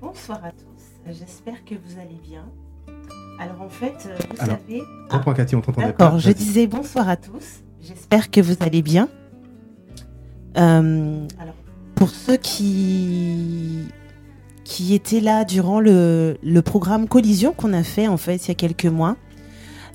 Bonsoir 0.00 0.44
à 0.44 0.50
tous, 0.50 1.12
j'espère 1.12 1.64
que 1.64 1.74
vous 1.74 2.00
allez 2.00 2.18
bien. 2.22 2.44
Alors 3.38 3.62
en 3.62 3.68
fait, 3.68 3.94
euh, 4.06 4.16
vous 4.30 4.42
Alors, 4.42 4.58
savez... 4.66 4.82
Reprends 5.08 5.34
Cathy, 5.34 5.54
on 5.54 5.60
t'entendait 5.60 5.92
pas. 5.92 6.04
D'accord, 6.04 6.18
je 6.18 6.32
disais 6.32 6.66
bonsoir 6.66 7.08
à 7.08 7.16
tous. 7.16 7.62
J'espère 7.80 8.30
que 8.30 8.40
vous 8.40 8.56
allez 8.60 8.82
bien. 8.82 9.08
Euh, 10.56 11.26
alors, 11.38 11.54
pour 11.94 12.10
ceux 12.10 12.36
qui 12.36 13.86
qui 14.70 14.94
étaient 14.94 15.20
là 15.20 15.44
durant 15.44 15.80
le, 15.80 16.38
le 16.44 16.62
programme 16.62 17.08
Collision 17.08 17.52
qu'on 17.52 17.72
a 17.72 17.82
fait 17.82 18.06
en 18.06 18.16
fait 18.16 18.36
il 18.36 18.48
y 18.48 18.50
a 18.52 18.54
quelques 18.54 18.86
mois, 18.86 19.16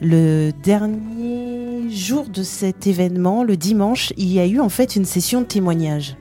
le 0.01 0.51
dernier 0.63 1.89
jour 1.89 2.27
de 2.27 2.43
cet 2.43 2.85
événement, 2.85 3.45
le 3.45 3.55
dimanche, 3.55 4.11
il 4.17 4.33
y 4.33 4.37
a 4.37 4.45
eu 4.45 4.59
en 4.59 4.67
fait 4.67 4.97
une 4.97 5.05
session 5.05 5.39
de 5.39 5.45
témoignages. 5.45 6.17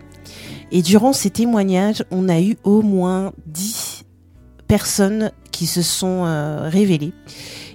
Et 0.70 0.82
durant 0.82 1.12
ces 1.12 1.30
témoignages, 1.30 2.04
on 2.12 2.28
a 2.28 2.40
eu 2.40 2.56
au 2.62 2.82
moins 2.82 3.32
10 3.46 4.04
personnes 4.68 5.32
qui 5.50 5.66
se 5.66 5.82
sont 5.82 6.24
euh, 6.24 6.68
révélées 6.68 7.12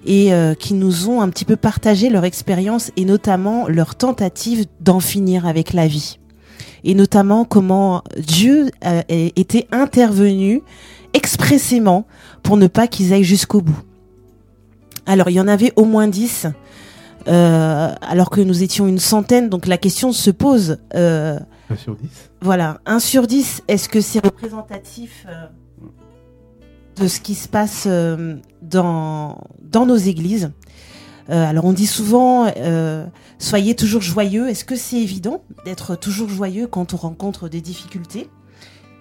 et 0.05 0.33
euh, 0.33 0.53
qui 0.53 0.75
nous 0.75 1.09
ont 1.09 1.19
un 1.19 1.27
petit 1.27 1.45
peu 1.45 1.57
partagé 1.57 2.09
leur 2.09 2.23
expérience 2.23 2.91
et 2.95 3.03
notamment 3.03 3.67
leur 3.67 3.95
tentative 3.95 4.65
d'en 4.79 5.01
finir 5.01 5.45
avec 5.45 5.73
la 5.73 5.87
vie. 5.87 6.19
Et 6.83 6.95
notamment 6.95 7.45
comment 7.45 8.03
Dieu 8.17 8.69
était 9.09 9.67
intervenu 9.71 10.61
expressément 11.13 12.05
pour 12.43 12.57
ne 12.57 12.67
pas 12.67 12.87
qu'ils 12.87 13.13
aillent 13.13 13.23
jusqu'au 13.23 13.61
bout. 13.61 13.79
Alors 15.05 15.29
il 15.29 15.33
y 15.33 15.41
en 15.41 15.47
avait 15.47 15.73
au 15.75 15.85
moins 15.85 16.07
10, 16.07 16.47
euh, 17.27 17.89
alors 18.01 18.29
que 18.29 18.41
nous 18.41 18.63
étions 18.63 18.87
une 18.87 18.99
centaine, 18.99 19.49
donc 19.49 19.65
la 19.67 19.77
question 19.77 20.11
se 20.11 20.29
pose. 20.31 20.77
euh, 20.95 21.39
1 21.71 21.75
sur 21.75 21.95
10. 21.95 22.07
voilà, 22.41 22.79
1 22.85 22.99
sur 22.99 23.27
10, 23.27 23.63
est-ce 23.67 23.89
que 23.89 24.01
c'est 24.01 24.23
représentatif 24.23 25.25
euh, 25.27 25.47
de 27.01 27.07
ce 27.07 27.19
qui 27.19 27.35
se 27.35 27.47
passe 27.47 27.85
euh, 27.87 28.35
dans, 28.61 29.37
dans 29.61 29.85
nos 29.85 29.97
églises? 29.97 30.51
Alors 31.29 31.65
on 31.65 31.73
dit 31.73 31.87
souvent, 31.87 32.51
euh, 32.57 33.05
soyez 33.37 33.75
toujours 33.75 34.01
joyeux. 34.01 34.49
Est-ce 34.49 34.65
que 34.65 34.75
c'est 34.75 34.97
évident 34.97 35.43
d'être 35.65 35.95
toujours 35.95 36.29
joyeux 36.29 36.67
quand 36.67 36.93
on 36.93 36.97
rencontre 36.97 37.49
des 37.49 37.61
difficultés? 37.61 38.29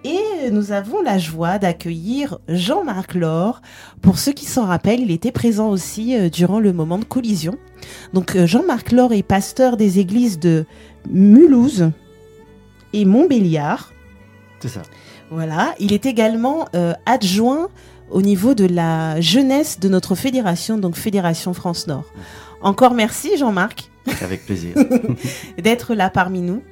Et 0.05 0.51
nous 0.53 0.71
avons 0.71 1.03
la 1.03 1.19
joie 1.19 1.59
d'accueillir 1.59 2.39
Jean-Marc 2.49 3.15
Laure. 3.15 3.63
Pour 4.01 4.19
ceux 4.19 4.33
qui 4.33 4.45
s'en 4.45 4.65
rappellent, 4.65 5.01
il 5.01 5.11
était 5.11 5.33
présent 5.33 5.71
aussi 5.71 6.17
euh, 6.17 6.29
durant 6.29 6.61
le 6.61 6.73
moment 6.73 6.99
de 6.99 7.05
collision. 7.05 7.57
Donc 8.13 8.37
euh, 8.37 8.47
Jean-Marc 8.47 8.93
Laure 8.93 9.13
est 9.13 9.25
pasteur 9.25 9.77
des 9.77 9.99
églises 9.99 10.39
de 10.39 10.67
Mulhouse, 11.11 11.91
et 12.93 13.05
Montbéliard. 13.05 13.93
C'est 14.61 14.69
ça. 14.69 14.83
Voilà. 15.31 15.75
Il 15.79 15.93
est 15.93 16.07
également 16.07 16.67
euh, 16.75 16.95
adjoint 17.07 17.69
au 18.11 18.23
niveau 18.23 18.55
de 18.55 18.67
la 18.67 19.21
jeunesse 19.21 19.81
de 19.81 19.89
notre 19.89 20.15
fédération, 20.15 20.79
donc 20.79 20.97
Fédération 20.97 21.55
France 21.55 21.87
Nord. 21.87 22.05
Encore 22.61 22.95
merci 22.95 23.37
Jean-Marc 23.37 23.91
Avec 24.23 24.45
plaisir. 24.47 24.75
d'être 25.63 25.95
là 25.95 26.11
parmi 26.11 26.41
nous. 26.41 26.63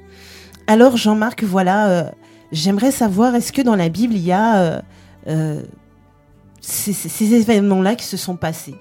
Alors 0.67 0.97
Jean-Marc, 0.97 1.43
voilà, 1.43 1.89
euh, 1.89 2.03
j'aimerais 2.51 2.91
savoir, 2.91 3.35
est-ce 3.35 3.53
que 3.53 3.61
dans 3.61 3.75
la 3.75 3.89
Bible, 3.89 4.15
il 4.15 4.25
y 4.25 4.33
a 4.33 4.57
euh, 4.57 4.81
euh, 5.27 5.61
ces, 6.59 7.33
événements-là 7.33 7.95
qui 7.95 8.05
se 8.05 8.17
sont 8.17 8.35
passés? 8.35 8.75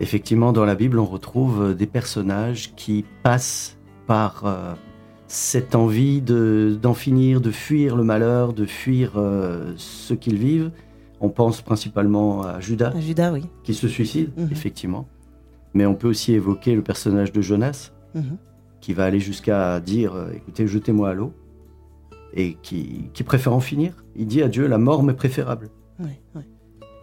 Effectivement, 0.00 0.52
dans 0.52 0.64
la 0.64 0.74
Bible, 0.74 0.98
on 0.98 1.06
retrouve 1.06 1.74
des 1.74 1.86
personnages 1.86 2.74
qui 2.74 3.04
passent 3.22 3.76
par 4.06 4.44
cette 5.28 5.76
envie 5.76 6.20
de- 6.20 6.76
d'en 6.82 6.92
finir, 6.92 7.40
de 7.40 7.52
fuir 7.52 7.94
le 7.94 8.02
malheur, 8.02 8.52
de 8.52 8.66
fuir 8.66 9.12
ce 9.76 10.12
qu'ils 10.12 10.38
vivent. 10.38 10.72
On 11.24 11.28
pense 11.30 11.62
principalement 11.62 12.42
à 12.42 12.58
Judas, 12.60 12.92
Judas, 12.98 13.32
oui. 13.32 13.44
qui 13.64 13.74
se 13.74 13.86
suicide, 13.88 14.30
Mhm. 14.36 14.48
effectivement. 14.50 15.06
Mais 15.72 15.86
on 15.86 15.94
peut 15.94 16.08
aussi 16.08 16.32
évoquer 16.34 16.74
le 16.74 16.82
personnage 16.82 17.32
de 17.32 17.40
Jonas, 17.40 17.92
Mhm. 18.14 18.36
qui 18.80 18.92
va 18.92 19.04
aller 19.04 19.20
jusqu'à 19.20 19.78
dire 19.80 20.14
euh, 20.14 20.32
écoutez, 20.34 20.66
jetez-moi 20.66 21.10
à 21.10 21.14
l'eau, 21.14 21.32
et 22.34 22.56
qui, 22.62 23.08
qui 23.14 23.22
préfère 23.22 23.52
en 23.54 23.60
finir. 23.60 24.04
Il 24.16 24.26
dit 24.26 24.42
à 24.42 24.48
Dieu 24.48 24.66
la 24.66 24.78
mort 24.78 25.02
m'est 25.02 25.14
préférable. 25.14 25.70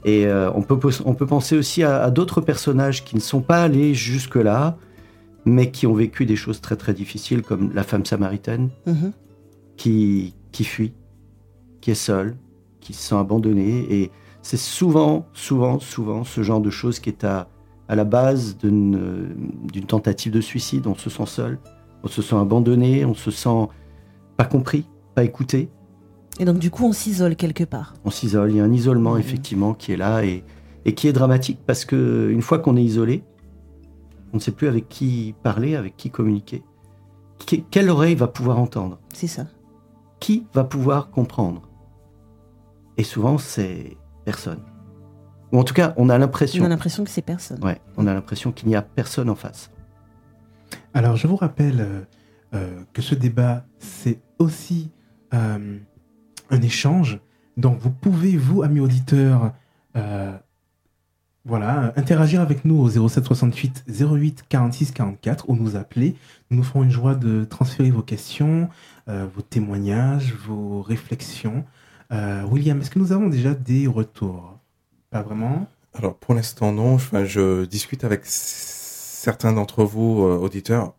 Et 0.06 0.25
euh, 0.28 0.50
on, 0.53 0.62
peut, 0.62 0.78
pos- 0.79 1.02
on 1.06 1.13
peut 1.13 1.25
penser 1.25 1.58
aussi 1.58 1.84
à, 1.84 2.02
à 2.03 2.09
d'autres 2.12 2.40
personnages 2.41 3.03
qui 3.03 3.16
ne 3.16 3.19
sont 3.22 3.41
pas 3.41 3.63
allés 3.63 3.94
jusque-là, 3.94 4.78
mais 5.46 5.72
qui 5.72 5.88
ont 5.88 5.94
vécu 5.94 6.25
des 6.25 6.38
choses 6.38 6.62
très 6.62 6.78
très 6.78 6.94
difficiles, 6.94 7.41
comme 7.41 7.74
la 7.74 7.84
femme 7.84 8.06
samaritaine 8.06 8.69
Mhm. 8.85 9.12
qui, 9.78 10.34
qui 10.53 10.63
fuit, 10.63 10.94
qui 11.81 11.91
est 11.91 11.96
seule, 11.96 12.35
qui 12.81 12.94
se 12.94 13.01
sent 13.09 13.16
abandonnée. 13.16 13.85
Et 13.94 14.12
c'est 14.41 14.57
souvent, 14.57 15.25
souvent, 15.34 15.79
souvent 15.79 16.23
ce 16.23 16.41
genre 16.44 16.62
de 16.62 16.69
choses 16.69 17.00
qui 17.00 17.09
est 17.09 17.23
à, 17.23 17.47
à 17.88 17.95
la 17.95 18.03
base 18.06 18.57
d'une 18.57 18.97
tentative 19.88 20.31
de 20.34 20.41
suicide. 20.41 20.88
On 20.88 20.95
se 20.95 21.09
sent 21.09 21.25
seul, 21.25 21.59
on 22.03 22.07
se 22.07 22.22
sent 22.22 22.35
abandonné, 22.35 23.06
on 23.06 23.13
se 23.13 23.31
sent 23.31 23.67
pas 24.38 24.45
compris, 24.45 24.85
pas 25.16 25.23
écouté. 25.23 25.69
Et 26.40 26.45
donc 26.45 26.59
du 26.59 26.72
coup, 26.72 26.85
on 26.85 26.94
s'isole 26.94 27.35
quelque 27.35 27.66
part. 27.66 27.95
On 28.06 28.12
s'isole. 28.12 28.51
Il 28.51 28.57
y 28.57 28.59
a 28.62 28.63
un 28.63 28.72
isolement 28.72 29.16
Mhm. 29.16 29.19
effectivement 29.19 29.73
qui 29.73 29.91
est 29.91 29.97
là 29.97 30.23
et, 30.23 30.44
et 30.85 30.94
qui 30.94 31.07
est 31.09 31.13
dramatique 31.13 31.59
parce 31.67 31.84
que 31.84 32.29
une 32.31 32.41
fois 32.41 32.59
qu'on 32.59 32.78
est 32.78 32.84
isolé, 32.84 33.23
on 34.31 34.38
ne 34.38 34.41
sait 34.41 34.51
plus 34.51 34.67
avec 34.67 34.88
qui 34.88 35.34
parler, 35.44 35.75
avec 35.75 35.97
qui 35.97 36.09
communiquer. 36.11 36.63
Quelle 37.72 37.90
oreille 37.90 38.16
va 38.16 38.28
pouvoir 38.28 38.59
entendre? 38.59 39.00
C'est 39.13 39.28
ça. 39.28 39.47
Qui 40.19 40.46
va 40.53 40.63
pouvoir 40.63 41.09
comprendre? 41.09 41.63
Et 43.00 43.04
souvent, 43.04 43.38
c'est 43.38 43.96
personne. 44.26 44.60
Ou 45.54 45.60
en 45.60 45.64
tout 45.64 45.74
cas, 45.74 45.94
on 45.96 46.10
a 46.10 46.16
On 46.16 46.20
l'impression. 46.20 46.66
a 46.66 46.68
l'impression 46.68 47.06
que 47.06 47.10
c'est 47.10 47.22
personne. 47.22 47.64
Ouais, 47.64 47.80
on 47.96 48.06
a 48.08 48.14
l'impression 48.14 48.52
qu'il 48.52 48.68
n'y 48.68 48.76
a 48.76 48.82
personne 48.82 49.30
en 49.30 49.36
face. 49.36 49.72
Alors, 50.94 51.16
je 51.16 51.26
vous 51.26 51.38
rappelle 51.38 51.80
euh, 51.80 52.02
euh, 52.56 52.84
que 52.92 53.02
ce 53.02 53.16
débat, 53.16 53.66
c'est 53.80 54.20
aussi 54.38 54.92
euh, 55.34 55.78
un 56.50 56.62
échange. 56.62 57.22
Donc, 57.56 57.80
vous 57.80 57.90
pouvez, 57.90 58.36
vous, 58.36 58.64
amis 58.64 58.82
auditeurs, 58.82 59.54
euh, 59.96 60.38
voilà, 61.46 61.94
interagir 61.96 62.42
avec 62.42 62.66
nous 62.66 62.76
au 62.76 62.90
07 63.08 63.24
68 63.24 63.86
08 63.88 64.44
46 64.50 64.92
44 64.92 65.50
ou 65.50 65.56
nous 65.56 65.78
appeler. 65.78 66.18
Nous 66.52 66.58
nous 66.58 66.64
ferons 66.64 66.84
une 66.84 66.92
joie 66.92 67.16
de 67.16 67.46
transférer 67.46 67.92
vos 67.92 68.04
questions, 68.04 68.68
euh, 69.08 69.26
vos 69.34 69.42
témoignages, 69.42 70.34
vos 70.34 70.82
réflexions. 70.82 71.64
Euh, 72.12 72.44
William, 72.44 72.80
est-ce 72.81 72.90
que 72.90 73.00
nous 73.00 73.12
avons 73.12 73.28
déjà 73.30 73.53
des 73.53 73.88
retours? 73.88 74.58
Pas 75.09 75.22
vraiment 75.22 75.68
Alors 75.94 76.16
pour 76.16 76.34
l'instant 76.34 76.72
non, 76.72 76.96
Enfin, 76.96 77.24
je 77.25 77.66
discute 77.66 78.03
avec 78.03 78.22
certains 78.25 79.53
d'entre 79.53 79.84
vous 79.84 80.24
euh, 80.24 80.38
auditeurs 80.38 80.94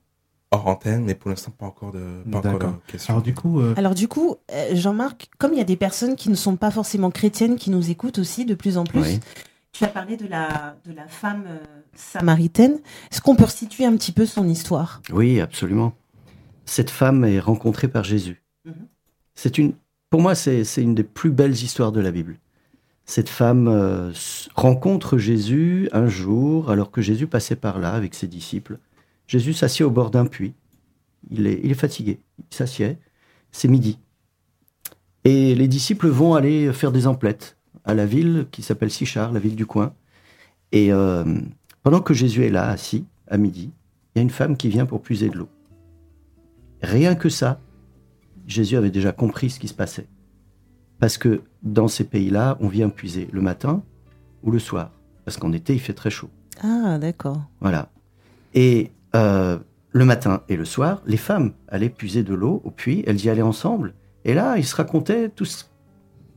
hors 0.53 0.67
antenne, 0.67 1.05
mais 1.05 1.15
pour 1.15 1.31
l'instant 1.31 1.53
pas 1.57 1.67
encore 1.67 1.93
de 1.93 2.23
pas 2.31 2.39
encore 2.39 2.59
de 2.59 2.91
questions. 2.91 3.15
Alors, 3.15 3.23
du 3.23 3.35
coup, 3.35 3.61
euh, 3.61 3.73
Alors 3.77 3.95
du 3.95 4.09
coup, 4.09 4.37
euh, 4.53 4.75
Jean-Marc, 4.75 5.31
comme 5.39 5.53
il 5.53 5.59
y 5.59 5.63
a 5.63 5.65
des 5.65 5.77
personnes 5.77 6.17
qui 6.17 6.29
ne 6.29 6.35
sont 6.35 6.57
pas 6.57 6.71
forcément 6.73 7.11
chrétiennes 7.11 7.57
qui 7.57 7.71
nous 7.71 7.91
écoutent 7.91 8.19
aussi 8.19 8.45
de 8.45 8.55
plus 8.55 8.77
en 8.77 8.83
plus, 8.85 9.01
Oui. 9.01 9.21
tu 9.73 9.85
as 9.85 9.89
parlé 9.89 10.17
de 10.17 10.27
la, 10.27 10.77
de 10.85 10.93
la 10.93 11.07
femme 11.07 11.45
euh, 11.47 11.59
samaritaine. 11.95 12.79
Est-ce 13.13 13.21
qu'on 13.21 13.37
peut 13.37 13.45
resituer 13.45 13.85
un 13.85 13.97
petit 13.97 14.11
peu 14.13 14.27
son 14.27 14.49
histoire? 14.49 15.03
Oui, 15.13 15.41
absolument. 15.41 15.93
Cette 16.67 16.91
femme 16.91 17.25
est 17.25 17.41
rencontrée 17.41 17.89
par 17.89 18.03
Jésus. 18.05 18.43
Mhm. 18.65 18.75
C'est 19.37 19.57
une, 19.59 19.73
pour 20.11 20.21
moi, 20.21 20.35
c'est 20.35 20.65
une 20.77 20.95
des 20.95 21.05
plus 21.05 21.31
belles 21.31 21.53
histoires 21.53 21.93
de 21.93 22.01
la 22.01 22.11
Bible. 22.11 22.37
Cette 23.07 23.29
femme 23.29 23.69
euh, 23.69 24.13
rencontre 24.55 25.19
Jésus 25.19 25.89
un 25.93 26.09
jour, 26.09 26.71
alors 26.71 26.91
que 26.91 27.01
Jésus 27.01 27.27
passait 27.27 27.57
par 27.57 27.79
là 27.79 27.93
avec 27.93 28.15
ses 28.15 28.27
disciples. 28.27 28.79
Jésus 29.27 29.55
s'assied 29.55 29.85
au 29.85 29.91
bord 29.91 30.11
d'un 30.11 30.27
puits. 30.27 30.55
Il 31.31 31.47
est, 31.47 31.61
il 31.63 31.71
est 31.71 31.75
fatigué. 31.75 32.21
Il 32.39 32.57
s'assied. 32.57 32.99
C'est 33.53 33.69
midi. 33.69 33.99
Et 35.25 35.55
les 35.55 35.69
disciples 35.69 36.09
vont 36.09 36.35
aller 36.35 36.73
faire 36.73 36.93
des 36.93 37.07
emplettes 37.07 37.57
à 37.85 37.95
la 37.95 38.07
ville 38.07 38.47
qui 38.51 38.63
s'appelle 38.63 38.91
Sichar, 38.91 39.33
la 39.33 39.41
ville 39.41 39.57
du 39.57 39.67
coin. 39.67 39.95
Et 40.73 40.93
euh, 40.93 41.25
pendant 41.83 42.01
que 42.01 42.15
Jésus 42.15 42.45
est 42.45 42.51
là, 42.51 42.69
assis, 42.69 43.05
à 43.29 43.37
midi, 43.37 43.71
il 44.15 44.19
y 44.19 44.21
a 44.21 44.23
une 44.23 44.31
femme 44.31 44.57
qui 44.57 44.69
vient 44.69 44.87
pour 44.87 45.03
puiser 45.03 45.29
de 45.29 45.37
l'eau. 45.37 45.49
Rien 46.83 47.15
que 47.15 47.29
ça, 47.29 47.61
Jésus 48.51 48.77
avait 48.77 48.91
déjà 48.91 49.13
compris 49.13 49.51
ce 49.51 49.61
qui 49.61 49.69
se 49.69 49.75
passait. 49.75 50.07
Parce 50.99 51.17
que 51.19 51.43
dans 51.63 51.89
ces 51.89 52.05
pays-là, 52.05 52.57
on 52.61 52.69
vient 52.69 52.89
puiser 52.91 53.29
le 53.33 53.41
matin 53.41 53.83
ou 54.43 54.51
le 54.51 54.59
soir. 54.59 54.91
Parce 55.25 55.37
qu'en 55.37 55.53
été, 55.53 55.73
il 55.73 55.81
fait 55.81 55.93
très 55.95 56.11
chaud. 56.11 56.29
Ah, 56.63 56.99
d'accord. 56.99 57.41
Voilà. 57.61 57.89
Et 58.55 58.91
euh, 59.15 59.59
le 59.93 60.05
matin 60.05 60.43
et 60.49 60.57
le 60.57 60.65
soir, 60.65 61.01
les 61.07 61.17
femmes 61.17 61.53
allaient 61.69 61.89
puiser 61.89 62.23
de 62.23 62.35
l'eau 62.35 62.61
au 62.65 62.71
puits, 62.71 63.03
elles 63.07 63.25
y 63.25 63.31
allaient 63.31 63.41
ensemble. 63.43 63.95
Et 64.25 64.35
là, 64.35 64.59
ils 64.59 64.65
se 64.67 64.75
racontaient 64.77 65.31
tout 65.31 65.45
ce, 65.47 65.65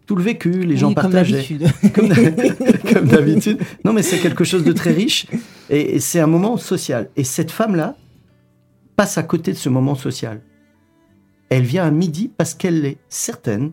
tout 0.06 0.16
le 0.16 0.24
vécu, 0.24 0.52
les 0.64 0.78
gens 0.78 0.90
Oui, 0.90 0.96
comme 0.96 1.04
partageaient. 1.12 1.34
d'habitude. 1.58 1.68
Comme 1.94 2.08
d'hab- 2.10 2.94
comme 2.94 3.08
d'habitude. 3.08 3.60
Non, 3.84 3.92
mais 3.94 4.04
c'est 4.04 4.20
quelque 4.20 4.44
chose 4.44 4.64
de 4.64 4.72
très 4.72 4.92
riche 4.92 5.28
et, 5.70 5.96
et 5.96 6.00
c'est 6.00 6.20
un 6.20 6.28
moment 6.28 6.56
social. 6.58 7.10
Et 7.18 7.24
cette 7.24 7.52
femme-là 7.52 7.96
passe 8.96 9.18
à 9.18 9.24
côté 9.24 9.52
de 9.52 9.58
ce 9.58 9.70
moment 9.70 9.96
social. 9.96 10.42
Elle 11.50 11.64
vient 11.64 11.86
à 11.86 11.92
midi 11.92 12.32
parce 12.36 12.54
qu'elle 12.54 12.86
est 12.86 12.98
certaine 13.10 13.72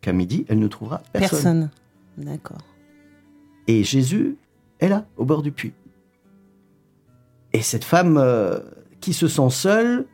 qu'à 0.00 0.12
midi, 0.12 0.44
elle 0.48 0.58
ne 0.60 0.68
trouvera 0.68 1.02
personne. 1.12 1.28
Personne. 1.30 1.70
D'accord. 2.18 2.58
Et 3.66 3.82
Jésus 3.82 4.36
est 4.78 4.88
là, 4.88 5.06
au 5.16 5.24
bord 5.24 5.42
du 5.42 5.50
puits. 5.50 5.72
Et 7.52 7.62
cette 7.62 7.84
femme 7.84 8.16
euh, 8.18 8.60
qui 9.00 9.12
se 9.12 9.28
sent 9.28 9.50
seule 9.50 10.06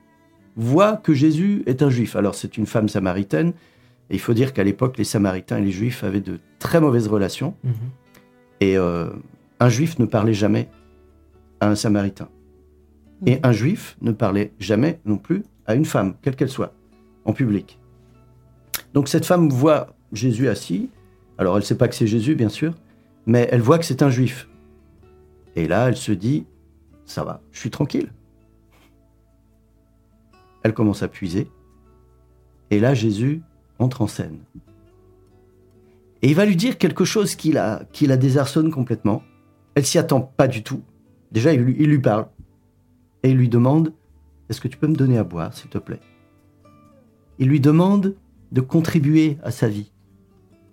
voit 0.57 0.97
que 0.97 1.13
Jésus 1.13 1.63
est 1.67 1.83
un 1.83 1.91
juif. 1.91 2.17
Alors 2.17 2.35
c'est 2.35 2.57
une 2.57 2.67
femme 2.67 2.89
samaritaine. 2.89 3.53
Et 4.11 4.15
il 4.17 4.21
faut 4.21 4.35
dire 4.35 4.53
qu'à 4.53 4.65
l'époque, 4.65 4.99
les 4.99 5.05
Samaritains 5.05 5.59
et 5.59 5.63
les 5.63 5.71
Juifs 5.71 6.05
avaient 6.05 6.21
de 6.21 6.39
très 6.59 6.81
mauvaises 6.81 7.09
relations. 7.09 7.55
Mhm. 7.65 7.73
Et 8.61 8.77
euh, 8.77 9.09
un 9.59 9.69
Juif 9.71 9.99
ne 9.99 10.05
parlait 10.05 10.35
jamais 10.35 10.69
à 11.61 11.69
un 11.71 11.75
Samaritain. 11.75 12.29
Et 13.27 13.37
Mhm. 13.37 13.41
un 13.45 13.53
Juif 13.53 13.97
ne 14.03 14.13
parlait 14.13 14.53
jamais 14.59 15.01
non 15.07 15.17
plus 15.17 15.45
à 15.67 15.75
une 15.75 15.85
femme, 15.87 16.15
quelle 16.21 16.37
qu'elle 16.37 16.51
soit, 16.51 16.75
en 17.25 17.33
public. 17.33 17.79
Donc 18.95 19.09
cette 19.09 19.27
femme 19.27 19.49
voit 19.49 19.95
Jésus 20.13 20.49
assis. 20.49 20.91
Alors 21.39 21.55
elle 21.57 21.63
ne 21.63 21.67
sait 21.67 21.77
pas 21.77 21.89
que 21.89 21.95
c'est 21.95 22.07
Jésus, 22.07 22.35
bien 22.35 22.49
sûr, 22.49 22.75
mais 23.27 23.49
elle 23.51 23.61
voit 23.61 23.79
que 23.79 23.85
c'est 23.85 24.03
un 24.03 24.11
Juif. 24.11 24.49
Et 25.57 25.67
là, 25.67 25.89
elle 25.89 25.97
se 25.97 26.13
dit, 26.13 26.47
ça 27.05 27.25
va, 27.25 27.43
je 27.53 27.59
suis 27.59 27.71
tranquille. 27.71 28.13
Elle 30.63 30.75
commence 30.75 31.03
à 31.03 31.09
puiser. 31.09 31.51
Et 32.71 32.81
là, 32.81 32.95
Jésus 32.95 33.43
entre 33.79 34.03
en 34.03 34.07
scène. 34.07 34.39
Et 36.23 36.29
il 36.29 36.35
va 36.35 36.47
lui 36.47 36.57
dire 36.57 36.79
quelque 36.79 37.05
chose 37.05 37.35
qui 37.35 37.53
la, 37.53 37.85
désarçonne 38.17 38.71
complètement. 38.71 39.23
Elle 39.75 39.85
s'y 39.85 39.99
attend 39.99 40.21
pas 40.21 40.47
du 40.47 40.63
tout. 40.63 40.83
Déjà, 41.33 41.53
il 41.53 41.61
lui 41.61 41.99
parle. 41.99 42.29
Et 43.23 43.31
il 43.31 43.37
lui 43.37 43.49
demande 43.49 43.93
Est-ce 44.49 44.61
que 44.61 44.69
tu 44.69 44.77
peux 44.77 44.87
me 44.87 44.95
donner 44.95 45.19
à 45.19 45.25
boire, 45.25 45.53
s'il 45.53 45.71
te 45.71 45.79
plaît? 45.79 46.01
Il 47.43 47.49
lui 47.49 47.59
demande 47.59 48.15
de 48.53 48.61
contribuer 48.61 49.37
à 49.43 49.51
sa 49.51 49.67
vie. 49.67 49.91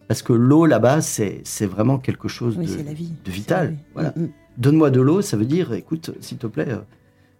Parce 0.08 0.22
que 0.22 0.34
l'eau, 0.34 0.68
là-bas, 0.68 1.02
c'est 1.02 1.42
vraiment 1.66 1.98
quelque 1.98 2.28
chose 2.28 2.58
Oui, 2.60 2.66
de, 2.68 2.70
c'est 2.72 2.84
la 2.84 2.94
vie. 2.94 3.08
de 3.10 3.16
C'est 3.26 3.32
vital. 3.32 3.76
Voilà. 3.96 4.14
Mm, 4.16 4.22
mm. 4.26 4.30
Donne-moi 4.60 4.92
de 4.92 5.02
l'eau, 5.02 5.22
ça 5.24 5.36
veut 5.36 5.46
dire 5.46 5.74
Écoute, 5.74 6.12
s'il 6.20 6.38
te 6.38 6.46
plaît, 6.46 6.68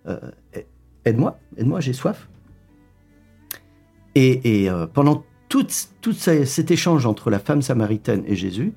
euh, 0.08 0.18
euh, 0.56 0.62
aide-moi, 1.06 1.38
aide-moi, 1.58 1.80
j'ai 1.80 1.94
soif. 1.94 2.28
Et, 4.16 4.64
et, 4.64 4.70
euh, 4.72 4.88
pendant 4.88 5.24
tout, 5.48 5.68
tout 6.02 6.14
ce- 6.14 6.46
cet 6.46 6.72
échange 6.72 7.06
entre 7.06 7.30
la 7.30 7.38
femme 7.38 7.62
samaritaine 7.62 8.24
et 8.26 8.36
Jésus, 8.36 8.74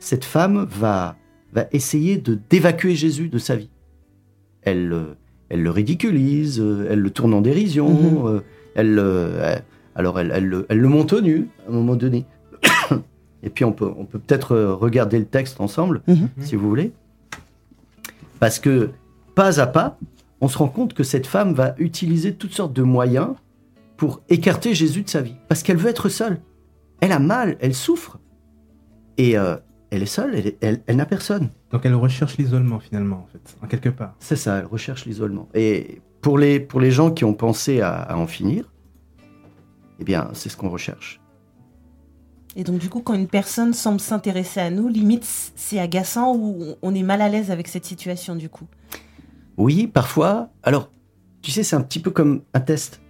cette 0.00 0.24
femme 0.24 0.66
va, 0.68 1.16
va 1.52 1.66
essayer 1.70 2.16
de 2.16 2.36
d'évacuer 2.50 2.96
Jésus 2.96 3.28
de 3.28 3.38
sa 3.38 3.54
vie. 3.54 3.70
Elle, 4.62 4.92
elle 5.50 5.62
le 5.62 5.70
ridiculise, 5.70 6.58
elle 6.90 6.98
le 7.00 7.10
tourne 7.10 7.32
en 7.34 7.40
dérision, 7.42 7.88
Mhm. 7.90 8.26
euh, 8.26 8.40
elle, 8.74 8.98
elle- 8.98 9.62
alors 9.94 10.18
elle, 10.20 10.30
elle 10.34 10.46
le- 10.46 10.66
elle 10.68 10.78
le 10.78 10.88
monte 10.88 11.12
au 11.12 11.20
nu 11.20 11.48
à 11.66 11.70
un 11.70 11.74
moment 11.74 11.96
donné. 11.96 12.26
et 13.42 13.50
puis 13.50 13.64
on 13.64 13.72
peut 13.72 13.90
on 13.96 14.04
peut 14.04 14.18
peut-être 14.18 14.52
euh, 14.52 14.74
regarder 14.74 15.18
le 15.18 15.26
texte 15.26 15.60
ensemble, 15.60 16.02
Mhm. 16.06 16.28
si 16.40 16.56
vous 16.56 16.68
voulez. 16.68 16.92
Parce 18.40 18.58
que 18.58 18.90
pas 19.34 19.60
à 19.60 19.66
pas, 19.66 19.98
on 20.40 20.48
se 20.48 20.58
rend 20.58 20.68
compte 20.68 20.94
que 20.94 21.02
cette 21.02 21.26
femme 21.26 21.54
va 21.54 21.74
utiliser 21.78 22.34
toutes 22.34 22.52
sortes 22.52 22.72
de 22.72 22.82
moyens 22.82 23.30
pour 23.96 24.20
écarter 24.28 24.74
Jésus 24.74 25.02
de 25.02 25.08
sa 25.08 25.22
vie. 25.22 25.36
Parce 25.48 25.62
qu'elle 25.62 25.76
veut 25.76 25.88
être 25.90 26.08
seule. 26.08 26.40
Elle 27.00 27.12
a 27.12 27.18
mal, 27.18 27.56
elle 27.60 27.74
souffre. 27.74 28.18
Et 29.16 29.38
euh, 29.38 29.56
elle 29.90 30.02
est 30.02 30.06
seule, 30.06 30.34
elle, 30.34 30.46
est- 30.48 30.58
elle- 30.60 30.82
elle 30.86 30.96
n'a 30.96 31.06
personne. 31.06 31.50
Donc 31.70 31.86
elle 31.86 31.94
recherche 31.94 32.36
l'isolement 32.36 32.80
finalement, 32.80 33.24
en 33.24 33.26
fait, 33.32 33.56
en 33.62 33.66
quelque 33.68 33.88
part. 33.88 34.14
C'est 34.18 34.36
ça, 34.36 34.58
elle 34.58 34.66
recherche 34.66 35.06
l'isolement. 35.06 35.48
Et 35.54 36.00
pour 36.20 36.38
les, 36.38 36.58
pour 36.60 36.80
les 36.80 36.90
gens 36.90 37.10
qui 37.12 37.24
ont 37.24 37.34
pensé 37.34 37.80
à, 37.80 37.94
à 37.94 38.16
en 38.16 38.26
finir, 38.26 38.72
eh 40.00 40.04
bien, 40.04 40.28
c'est 40.32 40.48
ce 40.48 40.56
qu'on 40.56 40.68
recherche. 40.70 41.20
Et 42.56 42.62
donc, 42.62 42.78
du 42.78 42.88
coup, 42.88 43.00
quand 43.00 43.14
une 43.14 43.26
personne 43.26 43.72
semble 43.74 43.98
s'intéresser 44.00 44.60
à 44.60 44.70
nous, 44.70 44.88
limite, 44.88 45.24
c'est 45.56 45.80
agaçant 45.80 46.36
ou 46.36 46.76
on 46.82 46.94
est 46.94 47.02
mal 47.02 47.20
à 47.20 47.28
l'aise 47.28 47.50
avec 47.50 47.66
cette 47.68 47.84
situation, 47.84 48.36
du 48.36 48.48
coup? 48.48 48.66
Oui, 49.56 49.86
parfois. 49.88 50.50
Alors, 50.62 50.90
tu 51.42 51.50
sais, 51.50 51.62
c'est 51.64 51.74
un 51.76 51.80
petit 51.80 51.98
peu 51.98 52.10
comme 52.10 52.42
un 52.54 52.60
test. 52.60 53.00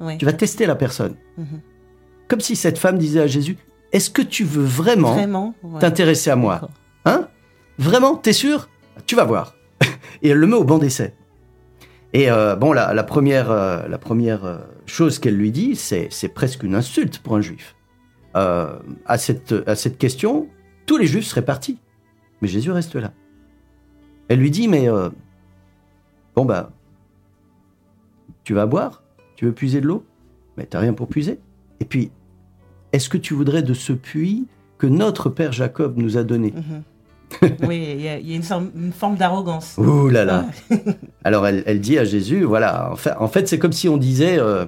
Ouais. 0.00 0.18
Tu 0.18 0.24
vas 0.26 0.32
tester 0.32 0.66
la 0.66 0.74
personne. 0.76 1.14
Mhm. 1.38 1.60
Comme 2.28 2.40
si 2.40 2.56
cette 2.56 2.78
femme 2.78 2.98
disait 2.98 3.20
à 3.20 3.26
Jésus, 3.26 3.56
est-ce 3.92 4.10
que 4.10 4.22
tu 4.22 4.44
veux 4.44 4.62
vraiment 4.64 5.14
Vraiment. 5.14 5.54
ouais. 5.62 5.80
t'intéresser 5.80 6.30
à 6.30 6.36
moi. 6.36 6.68
Hein? 7.04 7.28
Vraiment? 7.78 8.16
T'es 8.16 8.32
sûr? 8.32 8.68
Tu 9.06 9.16
vas 9.16 9.24
voir. 9.24 9.54
Et 10.22 10.28
elle 10.28 10.38
le 10.38 10.46
met 10.46 10.56
au 10.56 10.64
banc 10.64 10.78
d'essai. 10.78 11.14
Et 12.12 12.30
euh, 12.30 12.54
bon, 12.54 12.72
la, 12.72 12.92
la 12.92 13.02
première, 13.02 13.50
euh, 13.50 13.88
la 13.88 13.98
première 13.98 14.44
euh, 14.44 14.58
chose 14.90 15.18
qu'elle 15.18 15.36
lui 15.36 15.50
dit, 15.52 15.76
c'est 15.76 16.08
presque 16.34 16.62
une 16.62 16.74
insulte 16.74 17.18
pour 17.18 17.36
un 17.36 17.40
juif. 17.40 17.74
Euh, 18.36 18.78
à, 19.06 19.18
cette, 19.18 19.54
à 19.66 19.74
cette 19.74 19.98
question, 19.98 20.48
tous 20.86 20.96
les 20.98 21.06
juifs 21.06 21.26
seraient 21.26 21.44
partis. 21.44 21.78
Mais 22.42 22.48
Jésus 22.48 22.70
reste 22.70 22.94
là. 22.96 23.12
Elle 24.28 24.38
lui 24.38 24.50
dit, 24.50 24.68
mais 24.68 24.88
euh, 24.88 25.10
bon 26.36 26.44
ben, 26.44 26.70
tu 28.44 28.54
vas 28.54 28.66
boire? 28.66 29.02
Tu 29.36 29.44
veux 29.46 29.52
puiser 29.52 29.80
de 29.80 29.86
l'eau? 29.86 30.04
Mais 30.56 30.66
t'as 30.66 30.80
rien 30.80 30.92
pour 30.92 31.08
puiser. 31.08 31.40
Et 31.80 31.84
puis, 31.84 32.10
est-ce 32.92 33.08
que 33.08 33.18
tu 33.18 33.34
voudrais 33.34 33.62
de 33.62 33.74
ce 33.74 33.92
puits 33.92 34.46
que 34.78 34.86
notre 34.86 35.28
père 35.30 35.52
Jacob 35.52 35.96
nous 35.96 36.16
a 36.16 36.22
donné? 36.24 36.52
Mhm. 36.54 36.82
oui, 37.68 37.94
il 37.96 38.00
y, 38.00 38.08
a- 38.08 38.18
il 38.18 38.28
y 38.28 38.32
a 38.32 38.36
une, 38.36 38.42
forme- 38.42 38.70
une 38.74 38.92
forme 38.92 39.16
d'arrogance. 39.16 39.76
Ouh 39.78 40.08
là 40.08 40.24
là 40.24 40.46
Alors 41.24 41.46
elle, 41.46 41.62
elle 41.66 41.80
dit 41.80 41.96
à 41.98 42.04
Jésus, 42.04 42.42
voilà, 42.42 42.90
en 42.92 42.96
fait, 42.96 43.12
en 43.18 43.28
fait 43.28 43.46
c'est 43.48 43.58
comme 43.58 43.72
si 43.72 43.88
on 43.88 43.96
disait, 43.96 44.38
euh, 44.40 44.66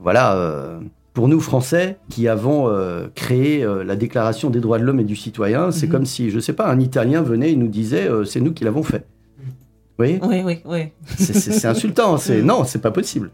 voilà, 0.00 0.36
euh, 0.36 0.80
pour 1.14 1.28
nous 1.28 1.40
Français 1.40 1.98
qui 2.08 2.28
avons 2.28 2.68
euh, 2.68 3.08
créé 3.14 3.64
euh, 3.64 3.82
la 3.84 3.96
Déclaration 3.96 4.50
des 4.50 4.60
droits 4.60 4.78
de 4.78 4.84
l'homme 4.84 5.00
et 5.00 5.04
du 5.04 5.16
citoyen, 5.16 5.70
c'est 5.70 5.86
Mhm. 5.86 5.92
comme 5.92 6.06
si, 6.06 6.30
je 6.30 6.38
sais 6.40 6.52
pas, 6.52 6.70
un 6.70 6.78
Italien 6.80 7.22
venait 7.22 7.52
et 7.52 7.56
nous 7.56 7.68
disait, 7.68 8.08
euh, 8.08 8.24
c'est 8.24 8.40
nous 8.40 8.52
qui 8.52 8.64
l'avons 8.64 8.82
fait. 8.82 9.06
Vous 9.38 10.04
voyez? 10.04 10.20
Oui, 10.22 10.42
oui, 10.44 10.60
oui. 10.64 10.88
C'est- 11.06 11.64
insultant, 11.66 12.16
c'est 12.18 12.42
Mm. 12.42 12.46
non, 12.46 12.64
c'est 12.64 12.80
pas 12.80 12.92
possible. 12.92 13.30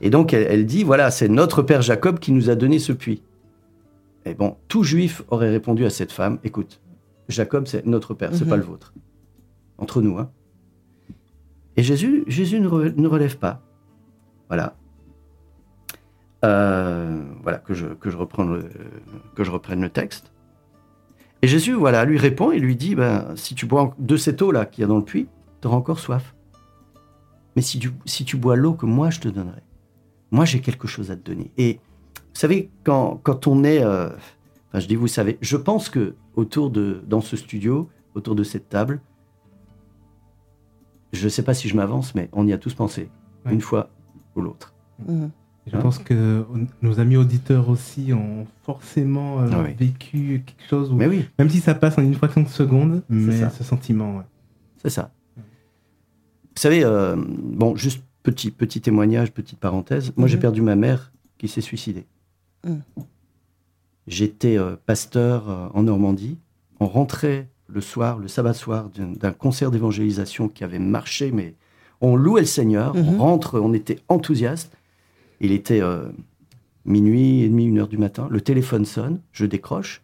Et 0.00 0.10
donc 0.10 0.34
elle, 0.34 0.46
elle 0.50 0.66
dit, 0.66 0.84
voilà, 0.84 1.10
c'est 1.10 1.28
notre 1.28 1.62
père 1.62 1.80
Jacob 1.80 2.18
qui 2.18 2.32
nous 2.32 2.50
a 2.50 2.54
donné 2.54 2.78
ce 2.78 2.92
puits. 2.92 3.22
Et 4.26 4.34
bon, 4.34 4.56
tout 4.68 4.82
juif 4.82 5.22
aurait 5.30 5.50
répondu 5.50 5.84
à 5.86 5.90
cette 5.90 6.12
femme, 6.12 6.38
écoute, 6.44 6.80
Jacob 7.28 7.66
c'est 7.66 7.86
notre 7.86 8.12
père, 8.14 8.30
c'est 8.34 8.44
Mhm. 8.44 8.50
pas 8.50 8.56
le 8.56 8.62
vôtre. 8.64 8.92
Entre 9.78 10.02
nous, 10.02 10.18
hein. 10.18 10.30
Et 11.78 11.82
Jésus, 11.82 12.24
Jésus 12.26 12.60
ne, 12.60 12.68
re- 12.68 12.94
ne 12.94 13.08
relève 13.08 13.38
pas. 13.38 13.62
Voilà. 14.48 14.76
Euh, 16.44 17.22
voilà 17.42 17.58
que 17.58 17.72
je, 17.74 17.86
que, 17.86 18.10
je 18.10 18.16
reprenne 18.16 18.52
le, 18.54 18.68
que 19.34 19.44
je 19.44 19.50
reprenne 19.50 19.80
le 19.80 19.88
texte. 19.90 20.32
Et 21.42 21.48
Jésus, 21.48 21.72
voilà, 21.72 22.04
lui 22.04 22.18
répond 22.18 22.50
et 22.52 22.58
lui 22.58 22.76
dit, 22.76 22.94
ben, 22.94 23.34
si 23.36 23.54
tu 23.54 23.66
bois 23.66 23.94
de 23.98 24.16
cette 24.16 24.42
eau-là 24.42 24.64
qu'il 24.66 24.82
y 24.82 24.84
a 24.84 24.88
dans 24.88 24.96
le 24.98 25.04
puits, 25.04 25.28
tu 25.60 25.68
auras 25.68 25.76
encore 25.76 25.98
soif. 25.98 26.34
Mais 27.56 27.62
si 27.62 27.78
tu, 27.78 27.92
si 28.06 28.24
tu 28.24 28.36
bois 28.36 28.56
l'eau 28.56 28.74
que 28.74 28.86
moi 28.86 29.10
je 29.10 29.20
te 29.20 29.28
donnerai, 29.28 29.62
moi 30.30 30.44
j'ai 30.44 30.60
quelque 30.60 30.88
chose 30.88 31.10
à 31.10 31.16
te 31.16 31.22
donner. 31.30 31.50
Et 31.58 31.80
vous 32.14 32.20
savez, 32.40 32.70
quand, 32.84 33.20
quand 33.22 33.46
on 33.46 33.62
est... 33.64 33.82
euh, 33.84 34.08
enfin, 34.68 34.78
je 34.80 34.86
dis 34.88 34.96
vous 34.96 35.06
savez, 35.08 35.38
je 35.40 35.56
pense 35.56 35.88
que 35.90 36.14
autour 36.34 36.70
de, 36.70 37.02
dans 37.06 37.20
ce 37.20 37.36
studio, 37.36 37.88
autour 38.14 38.34
de 38.34 38.42
cette 38.42 38.68
table, 38.68 39.00
je 41.12 41.24
ne 41.24 41.28
sais 41.28 41.42
pas 41.42 41.54
si 41.54 41.68
je 41.68 41.76
m'avance, 41.76 42.14
mais 42.14 42.28
on 42.32 42.46
y 42.46 42.52
a 42.52 42.58
tous 42.58 42.74
pensé, 42.74 43.10
Ouais. 43.44 43.52
une 43.52 43.60
fois 43.60 43.90
ou 44.36 44.40
l'autre. 44.40 44.72
Mhm. 45.06 45.30
Je 45.66 45.76
pense 45.76 45.98
que 45.98 46.44
nos 46.82 46.98
amis 46.98 47.16
auditeurs 47.16 47.68
aussi 47.68 48.12
ont 48.12 48.46
forcément 48.64 49.40
euh, 49.40 49.48
Ah 49.52 49.62
oui. 49.64 49.74
vécu 49.78 50.42
quelque 50.44 50.68
chose, 50.68 50.90
où- 50.90 50.96
Mais 50.96 51.06
oui, 51.06 51.28
même 51.38 51.48
si 51.48 51.60
ça 51.60 51.74
passe 51.74 51.96
en 51.98 52.02
une 52.02 52.14
fraction 52.14 52.42
de 52.42 52.48
seconde, 52.48 53.02
mais 53.08 53.38
ça. 53.40 53.50
ce 53.50 53.62
sentiment. 53.62 54.16
ouais. 54.18 54.24
c'est 54.82 54.90
ça. 54.90 55.12
Vous 55.36 55.42
savez, 56.60 56.84
euh, 56.84 57.14
bon, 57.16 57.76
juste 57.76 58.02
petit, 58.24 58.50
petit 58.50 58.80
témoignage, 58.80 59.32
petite 59.32 59.58
parenthèse. 59.60 60.12
Moi, 60.16 60.26
j'ai 60.28 60.36
Mhm. 60.36 60.40
perdu 60.42 60.62
ma 60.62 60.74
mère 60.76 61.12
qui 61.38 61.46
s'est 61.48 61.60
suicidée. 61.60 62.06
Mhm. 62.66 62.82
J'étais 64.08 64.58
euh, 64.58 64.76
pasteur 64.84 65.48
euh, 65.48 65.68
en 65.74 65.84
Normandie. 65.84 66.38
On 66.80 66.86
rentrait 66.86 67.48
le 67.68 67.80
soir, 67.80 68.18
le 68.18 68.26
sabbat 68.28 68.52
soir, 68.54 68.90
d'un 68.90 69.12
d'un 69.12 69.32
concert 69.32 69.70
d'évangélisation 69.70 70.48
qui 70.48 70.64
avait 70.64 70.78
marché, 70.80 71.30
mais 71.32 71.54
on 72.00 72.16
louait 72.16 72.40
le 72.42 72.46
Seigneur. 72.46 72.92
On 72.96 73.12
Mhm. 73.12 73.20
rentre, 73.20 73.60
on 73.60 73.72
était 73.72 74.00
enthousiaste. 74.08 74.76
Il 75.42 75.50
était 75.50 75.82
euh, 75.82 76.08
minuit 76.84 77.42
et 77.42 77.48
demi, 77.48 77.66
une 77.66 77.80
heure 77.80 77.88
du 77.88 77.98
matin. 77.98 78.28
Le 78.30 78.40
téléphone 78.40 78.86
sonne, 78.86 79.20
je 79.32 79.44
décroche. 79.44 80.00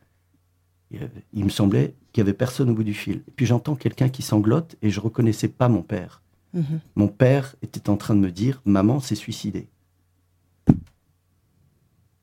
Il 0.90 1.44
me 1.44 1.48
semblait 1.50 1.94
qu'il 2.12 2.22
y 2.22 2.26
avait 2.26 2.34
personne 2.36 2.70
au 2.70 2.74
bout 2.74 2.82
du 2.82 2.94
fil. 2.94 3.22
Et 3.28 3.30
puis 3.36 3.46
j'entends 3.46 3.76
quelqu'un 3.76 4.08
qui 4.08 4.22
sanglote 4.22 4.76
et 4.82 4.90
je 4.90 5.00
reconnaissais 5.00 5.48
pas 5.48 5.68
mon 5.68 5.82
père. 5.82 6.22
Mhm. 6.54 6.80
Mon 6.96 7.08
père 7.08 7.54
était 7.62 7.88
en 7.88 7.96
train 7.96 8.14
de 8.14 8.20
me 8.20 8.32
dire 8.32 8.60
Maman 8.64 9.00
s'est 9.00 9.14
suicidée. 9.14 9.68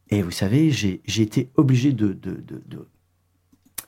Et 0.10 0.22
vous 0.22 0.32
savez, 0.32 0.72
j'ai 0.72 1.02
été 1.06 1.50
obligé 1.56 1.94
de, 1.94 2.10
de, 2.10 2.32
de, 2.32 2.62
de, 2.68 2.88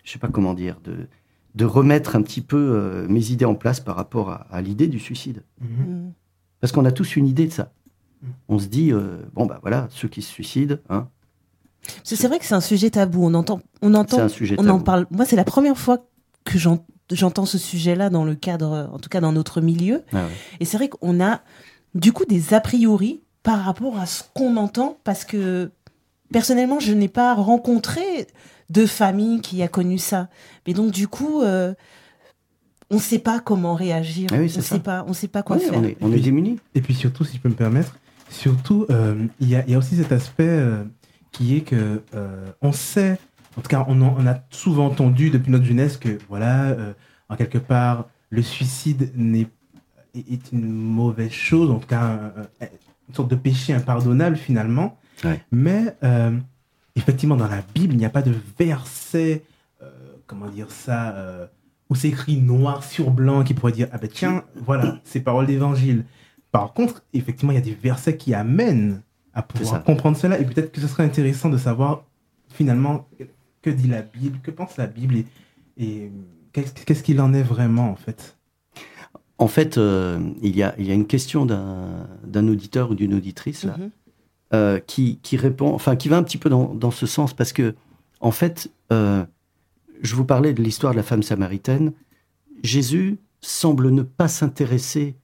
je 0.03 0.11
sais 0.11 0.19
pas 0.19 0.29
comment 0.29 0.53
dire, 0.53 0.79
de, 0.83 1.07
de 1.55 1.65
remettre 1.65 2.15
un 2.15 2.21
petit 2.21 2.41
peu 2.41 2.57
euh, 2.57 3.07
mes 3.07 3.31
idées 3.31 3.45
en 3.45 3.55
place 3.55 3.79
par 3.79 3.95
rapport 3.95 4.29
à, 4.29 4.47
à 4.49 4.61
l'idée 4.61 4.87
du 4.87 4.99
suicide. 4.99 5.43
Mhm. 5.59 6.13
Parce 6.61 6.71
qu'on 6.71 6.85
a 6.85 6.91
tous 6.91 7.17
une 7.17 7.27
idée 7.27 7.45
de 7.47 7.51
ça. 7.51 7.71
On 8.49 8.57
se 8.59 8.67
dit, 8.67 8.91
euh, 8.91 9.17
bon, 9.33 9.45
bah 9.45 9.59
voilà, 9.61 9.87
ceux 9.91 10.07
qui 10.07 10.21
se 10.21 10.29
suicident, 10.31 10.77
hein, 10.89 11.07
C'est 12.03 12.27
vrai 12.27 12.39
que 12.39 12.45
c'est 12.45 12.55
un 12.55 12.61
sujet 12.61 12.89
tabou. 12.89 13.23
On 13.25 13.33
entend, 13.33 13.59
on 13.81 13.91
c'est 13.91 13.97
entend, 13.97 14.19
un 14.19 14.29
sujet 14.29 14.55
on 14.57 14.63
en 14.63 14.73
tabou. 14.73 14.83
parle. 14.83 15.07
Moi, 15.11 15.25
c'est 15.25 15.35
la 15.35 15.43
première 15.43 15.77
fois 15.77 16.05
que 16.43 16.57
j'en- 16.57 16.85
j'entends 17.11 17.45
ce 17.45 17.57
sujet-là 17.57 18.09
dans 18.09 18.25
le 18.25 18.35
cadre, 18.35 18.89
en 18.91 18.97
tout 18.99 19.09
cas 19.09 19.21
dans 19.21 19.31
notre 19.31 19.61
milieu. 19.61 20.03
Ah 20.11 20.17
ouais. 20.25 20.31
Et 20.59 20.65
c'est 20.65 20.77
vrai 20.77 20.89
qu'on 20.89 21.21
a 21.23 21.41
du 21.95 22.11
coup 22.11 22.25
des 22.25 22.53
a 22.53 22.59
priori 22.59 23.21
par 23.43 23.59
rapport 23.63 23.97
à 23.99 24.05
ce 24.05 24.23
qu'on 24.33 24.57
entend 24.57 24.97
parce 25.03 25.23
que 25.23 25.71
personnellement, 26.33 26.79
je 26.79 26.93
n'ai 26.93 27.07
pas 27.07 27.33
rencontré 27.35 28.27
de 28.69 28.85
famille 28.85 29.39
qui 29.41 29.61
a 29.63 29.67
connu 29.69 29.97
ça. 29.97 30.27
Mais 30.65 30.73
donc 30.73 30.91
du 30.91 31.07
coup, 31.07 31.41
euh, 31.41 31.73
on 32.89 32.95
ne 32.95 32.99
sait 33.01 33.19
pas 33.19 33.39
comment 33.39 33.75
réagir. 33.75 34.27
Ah 34.33 34.37
oui, 34.39 34.51
on 34.53 34.57
ne 34.57 34.63
sait 34.63 34.79
pas, 34.79 35.05
on 35.07 35.13
sait 35.13 35.27
pas 35.29 35.43
quoi 35.43 35.57
faire. 35.59 35.73
on, 35.75 35.83
est, 35.83 35.97
on 36.01 36.11
est 36.11 36.19
démunis. 36.19 36.59
Et 36.75 36.81
puis 36.81 36.93
surtout, 36.93 37.23
si 37.23 37.37
je 37.37 37.41
peux 37.41 37.49
me 37.49 37.53
permettre, 37.53 37.95
surtout, 38.29 38.85
euh, 38.89 39.25
il 39.39 39.49
y, 39.49 39.55
a, 39.55 39.63
il 39.65 39.71
y 39.71 39.75
a 39.75 39.77
aussi 39.77 39.95
cet 39.95 40.11
aspect 40.11 40.47
euh, 40.47 40.83
qui 41.31 41.55
est 41.55 41.61
que 41.61 42.01
euh, 42.15 42.45
on 42.61 42.71
sait, 42.71 43.17
en 43.57 43.61
tout 43.61 43.69
cas, 43.69 43.85
on, 43.87 44.01
en- 44.01 44.15
on 44.17 44.27
a 44.27 44.39
souvent 44.49 44.85
entendu 44.87 45.29
depuis 45.29 45.51
notre 45.51 45.65
jeunesse 45.65 45.97
que, 45.97 46.17
voilà, 46.29 46.75
en 47.29 47.35
quelque 47.35 47.57
part, 47.57 48.05
le 48.29 48.41
suicide 48.41 49.11
n'est 49.15 49.47
est 50.15 50.51
une 50.51 50.67
mauvaise 50.71 51.31
chose, 51.31 51.69
en 51.69 51.77
tout 51.79 51.87
cas, 51.87 52.01
un- 52.01 52.41
un- 52.65 52.67
une 53.09 53.15
sorte 53.15 53.29
de 53.29 53.35
péché 53.35 53.73
impardonnable 53.73 54.35
finalement. 54.35 54.97
Ouais. 55.23 55.41
Mais 55.51 55.95
effectivement, 56.95 57.35
dans 57.37 57.47
la 57.47 57.61
Bible, 57.75 57.93
il 57.93 57.97
n'y 57.97 58.05
a 58.05 58.09
pas 58.09 58.21
de 58.23 58.33
verset, 58.59 59.43
comment 60.25 60.47
dire 60.47 60.71
ça, 60.71 61.15
où 61.89 61.95
c'est 61.95 62.09
écrit 62.09 62.37
noir 62.37 62.83
sur 62.83 63.11
blanc 63.11 63.43
qui 63.43 63.53
pourrait 63.53 63.71
dire 63.71 63.87
ah 63.93 63.97
ben 63.97 64.09
tiens 64.13 64.43
voilà 64.65 64.99
c'est 65.05 65.21
parole 65.21 65.45
d'évangile 65.45 66.03
par 66.59 66.73
contre 66.73 67.03
effectivement 67.13 67.51
il 67.51 67.55
y 67.55 67.57
a 67.59 67.61
des 67.61 67.73
versets 67.73 68.17
qui 68.17 68.33
amènent 68.33 69.01
à 69.33 69.41
pouvoir 69.43 69.83
comprendre 69.83 70.17
cela 70.17 70.39
et 70.39 70.45
peut-être 70.45 70.71
que 70.71 70.81
ce 70.81 70.87
serait 70.87 71.03
intéressant 71.03 71.49
de 71.49 71.57
savoir 71.57 72.03
finalement 72.49 73.07
que 73.61 73.69
dit 73.69 73.87
la 73.87 74.01
Bible 74.01 74.39
que 74.41 74.51
pense 74.51 74.77
la 74.77 74.87
Bible 74.87 75.15
et, 75.17 75.25
et 75.77 76.11
qu'est-ce 76.53 77.03
qu'il 77.03 77.19
en 77.21 77.33
est 77.33 77.43
vraiment 77.43 77.89
en 77.91 77.95
fait? 77.95 78.35
En 79.39 79.47
fait, 79.47 79.77
euh, 79.77 80.19
il, 80.41 80.55
y 80.55 80.63
a, 80.63 80.73
il 80.79 80.85
y 80.87 80.91
a 80.91 80.95
une 80.95 81.05
question 81.05 81.45
d'un 81.45 82.47
auditeur 82.47 82.89
ou 82.89 82.95
d'une 82.95 83.13
auditrice 83.13 83.63
là, 83.65 83.75
Mhm. 83.77 83.91
euh, 84.53 84.79
qui, 84.79 85.19
qui 85.21 85.37
répond, 85.37 85.71
enfin, 85.75 85.95
qui 85.95 86.09
va 86.09 86.17
un 86.17 86.23
petit 86.23 86.39
peu 86.39 86.49
dans, 86.49 86.73
dans 86.73 86.89
ce 86.89 87.05
sens 87.05 87.35
parce 87.35 87.53
que, 87.53 87.75
en 88.19 88.31
fait, 88.31 88.71
euh, 88.91 89.23
je 90.01 90.15
vous 90.15 90.25
parlais 90.25 90.53
de 90.53 90.63
l'histoire 90.63 90.93
de 90.93 90.97
la 90.97 91.03
femme 91.03 91.21
samaritaine. 91.21 91.93
Jésus 92.63 93.19
semble 93.41 93.91
ne 93.91 94.01
pas 94.01 94.27
s'intéresser 94.27 95.15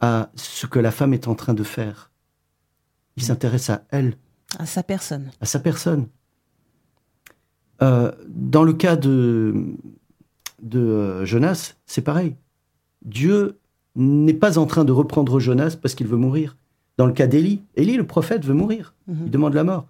à 0.00 0.30
ce 0.34 0.66
que 0.66 0.78
la 0.78 0.90
femme 0.90 1.12
est 1.14 1.28
en 1.28 1.34
train 1.34 1.54
de 1.54 1.62
faire. 1.62 2.10
Il 3.16 3.22
s'intéresse 3.22 3.68
à 3.70 3.84
elle, 3.90 4.16
À 4.58 4.66
sa 4.66 4.82
personne. 4.82 5.30
à 5.40 5.46
sa 5.46 5.60
personne. 5.60 6.06
Euh, 7.82 8.12
dans 8.28 8.62
le 8.64 8.72
cas 8.72 8.96
de, 8.96 9.54
de 10.62 10.78
euh, 10.80 11.24
Jonas, 11.24 11.74
c'est 11.86 12.02
pareil. 12.02 12.36
Dieu 13.04 13.58
n'est 13.96 14.34
pas 14.34 14.58
en 14.58 14.66
train 14.66 14.84
de 14.84 14.92
reprendre 14.92 15.40
Jonas 15.40 15.76
parce 15.80 15.94
qu'il 15.94 16.06
veut 16.06 16.16
mourir. 16.16 16.56
Dans 16.98 17.06
le 17.06 17.12
cas 17.12 17.26
d'Élie, 17.26 17.62
Élie, 17.76 17.96
le 17.96 18.06
prophète, 18.06 18.44
veut 18.44 18.54
mourir. 18.54 18.94
Mhm. 19.06 19.22
Il 19.26 19.30
demande 19.30 19.54
la 19.54 19.64
mort. 19.64 19.86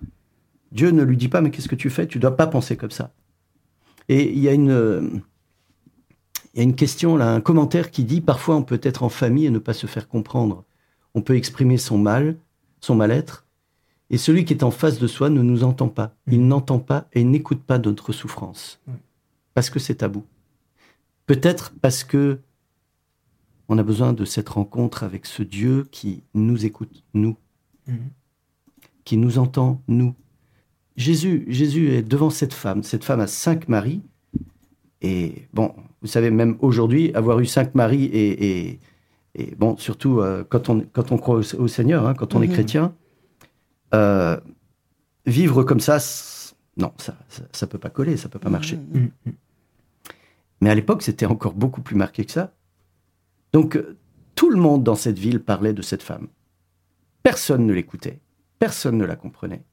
Dieu 0.73 0.91
ne 0.91 1.03
lui 1.03 1.17
dit 1.17 1.29
pas, 1.29 1.41
mais 1.41 1.51
qu'est-ce 1.51 1.69
que 1.69 1.75
tu 1.75 1.91
fais? 1.91 2.07
Tu 2.07 2.19
ne 2.19 2.23
dois 2.23 2.37
pas 2.37 2.47
penser 2.47 2.77
comme 2.77 2.93
ça. 2.93 3.13
Et 4.09 4.31
il 4.33 4.39
y 4.39 4.49
a 4.49 4.53
une, 4.53 4.71
euh, 4.71 5.03
il 6.55 6.59
y 6.59 6.61
a 6.61 6.65
une 6.65 6.75
question, 6.75 7.17
là, 7.17 7.33
un 7.33 7.41
commentaire 7.41 7.91
qui 7.91 8.05
dit, 8.05 8.21
parfois 8.21 8.57
on 8.57 8.63
peut 8.63 8.81
être 8.83 9.03
en 9.03 9.09
famille 9.09 9.47
et 9.47 9.51
ne 9.51 9.59
pas 9.59 9.73
se 9.73 9.87
faire 9.87 10.09
comprendre. 10.09 10.65
On 11.15 11.23
peut 11.23 11.37
exprimer 11.37 11.77
son 11.77 11.99
mal, 11.99 12.37
son 12.81 12.95
mal-être, 12.95 13.47
et 14.11 14.19
celui 14.19 14.45
qui 14.45 14.53
est 14.53 14.65
en 14.65 14.73
face 14.73 14.99
de 14.99 15.07
soi 15.07 15.31
ne 15.31 15.43
nous 15.43 15.63
entend 15.63 15.89
pas. 15.89 16.15
Il 16.27 16.47
n'entend 16.47 16.81
pas 16.81 17.09
et 17.13 17.23
n'écoute 17.23 17.63
pas 17.63 17.79
notre 17.79 18.13
souffrance. 18.13 18.81
Mm. 18.87 18.93
Parce 19.55 19.71
que 19.71 19.79
c'est 19.79 19.97
tabou. 19.97 20.25
Peut-être 21.27 21.73
parce 21.81 22.03
que 22.03 22.41
on 23.69 23.79
a 23.79 23.85
besoin 23.85 24.13
de 24.13 24.25
cette 24.25 24.49
rencontre 24.49 25.05
avec 25.05 25.27
ce 25.27 25.45
Dieu 25.45 25.87
qui 25.93 26.25
nous 26.35 26.67
écoute, 26.67 27.05
nous, 27.15 27.37
qui 29.05 29.17
nous 29.17 29.39
entend, 29.39 29.81
nous. 29.87 30.17
Jésus, 30.97 31.45
Jésus 31.47 31.91
est 31.91 32.03
devant 32.03 32.31
cette 32.31 32.53
femme. 32.53 32.83
Cette 32.83 33.05
femme 33.05 33.21
a 33.21 33.29
cinq 33.29 33.69
maris. 33.69 34.03
Et 35.03 35.47
bon, 35.53 35.73
vous 36.03 36.09
savez, 36.09 36.31
même 36.31 36.57
aujourd'hui, 36.61 37.13
avoir 37.15 37.41
eu 37.41 37.47
cinq 37.47 37.75
maris 37.75 38.05
et, 38.05 38.69
et, 38.71 38.81
et 39.35 39.55
bon, 39.57 39.77
surtout 39.77 40.21
euh, 40.21 40.45
quand, 40.49 40.69
on, 40.69 40.81
quand 40.93 41.13
on 41.13 41.19
croit 41.19 41.37
au, 41.37 41.55
au 41.57 41.69
Seigneur, 41.69 42.07
hein, 42.07 42.15
quand 42.15 42.35
on 42.35 42.43
est 42.43 42.47
Mhm. 42.47 42.53
chrétien, 42.53 42.95
euh, 43.95 44.39
vivre 45.27 45.63
comme 45.63 45.81
ça, 45.81 45.99
non, 46.77 46.93
ça, 46.99 47.17
ça, 47.29 47.43
ça 47.53 47.67
peut 47.67 47.79
pas 47.79 47.91
coller, 47.91 48.17
ça 48.17 48.29
peut 48.29 48.39
pas 48.39 48.51
marcher. 48.51 48.77
Mhm. 48.77 49.11
Mais 50.63 50.71
à 50.71 50.75
l'époque, 50.75 51.03
c'était 51.03 51.27
encore 51.27 51.55
beaucoup 51.55 51.81
plus 51.83 51.97
marqué 51.97 52.25
que 52.25 52.33
ça. 52.33 52.53
Donc, 53.53 53.77
euh, 53.77 53.97
tout 54.35 54.51
le 54.51 54.57
monde 54.59 54.83
dans 54.85 54.95
cette 54.95 55.19
ville 55.19 55.41
parlait 55.41 55.73
de 55.73 55.83
cette 55.83 56.03
femme. 56.03 56.29
Personne 57.23 57.67
ne 57.67 57.73
l'écoutait. 57.73 58.21
Personne 58.59 58.97
ne 58.97 59.05
la 59.05 59.17
comprenait. 59.17 59.65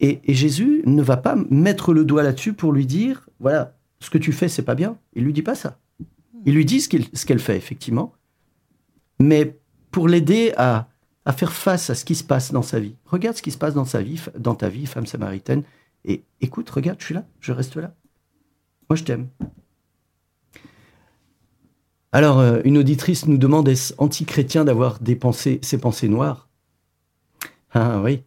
Et, 0.00 0.20
et 0.24 0.34
Jésus 0.34 0.82
ne 0.86 1.02
va 1.02 1.16
pas 1.16 1.36
mettre 1.50 1.92
le 1.94 2.04
doigt 2.04 2.22
là-dessus 2.22 2.52
pour 2.52 2.72
lui 2.72 2.86
dire, 2.86 3.28
voilà, 3.40 3.76
ce 4.04 4.10
que 4.10 4.18
tu 4.18 4.32
fais, 4.32 4.48
c'est 4.48 4.62
pas 4.62 4.74
bien. 4.74 4.96
Il 5.14 5.24
lui 5.24 5.32
dit 5.32 5.42
pas 5.42 5.54
ça. 5.54 5.78
Il 6.44 6.54
lui 6.54 6.64
dit 6.64 6.80
ce 6.80 6.88
qu'elle 7.26 7.38
fait, 7.38 7.56
effectivement. 7.56 8.12
Mais 9.18 9.58
pour 9.90 10.08
l'aider 10.08 10.52
à, 10.56 10.88
faire 11.36 11.52
face 11.52 11.88
à 11.90 11.94
ce 11.94 12.04
qui 12.04 12.14
se 12.14 12.24
passe 12.24 12.52
dans 12.52 12.62
sa 12.62 12.80
vie. 12.80 12.96
Regarde 13.06 13.36
ce 13.36 13.42
qui 13.42 13.50
se 13.50 13.58
passe 13.58 13.74
dans 13.74 13.84
sa 13.84 14.02
vie, 14.02 14.20
dans 14.38 14.54
ta 14.54 14.68
vie, 14.68 14.86
femme 14.86 15.06
samaritaine. 15.06 15.62
Et 16.04 16.22
écoute, 16.40 16.68
regarde, 16.68 17.00
je 17.00 17.06
suis 17.06 17.14
là, 17.14 17.24
je 17.40 17.52
reste 17.52 17.76
là. 17.76 17.94
Moi, 18.90 18.96
je 18.96 19.04
t'aime. 19.04 19.28
Alors, 22.12 22.38
euh, 22.38 22.60
une 22.64 22.78
auditrice 22.78 23.26
nous 23.26 23.38
demande 23.38 23.68
est-ce 23.68 23.94
anti-chrétien 23.98 24.64
d'avoir 24.64 24.98
ces 25.32 25.78
pensées 25.78 26.08
noires? 26.08 26.48
Ah 27.72 28.00
oui. 28.02 28.22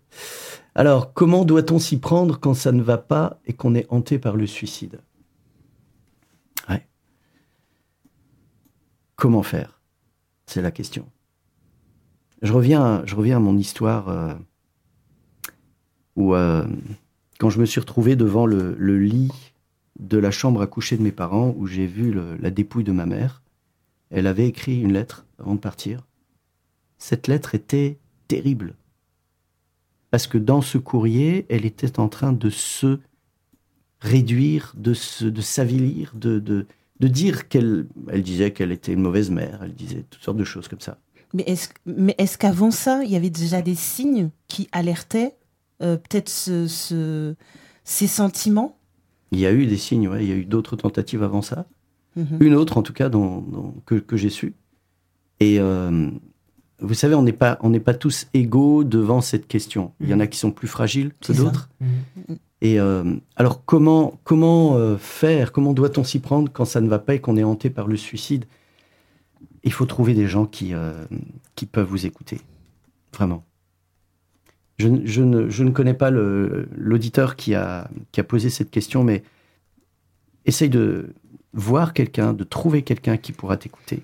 Alors, 0.76 1.14
comment 1.14 1.46
doit-on 1.46 1.80
s'y 1.80 2.00
prendre 2.00 2.40
quand 2.40 2.54
ça 2.54 2.72
ne 2.72 2.84
va 2.84 2.98
pas 2.98 3.40
et 3.46 3.54
qu'on 3.54 3.76
est 3.76 3.88
hanté 3.90 4.20
par 4.20 4.36
le 4.36 4.46
suicide 4.46 5.00
Ouais. 6.70 6.86
Comment 9.18 9.44
faire? 9.44 9.82
C'est 10.46 10.62
la 10.62 10.72
question. 10.72 11.10
Je 12.44 12.54
reviens, 12.54 13.04
je 13.06 13.16
reviens 13.16 13.38
à 13.38 13.40
mon 13.40 13.58
histoire 13.58 14.10
euh, 14.10 14.36
où, 16.16 16.36
euh, 16.36 16.66
quand 17.40 17.50
je 17.50 17.60
me 17.60 17.66
suis 17.66 17.80
retrouvé 17.80 18.16
devant 18.16 18.46
le, 18.46 18.76
lit 18.98 19.32
de 20.00 20.20
la 20.20 20.30
chambre 20.30 20.62
à 20.62 20.68
coucher 20.68 20.98
de 20.98 21.02
mes 21.02 21.12
parents, 21.12 21.56
où 21.58 21.66
j'ai 21.66 21.88
vu 21.88 22.16
la 22.40 22.52
dépouille 22.52 22.84
de 22.84 22.92
ma 22.92 23.08
mère, 23.08 23.42
elle 24.12 24.28
avait 24.28 24.48
écrit 24.48 24.80
une 24.80 24.94
lettre 24.94 25.26
avant 25.40 25.56
de 25.56 25.60
partir. 25.60 26.06
Cette 27.00 27.28
lettre 27.28 27.56
était 27.56 27.98
terrible. 28.28 28.76
Parce 30.12 30.28
que 30.28 30.38
dans 30.38 30.62
ce 30.62 30.78
courrier, 30.78 31.48
elle 31.50 31.66
était 31.66 32.00
en 32.00 32.08
train 32.08 32.34
de 32.34 32.52
se 32.52 33.00
réduire, 34.00 34.74
de, 34.78 34.94
s'avilir, 34.94 36.12
de, 36.14 36.68
de 37.00 37.08
dire 37.08 37.48
qu'elle 37.48 37.86
elle 38.10 38.24
disait 38.24 38.52
qu'elle 38.52 38.72
était 38.72 38.94
une 38.94 39.02
mauvaise 39.02 39.30
mère, 39.32 39.60
elle 39.64 39.74
disait 39.74 40.06
toutes 40.10 40.24
sortes 40.24 40.38
de 40.38 40.44
choses 40.44 40.68
comme 40.68 40.80
ça. 40.82 40.98
Mais 41.34 41.44
est-ce 41.46 41.70
mais 41.86 42.16
est-ce 42.18 42.38
qu'avant 42.38 42.72
ça, 42.72 43.04
il 43.04 43.12
y 43.12 43.16
avait 43.16 43.30
déjà 43.30 43.62
des 43.62 43.76
signes 43.76 44.30
qui 44.48 44.68
alertaient 44.72 45.36
euh, 45.84 45.98
peut-être 45.98 46.30
ce, 46.30 46.68
ce- 46.68 47.36
ces 47.84 48.08
sentiments? 48.08 48.78
Il 49.32 49.40
y 49.40 49.46
a 49.46 49.52
eu 49.52 49.66
des 49.66 49.78
signes, 49.78 50.08
ouais, 50.08 50.24
il 50.24 50.30
y 50.30 50.32
a 50.32 50.36
eu 50.36 50.46
d'autres 50.46 50.76
tentatives 50.78 51.22
avant 51.22 51.42
ça. 51.42 51.68
Mhm. 52.16 52.38
Une 52.40 52.56
autre, 52.56 52.78
en 52.78 52.82
tout 52.82 52.94
cas, 52.94 53.10
dont, 53.10 53.42
dont- 53.42 53.76
que, 53.86 53.96
que 53.96 54.16
j'ai 54.18 54.30
su. 54.30 54.56
Et 55.40 55.60
euh, 55.60 56.10
vous 56.80 56.94
savez, 56.96 57.14
on 57.14 57.22
n'est 57.22 57.34
pas, 57.34 57.60
on 57.62 57.70
n'est 57.70 57.80
pas 57.82 57.94
tous 57.94 58.26
égaux 58.34 58.84
devant 58.86 59.22
cette 59.22 59.48
question. 59.48 59.92
Il 60.00 60.08
y 60.10 60.14
en 60.14 60.20
a 60.20 60.28
qui 60.28 60.40
sont 60.40 60.52
plus 60.52 60.68
fragiles 60.70 61.10
que 61.10 61.28
C'est 61.28 61.34
ça. 61.36 61.44
d'autres. 61.44 61.70
Et 62.62 62.80
euh, 62.80 63.16
alors, 63.36 63.64
comment, 63.66 64.20
comment 64.24 64.76
euh, 64.78 64.98
faire? 64.98 65.52
Comment 65.52 65.74
doit-on 65.74 66.04
s'y 66.04 66.20
prendre 66.20 66.52
quand 66.52 66.66
ça 66.66 66.82
ne 66.82 66.90
va 66.90 67.00
pas 67.00 67.14
et 67.16 67.20
qu'on 67.20 67.38
est 67.38 67.44
hanté 67.44 67.70
par 67.70 67.88
le 67.88 67.98
suicide? 67.98 68.46
Il 69.64 69.72
faut 69.72 69.86
trouver 69.86 70.14
des 70.14 70.28
gens 70.28 70.46
qui, 70.46 70.74
euh, 70.74 71.06
qui 71.56 71.66
peuvent 71.66 71.88
vous 71.88 72.06
écouter. 72.06 72.42
Vraiment. 73.14 73.44
Je, 74.80 74.88
je 75.06 75.24
ne, 75.24 75.50
je 75.50 75.64
ne 75.64 75.72
connais 75.72 75.94
pas 75.94 76.10
l'auditeur 76.12 77.36
qui 77.36 77.54
a, 77.54 77.90
qui 78.12 78.20
a 78.20 78.24
posé 78.24 78.50
cette 78.50 78.72
question, 78.72 79.04
mais 79.04 79.24
essaye 80.46 80.70
de 80.70 81.14
voir 81.54 81.94
quelqu'un, 81.94 82.34
de 82.34 82.44
trouver 82.44 82.84
quelqu'un 82.84 83.18
qui 83.18 83.34
pourra 83.34 83.58
t'écouter. 83.58 84.04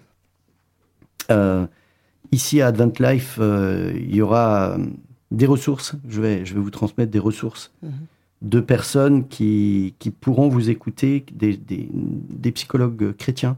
Ici 2.32 2.62
à 2.62 2.68
Advent 2.68 2.94
Life, 3.00 3.40
il 3.40 4.16
y 4.16 4.22
aura 4.22 4.78
des 5.32 5.46
ressources. 5.46 5.96
Je 6.08 6.22
vais, 6.22 6.46
je 6.46 6.54
vais 6.56 6.60
vous 6.60 6.72
transmettre 6.72 7.12
des 7.12 7.20
ressources 7.20 7.72
Mhm. 7.82 7.92
De 8.44 8.60
personnes 8.60 9.28
qui, 9.28 9.96
qui 10.00 10.12
pourront 10.12 10.50
vous 10.50 10.70
écouter, 10.70 11.26
des, 11.32 11.56
des, 11.56 11.90
des 11.92 12.52
psychologues 12.52 13.16
chrétiens. 13.16 13.58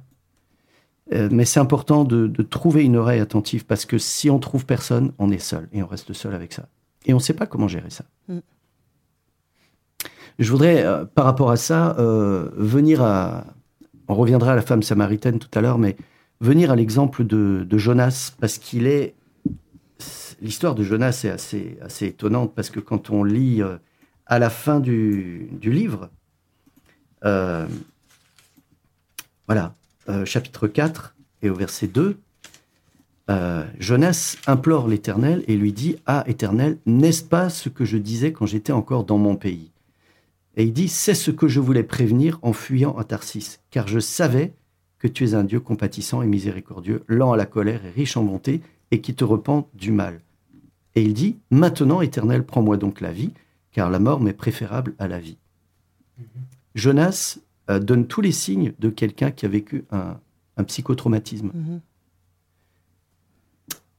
Euh, 1.14 1.28
mais 1.32 1.46
c'est 1.46 1.60
important 1.60 2.04
de, 2.04 2.28
de, 2.28 2.44
trouver 2.44 2.84
une 2.84 2.96
oreille 2.96 3.20
attentive 3.20 3.66
parce 3.66 3.86
que 3.86 3.98
si 3.98 4.30
on 4.30 4.40
trouve 4.40 4.66
personne, 4.66 5.12
on 5.20 5.30
est 5.32 5.40
seul 5.40 5.68
et 5.72 5.84
on 5.84 5.88
reste 5.88 6.14
seul 6.14 6.34
avec 6.34 6.54
ça. 6.54 6.68
Et 7.06 7.14
on 7.14 7.18
ne 7.18 7.22
sait 7.22 7.34
pas 7.34 7.46
comment 7.46 7.68
gérer 7.68 7.90
ça. 7.90 8.06
Mm. 8.28 8.40
Je 10.40 10.52
voudrais, 10.52 10.84
euh, 10.84 11.06
par 11.06 11.26
rapport 11.26 11.52
à 11.52 11.58
ça, 11.58 11.96
euh, 12.00 12.50
venir 12.56 13.02
à. 13.04 13.46
On 14.08 14.16
reviendra 14.16 14.52
à 14.54 14.56
la 14.56 14.62
femme 14.62 14.84
samaritaine 14.84 15.40
tout 15.40 15.50
à 15.54 15.62
l'heure, 15.62 15.78
mais 15.78 15.96
venir 16.42 16.72
à 16.72 16.76
l'exemple 16.76 17.24
de, 17.24 17.66
de, 17.68 17.78
Jonas 17.78 18.34
parce 18.40 18.58
qu'il 18.58 18.88
est. 18.88 19.16
L'histoire 20.42 20.76
de 20.76 20.84
Jonas 20.84 21.22
est 21.24 21.30
assez, 21.30 21.78
assez 21.82 22.08
étonnante 22.08 22.54
parce 22.54 22.70
que 22.70 22.80
quand 22.80 23.10
on 23.10 23.24
lit 23.24 23.62
à 24.26 24.40
la 24.40 24.50
fin 24.50 24.80
du, 24.80 25.50
livre, 25.62 26.10
euh, 27.24 27.68
voilà, 29.48 29.74
euh, 30.10 30.26
chapitre 30.26 30.68
4 30.68 31.16
et 31.42 31.50
au 31.50 31.56
verset 31.56 31.88
2, 31.88 32.18
euh, 33.30 33.66
Jonas 33.80 34.38
implore 34.46 34.88
l'Éternel 34.88 35.44
et 35.48 35.56
lui 35.56 35.74
dit 35.74 35.98
Ah, 36.06 36.24
Éternel, 36.28 36.78
n'est-ce 36.86 37.24
pas 37.24 37.50
ce 37.50 37.70
que 37.70 37.86
je 37.86 37.98
disais 37.98 38.32
quand 38.32 38.46
j'étais 38.46 38.74
encore 38.74 39.04
dans 39.04 39.18
mon 39.18 39.36
pays? 39.36 39.72
Et 40.56 40.64
il 40.64 40.74
dit 40.74 40.88
C'est 40.88 41.16
ce 41.16 41.32
que 41.32 41.48
je 41.48 41.60
voulais 41.60 41.84
prévenir 41.84 42.40
en 42.44 42.54
fuyant 42.54 42.96
à 42.98 43.04
Tarsis, 43.04 43.60
car 43.72 43.88
je 43.88 44.00
savais 44.00 44.54
que 45.00 45.08
tu 45.08 45.26
es 45.26 45.34
un 45.34 45.44
Dieu 45.44 45.60
compatissant 45.60 46.22
et 46.22 46.28
miséricordieux, 46.28 47.04
lent 47.08 47.34
à 47.34 47.38
la 47.38 47.46
colère 47.46 47.86
et 47.86 47.90
riche 47.90 48.18
en 48.18 48.24
bonté, 48.24 48.62
et 48.92 49.02
qui 49.02 49.16
te 49.16 49.24
repent 49.24 49.68
du 49.74 49.92
mal. 49.92 50.22
Et 50.94 51.02
il 51.02 51.14
dit 51.14 51.38
Maintenant, 51.50 52.02
Éternel, 52.02 52.44
prends-moi 52.44 52.78
donc 52.78 53.02
la 53.02 53.12
vie, 53.12 53.32
car 53.76 53.90
la 53.90 54.00
mort 54.00 54.22
m'est 54.22 54.32
préférable 54.32 54.96
à 55.00 55.10
la 55.10 55.20
vie. 55.20 55.38
Mm-hmm. 56.18 56.24
Jonas 56.76 57.40
euh, 57.70 57.78
donne 57.78 58.08
tous 58.08 58.22
les 58.22 58.32
signes 58.32 58.72
de 58.80 58.90
quelqu'un 58.90 59.32
qui 59.32 59.46
a 59.46 59.50
vécu 59.50 59.84
un, 59.92 60.18
un 60.56 60.64
psychotraumatisme. 60.64 61.50
Mm-hmm. 61.50 61.80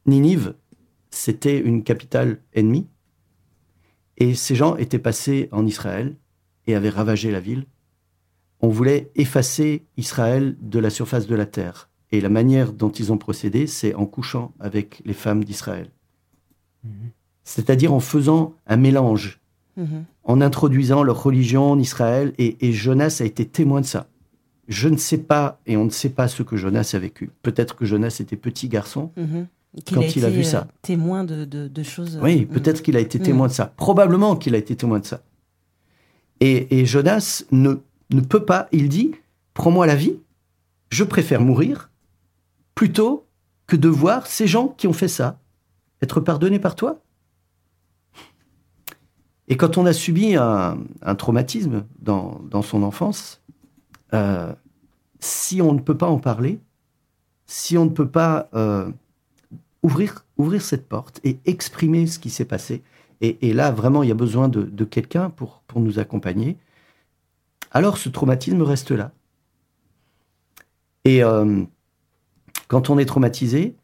Ninive, 0.07 0.55
c'était 1.11 1.59
une 1.59 1.83
capitale 1.83 2.41
ennemie, 2.55 2.87
et 4.17 4.35
ces 4.35 4.55
gens 4.55 4.77
étaient 4.77 4.99
passés 4.99 5.51
en 5.53 5.67
Israël 5.67 6.17
et 6.67 6.75
avaient 6.75 6.89
ravagé 6.89 7.31
la 7.31 7.41
ville. 7.41 7.67
On 8.61 8.69
voulait 8.69 9.11
effacer 9.15 9.85
Israël 9.99 10.57
de 10.63 10.79
la 10.79 10.89
surface 10.89 11.27
de 11.27 11.35
la 11.35 11.45
terre. 11.45 11.91
Et 12.13 12.23
la 12.23 12.31
manière 12.31 12.73
dont 12.73 12.91
ils 12.91 13.13
ont 13.13 13.19
procédé, 13.19 13.67
c'est 13.67 13.95
en 13.95 14.07
couchant 14.07 14.55
avec 14.59 15.03
les 15.05 15.13
femmes 15.13 15.45
d'Israël. 15.45 15.91
Mmh. 16.83 16.89
C'est-à-dire 17.45 17.93
en 17.93 18.01
faisant 18.01 18.55
un 18.67 18.79
mélange, 18.79 19.39
mmh. 19.77 19.85
en 20.25 20.41
introduisant 20.41 21.03
leur 21.03 21.23
religion 21.23 21.71
en 21.73 21.79
Israël, 21.79 22.33
et, 22.39 22.57
et, 22.67 22.73
Jonas 22.73 23.19
a 23.21 23.25
été 23.25 23.45
témoin 23.47 23.81
de 23.81 23.87
ça. 23.87 24.09
Je 24.69 24.89
ne 24.89 24.97
sais 24.97 25.19
pas, 25.19 25.61
et 25.67 25.77
on 25.77 25.85
ne 25.85 25.91
sait 25.91 26.11
pas 26.11 26.29
ce 26.29 26.43
que 26.43 26.57
Jonas 26.57 26.91
a 26.95 26.99
vécu. 26.99 27.31
Peut-être 27.43 27.77
que 27.77 27.85
Jonas 27.85 28.19
était 28.21 28.37
petit 28.37 28.69
garçon, 28.69 29.13
mmh 29.17 29.43
quand 29.93 30.17
il 30.17 30.25
a 30.25 30.31
vu 30.31 30.45
ça. 30.45 30.61
Euh, 30.61 30.73
témoin 30.83 31.25
de, 31.25 31.45
de, 31.45 31.69
de 31.69 31.83
choses. 31.83 32.19
Oui, 32.23 32.49
euh, 32.51 32.55
peut-être 32.55 32.83
qu'il 32.83 32.97
a 32.97 33.01
été 33.01 33.19
témoin 33.19 33.49
de 33.49 33.53
ça. 33.53 33.75
Probablement 33.77 34.37
qu'il 34.37 34.55
a 34.55 34.59
été 34.59 34.75
témoin 34.77 35.01
de 35.01 35.05
ça. 35.05 35.23
Et, 36.41 36.81
et, 36.81 36.87
Jonas 36.87 37.45
ne, 37.51 37.75
ne 38.11 38.21
peut 38.21 38.45
pas, 38.45 38.69
il 38.73 38.89
dit, 38.89 39.13
prends-moi 39.55 39.87
la 39.87 39.95
vie, 39.95 40.17
je 40.91 41.05
préfère 41.05 41.41
mourir 41.41 41.91
plutôt 42.75 43.27
que 43.67 43.77
de 43.77 43.89
voir 43.89 44.27
ces 44.27 44.47
gens 44.47 44.69
qui 44.69 44.87
ont 44.87 44.93
fait 44.93 45.09
ça 45.09 45.39
être 46.03 46.21
pardonnés 46.21 46.59
par 46.59 46.77
toi. 46.77 47.01
Et 49.49 49.57
quand 49.57 49.79
on 49.79 49.87
a 49.87 49.93
subi 49.93 50.35
un, 50.35 50.79
un 51.03 51.15
traumatisme 51.15 51.85
dans, 52.01 52.41
dans, 52.51 52.63
son 52.63 52.83
enfance, 52.83 53.43
euh, 54.13 54.53
si 55.21 55.63
on 55.63 55.73
ne 55.73 55.81
peut 55.81 55.97
pas 55.97 56.09
en 56.09 56.19
parler, 56.19 56.61
si 57.47 57.79
on 57.79 57.85
ne 57.85 57.91
peut 57.91 58.09
pas 58.09 58.49
euh, 58.55 58.91
ouvrir, 59.83 60.25
ouvrir 60.37 60.63
cette 60.63 60.89
porte 60.89 61.21
et 61.23 61.39
exprimer 61.45 62.07
ce 62.07 62.19
qui 62.19 62.31
s'est 62.31 62.45
passé. 62.45 62.83
Et, 63.21 63.49
et, 63.49 63.53
là, 63.53 63.71
vraiment, 63.71 64.03
il 64.03 64.09
y 64.09 64.13
a 64.13 64.17
besoin 64.17 64.49
de, 64.49 64.63
de 64.63 64.85
quelqu'un 64.85 65.31
pour, 65.31 65.63
pour 65.67 65.81
nous 65.81 65.99
accompagner. 65.99 66.59
Alors, 67.71 67.99
ce 67.99 68.09
traumatisme 68.09 68.63
reste 68.63 68.91
là. 68.91 69.13
Et 71.05 71.23
euh, 71.23 71.63
quand 72.67 72.91
on 72.91 72.99
est 72.99 73.07
traumatisé, 73.07 73.77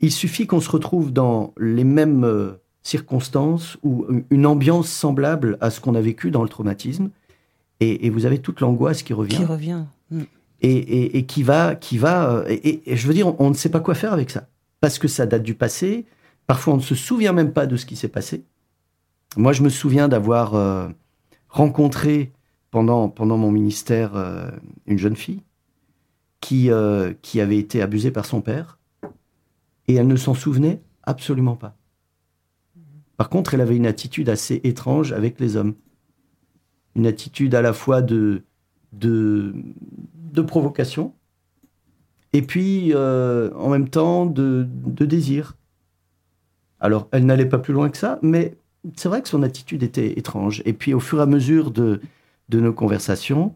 il 0.00 0.10
suffit 0.10 0.46
qu'on 0.46 0.60
se 0.60 0.70
retrouve 0.70 1.12
dans 1.12 1.52
les 1.58 1.84
mêmes 1.84 2.24
euh, 2.24 2.61
circonstances 2.82 3.78
ou 3.82 4.06
une 4.30 4.46
ambiance 4.46 4.88
semblable 4.88 5.56
à 5.60 5.70
ce 5.70 5.80
qu'on 5.80 5.94
a 5.94 6.00
vécu 6.00 6.30
dans 6.30 6.42
le 6.42 6.48
traumatisme, 6.48 7.10
et, 7.80 8.06
et 8.06 8.10
vous 8.10 8.26
avez 8.26 8.38
toute 8.38 8.60
l'angoisse 8.60 9.02
qui 9.02 9.12
revient. 9.12 9.36
Qui 9.36 9.44
revient. 9.44 9.84
Mm. 10.10 10.22
Et, 10.64 10.76
et, 10.76 11.18
et, 11.18 11.26
qui 11.26 11.42
va, 11.42 11.74
qui 11.74 11.98
va. 11.98 12.30
Euh, 12.30 12.44
et, 12.48 12.82
je 12.86 13.08
veux 13.08 13.14
dire, 13.14 13.26
on, 13.26 13.36
on 13.38 13.50
ne 13.50 13.54
sait 13.54 13.68
pas 13.68 13.80
quoi 13.80 13.94
faire 13.94 14.12
avec 14.12 14.30
ça 14.30 14.46
parce 14.82 14.98
que 14.98 15.08
ça 15.08 15.24
date 15.26 15.44
du 15.44 15.54
passé. 15.54 16.04
Parfois, 16.46 16.74
on 16.74 16.76
ne 16.76 16.82
se 16.82 16.96
souvient 16.96 17.32
même 17.32 17.52
pas 17.52 17.66
de 17.66 17.76
ce 17.76 17.86
qui 17.86 17.96
s'est 17.96 18.08
passé. 18.08 18.44
Moi, 19.36 19.52
je 19.52 19.62
me 19.62 19.70
souviens 19.70 20.08
d'avoir 20.08 20.54
euh, 20.54 20.88
rencontré 21.48 22.32
pendant, 22.70 23.08
pendant 23.08 23.38
mon 23.38 23.52
ministère 23.52 24.16
euh, 24.16 24.50
une 24.86 24.98
jeune 24.98 25.14
fille 25.14 25.40
qui, 26.40 26.70
euh, 26.70 27.14
qui 27.22 27.40
avait 27.40 27.58
été 27.58 27.80
abusée 27.80 28.10
par 28.10 28.26
son 28.26 28.40
père 28.40 28.78
et 29.86 29.94
elle 29.94 30.08
ne 30.08 30.16
s'en 30.16 30.34
souvenait 30.34 30.82
absolument 31.04 31.54
pas. 31.54 31.76
Par 33.16 33.28
contre, 33.28 33.54
elle 33.54 33.60
avait 33.60 33.76
une 33.76 33.86
attitude 33.86 34.28
assez 34.28 34.60
étrange 34.64 35.12
avec 35.12 35.38
les 35.40 35.56
hommes. 35.56 35.74
Une 36.94 37.06
attitude 37.06 37.54
à 37.54 37.62
la 37.62 37.72
fois 37.72 38.02
de, 38.02 38.42
de, 38.92 39.54
de 40.14 40.42
provocation, 40.42 41.14
et 42.32 42.42
puis 42.42 42.92
euh, 42.94 43.52
en 43.54 43.68
même 43.68 43.88
temps 43.88 44.26
de, 44.26 44.66
de, 44.68 45.04
désir. 45.04 45.56
Alors, 46.80 47.08
elle 47.12 47.26
n'allait 47.26 47.48
pas 47.48 47.58
plus 47.58 47.74
loin 47.74 47.90
que 47.90 47.96
ça, 47.96 48.18
mais 48.22 48.56
c'est 48.96 49.08
vrai 49.08 49.22
que 49.22 49.28
son 49.28 49.42
attitude 49.42 49.82
était 49.82 50.18
étrange. 50.18 50.62
Et 50.64 50.72
puis, 50.72 50.94
au 50.94 51.00
fur 51.00 51.18
et 51.18 51.22
à 51.22 51.26
mesure 51.26 51.70
de, 51.70 52.00
de 52.48 52.60
nos 52.60 52.72
conversations, 52.72 53.54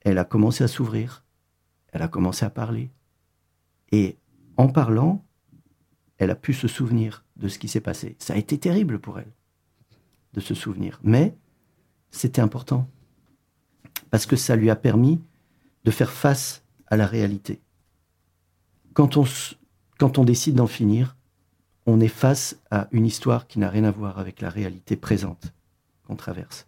elle 0.00 0.18
a 0.18 0.24
commencé 0.24 0.64
à 0.64 0.68
s'ouvrir, 0.68 1.24
elle 1.92 2.02
a 2.02 2.08
commencé 2.08 2.44
à 2.44 2.50
parler. 2.50 2.90
Et 3.90 4.16
en 4.56 4.68
parlant, 4.68 5.24
elle 6.18 6.30
a 6.30 6.34
pu 6.34 6.54
se 6.54 6.68
souvenir 6.68 7.21
de 7.36 7.48
ce 7.48 7.58
qui 7.58 7.68
s'est 7.68 7.80
passé. 7.80 8.16
Ça 8.18 8.34
a 8.34 8.36
été 8.36 8.58
terrible 8.58 8.98
pour 8.98 9.18
elle 9.18 9.32
de 10.34 10.40
se 10.40 10.54
souvenir, 10.54 11.00
mais 11.02 11.34
c'était 12.10 12.40
important 12.40 12.88
parce 14.10 14.26
que 14.26 14.36
ça 14.36 14.56
lui 14.56 14.70
a 14.70 14.76
permis 14.76 15.20
de 15.84 15.90
faire 15.90 16.10
face 16.10 16.62
à 16.86 16.96
la 16.96 17.06
réalité 17.06 17.60
quand 18.92 19.16
on, 19.16 19.24
quand 19.98 20.18
on 20.18 20.24
décide 20.24 20.56
d'en 20.56 20.66
finir, 20.66 21.16
on 21.86 22.00
est 22.00 22.08
face 22.08 22.60
à 22.70 22.88
une 22.92 23.06
histoire 23.06 23.46
qui 23.46 23.58
n'a 23.58 23.68
rien 23.68 23.84
à 23.84 23.90
voir 23.90 24.18
avec 24.18 24.40
la 24.40 24.50
réalité 24.50 24.96
présente 24.96 25.52
qu'on 26.06 26.16
traverse. 26.16 26.66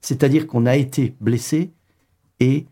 C'est-à-dire 0.00 0.46
qu'on 0.46 0.66
a 0.66 0.76
été 0.76 1.14
blessé 1.20 1.72
et 2.40 2.66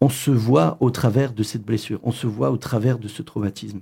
on 0.00 0.08
se 0.08 0.30
voit 0.30 0.76
au 0.80 0.90
travers 0.90 1.32
de 1.32 1.42
cette 1.42 1.64
blessure, 1.64 2.00
on 2.02 2.12
se 2.12 2.26
voit 2.26 2.50
au 2.50 2.56
travers 2.56 2.98
de 2.98 3.08
ce 3.08 3.22
traumatisme, 3.22 3.80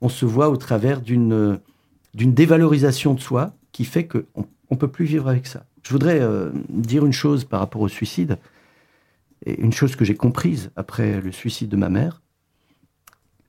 on 0.00 0.08
se 0.08 0.24
voit 0.24 0.48
au 0.48 0.56
travers 0.56 1.00
d'une 1.02 1.60
d'une 2.14 2.34
dévalorisation 2.34 3.14
de 3.14 3.20
soi 3.20 3.54
qui 3.72 3.84
fait 3.84 4.06
qu'on 4.06 4.46
ne 4.70 4.76
peut 4.76 4.88
plus 4.88 5.04
vivre 5.04 5.28
avec 5.28 5.46
ça. 5.46 5.66
Je 5.82 5.90
voudrais 5.90 6.20
euh, 6.20 6.50
dire 6.68 7.06
une 7.06 7.12
chose 7.12 7.44
par 7.44 7.60
rapport 7.60 7.82
au 7.82 7.88
suicide, 7.88 8.38
et 9.46 9.58
une 9.60 9.72
chose 9.72 9.96
que 9.96 10.04
j'ai 10.04 10.14
comprise 10.14 10.70
après 10.76 11.20
le 11.20 11.32
suicide 11.32 11.70
de 11.70 11.76
ma 11.76 11.88
mère, 11.88 12.20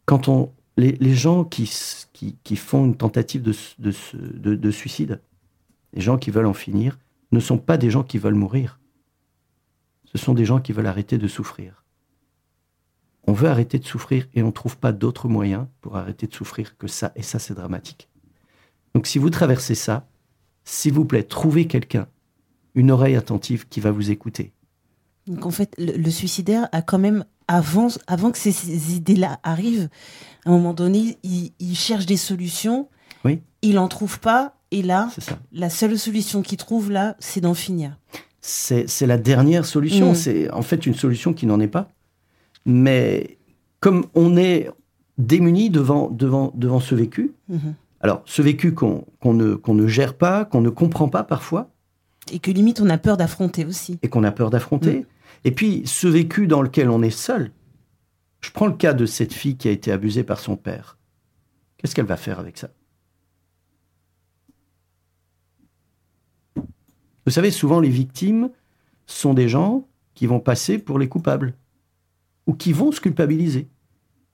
quand 0.06 0.28
on, 0.28 0.52
les, 0.78 1.14
gens 1.14 1.44
qui, 1.44 1.70
qui, 2.44 2.56
font 2.56 2.86
une 2.86 2.96
tentative 2.96 3.42
de, 3.42 3.54
de, 3.80 3.94
de, 4.14 4.56
de, 4.56 4.72
suicide, 4.72 5.22
les 5.94 6.02
gens 6.02 6.18
qui 6.18 6.32
veulent 6.32 6.46
en 6.46 6.54
finir, 6.54 6.98
ne 7.32 7.40
sont 7.40 7.58
pas 7.58 7.78
des 7.78 7.90
gens 7.90 8.04
qui 8.04 8.18
veulent 8.18 8.36
mourir. 8.36 8.80
Ce 10.06 10.18
sont 10.18 10.34
des 10.34 10.46
gens 10.46 10.60
qui 10.60 10.74
veulent 10.74 10.88
arrêter 10.88 11.18
de 11.18 11.28
souffrir. 11.28 11.86
On 13.28 13.34
veut 13.34 13.50
arrêter 13.50 13.80
de 13.80 13.86
souffrir 13.86 14.28
et 14.34 14.44
on 14.44 14.48
ne 14.48 14.52
trouve 14.52 14.78
pas 14.78 14.92
d'autres 14.92 15.28
moyens 15.28 15.68
pour 15.80 15.96
arrêter 15.96 16.28
de 16.28 16.34
souffrir 16.34 16.78
que 16.78 16.88
ça. 16.88 17.12
Et 17.16 17.22
ça, 17.22 17.40
c'est 17.40 17.54
dramatique. 17.54 18.10
Donc 18.96 19.08
si 19.08 19.20
vous 19.20 19.30
traversez 19.30 19.76
ça, 19.76 20.08
s'il 20.64 20.94
vous 20.94 21.06
plaît, 21.06 21.24
trouvez 21.24 21.66
quelqu'un, 21.68 22.08
une 22.76 22.92
oreille 22.92 23.16
attentive 23.16 23.68
qui 23.68 23.80
va 23.80 23.92
vous 23.92 24.12
écouter. 24.12 24.54
Donc 25.28 25.46
en 25.46 25.52
fait, 25.52 25.74
le, 25.78 25.94
le 25.98 26.10
suicidaire 26.10 26.68
a 26.72 26.82
quand 26.82 27.00
même 27.00 27.26
avant, 27.48 27.90
avant 28.08 28.32
que 28.32 28.38
ces, 28.38 28.96
idées-là 28.96 29.40
arrivent, 29.44 29.90
à 30.46 30.50
un 30.50 30.54
moment 30.54 30.74
donné, 30.74 31.18
il, 31.24 31.52
il 31.60 31.76
cherche 31.76 32.06
des 32.06 32.18
solutions. 32.18 32.88
Oui. 33.26 33.42
Il 33.62 33.76
n'en 33.76 33.88
trouve 33.88 34.20
pas. 34.20 34.56
Et 34.72 34.82
là, 34.82 35.10
la 35.52 35.70
seule 35.70 36.00
solution 36.00 36.42
qu'il 36.42 36.58
trouve 36.58 36.92
là, 36.92 37.18
c'est 37.20 37.42
d'en 37.42 37.54
finir. 37.54 37.98
C'est 38.40 38.88
la 39.02 39.18
dernière 39.18 39.66
solution. 39.66 40.14
Mmh. 40.14 40.16
C'est 40.16 40.52
en 40.52 40.62
fait 40.62 40.86
une 40.86 40.94
solution 40.94 41.34
qui 41.34 41.46
n'en 41.46 41.60
est 41.60 41.68
pas. 41.68 41.90
Mais 42.66 43.38
comme 43.82 44.06
on 44.16 44.38
est 44.38 44.72
démuni 45.18 45.70
devant, 45.70 46.10
devant, 46.10 46.54
devant 46.56 46.80
ce 46.80 46.96
vécu, 46.96 47.34
mmh. 47.50 47.58
Alors 48.02 48.22
ce 48.26 48.42
vécu 48.42 48.74
qu'on 48.74 49.06
qu 49.22 49.28
ne, 49.30 49.56
qu'on 49.56 49.74
ne 49.74 49.88
gère 49.88 50.16
pas, 50.18 50.46
qu'on 50.46 50.62
ne 50.62 50.70
comprend 50.70 51.08
pas 51.10 51.24
parfois, 51.24 51.72
Et 52.32 52.40
que 52.40 52.52
limite, 52.52 52.82
on 52.82 52.90
a 52.90 52.98
peur 52.98 53.18
d'affronter 53.18 53.66
aussi. 53.66 53.98
et 54.02 54.10
qu'on 54.10 54.24
a 54.24 54.32
peur 54.32 54.50
d'affronter. 54.50 55.00
Mm. 55.02 55.06
Et 55.46 55.52
puis, 55.52 55.84
ce 55.86 56.08
vécu 56.08 56.48
dans 56.48 56.62
lequel 56.62 56.90
on 56.90 57.02
est 57.02 57.10
seul. 57.10 57.52
Je 58.42 58.52
prends 58.52 58.68
le 58.68 58.74
cas 58.74 58.94
de 58.94 59.06
cette 59.06 59.34
fille 59.34 59.56
qui 59.58 59.68
a 59.68 59.72
été 59.72 59.92
abusée 59.92 60.24
par 60.24 60.40
son 60.40 60.56
père. 60.56 60.98
Qu'est-ce 61.78 61.96
qu'elle 61.96 62.06
va 62.06 62.18
faire 62.18 62.40
avec 62.40 62.58
ça? 62.58 62.70
Vous 67.26 67.32
savez, 67.32 67.52
souvent, 67.52 67.80
les 67.80 67.90
victimes 67.90 68.50
sont 69.06 69.34
des 69.34 69.48
gens 69.50 69.88
qui 70.16 70.26
vont 70.28 70.40
passer 70.40 70.78
pour 70.80 70.98
les 71.00 71.08
coupables. 71.08 71.54
Ou 72.48 72.54
qui 72.54 72.74
vont 72.74 72.92
se 72.92 73.00
culpabiliser. 73.00 73.68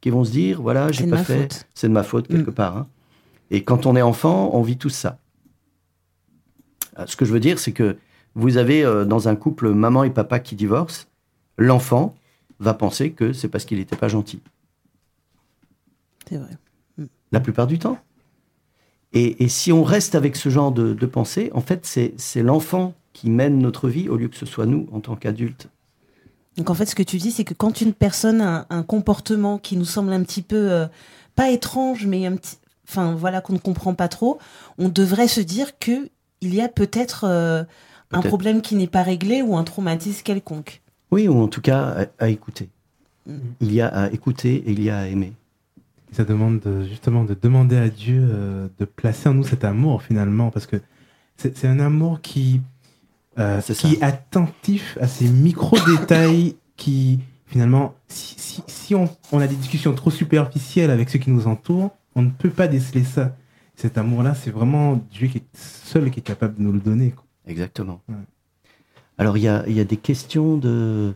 Qui 0.01 0.09
vont 0.09 0.23
se 0.23 0.31
dire, 0.31 0.61
voilà, 0.61 0.91
j'ai 0.91 1.07
pas 1.07 1.23
fait, 1.23 1.67
c'est 1.73 1.87
de 1.89 1.93
ma 1.93 2.03
faute 2.03 2.27
quelque 2.27 2.51
Mm. 2.51 2.55
part. 2.55 2.77
hein. 2.77 2.87
Et 3.51 3.63
quand 3.63 3.85
on 3.85 3.95
est 3.95 4.01
enfant, 4.01 4.51
on 4.53 4.61
vit 4.61 4.77
tout 4.77 4.89
ça. 4.89 5.19
Euh, 6.99 7.05
Ce 7.07 7.15
que 7.15 7.25
je 7.25 7.31
veux 7.33 7.39
dire, 7.39 7.59
c'est 7.59 7.71
que 7.71 7.97
vous 8.35 8.57
avez 8.57 8.83
euh, 8.83 9.05
dans 9.05 9.27
un 9.27 9.35
couple 9.35 9.69
maman 9.73 10.03
et 10.03 10.09
papa 10.09 10.39
qui 10.39 10.55
divorcent, 10.55 11.05
l'enfant 11.57 12.15
va 12.59 12.73
penser 12.73 13.11
que 13.11 13.33
c'est 13.33 13.47
parce 13.47 13.65
qu'il 13.65 13.77
n'était 13.79 13.95
pas 13.95 14.07
gentil, 14.07 14.41
C'est 16.27 16.37
vrai. 16.37 16.49
la 17.31 17.39
plupart 17.39 17.67
du 17.67 17.79
temps. 17.79 17.97
Et, 19.13 19.43
et 19.43 19.47
si 19.47 19.71
on 19.71 19.83
reste 19.83 20.15
avec 20.15 20.35
ce 20.35 20.49
genre 20.49 20.71
de, 20.71 20.93
de 20.93 21.05
pensée, 21.05 21.49
en 21.53 21.61
fait, 21.61 21.85
c'est 21.85 22.13
c'est 22.17 22.43
l'enfant 22.43 22.93
qui 23.13 23.29
mène 23.29 23.59
notre 23.59 23.89
vie 23.89 24.09
au 24.09 24.17
lieu 24.17 24.27
que 24.27 24.35
ce 24.35 24.45
soit 24.45 24.65
nous 24.65 24.87
en 24.91 24.99
tant 24.99 25.15
qu'adultes. 25.15 25.69
Donc 26.57 26.69
en 26.69 26.73
fait, 26.73 26.85
ce 26.87 26.95
que 26.95 27.03
tu 27.03 27.17
dis, 27.17 27.31
c'est 27.31 27.43
que 27.45 27.53
quand 27.53 27.81
une 27.81 27.93
personne 27.93 28.41
a 28.41 28.65
un, 28.69 28.79
un 28.79 28.83
comportement 28.83 29.57
qui 29.59 29.77
nous 29.77 29.85
semble 29.85 30.11
un 30.11 30.23
petit 30.23 30.41
peu 30.41 30.71
euh, 30.71 30.87
pas 31.35 31.49
étrange, 31.51 32.05
mais 32.05 32.25
un 32.25 32.35
petit, 32.35 32.57
enfin 32.89 33.13
voilà, 33.15 33.41
qu'on 33.41 33.53
ne 33.53 33.57
comprend 33.59 33.93
pas 33.93 34.07
trop, 34.07 34.39
on 34.77 34.89
devrait 34.89 35.27
se 35.27 35.41
dire 35.41 35.77
que 35.79 36.09
il 36.41 36.53
y 36.53 36.61
a 36.61 36.67
peut-être 36.69 37.25
euh, 37.27 37.63
un 38.11 38.21
problème 38.21 38.61
qui 38.61 38.75
n'est 38.75 38.87
pas 38.87 39.03
réglé 39.03 39.41
ou 39.41 39.57
un 39.57 39.63
traumatisme 39.63 40.21
quelconque. 40.23 40.81
Oui, 41.11 41.27
ou 41.27 41.41
en 41.41 41.47
tout 41.47 41.61
cas 41.61 42.07
à, 42.19 42.25
à 42.25 42.29
écouter. 42.29 42.69
Mm. 43.25 43.33
Il 43.61 43.73
y 43.73 43.81
a 43.81 43.87
à 43.87 44.11
écouter 44.11 44.55
et 44.65 44.71
il 44.71 44.83
y 44.83 44.89
a 44.89 44.99
à 44.99 45.05
aimer. 45.07 45.33
Ça 46.11 46.23
demande 46.23 46.59
de- 46.61 46.83
justement 46.85 47.23
de 47.25 47.35
demander 47.39 47.75
à 47.77 47.89
Dieu 47.89 48.25
euh, 48.31 48.67
de 48.79 48.85
placer 48.85 49.27
en 49.29 49.33
nous 49.33 49.43
cet 49.43 49.63
amour 49.65 50.01
finalement, 50.03 50.51
parce 50.51 50.65
que 50.67 50.77
c'est 51.37 51.65
un 51.65 51.79
amour 51.79 52.21
qui, 52.21 52.61
euh, 53.37 53.61
C'est 53.61 53.75
qui 53.75 53.93
est 53.95 54.03
attentif 54.03 54.97
à 55.01 55.07
ces 55.07 55.27
micro-détails 55.27 56.55
qui 56.77 57.19
finalement, 57.45 57.93
si, 58.07 58.35
si, 58.37 58.63
si 58.67 58.95
on, 58.95 59.09
on 59.31 59.39
a 59.39 59.47
des 59.47 59.55
discussions 59.55 59.93
trop 59.93 60.11
superficielles 60.11 60.91
avec 60.91 61.09
ceux 61.09 61.19
qui 61.19 61.29
nous 61.29 61.47
entourent, 61.47 61.91
on 62.17 62.23
ne 62.23 62.29
peut 62.31 62.49
pas 62.49 62.67
déceler 62.67 63.03
ça. 63.05 63.35
Cet 63.75 63.97
amour-là, 63.97 64.33
c'est 64.35 64.49
vraiment 64.51 64.95
Dieu 65.11 65.27
qui 65.27 65.37
est 65.37 65.45
seul 65.55 66.09
qui 66.11 66.19
est 66.19 66.23
capable 66.23 66.55
de 66.57 66.61
nous 66.63 66.73
le 66.73 66.79
donner. 66.79 67.11
quoi. 67.11 67.23
Exactement. 67.45 68.01
Ouais. 68.09 68.15
Alors, 69.19 69.37
il 69.37 69.43
y 69.43 69.47
a, 69.47 69.67
y 69.69 69.79
a 69.79 69.83
des 69.85 69.97
questions 69.97 70.57
de... 70.57 71.13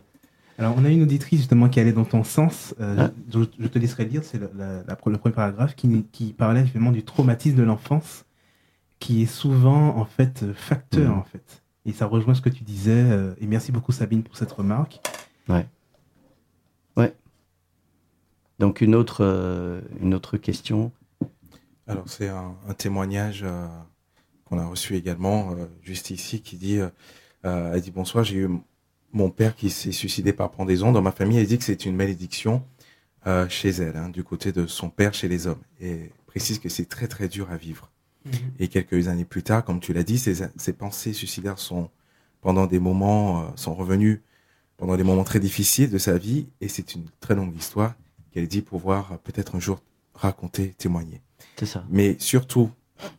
Alors, 0.58 0.74
on 0.78 0.84
a 0.84 0.88
une 0.88 1.02
auditrice 1.02 1.40
justement 1.40 1.68
qui 1.68 1.80
allait 1.80 1.92
dans 1.92 2.04
ton 2.04 2.22
sens. 2.24 2.74
Euh, 2.80 2.96
Ah. 2.98 3.10
je, 3.32 3.40
je 3.58 3.66
te 3.66 3.78
laisserai 3.78 4.04
lire, 4.04 4.22
c'est 4.24 4.38
la- 4.38 4.48
la- 4.56 4.82
la- 4.84 4.98
le 5.06 5.18
premier 5.18 5.34
paragraphe 5.34 5.74
qui, 5.74 6.04
qui 6.12 6.32
parlait 6.32 6.62
justement 6.64 6.92
du 6.92 7.02
traumatisme 7.04 7.56
de 7.56 7.62
l'enfance, 7.64 8.24
qui 9.00 9.22
est 9.22 9.26
souvent 9.26 9.96
en 9.96 10.04
fait 10.04 10.44
facteur 10.54 11.10
Mhm. 11.12 11.18
en 11.18 11.24
fait. 11.24 11.62
Et 11.84 11.92
ça 11.92 12.06
rejoint 12.06 12.34
ce 12.34 12.40
que 12.42 12.48
tu 12.50 12.62
disais. 12.62 12.92
euh, 12.92 13.34
et 13.40 13.46
merci 13.46 13.72
beaucoup 13.72 13.90
Sabine 13.92 14.22
pour 14.22 14.36
cette 14.36 14.52
remarque. 14.52 15.00
Donc, 18.62 18.80
une 18.80 18.94
autre, 18.94 19.24
euh, 19.24 19.80
une 20.00 20.14
autre 20.14 20.36
question. 20.36 20.92
Alors 21.88 22.08
c'est 22.08 22.28
un, 22.28 22.54
un 22.68 22.74
témoignage 22.74 23.42
euh, 23.42 23.66
qu'on 24.44 24.56
a 24.56 24.64
reçu 24.64 24.94
également 24.94 25.50
euh, 25.50 25.66
juste 25.82 26.10
ici 26.10 26.42
qui 26.42 26.56
dit, 26.56 26.78
elle 27.42 27.80
dit 27.80 27.90
bonsoir, 27.90 28.22
j'ai 28.22 28.36
eu 28.36 28.48
mon 29.12 29.30
père 29.30 29.56
qui 29.56 29.68
s'est 29.68 29.90
suicidé 29.90 30.32
par 30.32 30.52
pendaison. 30.52 30.92
Dans 30.92 31.02
ma 31.02 31.10
famille, 31.10 31.38
elle 31.38 31.46
dit 31.48 31.58
que 31.58 31.64
c'est 31.64 31.86
une 31.86 31.96
malédiction 31.96 32.64
euh, 33.26 33.48
chez 33.48 33.70
elle, 33.70 33.96
hein, 33.96 34.10
du 34.10 34.22
côté 34.22 34.52
de 34.52 34.68
son 34.68 34.90
père 34.90 35.12
chez 35.12 35.26
les 35.26 35.48
hommes. 35.48 35.62
Et 35.80 36.12
précise 36.26 36.60
que 36.60 36.68
c'est 36.68 36.88
très 36.88 37.08
très 37.08 37.26
dur 37.26 37.50
à 37.50 37.56
vivre. 37.56 37.90
Et 38.60 38.68
quelques 38.68 39.08
années 39.08 39.24
plus 39.24 39.42
tard, 39.42 39.64
comme 39.64 39.80
tu 39.80 39.92
l'as 39.92 40.04
dit, 40.04 40.20
ces, 40.20 40.46
ces 40.56 40.72
pensées 40.72 41.12
suicidaires 41.12 41.58
sont 41.58 41.90
pendant 42.40 42.68
des 42.68 42.78
moments 42.78 43.40
euh, 43.40 43.46
sont 43.56 43.74
revenues 43.74 44.22
pendant 44.76 44.96
des 44.96 45.02
moments 45.02 45.24
très 45.24 45.40
difficiles 45.40 45.90
de 45.90 45.98
sa 45.98 46.16
vie. 46.16 46.46
Et 46.60 46.68
c'est 46.68 46.94
une 46.94 47.06
très 47.18 47.34
longue 47.34 47.56
histoire 47.56 47.94
qu'elle 48.32 48.48
dit 48.48 48.62
pouvoir 48.62 49.12
euh, 49.12 49.16
peut-être 49.22 49.56
un 49.56 49.60
jour 49.60 49.80
raconter, 50.14 50.74
témoigner. 50.78 51.22
C'est 51.56 51.66
ça. 51.66 51.84
Mais 51.90 52.16
surtout, 52.18 52.70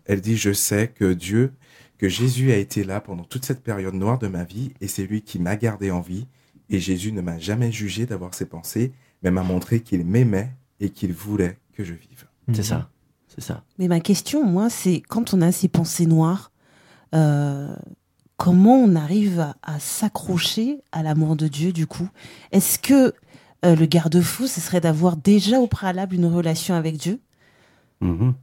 elle 0.05 0.21
dit, 0.21 0.37
je 0.37 0.53
sais 0.53 0.87
que 0.87 1.13
Dieu, 1.13 1.53
que 1.97 2.09
Jésus 2.09 2.51
a 2.51 2.57
été 2.57 2.83
là 2.83 3.01
pendant 3.01 3.23
toute 3.23 3.45
cette 3.45 3.63
période 3.63 3.93
noire 3.93 4.19
de 4.19 4.27
ma 4.27 4.43
vie 4.43 4.73
et 4.81 4.87
c'est 4.87 5.05
lui 5.05 5.21
qui 5.21 5.39
m'a 5.39 5.55
gardé 5.55 5.91
en 5.91 6.01
vie. 6.01 6.27
Et 6.69 6.79
Jésus 6.79 7.11
ne 7.11 7.21
m'a 7.21 7.37
jamais 7.39 7.71
jugé 7.71 8.05
d'avoir 8.05 8.33
ces 8.33 8.45
pensées, 8.45 8.93
mais 9.21 9.31
m'a 9.31 9.43
montré 9.43 9.81
qu'il 9.81 10.03
m'aimait 10.05 10.51
et 10.79 10.89
qu'il 10.89 11.13
voulait 11.13 11.57
que 11.73 11.83
je 11.83 11.93
vive. 11.93 12.25
C'est 12.53 12.63
ça. 12.63 12.89
C'est 13.27 13.41
ça. 13.41 13.63
Mais 13.79 13.87
ma 13.87 13.99
question, 13.99 14.45
moi, 14.45 14.69
c'est 14.69 15.01
quand 15.01 15.33
on 15.33 15.41
a 15.41 15.51
ces 15.51 15.67
pensées 15.67 16.05
noires, 16.05 16.51
euh, 17.15 17.75
comment 18.37 18.75
on 18.75 18.95
arrive 18.95 19.39
à, 19.39 19.55
à 19.61 19.79
s'accrocher 19.79 20.81
à 20.91 21.03
l'amour 21.03 21.35
de 21.35 21.47
Dieu 21.47 21.71
du 21.71 21.87
coup? 21.87 22.09
Est-ce 22.51 22.79
que 22.79 23.13
euh, 23.65 23.75
le 23.75 23.85
garde-fou, 23.85 24.47
ce 24.47 24.59
serait 24.61 24.81
d'avoir 24.81 25.15
déjà 25.17 25.59
au 25.59 25.67
préalable 25.67 26.15
une 26.15 26.25
relation 26.25 26.75
avec 26.75 26.97
Dieu 26.97 27.19
Mhm. 28.01 28.33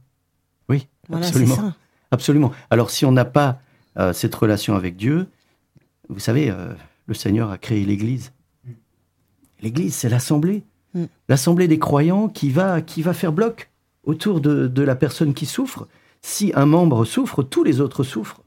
Oui, 0.69 0.87
Voilà, 1.09 1.27
absolument. 1.27 1.55
ça. 1.55 1.75
Absolument. 2.11 2.51
Alors, 2.69 2.89
si 2.89 3.05
on 3.05 3.11
n'a 3.11 3.25
pas 3.25 3.61
euh, 3.97 4.11
cette 4.13 4.33
relation 4.35 4.75
avec 4.75 4.95
Dieu, 4.95 5.27
vous 6.09 6.19
savez, 6.19 6.49
euh, 6.49 6.73
le 7.07 7.13
Seigneur 7.13 7.51
a 7.51 7.57
créé 7.57 7.85
l'Église. 7.85 8.31
L'Église, 9.61 9.93
c'est 9.93 10.09
l'assemblée. 10.09 10.63
Mm. 10.93 11.03
L'assemblée 11.29 11.67
des 11.67 11.79
croyants 11.79 12.27
qui 12.27 12.49
va, 12.49 12.81
qui 12.81 13.01
va 13.01 13.13
faire 13.13 13.31
bloc 13.31 13.69
autour 14.03 14.41
de, 14.41 14.67
de 14.67 14.81
la 14.81 14.95
personne 14.95 15.33
qui 15.33 15.45
souffre. 15.45 15.87
Si 16.21 16.51
un 16.55 16.65
membre 16.65 17.05
souffre, 17.05 17.43
tous 17.43 17.63
les 17.63 17.79
autres 17.81 18.03
souffrent. 18.03 18.41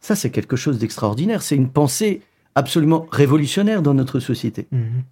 Ça, 0.00 0.14
c'est 0.14 0.30
quelque 0.30 0.56
chose 0.56 0.78
d'extraordinaire. 0.78 1.42
C'est 1.42 1.56
une 1.56 1.70
pensée 1.70 2.22
absolument 2.54 3.06
révolutionnaire 3.10 3.82
dans 3.82 3.94
notre 3.94 4.20
société. 4.20 4.68
Mhm. 4.70 5.02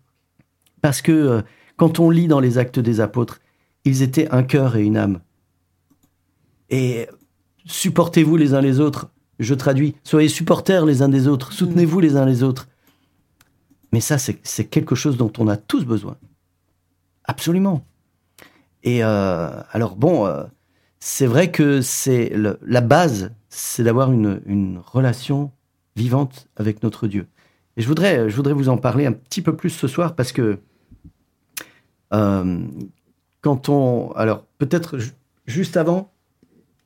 Parce 0.84 1.00
que 1.00 1.12
euh, 1.12 1.42
quand 1.78 1.98
on 1.98 2.10
lit 2.10 2.28
dans 2.28 2.40
les 2.40 2.58
actes 2.58 2.78
des 2.78 3.00
apôtres, 3.00 3.40
ils 3.86 4.02
étaient 4.02 4.28
un 4.28 4.42
cœur 4.42 4.76
et 4.76 4.84
une 4.84 4.98
âme. 4.98 5.20
Et 6.68 7.08
supportez-vous 7.64 8.36
les 8.36 8.52
uns 8.52 8.60
les 8.60 8.80
autres. 8.80 9.08
Je 9.38 9.54
traduis. 9.54 9.96
Soyez 10.04 10.28
supporters 10.28 10.84
les 10.84 11.00
uns 11.00 11.08
des 11.08 11.26
autres. 11.26 11.54
Soutenez-vous 11.54 12.00
les 12.00 12.16
uns 12.16 12.26
les 12.26 12.42
autres. 12.42 12.68
Mais 13.92 14.00
ça, 14.00 14.18
c'est 14.18 14.66
quelque 14.66 14.94
chose 14.94 15.16
dont 15.16 15.32
on 15.38 15.48
a 15.48 15.56
tous 15.56 15.86
besoin. 15.86 16.18
Absolument. 17.24 17.86
Et 18.82 19.02
euh, 19.02 19.48
alors, 19.70 19.96
bon, 19.96 20.26
euh, 20.26 20.44
c'est 21.00 21.26
vrai 21.26 21.50
que 21.50 21.80
c'est 21.80 22.30
la 22.60 22.80
base, 22.82 23.32
c'est 23.48 23.84
d'avoir 23.84 24.12
une, 24.12 24.42
une 24.44 24.82
relation 24.84 25.50
vivante 25.96 26.46
avec 26.56 26.82
notre 26.82 27.06
Dieu. 27.06 27.26
Et 27.78 27.80
je 27.80 27.88
voudrais, 27.88 28.28
je 28.28 28.36
voudrais 28.36 28.52
vous 28.52 28.68
en 28.68 28.76
parler 28.76 29.06
un 29.06 29.12
petit 29.12 29.40
peu 29.40 29.56
plus 29.56 29.70
ce 29.70 29.88
soir 29.88 30.14
parce 30.14 30.30
que 30.30 30.60
quand 32.10 33.68
on. 33.68 34.12
Alors, 34.12 34.44
peut-être 34.58 34.98
ju- 34.98 35.12
juste 35.46 35.76
avant, 35.76 36.12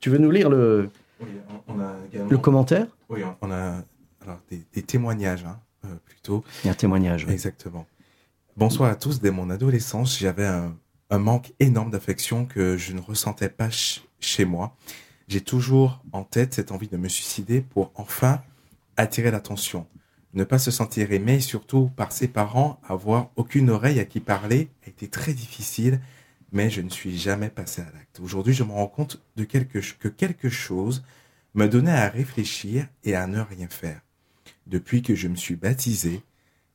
tu 0.01 0.11
veux 0.11 0.19
nous 0.19 0.31
lire 0.31 0.51
le, 0.51 0.91
Oui, 1.21 1.29
on, 1.69 1.81
a 1.81 1.93
également, 2.11 2.31
le 2.31 2.39
commentaire? 2.39 2.87
Oui, 3.09 3.21
on 3.41 3.51
a 3.51 3.83
alors, 4.23 4.39
des, 4.51 4.63
des 4.73 4.83
témoignages, 4.83 5.45
hein, 5.45 5.59
euh, 5.85 5.95
plutôt. 6.05 6.45
Il 6.63 6.67
y 6.67 6.69
a 6.69 6.73
un 6.73 6.77
témoignage. 6.77 7.25
oui. 7.27 7.33
Exactement. 7.33 7.87
Bonsoir 8.57 8.91
à 8.91 8.97
tous. 8.97 9.21
Dès 9.21 9.31
mon 9.31 9.51
adolescence, 9.51 10.19
j'avais 10.19 10.47
un, 10.47 10.77
un 11.11 11.19
manque 11.19 11.53
énorme 11.61 11.91
d'affection 11.91 12.45
que 12.47 12.77
je 12.77 12.93
ne 12.93 13.01
ressentais 13.01 13.49
pas 13.49 13.67
ch- 13.71 14.03
chez 14.21 14.45
moi. 14.45 14.77
J'ai 15.29 15.41
toujours 15.43 16.03
en 16.13 16.25
tête 16.25 16.55
cette 16.55 16.73
envie 16.73 16.89
de 16.89 16.97
me 16.97 17.09
suicider 17.09 17.61
pour 17.61 17.93
enfin 17.95 18.43
attirer 18.97 19.31
l'attention. 19.31 19.87
Ne 20.35 20.45
pas 20.45 20.59
se 20.59 20.71
sentir 20.71 21.13
aimé 21.13 21.41
surtout 21.41 21.91
par 21.97 22.13
ses 22.13 22.29
parents, 22.29 22.81
avoir 22.87 23.31
aucune 23.37 23.71
oreille 23.71 23.99
à 23.99 24.05
qui 24.05 24.21
parler 24.21 24.69
a 24.87 24.91
été 24.91 25.09
très 25.09 25.33
difficile, 25.33 26.01
mais 26.53 26.71
je 26.71 26.81
ne 26.81 26.91
suis 26.91 27.19
jamais 27.19 27.51
passé 27.51 27.83
à 27.83 27.91
l'acte. 27.95 28.21
Aujourd'hui, 28.21 28.53
je 28.53 28.65
me 28.65 28.73
rends 28.73 28.89
compte 28.89 29.23
que 29.37 30.09
quelque 30.09 30.49
chose 30.49 31.03
me 31.55 31.67
donnait 31.67 31.91
à 31.91 32.09
réfléchir 32.09 32.87
et 33.05 33.15
à 33.15 33.27
ne 33.27 33.41
rien 33.41 33.69
faire. 33.69 34.01
Depuis 34.67 35.03
que 35.03 35.15
je 35.15 35.29
me 35.29 35.37
suis 35.37 35.57
baptisé, 35.57 36.23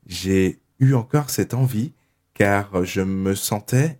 j'ai 0.08 0.60
eu 0.80 0.94
encore 0.94 1.30
cette 1.30 1.54
envie 1.54 1.94
car 2.34 2.84
je 2.84 3.02
me 3.02 3.36
sentais 3.36 4.00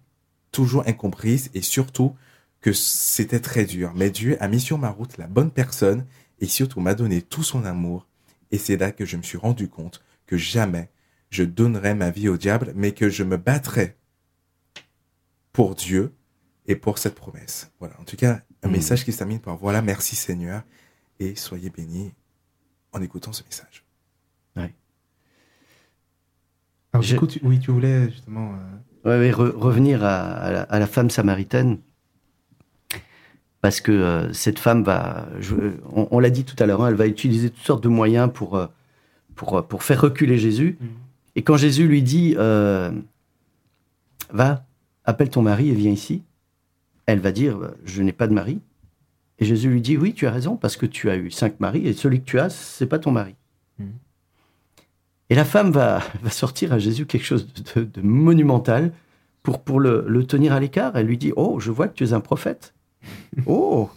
toujours 0.52 0.88
incomprise 0.88 1.52
et 1.54 1.62
surtout 1.62 2.16
que 2.62 2.74
c'était 2.74 3.40
très 3.40 3.66
dur. 3.66 3.92
Mais 3.96 4.10
Dieu 4.10 4.38
a 4.42 4.48
mis 4.48 4.60
sur 4.60 4.78
ma 4.78 4.90
route 4.90 5.18
la 5.18 5.28
bonne 5.28 5.52
personne 5.52 6.06
et 6.40 6.48
surtout 6.48 6.80
m'a 6.80 6.96
donné 6.96 7.22
tout 7.22 7.44
son 7.44 7.66
amour. 7.66 8.08
Et 8.54 8.58
c'est 8.60 8.78
là 8.78 8.92
que 8.92 9.04
je 9.04 9.18
me 9.18 9.24
suis 9.24 9.38
rendu 9.38 9.68
compte 9.68 10.02
que 10.28 10.38
jamais 10.38 10.90
je 11.32 11.44
donnerais 11.44 11.96
ma 11.96 12.12
vie 12.12 12.30
au 12.30 12.38
diable, 12.38 12.72
mais 12.76 12.92
que 12.94 13.10
je 13.10 13.24
me 13.24 13.36
battrais 13.36 13.98
pour 15.52 15.74
Dieu 15.76 16.14
et 16.68 16.76
pour 16.76 17.00
cette 17.00 17.16
promesse. 17.16 17.72
Voilà. 17.80 18.00
En 18.00 18.04
tout 18.04 18.16
cas, 18.16 18.42
un 18.62 18.70
Mm. 18.70 18.72
message 18.72 19.04
qui 19.06 19.12
se 19.12 19.18
termine 19.18 19.40
par 19.40 19.58
voilà, 19.58 19.82
merci 19.82 20.16
Seigneur 20.16 20.64
et 21.20 21.36
soyez 21.36 21.70
bénis. 21.70 22.14
en 22.96 23.02
écoutant 23.02 23.34
ce 23.34 23.44
message. 23.44 23.84
Alors, 24.56 24.70
Je- 27.02 27.14
du 27.16 27.20
coup, 27.20 27.26
tu, 27.26 27.40
oui, 27.42 27.60
tu 27.60 27.72
voulais 27.72 28.08
justement. 28.12 28.54
euh, 28.54 29.10
Ouais, 29.10 29.18
ouais, 29.20 29.32
re- 29.32 29.50
revenir 29.58 30.04
à, 30.04 30.32
à 30.32 30.52
la, 30.52 30.62
à 30.62 30.78
la 30.78 30.86
femme 30.86 31.10
samaritaine, 31.10 31.80
parce 33.64 33.80
que 33.80 33.92
euh, 33.94 34.34
cette 34.34 34.60
femme 34.60 34.84
va, 34.84 35.26
je- 35.40 35.56
on, 35.94 36.10
on 36.12 36.20
l'a 36.20 36.30
dit 36.30 36.44
tout 36.44 36.56
à 36.62 36.66
l'heure, 36.66 36.84
hein, 36.84 36.90
elle 36.90 36.96
va 36.96 37.08
utiliser 37.08 37.50
toutes 37.50 37.64
sortes 37.64 37.84
de 37.84 37.88
moyens 37.88 38.30
pour, 38.34 38.58
euh, 38.58 38.68
pour, 39.36 39.58
euh, 39.58 39.62
pour 39.62 39.84
faire 39.84 40.02
reculer 40.02 40.38
Jésus. 40.38 40.78
Mhm. 40.82 40.88
Et 41.38 41.42
quand 41.44 41.56
Jésus 41.56 41.88
lui 41.88 42.04
dit, 42.04 42.36
euh, 42.38 42.92
va, 44.32 44.66
appelle 45.06 45.30
ton 45.30 45.42
mari 45.42 45.70
et 45.70 45.74
viens 45.74 45.92
ici, 45.92 46.24
elle 47.06 47.20
va 47.20 47.32
dire, 47.32 47.58
euh, 47.58 47.72
je 47.86 48.02
n'ai 48.04 48.12
pas 48.12 48.28
de 48.28 48.34
mari. 48.34 48.60
Et 49.40 49.46
Jésus 49.46 49.70
lui 49.70 49.82
dit, 49.82 49.98
oui, 49.98 50.14
tu 50.14 50.28
as 50.28 50.32
raison, 50.32 50.58
parce 50.58 50.76
que 50.78 50.86
tu 50.86 51.10
as 51.10 51.16
eu 51.16 51.32
cinq 51.32 51.60
maris, 51.60 51.88
et 51.88 51.94
celui 51.94 52.20
que 52.20 52.26
tu 52.26 52.40
as, 52.40 52.50
c'est 52.50 52.86
pas 52.86 53.00
ton 53.00 53.12
mari. 53.12 53.36
Mhm. 53.80 53.88
Et 55.30 55.36
la 55.36 55.46
femme 55.46 55.72
va, 55.72 56.02
va 56.22 56.30
sortir 56.30 56.74
à 56.74 56.80
Jésus 56.80 57.06
quelque 57.06 57.26
chose 57.26 57.48
de, 57.54 57.82
de- 57.82 57.86
de 57.86 58.02
monumental 58.02 58.92
pour, 59.42 59.62
pour 59.62 59.80
le, 59.80 60.04
le 60.08 60.26
tenir 60.26 60.52
à 60.54 60.60
l'écart. 60.60 60.98
Elle 60.98 61.08
lui 61.08 61.18
dit, 61.18 61.32
oh, 61.38 61.60
je 61.62 61.72
vois 61.72 61.88
que 61.88 61.96
tu 61.96 62.04
es 62.04 62.12
un 62.14 62.20
prophète. 62.20 62.74
Oh, 63.46 63.90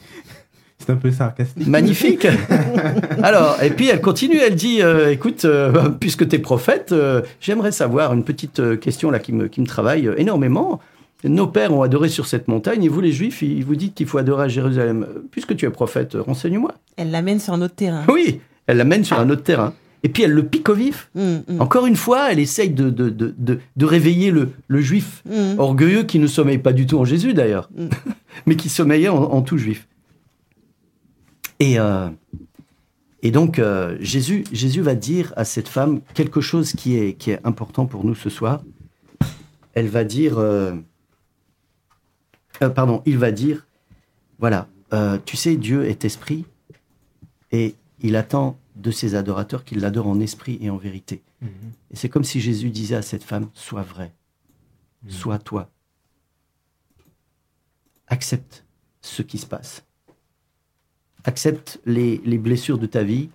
C'est 0.79 0.90
un 0.90 0.97
peu 0.97 1.11
sarcastique. 1.11 1.66
magnifique. 1.66 2.27
Alors, 3.23 3.62
et 3.62 3.71
puis 3.71 3.88
elle 3.88 4.01
continue, 4.01 4.38
elle 4.38 4.55
dit, 4.55 4.83
euh, 4.83 5.11
écoute, 5.12 5.45
euh, 5.45 5.90
puisque 6.01 6.29
tu 6.29 6.37
es 6.37 6.38
prophète, 6.38 6.92
euh, 6.92 7.23
j'aimerais 7.40 7.73
savoir 7.73 8.12
une 8.12 8.25
petite 8.25 8.79
question 8.81 9.11
là 9.11 9.19
qui 9.19 9.33
me, 9.33 9.49
qui 9.49 9.61
me 9.61 9.66
travaille 9.66 10.11
énormément. 10.16 10.81
Nos 11.25 11.47
pères 11.47 11.73
ont 11.73 11.83
adoré 11.83 12.09
sur 12.09 12.27
cette 12.27 12.47
montagne 12.47 12.85
et 12.85 12.88
vous 12.88 13.01
les 13.01 13.11
juifs, 13.11 13.42
ils 13.42 13.64
vous 13.64 13.75
dites 13.75 13.95
qu'il 13.95 14.07
faut 14.07 14.19
adorer 14.19 14.45
à 14.45 14.49
Jérusalem. 14.49 15.07
Puisque 15.31 15.57
tu 15.57 15.64
es 15.64 15.71
prophète, 15.71 16.14
renseigne-moi. 16.14 16.73
Elle 16.97 17.11
l'amène 17.11 17.40
sur 17.40 17.55
un 17.55 17.62
autre 17.62 17.75
terrain. 17.75 18.05
Oui, 18.09 18.40
elle 18.66 18.77
l'amène 18.77 19.03
sur 19.03 19.19
un 19.19 19.29
autre 19.31 19.42
terrain. 19.42 19.73
Et 20.02 20.09
puis 20.09 20.22
elle 20.22 20.32
le 20.32 20.46
pique 20.46 20.68
au 20.68 20.74
vif. 20.74 21.11
Hum, 21.16 21.42
hum, 21.48 21.61
Encore 21.61 21.87
une 21.87 21.96
fois, 21.96 22.30
elle 22.30 22.38
essaye 22.38 22.70
de, 22.70 22.90
de, 22.90 23.09
de, 23.11 23.35
de, 23.37 23.59
de 23.76 23.85
réveiller 23.87 24.30
le, 24.30 24.50
le 24.68 24.80
juif 24.80 25.22
hum. 25.30 25.59
orgueilleux 25.59 26.04
qui 26.04 26.18
ne 26.18 26.26
sommeille 26.26 26.59
pas 26.59 26.72
du 26.72 26.87
tout 26.87 26.98
en 26.98 27.04
Jésus 27.04 27.35
d'ailleurs, 27.35 27.70
Mm. 27.76 27.88
mais 28.46 28.56
qui 28.56 28.68
sommeillait 28.68 29.09
en, 29.09 29.16
en 29.22 29.42
tout 29.42 29.59
juif. 29.59 29.87
Et, 31.59 31.78
euh, 31.78 32.09
et 33.22 33.30
donc 33.30 33.59
euh, 33.59 33.96
Jésus, 34.00 34.44
Jésus 34.52 34.82
va 34.82 34.94
dire 34.94 35.32
à 35.37 35.44
cette 35.44 35.68
femme 35.68 36.00
quelque 36.14 36.40
chose 36.40 36.72
qui 36.72 36.96
est, 36.96 37.14
qui 37.14 37.30
est 37.30 37.40
important 37.44 37.87
pour 37.87 38.04
nous 38.04 38.14
ce 38.14 38.30
soir. 38.30 38.62
Elle 39.74 39.88
va 39.88 40.04
dire, 40.04 40.38
euh, 40.38 40.74
pardon, 42.74 43.02
il 43.06 43.18
va 43.18 43.30
dire, 43.30 43.66
voilà, 44.38 44.68
tu 45.24 45.37
sais, 45.37 45.56
Dieu 45.56 45.85
est 45.85 46.04
esprit 46.04 46.44
et 47.52 47.74
il 48.00 48.16
attend 48.16 48.56
de 48.77 48.91
ses 48.91 49.15
adorateurs 49.15 49.65
qu'ils 49.65 49.81
l'adorent 49.81 50.07
en 50.07 50.21
esprit 50.21 50.59
et 50.61 50.71
en 50.71 50.77
vérité. 50.77 51.23
Mhm. 51.41 51.51
Et 51.91 51.97
c'est 51.97 52.09
comme 52.09 52.25
si 52.25 52.41
Jésus 52.41 52.71
disait 52.71 52.97
à 52.97 53.03
cette 53.03 53.25
femme, 53.25 53.49
sois 53.55 53.83
vrai, 53.83 54.15
sois 55.09 55.39
toi. 55.39 55.71
Accepte 58.07 58.65
ce 59.01 59.23
qui 59.23 59.39
se 59.39 59.47
passe. 59.47 59.85
Accepte 61.25 61.81
les, 61.87 62.21
les 62.25 62.39
blessures 62.39 62.79
de 62.79 62.87
ta 62.87 63.03
vie. 63.03 63.31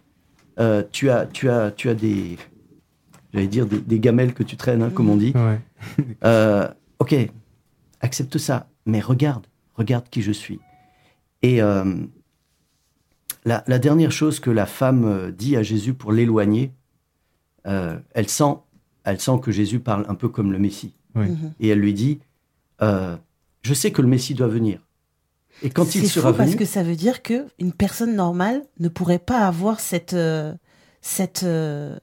Euh, 0.60 0.84
tu, 0.92 1.10
as, 1.10 1.26
tu, 1.26 1.50
as, 1.50 1.72
tu 1.72 1.90
as 1.90 1.96
des, 1.96 2.38
j'allais 3.34 3.48
dire, 3.48 3.66
des, 3.66 3.80
des 3.80 4.00
gamelles 4.00 4.34
que 4.34 4.44
tu 4.44 4.56
traînes, 4.56 4.82
hein, 4.82 4.90
comme 4.90 5.10
on 5.10 5.18
dit. 5.18 5.34
Ouais. 5.36 5.60
Euh, 6.24 6.68
ok, 7.00 7.16
accepte 8.00 8.38
ça, 8.38 8.70
mais 8.86 9.00
regarde, 9.00 9.48
regarde 9.74 10.08
qui 10.08 10.22
je 10.22 10.32
suis. 10.32 10.60
Et 11.42 11.64
euh, 11.64 11.96
la, 13.46 13.64
la 13.68 13.80
dernière 13.80 14.12
chose 14.12 14.40
que 14.40 14.50
la 14.52 14.66
femme 14.66 15.06
euh, 15.06 15.32
dit 15.32 15.56
à 15.58 15.64
Jésus 15.64 15.94
pour 15.94 16.12
l'éloigner, 16.12 16.72
euh, 17.68 17.98
elle, 18.14 18.30
sent, 18.30 18.56
elle 19.04 19.20
sent 19.20 19.40
que 19.42 19.52
Jésus 19.52 19.80
parle 19.80 20.06
un 20.10 20.16
peu 20.16 20.30
comme 20.30 20.52
le 20.52 20.60
Messie. 20.60 20.94
Oui. 21.16 21.26
Mhm. 21.28 21.54
Et 21.60 21.68
elle 21.70 21.80
lui 21.80 21.94
dit, 21.94 22.20
euh, 22.82 23.16
je 23.64 23.74
sais 23.74 23.92
que 23.92 24.02
le 24.02 24.08
Messie 24.08 24.34
doit 24.34 24.48
venir. 24.48 24.80
Et 25.64 25.70
quand 25.70 25.94
il 25.96 26.02
C'est 26.02 26.08
sera 26.08 26.32
fou 26.32 26.38
parce 26.38 26.50
venu, 26.50 26.60
que 26.60 26.66
ça 26.66 26.82
veut 26.82 26.96
dire 26.96 27.22
que 27.22 27.46
une 27.60 27.74
personne 27.74 28.16
normale 28.16 28.64
ne 28.80 28.88
pourrait 28.90 29.20
pas 29.20 29.46
avoir 29.46 29.80
cette 29.80 30.14
euh, 30.14 30.54
cette 31.02 31.44
euh, 31.44 31.98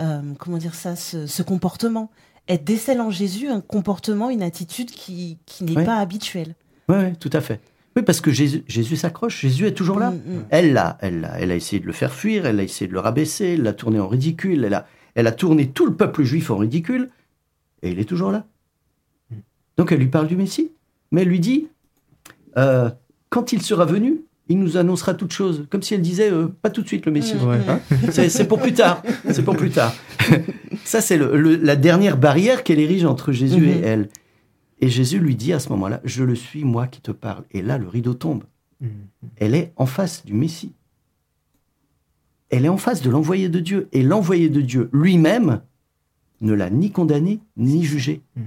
euh, 0.00 0.20
comment 0.38 0.58
dire 0.58 0.74
ça 0.74 0.94
ce, 0.94 1.26
ce 1.26 1.42
comportement. 1.42 2.10
Elle 2.46 2.62
décèle 2.62 3.00
en 3.00 3.10
Jésus 3.10 3.48
un 3.48 3.60
comportement, 3.60 4.28
une 4.30 4.42
attitude 4.42 4.90
qui 4.90 5.38
qui 5.46 5.64
n'est 5.64 5.76
Ouais. 5.78 5.84
pas 5.84 5.96
habituelle. 5.96 6.54
Ouais, 6.88 7.14
tout 7.14 7.30
à 7.32 7.40
fait. 7.40 7.60
Oui, 7.98 8.04
parce 8.04 8.20
que 8.20 8.30
Jésus, 8.30 8.62
Jésus 8.68 8.94
s'accroche, 8.94 9.40
Jésus 9.40 9.66
est 9.66 9.72
toujours 9.72 9.98
là. 9.98 10.12
Mm, 10.12 10.14
mm. 10.14 10.44
Elle 10.50 10.72
l'a, 10.72 10.98
elle 11.00 11.20
l'a, 11.20 11.40
elle 11.40 11.50
a 11.50 11.56
essayé 11.56 11.80
de 11.80 11.86
le 11.86 11.92
faire 11.92 12.14
fuir, 12.14 12.46
elle 12.46 12.60
a 12.60 12.62
essayé 12.62 12.86
de 12.86 12.92
le 12.92 13.00
rabaisser, 13.00 13.54
elle 13.54 13.62
l'a 13.62 13.72
tourné 13.72 13.98
en 13.98 14.06
ridicule, 14.06 14.64
elle 14.64 14.74
a, 14.74 14.86
elle 15.16 15.26
a 15.26 15.32
tourné 15.32 15.66
tout 15.68 15.84
le 15.84 15.94
peuple 15.94 16.22
juif 16.22 16.50
en 16.52 16.58
ridicule, 16.58 17.10
et 17.82 17.90
il 17.90 17.98
est 17.98 18.04
toujours 18.04 18.30
là. 18.30 18.46
Donc 19.76 19.90
elle 19.90 19.98
lui 19.98 20.06
parle 20.06 20.28
du 20.28 20.36
Messie, 20.36 20.70
mais 21.10 21.22
elle 21.22 21.28
lui 21.28 21.40
dit, 21.40 21.66
euh, 22.56 22.88
quand 23.30 23.52
il 23.52 23.62
sera 23.62 23.84
venu, 23.84 24.20
il 24.48 24.58
nous 24.60 24.76
annoncera 24.76 25.14
toutes 25.14 25.32
choses, 25.32 25.66
comme 25.68 25.82
si 25.82 25.94
elle 25.94 26.00
disait, 26.00 26.30
euh, 26.30 26.46
pas 26.62 26.70
tout 26.70 26.82
de 26.82 26.86
suite 26.86 27.04
le 27.04 27.10
Messie, 27.12 27.34
Ouais. 27.36 27.58
Hein 27.68 27.80
c'est, 28.10 28.46
pour 28.46 28.60
plus 28.60 28.74
tard, 28.74 29.02
c'est 29.30 29.44
pour 29.44 29.56
plus 29.56 29.70
tard. 29.70 29.92
Ça 30.84 31.00
c'est 31.00 31.18
la 31.18 31.74
dernière 31.76 32.16
barrière 32.16 32.62
qu'elle 32.62 32.78
érige 32.80 33.04
entre 33.04 33.32
Jésus 33.32 33.68
et 33.68 33.74
Mhm. 33.74 33.84
elle. 33.84 34.08
Et 34.80 34.88
Jésus 34.88 35.18
lui 35.18 35.34
dit 35.36 35.52
à 35.52 35.58
ce 35.60 35.68
moment-là, 35.70 36.00
je 36.04 36.22
le 36.24 36.34
suis 36.36 36.64
moi 36.64 36.86
qui 36.86 37.00
te 37.00 37.10
parle. 37.10 37.44
Et 37.50 37.62
là 37.62 37.78
le 37.78 37.88
rideau 37.88 38.14
tombe 38.14 38.44
Mhm. 38.80 38.90
elle 39.38 39.54
est 39.56 39.72
en 39.76 39.86
face 39.86 40.24
du 40.24 40.34
Messie. 40.34 40.72
Elle 42.50 42.64
est 42.64 42.68
en 42.68 42.76
face 42.76 43.02
de 43.02 43.10
l'envoyé 43.10 43.48
de 43.48 43.60
Dieu. 43.60 43.88
Et 43.92 44.02
l'envoyé 44.02 44.48
de 44.48 44.60
Dieu 44.60 44.88
lui-même 44.92 45.60
ne 46.40 46.52
l'a 46.52 46.70
ni 46.70 46.90
condamné 46.92 47.40
ni 47.56 47.82
jugé. 47.84 48.22
Mhm. 48.36 48.44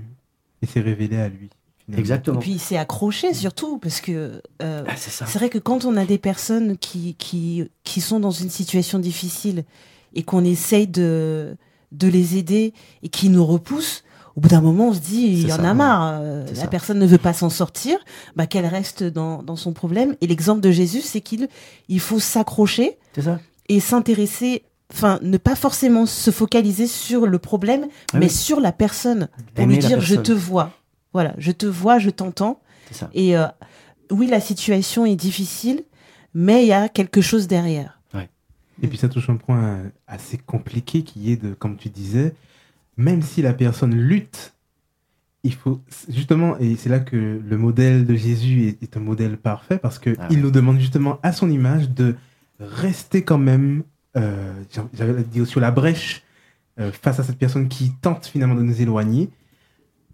Et 0.61 0.65
c'est 0.67 0.79
révélé 0.79 1.17
à 1.17 1.27
lui. 1.29 1.49
finalement. 1.79 1.97
Et 1.97 1.99
Exactement. 1.99 2.39
puis 2.39 2.51
il 2.51 2.59
s'est 2.59 2.77
accroché 2.77 3.33
surtout 3.33 3.77
parce 3.79 3.99
que 4.01 4.41
euh, 4.61 4.83
Ah, 4.87 4.95
c'est 4.95 5.37
vrai 5.37 5.49
que 5.49 5.57
quand 5.57 5.83
on 5.83 5.97
a 5.97 6.05
des 6.05 6.17
personnes 6.19 6.77
qui 6.77 7.15
qui 7.15 7.65
qui 7.83 7.99
sont 8.01 8.19
dans 8.21 8.31
une 8.31 8.49
situation 8.49 8.99
difficile 8.99 9.65
et 10.13 10.23
qu'on 10.23 10.45
essaye 10.45 10.87
de 10.87 11.57
de 11.91 12.07
les 12.07 12.37
aider 12.37 12.73
et 13.03 13.09
qui 13.09 13.27
nous 13.29 13.45
repoussent, 13.45 14.03
au 14.35 14.41
bout 14.41 14.49
d'un 14.49 14.61
moment, 14.61 14.89
on 14.89 14.93
se 14.93 14.99
dit, 14.99 15.23
il 15.27 15.47
y 15.47 15.53
en 15.53 15.57
ça, 15.57 15.69
a 15.69 15.73
marre. 15.73 16.19
euh, 16.21 16.45
la 16.47 16.55
ça. 16.55 16.67
personne 16.67 16.99
ne 16.99 17.05
veut 17.05 17.17
pas 17.17 17.33
s'en 17.33 17.49
sortir, 17.49 17.97
bah, 18.35 18.47
qu'elle 18.47 18.65
reste 18.65 19.03
dans, 19.03 19.43
dans 19.43 19.55
son 19.55 19.73
problème. 19.73 20.15
Et 20.21 20.27
l'exemple 20.27 20.61
de 20.61 20.71
Jésus, 20.71 21.01
c'est 21.01 21.21
qu'il 21.21 21.47
il 21.89 21.99
faut 21.99 22.19
s'accrocher 22.19 22.97
et 23.69 23.79
s'intéresser, 23.79 24.63
enfin, 24.93 25.19
ne 25.21 25.37
pas 25.37 25.55
forcément 25.55 26.05
se 26.05 26.31
focaliser 26.31 26.87
sur 26.87 27.25
le 27.27 27.39
problème, 27.39 27.87
Ah 28.13 28.19
mais 28.19 28.25
oui. 28.27 28.31
sur 28.31 28.59
la 28.59 28.71
personne. 28.71 29.27
Pour 29.53 29.63
Aimer 29.63 29.75
lui 29.75 29.81
dire, 29.85 29.99
je 30.01 30.15
te 30.15 30.31
vois. 30.31 30.71
Voilà, 31.13 31.33
je 31.37 31.51
te 31.51 31.65
vois, 31.65 31.99
je 31.99 32.09
t'entends. 32.09 32.61
Et 33.13 33.37
euh, 33.37 33.45
oui, 34.11 34.27
la 34.27 34.39
situation 34.39 35.05
est 35.05 35.15
difficile, 35.15 35.83
mais 36.33 36.63
il 36.63 36.67
y 36.67 36.73
a 36.73 36.87
quelque 36.89 37.21
chose 37.21 37.47
derrière. 37.47 37.97
Et 38.83 38.87
puis 38.87 38.97
ça 38.97 39.09
touche 39.09 39.29
un 39.29 39.35
point 39.35 39.79
assez 40.07 40.39
compliqué 40.39 41.03
qui 41.03 41.31
est 41.31 41.35
de, 41.35 41.53
comme 41.53 41.77
tu 41.77 41.89
disais, 41.89 42.33
même 43.01 43.21
si 43.21 43.41
la 43.41 43.53
personne 43.53 43.95
lutte, 43.95 44.53
il 45.43 45.53
faut 45.53 45.81
justement, 46.09 46.57
et 46.59 46.75
c'est 46.75 46.89
là 46.89 46.99
que 46.99 47.41
le 47.43 47.57
modèle 47.57 48.05
de 48.05 48.15
Jésus 48.15 48.67
est, 48.67 48.83
est 48.83 48.95
un 48.97 48.99
modèle 48.99 49.37
parfait 49.37 49.77
parce 49.79 49.97
que 49.99 50.15
Ah 50.19 50.27
il 50.29 50.39
nous 50.41 50.51
demande 50.51 50.79
justement 50.79 51.19
à 51.23 51.31
son 51.33 51.49
image 51.49 51.89
de 51.89 52.15
rester 52.59 53.23
quand 53.23 53.39
même, 53.39 53.83
euh, 54.17 54.53
j'avais 54.93 55.23
dit 55.23 55.43
sur 55.45 55.59
la 55.59 55.71
brèche 55.71 56.21
euh, 56.79 56.91
face 56.91 57.19
à 57.19 57.23
cette 57.23 57.37
personne 57.39 57.69
qui 57.69 57.91
tente 58.01 58.27
finalement 58.27 58.53
de 58.55 58.61
nous 58.61 58.81
éloigner 58.81 59.29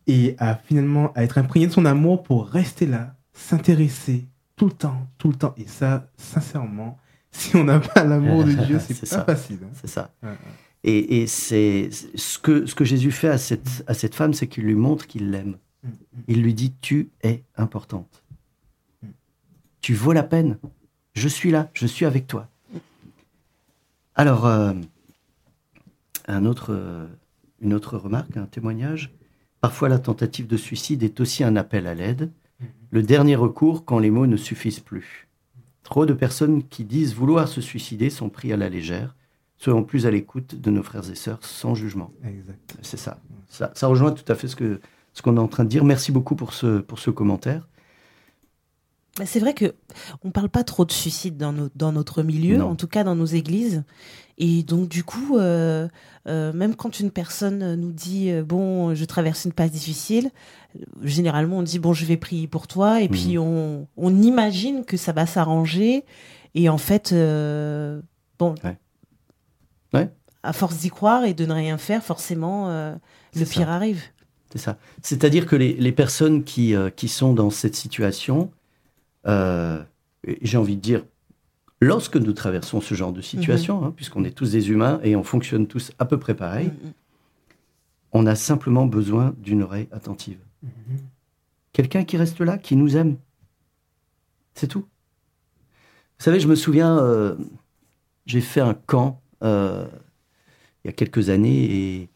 et 0.07 0.35
à 0.39 0.55
finalement 0.55 1.11
à 1.13 1.23
être 1.25 1.37
imprégné 1.37 1.67
de 1.67 1.73
son 1.73 1.83
amour 1.85 2.23
pour 2.23 2.47
rester 2.47 2.85
là, 2.85 3.15
s'intéresser 3.33 4.25
tout 4.55 4.65
le 4.67 4.71
temps, 4.71 5.07
tout 5.17 5.29
le 5.29 5.35
temps. 5.35 5.53
Et 5.57 5.67
ça, 5.67 6.07
sincèrement, 6.15 6.97
si 7.31 7.55
on 7.57 7.65
n'a 7.65 7.79
pas 7.81 8.05
l'amour 8.05 8.45
de 8.45 8.53
Dieu, 8.53 8.79
c'est 8.85 8.93
C'est 8.93 9.09
pas 9.09 9.15
ça. 9.17 9.25
facile. 9.25 9.59
hein. 9.63 9.69
C'est 9.73 9.87
ça. 9.89 10.09
Ouais, 10.23 10.29
ouais. 10.29 10.35
Et, 10.87 11.21
et 11.21 11.27
c'est 11.27 11.89
ce 11.91 12.39
que, 12.39 12.65
ce 12.65 12.73
que 12.73 12.85
Jésus 12.85 13.11
fait 13.11 13.27
à 13.27 13.37
cette, 13.37 13.83
à 13.87 13.93
cette 13.93 14.15
femme, 14.15 14.33
c'est 14.33 14.47
qu'il 14.47 14.63
lui 14.63 14.73
montre 14.73 15.05
qu'il 15.05 15.31
l'aime. 15.31 15.57
Mm, 15.83 15.89
mm. 15.89 15.93
Il 16.29 16.41
lui 16.41 16.53
dit, 16.53 16.73
tu 16.79 17.09
es 17.23 17.43
importante. 17.57 18.23
Mm. 19.03 19.07
Tu 19.81 19.93
vaux 19.93 20.13
la 20.13 20.23
peine. 20.23 20.57
Je 21.13 21.27
suis 21.27 21.51
là, 21.51 21.69
je 21.73 21.85
suis 21.87 22.05
avec 22.05 22.25
toi. 22.25 22.47
Alors, 24.15 24.45
euh, 24.45 24.73
un 26.29 26.45
autre, 26.45 26.73
euh, 26.73 27.05
une 27.59 27.73
autre 27.73 27.97
remarque, 27.97 28.37
un 28.37 28.45
témoignage. 28.45 29.13
Parfois, 29.59 29.89
la 29.89 29.99
tentative 29.99 30.47
de 30.47 30.55
suicide 30.55 31.03
est 31.03 31.19
aussi 31.19 31.43
un 31.43 31.57
appel 31.57 31.85
à 31.85 31.95
l'aide, 31.95 32.31
le 32.91 33.03
dernier 33.03 33.35
recours 33.35 33.83
quand 33.83 33.99
les 33.99 34.09
mots 34.09 34.25
ne 34.25 34.37
suffisent 34.37 34.79
plus. 34.79 35.27
Trop 35.83 36.05
de 36.05 36.13
personnes 36.13 36.63
qui 36.63 36.85
disent 36.85 37.13
vouloir 37.13 37.49
se 37.49 37.59
suicider 37.59 38.09
sont 38.09 38.29
pris 38.29 38.53
à 38.53 38.57
la 38.57 38.69
légère. 38.69 39.16
Soyons 39.57 39.83
plus 39.83 40.05
à 40.05 40.11
l'écoute 40.11 40.55
de 40.55 40.69
nos 40.71 40.83
frères 40.83 41.09
et 41.09 41.15
sœurs 41.15 41.39
sans 41.41 41.73
jugement. 41.75 42.11
Exact. 42.23 42.77
C'est 42.81 42.97
ça. 42.97 43.19
ça. 43.49 43.71
ça 43.73 43.87
rejoint 43.87 44.11
tout 44.11 44.31
à 44.31 44.35
fait 44.35 44.47
ce 44.47 44.55
que 44.55 44.79
ce 45.13 45.21
qu'on 45.23 45.35
est 45.37 45.39
en 45.39 45.47
train 45.47 45.63
de 45.63 45.69
dire. 45.69 45.83
Merci 45.83 46.11
beaucoup 46.11 46.35
pour 46.35 46.53
ce, 46.53 46.79
pour 46.79 46.99
ce 46.99 47.09
commentaire. 47.09 47.67
Bah, 49.17 49.25
c'est 49.25 49.39
vrai 49.39 49.55
que 49.55 49.73
on 50.23 50.29
parle 50.29 50.49
pas 50.49 50.63
trop 50.63 50.85
de 50.85 50.91
suicide 50.91 51.37
dans, 51.37 51.51
nos- 51.51 51.69
dans 51.75 51.91
notre 51.91 52.21
milieu, 52.21 52.57
Non. 52.57 52.69
en 52.69 52.75
tout 52.75 52.85
cas 52.87 53.03
dans 53.03 53.15
nos 53.15 53.25
églises. 53.25 53.83
Et 54.37 54.61
donc 54.61 54.89
du 54.89 55.03
coup, 55.03 55.37
euh, 55.39 55.87
euh, 56.27 56.53
même 56.53 56.75
quand 56.75 56.99
une 56.99 57.09
personne 57.09 57.73
nous 57.73 57.91
dit 57.91 58.29
euh, 58.29 58.43
bon, 58.43 58.93
je 58.93 59.05
traverse 59.05 59.45
une 59.45 59.53
passe 59.53 59.71
difficile, 59.71 60.29
euh, 60.79 60.83
généralement 61.01 61.57
on 61.57 61.63
dit 61.63 61.79
bon, 61.79 61.93
je 61.93 62.05
vais 62.05 62.17
prier 62.17 62.47
pour 62.47 62.67
toi, 62.67 63.01
et 63.01 63.09
puis 63.09 63.39
on, 63.39 63.87
on 63.97 64.21
imagine 64.21 64.85
que 64.85 64.97
ça 64.97 65.13
va 65.13 65.25
s'arranger. 65.25 66.05
Et 66.53 66.69
en 66.69 66.77
fait, 66.77 67.11
euh, 67.11 67.99
bon, 68.37 68.53
Ouais. 68.63 68.77
Ouais. 69.93 70.09
à 70.43 70.53
force 70.53 70.77
d'y 70.77 70.89
croire 70.89 71.23
et 71.25 71.33
de 71.33 71.45
ne 71.45 71.53
rien 71.53 71.77
faire, 71.77 72.03
forcément, 72.03 72.69
euh, 72.69 72.93
le 73.35 73.45
pire 73.45 73.67
ça. 73.67 73.73
arrive. 73.73 74.01
C'est 74.51 74.59
ça. 74.59 74.77
C'est-à-dire 75.01 75.45
que 75.45 75.55
les, 75.55 75.73
les 75.73 75.91
personnes 75.91 76.43
qui, 76.43 76.73
euh, 76.75 76.89
qui 76.89 77.07
sont 77.07 77.33
dans 77.33 77.49
cette 77.49 77.75
situation, 77.75 78.51
euh, 79.27 79.81
j'ai 80.41 80.57
envie 80.57 80.75
de 80.75 80.81
dire, 80.81 81.03
lorsque 81.81 82.15
nous 82.17 82.33
traversons 82.33 82.81
ce 82.81 82.95
genre 82.95 83.11
de 83.13 83.21
situation, 83.21 83.83
hein, 83.85 83.93
puisqu'on 83.95 84.23
est 84.23 84.31
tous 84.31 84.51
des 84.51 84.69
humains 84.69 84.99
et 85.03 85.15
on 85.15 85.23
fonctionne 85.23 85.67
tous 85.67 85.91
à 85.99 86.05
peu 86.05 86.17
près 86.17 86.33
pareil, 86.33 86.67
Mm, 86.67 86.87
mm. 86.87 86.93
on 88.13 88.25
a 88.25 88.35
simplement 88.35 88.85
besoin 88.85 89.33
d'une 89.37 89.63
oreille 89.63 89.87
attentive. 89.91 90.39
Quelqu'un 91.73 92.03
qui 92.03 92.17
reste 92.17 92.41
là, 92.41 92.57
qui 92.57 92.75
nous 92.75 92.97
aime. 92.97 93.17
C'est 94.55 94.67
tout. 94.67 94.79
Vous 96.17 96.23
savez, 96.23 96.39
je 96.39 96.47
me 96.47 96.55
souviens, 96.55 96.97
euh, 96.97 97.35
j'ai 98.25 98.41
fait 98.41 98.61
un 98.61 98.73
camp 98.73 99.21
il 99.41 99.87
y 100.85 100.89
a 100.89 100.93
quelques 100.93 101.29
années 101.29 101.63
et, 101.63 102.09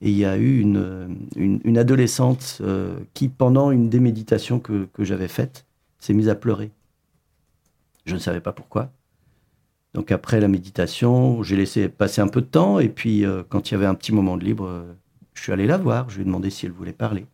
il 0.00 0.16
y 0.16 0.24
a 0.24 0.38
eu 0.38 0.60
une, 0.60 1.78
adolescente 1.78 2.58
euh, 2.62 2.98
qui, 3.12 3.28
pendant 3.28 3.70
une 3.70 3.90
des 3.90 4.00
méditations 4.00 4.58
que, 4.58 4.88
j'avais 4.98 5.28
faites, 5.28 5.66
s'est 5.98 6.14
mise 6.14 6.30
à 6.30 6.34
pleurer. 6.34 6.70
Je 8.06 8.14
ne 8.14 8.18
savais 8.18 8.40
pas 8.40 8.52
pourquoi. 8.52 8.90
Donc 9.92 10.10
après 10.10 10.40
la 10.40 10.48
méditation, 10.48 11.42
j'ai 11.42 11.56
laissé 11.56 11.88
passer 11.88 12.20
un 12.22 12.28
peu 12.28 12.40
de 12.40 12.46
temps 12.46 12.78
et 12.78 12.88
puis 12.88 13.26
euh, 13.26 13.42
quand 13.46 13.70
il 13.70 13.74
y 13.74 13.76
avait 13.76 13.86
un 13.86 13.94
petit 13.94 14.12
moment 14.12 14.36
de 14.36 14.44
libre, 14.44 14.66
euh, 14.66 14.94
je 15.34 15.42
suis 15.42 15.52
allé 15.52 15.66
la 15.66 15.76
voir, 15.76 16.08
je 16.08 16.16
lui 16.16 16.22
ai 16.22 16.24
demandé 16.24 16.48
si 16.48 16.64
elle 16.64 16.72
voulait 16.72 16.92
parler. 16.92 17.26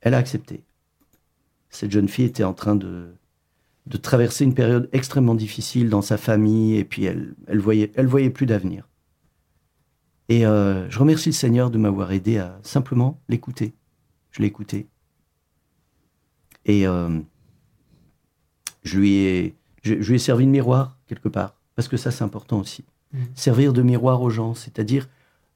Elle 0.00 0.14
a 0.14 0.18
accepté. 0.18 0.62
Cette 1.70 1.90
jeune 1.90 2.08
fille 2.08 2.26
était 2.26 2.44
en 2.44 2.54
train 2.54 2.76
de, 2.76 3.08
de 3.88 3.96
traverser 3.96 4.44
une 4.44 4.54
période 4.54 4.88
extrêmement 4.92 5.34
difficile 5.34 5.88
dans 5.88 6.02
sa 6.02 6.18
famille 6.18 6.76
et 6.76 6.84
puis 6.84 7.04
elle, 7.04 7.34
elle 7.46 7.58
voyait, 7.58 7.90
elle 7.94 8.06
voyait 8.06 8.30
plus 8.30 8.46
d'avenir. 8.46 8.88
Et 10.28 10.44
euh, 10.44 10.88
je 10.90 10.98
remercie 10.98 11.30
le 11.30 11.34
Seigneur 11.34 11.70
de 11.70 11.78
m'avoir 11.78 12.12
aidé 12.12 12.36
à 12.36 12.58
simplement 12.62 13.18
l'écouter. 13.28 13.72
Je 14.30 14.42
l'ai 14.42 14.48
écouté. 14.48 14.88
Et 16.66 16.86
euh, 16.86 17.18
je, 18.82 18.98
lui 18.98 19.14
ai, 19.14 19.56
je, 19.82 20.02
je 20.02 20.08
lui 20.08 20.16
ai 20.16 20.18
servi 20.18 20.44
de 20.44 20.50
miroir 20.50 20.98
quelque 21.06 21.30
part, 21.30 21.54
parce 21.74 21.88
que 21.88 21.96
ça 21.96 22.10
c'est 22.10 22.24
important 22.24 22.60
aussi. 22.60 22.84
Mhm. 23.14 23.20
Servir 23.34 23.72
de 23.72 23.80
miroir 23.80 24.20
aux 24.20 24.28
gens, 24.28 24.54
c'est-à-dire 24.54 25.08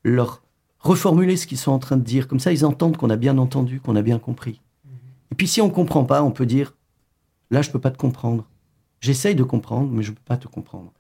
leur 0.05 0.43
reformuler 0.79 1.37
ce 1.37 1.47
qu'ils 1.47 1.59
sont 1.59 1.73
en 1.73 1.79
train 1.79 1.99
de 1.99 2.03
dire. 2.03 2.27
Comme 2.27 2.41
ça, 2.41 2.51
ils 2.51 2.65
entendent 2.65 2.97
qu'on 2.97 3.11
a 3.11 3.17
bien 3.17 3.37
entendu, 3.37 3.79
qu'on 3.79 3.95
a 3.95 4.03
bien 4.03 4.19
compris. 4.19 4.63
Et 5.31 5.35
puis 5.35 5.49
si 5.49 5.61
on 5.61 5.69
ne 5.69 5.73
comprend 5.73 6.05
pas, 6.05 6.23
on 6.23 6.31
peut 6.31 6.47
dire, 6.47 6.75
là, 7.53 7.63
je 7.63 7.69
ne 7.69 7.73
peux 7.73 7.81
pas 7.81 7.91
te 7.91 7.99
comprendre. 7.99 8.45
J'essaye 9.01 9.35
de 9.35 9.45
comprendre, 9.45 9.91
mais 9.93 10.03
je 10.03 10.11
ne 10.11 10.17
peux 10.17 10.23
pas 10.25 10.37
te 10.37 10.49
comprendre. 10.49 10.93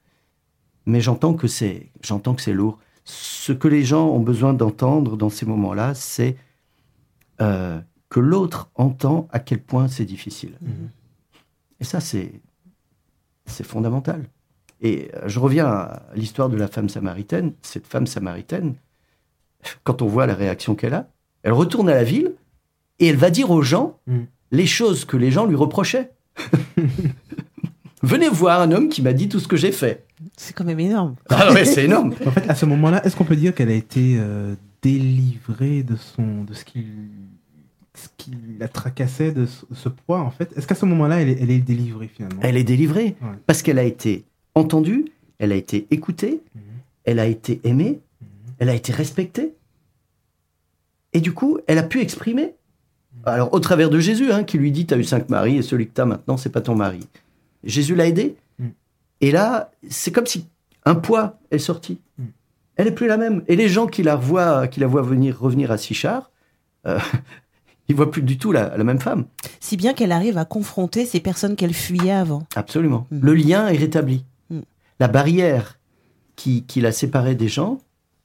Mais 0.86 1.00
j'entends 1.00 1.34
que 1.34 1.48
c'est, 1.48 1.90
j'entends 2.02 2.34
que 2.34 2.42
c'est 2.42 2.52
lourd. 2.52 2.78
Ce 3.04 3.52
que 3.52 3.68
les 3.68 3.84
gens 3.84 4.08
ont 4.08 4.20
besoin 4.20 4.54
d'entendre 4.54 5.16
dans 5.16 5.30
ces 5.30 5.46
moments-là, 5.46 5.94
c'est 5.94 6.36
euh, 7.40 7.80
que 8.08 8.20
l'autre 8.20 8.70
entend 8.74 9.28
à 9.32 9.40
quel 9.40 9.60
point 9.60 9.88
c'est 9.88 10.04
difficile. 10.04 10.54
Mhm. 10.60 10.90
Et 11.80 11.84
ça, 11.84 12.00
c'est, 12.00 12.40
c'est 13.46 13.64
fondamental. 13.64 14.24
Et 14.80 15.10
euh, 15.14 15.28
je 15.28 15.40
reviens 15.40 15.66
à 15.66 16.02
l'histoire 16.14 16.48
de 16.48 16.56
la 16.56 16.68
femme 16.68 16.88
samaritaine. 16.88 17.54
Cette 17.62 17.86
femme 17.86 18.06
samaritaine, 18.06 18.74
quand 19.84 20.02
on 20.02 20.06
voit 20.06 20.26
la 20.26 20.34
réaction 20.34 20.74
qu'elle 20.74 20.94
a, 20.94 21.08
elle 21.42 21.52
retourne 21.52 21.88
à 21.88 21.94
la 21.94 22.04
ville 22.04 22.34
et 22.98 23.08
elle 23.08 23.16
va 23.16 23.30
dire 23.30 23.50
aux 23.50 23.62
gens 23.62 23.98
Mm. 24.06 24.20
les 24.50 24.66
choses 24.66 25.04
que 25.04 25.16
les 25.16 25.30
gens 25.30 25.46
lui 25.46 25.56
reprochaient. 25.56 26.12
Venez 28.02 28.28
voir 28.28 28.60
un 28.60 28.72
homme 28.72 28.88
qui 28.88 29.00
m'a 29.02 29.12
dit 29.12 29.28
tout 29.28 29.38
ce 29.38 29.46
que 29.46 29.56
j'ai 29.56 29.70
fait. 29.72 30.04
C'est 30.36 30.52
quand 30.54 30.64
même 30.64 30.80
énorme. 30.80 31.14
Ah 31.28 31.52
ouais, 31.52 31.64
c'est 31.64 31.84
énorme. 31.86 32.14
En 32.26 32.30
fait, 32.32 32.48
à 32.50 32.54
ce 32.54 32.66
moment-là, 32.66 33.04
est-ce 33.06 33.14
qu'on 33.14 33.24
peut 33.24 33.36
dire 33.36 33.54
qu'elle 33.54 33.68
a 33.70 33.74
été 33.74 34.16
euh, 34.18 34.54
délivrée 34.82 35.82
de 35.84 35.94
son, 35.96 36.42
de 36.42 36.52
ce 36.52 36.64
qui, 36.64 36.84
ce 37.94 38.08
qui 38.16 38.32
la 38.58 38.66
tracassait, 38.66 39.30
de 39.30 39.46
ce, 39.46 39.64
ce 39.72 39.88
poids 39.88 40.18
en 40.20 40.30
fait? 40.32 40.52
Est-ce 40.56 40.66
qu'à 40.66 40.74
ce 40.74 40.84
moment-là, 40.86 41.20
elle 41.20 41.28
est, 41.28 41.38
elle 41.40 41.50
est 41.50 41.58
délivrée 41.60 42.08
finalement? 42.08 42.40
Elle 42.42 42.56
est 42.56 42.64
délivrée 42.64 43.14
Ouais. 43.22 43.36
parce 43.46 43.62
qu'elle 43.62 43.78
a 43.78 43.84
été 43.84 44.24
entendue, 44.56 45.04
elle 45.38 45.52
a 45.52 45.56
été 45.56 45.86
écoutée, 45.92 46.40
Mhm. 46.56 46.62
elle 47.04 47.18
a 47.20 47.26
été 47.26 47.60
aimée, 47.62 48.00
Mhm. 48.20 48.26
elle 48.58 48.68
a 48.68 48.74
été 48.74 48.92
respectée. 48.92 49.54
Et 51.12 51.20
du 51.20 51.32
coup, 51.32 51.58
elle 51.68 51.78
a 51.78 51.82
pu 51.84 52.00
exprimer. 52.00 52.54
Alors, 53.24 53.52
au 53.54 53.60
travers 53.60 53.90
de 53.90 53.98
Jésus, 53.98 54.32
hein, 54.32 54.44
qui 54.44 54.58
lui 54.58 54.72
dit, 54.72 54.86
tu 54.86 54.94
as 54.94 54.96
eu 54.96 55.04
cinq 55.04 55.28
maris 55.28 55.56
et 55.56 55.62
celui 55.62 55.86
que 55.86 55.94
tu 55.94 56.00
as 56.00 56.06
maintenant, 56.06 56.36
c'est 56.36 56.50
pas 56.50 56.60
ton 56.60 56.74
mari. 56.74 57.06
Jésus 57.64 57.94
l'a 57.94 58.06
aidé. 58.06 58.36
Mm. 58.58 58.68
Et 59.20 59.30
là, 59.30 59.70
c'est 59.88 60.12
comme 60.12 60.26
si 60.26 60.46
un 60.84 60.94
poids 60.94 61.38
est 61.50 61.58
sorti. 61.58 62.00
Mm. 62.18 62.24
Elle 62.76 62.86
est 62.88 62.92
plus 62.92 63.06
la 63.06 63.16
même. 63.16 63.42
Et 63.48 63.56
les 63.56 63.68
gens 63.68 63.86
qui 63.86 64.02
la 64.02 64.16
voient, 64.16 64.66
qui 64.66 64.80
la 64.80 64.86
voient 64.86 65.02
venir, 65.02 65.38
revenir 65.38 65.70
à 65.70 65.78
Sichard, 65.78 66.30
euh, 66.86 66.98
ils 67.88 67.94
voient 67.94 68.10
plus 68.10 68.22
du 68.22 68.38
tout 68.38 68.52
la, 68.52 68.76
la 68.76 68.84
même 68.84 69.00
femme. 69.00 69.26
Si 69.60 69.76
bien 69.76 69.94
qu'elle 69.94 70.12
arrive 70.12 70.38
à 70.38 70.44
confronter 70.44 71.06
ces 71.06 71.20
personnes 71.20 71.56
qu'elle 71.56 71.74
fuyait 71.74 72.12
avant. 72.12 72.46
Absolument. 72.56 73.06
Mm. 73.10 73.20
Le 73.20 73.34
lien 73.34 73.68
est 73.68 73.76
rétabli. 73.76 74.24
La 75.00 75.08
barrière 75.08 75.80
qui, 76.36 76.62
qui 76.64 76.80
la 76.80 76.92
séparait 76.92 77.34
des 77.34 77.48
gens 77.48 77.78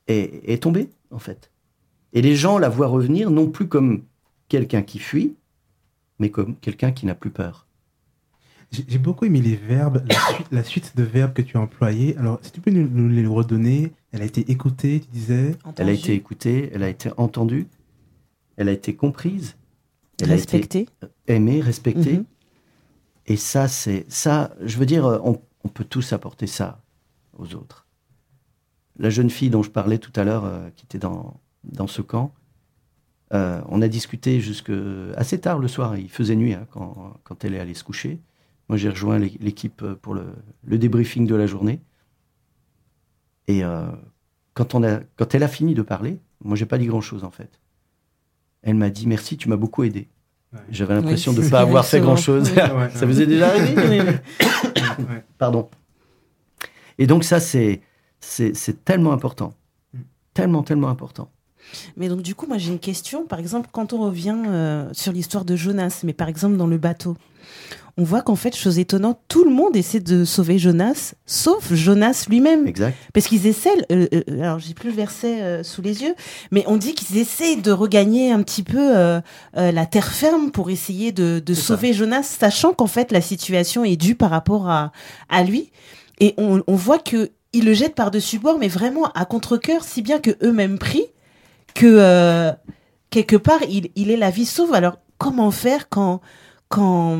est, 0.07 0.47
est 0.47 0.61
tombée, 0.61 0.89
en 1.11 1.17
fait. 1.17 1.49
Et 2.13 2.21
les 2.21 2.35
gens 2.35 2.59
la 2.59 2.69
voient 2.69 2.87
revenir 2.87 3.31
non 3.31 3.47
plus 3.47 3.67
comme 3.67 4.03
quelqu'un 4.49 4.81
qui 4.81 4.99
fuit, 4.99 5.35
mais 6.19 6.29
comme 6.29 6.55
quelqu'un 6.57 6.91
qui 6.91 7.05
n'a 7.05 7.15
plus 7.15 7.29
peur. 7.29 7.67
J'ai 8.71 8.97
beaucoup 8.97 9.23
aimé 9.23 9.41
les 9.41 9.55
verbes, 9.55 10.03
la 10.09 10.19
suite, 10.33 10.47
la 10.51 10.63
suite 10.63 10.97
de 10.97 11.03
verbes 11.03 11.33
que 11.33 11.41
tu 11.41 11.57
as 11.57 11.61
employés. 11.61 12.17
Alors, 12.17 12.39
si 12.41 12.51
tu 12.51 12.59
peux 12.59 12.71
nous, 12.71 12.87
nous 12.89 13.07
les 13.07 13.25
redonner, 13.25 13.93
elle 14.11 14.21
a 14.21 14.25
été 14.25 14.51
écoutée, 14.51 14.99
tu 14.99 15.07
disais. 15.09 15.55
Elle 15.77 15.89
a 15.89 15.93
été 15.93 16.13
écoutée, 16.13 16.69
elle 16.73 16.83
a 16.83 16.89
été 16.89 17.09
entendue, 17.17 17.67
elle 18.57 18.67
a 18.67 18.73
été 18.73 18.95
comprise, 18.95 19.55
elle 20.21 20.31
a 20.31 20.33
respectée. 20.33 20.81
été 20.81 20.91
aimée, 21.27 21.61
respectée. 21.61 22.17
Mhm. 22.17 22.25
Et 23.27 23.37
ça, 23.37 23.67
c'est 23.67 24.05
ça. 24.09 24.53
Je 24.61 24.77
veux 24.77 24.85
dire, 24.85 25.05
on, 25.23 25.41
on 25.63 25.69
peut 25.69 25.85
tous 25.85 26.11
apporter 26.13 26.47
ça 26.47 26.81
aux 27.37 27.55
autres. 27.55 27.85
La 28.99 29.09
jeune 29.09 29.29
fille 29.29 29.49
dont 29.49 29.63
je 29.63 29.69
parlais 29.69 29.97
tout 29.97 30.13
à 30.15 30.23
l'heure, 30.23 30.45
euh, 30.45 30.69
qui 30.75 30.85
était 30.85 30.97
dans, 30.97 31.39
dans 31.63 31.87
ce 31.87 32.01
camp, 32.01 32.33
euh, 33.33 33.61
on 33.67 33.81
a 33.81 33.87
discuté 33.87 34.39
jusque 34.39 34.71
assez 35.15 35.39
tard 35.39 35.59
le 35.59 35.67
soir. 35.67 35.97
Il 35.97 36.09
faisait 36.09 36.35
nuit 36.35 36.53
hein, 36.53 36.65
quand, 36.71 37.13
quand 37.23 37.43
elle 37.43 37.53
est 37.55 37.59
allée 37.59 37.73
se 37.73 37.83
coucher. 37.83 38.19
Moi, 38.69 38.77
j'ai 38.77 38.89
rejoint 38.89 39.17
l'é- 39.19 39.37
l'équipe 39.39 39.83
pour 40.01 40.13
le, 40.13 40.25
le 40.65 40.77
débriefing 40.77 41.25
de 41.27 41.35
la 41.35 41.45
journée. 41.47 41.81
Et 43.47 43.63
euh, 43.63 43.87
quand, 44.53 44.75
on 44.75 44.83
a, 44.83 44.99
quand 45.15 45.33
elle 45.35 45.43
a 45.43 45.47
fini 45.47 45.73
de 45.73 45.81
parler, 45.81 46.19
moi, 46.43 46.55
j'ai 46.55 46.65
pas 46.65 46.77
dit 46.77 46.85
grand-chose 46.87 47.23
en 47.23 47.31
fait. 47.31 47.59
Elle 48.61 48.75
m'a 48.75 48.89
dit 48.89 49.07
merci, 49.07 49.37
tu 49.37 49.47
m'as 49.49 49.55
beaucoup 49.55 49.83
aidé. 49.83 50.09
Ouais. 50.53 50.59
J'avais 50.69 50.93
l'impression 50.95 51.31
Oui, 51.31 51.39
de 51.39 51.43
ne 51.43 51.49
pas 51.49 51.59
avoir 51.61 51.85
fait 51.85 51.99
grand-chose. 51.99 52.51
Ouais, 52.51 52.89
ça 52.93 53.05
est 53.05 53.25
déjà. 53.25 53.51
Ouais. 54.97 55.23
Pardon. 55.37 55.69
Et 56.97 57.05
donc 57.05 57.23
ça, 57.23 57.39
c'est 57.39 57.81
c'est 58.19 58.55
c'est 58.55 58.83
tellement 58.83 59.13
important. 59.13 59.53
Mm. 59.93 59.99
Tellement, 60.33 60.63
tellement 60.63 60.89
important. 60.89 61.31
Mais 61.95 62.09
donc 62.09 62.21
du 62.21 62.35
coup, 62.35 62.47
moi 62.47 62.57
j'ai 62.57 62.71
une 62.71 62.79
question. 62.79 63.25
Par 63.25 63.39
exemple, 63.39 63.69
quand 63.71 63.93
on 63.93 63.99
revient 63.99 64.37
euh, 64.47 64.87
sur 64.93 65.11
l'histoire 65.11 65.45
de 65.45 65.55
Jonas, 65.55 66.01
mais 66.03 66.13
par 66.13 66.27
exemple 66.29 66.57
dans 66.57 66.67
le 66.67 66.77
bateau, 66.77 67.15
on 67.99 68.03
voit 68.03 68.21
qu'en 68.21 68.35
fait, 68.35 68.55
chose 68.55 68.77
étonnante, 68.77 69.19
tout 69.27 69.43
le 69.43 69.49
monde 69.49 69.75
essaie 69.75 69.99
de 69.99 70.23
sauver 70.23 70.59
Jonas, 70.59 71.15
sauf 71.25 71.73
Jonas 71.73 72.25
lui-même. 72.29 72.67
Exact. 72.67 72.95
Parce 73.11 73.25
qu'ils 73.25 73.47
essaient, 73.47 73.73
euh, 73.91 74.07
euh, 74.13 74.21
alors 74.39 74.59
j'ai 74.59 74.75
plus 74.75 74.89
le 74.91 74.95
verset 74.95 75.41
euh, 75.41 75.63
sous 75.63 75.81
les 75.81 76.03
yeux, 76.03 76.13
mais 76.51 76.63
on 76.67 76.77
dit 76.77 76.93
qu'ils 76.93 77.17
essaient 77.17 77.55
de 77.55 77.71
regagner 77.71 78.31
un 78.31 78.43
petit 78.43 78.61
peu 78.61 78.93
la 79.55 79.85
terre 79.87 80.11
ferme 80.11 80.51
pour 80.51 80.69
essayer 80.69 81.11
de, 81.11 81.41
de 81.43 81.53
C'est 81.55 81.61
ça. 81.61 81.67
sauver 81.69 81.93
Jonas, 81.93 82.23
sachant 82.39 82.73
qu'en 82.73 82.85
fait 82.85 83.11
la 83.11 83.21
situation 83.21 83.83
est 83.83 83.95
due 83.97 84.13
par 84.13 84.29
rapport 84.29 84.69
à, 84.69 84.91
à 85.29 85.43
lui. 85.43 85.71
Et 86.19 86.35
on, 86.37 86.61
on 86.67 86.75
voit 86.75 86.99
que 86.99 87.31
ils 87.53 87.65
le 87.65 87.73
jettent 87.73 87.95
par-dessus 87.95 88.37
bord, 88.37 88.59
mais 88.59 88.67
vraiment 88.67 89.05
à 89.15 89.25
contre-cœur, 89.25 89.83
si 89.83 90.03
bien 90.03 90.19
que 90.19 90.31
eux-mêmes 90.43 90.77
prient 90.77 91.07
que 91.73 91.85
euh, 91.87 92.51
quelque 93.09 93.35
part 93.35 93.61
il, 93.69 93.89
il 93.95 94.09
est 94.11 94.17
la 94.17 94.29
vie 94.29 94.45
sauve. 94.45 94.73
Alors 94.73 94.97
comment 95.17 95.51
faire 95.51 95.89
quand, 95.89 96.21
quand 96.69 97.19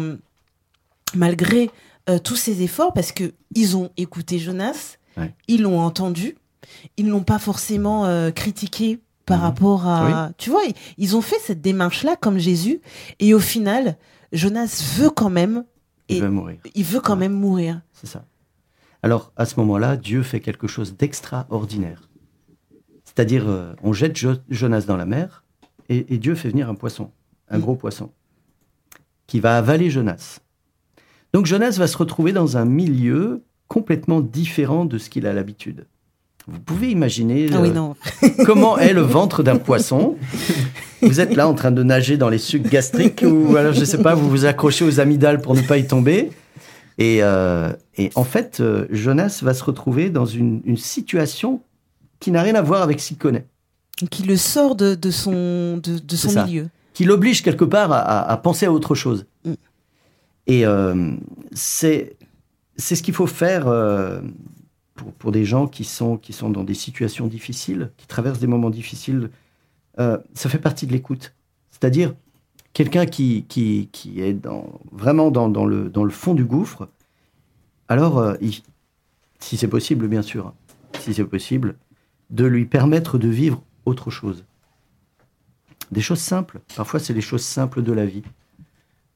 malgré 1.16 1.70
euh, 2.10 2.20
tous 2.20 2.36
ces 2.36 2.62
efforts, 2.64 2.93
parce 2.93 3.12
que 3.12 3.34
ils 3.56 3.76
ont 3.78 3.91
écouté 3.98 4.39
Jonas, 4.39 4.98
Ouais. 5.18 5.34
ils 5.48 5.64
l'ont 5.64 5.80
entendu, 5.80 6.36
ils 6.98 7.08
l'ont 7.08 7.24
pas 7.24 7.39
forcément 7.39 8.06
euh, 8.06 8.30
critiqué 8.30 9.00
par 9.26 9.39
Mhm. 9.39 9.43
rapport 9.43 9.88
à, 9.88 10.32
tu 10.38 10.50
vois, 10.52 10.64
ils, 10.66 10.76
ils 10.98 11.16
ont 11.16 11.22
fait 11.22 11.39
cette 11.39 11.60
démarche-là 11.62 12.16
comme 12.16 12.38
Jésus, 12.38 12.82
et 13.20 13.34
au 13.34 13.39
final, 13.39 13.98
Jonas 14.32 14.93
veut 14.98 15.10
quand 15.10 15.30
même, 15.32 15.66
Il 16.08 16.22
va 16.22 16.30
mourir. 16.30 16.60
il 16.76 16.84
veut 16.84 17.02
quand 17.02 17.14
Ouais. 17.14 17.20
même 17.20 17.34
mourir. 17.34 17.82
C'est 17.93 18.08
ça. 18.08 18.26
Alors, 19.04 19.32
à 19.38 19.45
ce 19.45 19.56
moment-là, 19.60 19.98
Dieu 19.98 20.22
fait 20.24 20.39
quelque 20.39 20.68
chose 20.68 20.95
d'extraordinaire. 20.95 22.07
C'est-à-dire, 23.18 23.45
euh, 23.49 23.74
on 23.82 23.93
jette 23.93 24.15
Jo- 24.15 24.36
Jonas 24.47 24.82
dans 24.88 24.95
la 24.95 25.07
mer 25.07 25.43
et, 25.89 26.13
et 26.13 26.20
Dieu 26.20 26.36
fait 26.36 26.49
venir 26.49 26.70
un 26.70 26.76
poisson, 26.76 27.09
un 27.49 27.57
Mm. 27.57 27.61
gros 27.61 27.76
poisson, 27.76 28.11
qui 29.26 29.39
va 29.39 29.57
avaler 29.57 29.89
Jonas. 29.89 30.38
Donc, 31.34 31.47
Jonas 31.47 31.78
va 31.80 31.88
se 31.88 31.97
retrouver 31.97 32.32
dans 32.32 32.57
un 32.57 32.65
milieu 32.65 33.41
complètement 33.68 34.22
différent 34.22 34.86
de 34.86 34.99
ce 34.99 35.09
qu'il 35.09 35.26
a 35.26 35.34
l'habitude. 35.34 35.88
Vous 36.47 36.59
pouvez 36.59 36.91
imaginer 36.91 37.47
Ah 37.51 37.59
oui, 37.59 37.70
euh, 37.70 37.74
non. 37.74 37.95
comment 38.45 38.78
est 38.78 38.93
le 38.93 39.01
ventre 39.01 39.41
d'un 39.41 39.57
poisson. 39.57 40.15
Vous 41.01 41.20
êtes 41.20 41.36
là 41.36 41.47
en 41.47 41.55
train 41.55 41.72
de 41.72 41.82
nager 41.82 42.18
dans 42.18 42.30
les 42.30 42.38
sucs 42.38 42.70
gastriques 42.70 43.26
ou 43.28 43.55
alors 43.57 43.74
je 43.74 43.84
sais 43.84 43.97
pas, 43.97 44.13
vous 44.13 44.30
vous 44.30 44.45
accrochez 44.45 44.86
aux 44.86 44.99
amygdales 44.99 45.41
pour 45.41 45.55
ne 45.55 45.61
pas 45.61 45.80
y 45.80 45.88
tomber. 45.88 46.30
Et, 46.99 47.24
euh, 47.24 47.74
et 47.97 48.11
en 48.13 48.24
fait, 48.24 48.61
Jonas 48.91 49.39
va 49.41 49.55
se 49.55 49.63
retrouver 49.63 50.11
dans 50.11 50.26
une, 50.28 50.61
une 50.65 50.78
situation 50.78 51.61
qui 52.20 52.32
n'a 52.32 52.41
rien 52.41 52.55
à 52.55 52.61
voir 52.61 52.82
avec 52.82 52.99
ce 52.99 53.09
qu'il 53.09 53.18
connaît, 53.18 53.45
Qui 54.11 54.24
le 54.24 54.38
sort 54.38 54.76
de, 54.76 54.95
de 54.95 55.11
son, 55.11 55.78
de, 55.78 55.97
de 55.99 56.15
son 56.15 56.43
milieu. 56.45 56.70
qui 56.93 57.05
l'oblige 57.05 57.43
quelque 57.43 57.65
part 57.65 57.91
à, 57.91 57.99
à- 57.99 58.32
à 58.32 58.38
penser 58.38 58.65
à 58.65 58.72
autre 58.72 58.95
chose. 58.95 59.26
Mm. 59.45 59.53
Et 60.47 60.65
euh, 60.65 61.11
c'est 61.53 62.15
c'est 62.78 62.95
ce 62.95 63.01
qu'il 63.03 63.13
faut 63.15 63.26
faire 63.28 63.68
euh, 63.68 64.22
pour, 64.93 65.11
pour 65.13 65.32
des 65.32 65.45
gens 65.45 65.68
qui 65.68 65.84
sont, 65.84 66.15
qui 66.18 66.32
sont 66.32 66.49
dans 66.51 66.63
des 66.63 66.76
situations 66.76 67.26
difficiles, 67.28 67.91
qui 67.97 68.05
traversent 68.07 68.39
des 68.39 68.45
moments 68.47 68.70
difficiles. 68.70 69.30
Euh, 69.99 70.18
ça 70.36 70.47
fait 70.47 70.59
partie 70.59 70.86
de 70.86 70.91
l'écoute. 70.91 71.34
C'est-à-dire 71.72 72.13
quelqu'un 72.74 73.07
qui, 73.07 73.45
qui, 73.49 73.89
qui 73.91 74.22
est 74.22 74.34
dans, 74.34 74.80
vraiment 74.91 75.32
dans, 75.32 75.49
dans, 75.49 75.65
le, 75.65 75.89
dans 75.89 76.03
le 76.03 76.11
fond 76.11 76.36
du 76.36 76.45
gouffre, 76.45 76.88
alors, 77.88 78.20
euh, 78.20 78.36
il- 78.41 78.61
si 79.39 79.57
c'est 79.57 79.68
possible, 79.68 80.07
bien 80.07 80.22
sûr, 80.22 80.53
si 80.99 81.13
c'est 81.15 81.24
possible, 81.26 81.76
de 82.30 82.45
lui 82.45 82.65
permettre 82.65 83.17
de 83.17 83.28
vivre 83.28 83.61
autre 83.86 84.09
chose. 84.09 84.43
Des 85.91 86.01
choses 86.01 86.19
simples. 86.19 86.59
Parfois, 86.75 86.99
c'est 86.99 87.13
les 87.13 87.21
choses 87.21 87.43
simples 87.43 87.82
de 87.82 87.93
la 87.93 88.05
vie. 88.05 88.23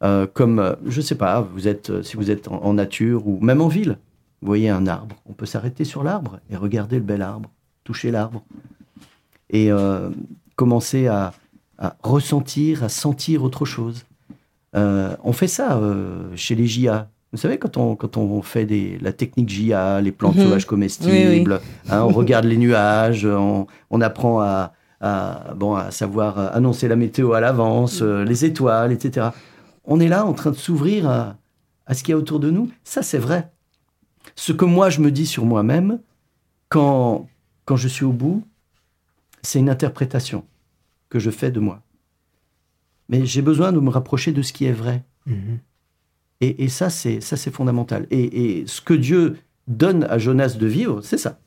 Euh, 0.04 0.26
comme, 0.26 0.60
euh, 0.60 0.76
je 0.86 1.00
sais 1.00 1.16
pas, 1.16 1.42
vous 1.42 1.68
êtes, 1.68 1.92
euh, 1.92 2.04
si 2.04 2.18
vous 2.18 2.32
êtes 2.32 2.48
en, 2.48 2.74
nature 2.74 3.28
ou 3.28 3.40
même 3.40 3.62
en 3.62 3.68
ville, 3.68 3.98
vous 4.42 4.48
voyez 4.48 4.70
un 4.70 4.88
arbre, 4.88 5.16
on 5.28 5.34
peut 5.34 5.46
s'arrêter 5.46 5.84
sur 5.84 6.04
l'arbre 6.04 6.40
et 6.50 6.56
regarder 6.56 6.96
le 6.96 7.04
bel 7.04 7.22
arbre, 7.22 7.52
toucher 7.84 8.10
l'arbre 8.10 8.44
et 9.52 9.70
commencer 10.56 11.08
à, 11.08 11.34
ressentir, 12.02 12.86
à 12.86 12.90
sentir 12.90 13.44
autre 13.44 13.66
chose. 13.66 14.06
On 14.74 15.34
fait 15.34 15.50
ça 15.50 15.80
chez 16.36 16.56
les 16.56 16.66
JA. 16.66 17.10
Vous 17.32 17.38
savez, 17.38 17.58
quand 17.58 17.78
on, 17.78 17.96
quand 17.96 18.18
on 18.18 18.42
fait 18.42 18.66
des, 18.66 18.98
la 19.00 19.14
technique 19.14 19.50
JA, 19.50 20.02
les 20.02 20.12
plantes 20.12 20.36
Mhm. 20.36 20.44
sauvages 20.44 20.66
comestibles, 20.66 21.62
hein, 21.90 22.02
on 22.04 22.10
regarde 22.12 22.46
les 22.46 22.58
nuages, 22.58 23.26
on, 23.26 23.68
on 23.90 24.02
apprend 24.02 24.42
à, 24.42 24.74
à, 25.00 25.54
bon, 25.56 25.76
à 25.76 25.92
savoir 25.92 26.38
annoncer 26.54 26.88
la 26.90 26.98
météo 26.98 27.32
à 27.34 27.40
l'avance, 27.40 28.02
euh, 28.02 28.26
les 28.26 28.44
étoiles, 28.44 28.92
etc. 28.92 29.30
On 29.86 30.00
est 30.02 30.10
là 30.10 30.26
en 30.26 30.34
train 30.34 30.52
de 30.52 30.58
s'ouvrir 30.58 31.08
à, 31.10 31.38
à 31.86 31.94
ce 31.94 32.04
qu'il 32.04 32.12
y 32.12 32.16
a 32.16 32.18
autour 32.18 32.40
de 32.42 32.52
nous. 32.52 32.70
Ça, 32.84 33.02
c'est 33.02 33.18
vrai. 33.18 33.50
Ce 34.36 34.52
que 34.52 34.66
moi, 34.66 34.90
je 34.90 35.00
me 35.00 35.10
dis 35.10 35.26
sur 35.26 35.46
moi-même, 35.46 36.00
quand, 36.70 37.28
quand 37.66 37.78
je 37.78 37.88
suis 37.88 38.06
au 38.06 38.12
bout, 38.12 38.44
c'est 39.42 39.60
une 39.60 39.70
interprétation 39.70 40.44
que 41.10 41.18
je 41.18 41.32
fais 41.32 41.50
de 41.50 41.60
moi. 41.62 41.82
Mais 43.10 43.26
j'ai 43.26 43.42
besoin 43.42 43.72
de 43.72 43.80
me 43.80 43.90
rapprocher 43.90 44.32
de 44.34 44.42
ce 44.42 44.54
qui 44.54 44.66
est 44.66 44.72
vrai. 44.74 45.04
Mhm. 45.26 45.60
Et, 46.42 46.64
et 46.64 46.70
ça, 46.70 46.90
c'est 46.90 47.22
ça, 47.22 47.38
c'est 47.38 47.52
fondamental. 47.52 48.08
Et, 48.12 48.60
et 48.62 48.68
ce 48.68 48.82
que 48.82 48.94
Dieu 48.94 49.38
donne 49.68 50.04
à 50.06 50.18
Jonas 50.18 50.58
de 50.60 50.68
vivre, 50.68 51.02
c'est 51.02 51.18
ça. 51.18 51.40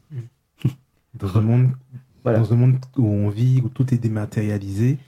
Dans 1.14 1.36
un 1.36 1.40
monde, 1.42 1.68
Voilà. 2.24 2.38
dans 2.40 2.52
un 2.52 2.56
monde 2.56 2.76
où 2.96 3.06
on 3.06 3.28
vit, 3.28 3.60
où 3.64 3.68
tout 3.68 3.92
est 3.94 3.98
dématérialisé, 3.98 4.98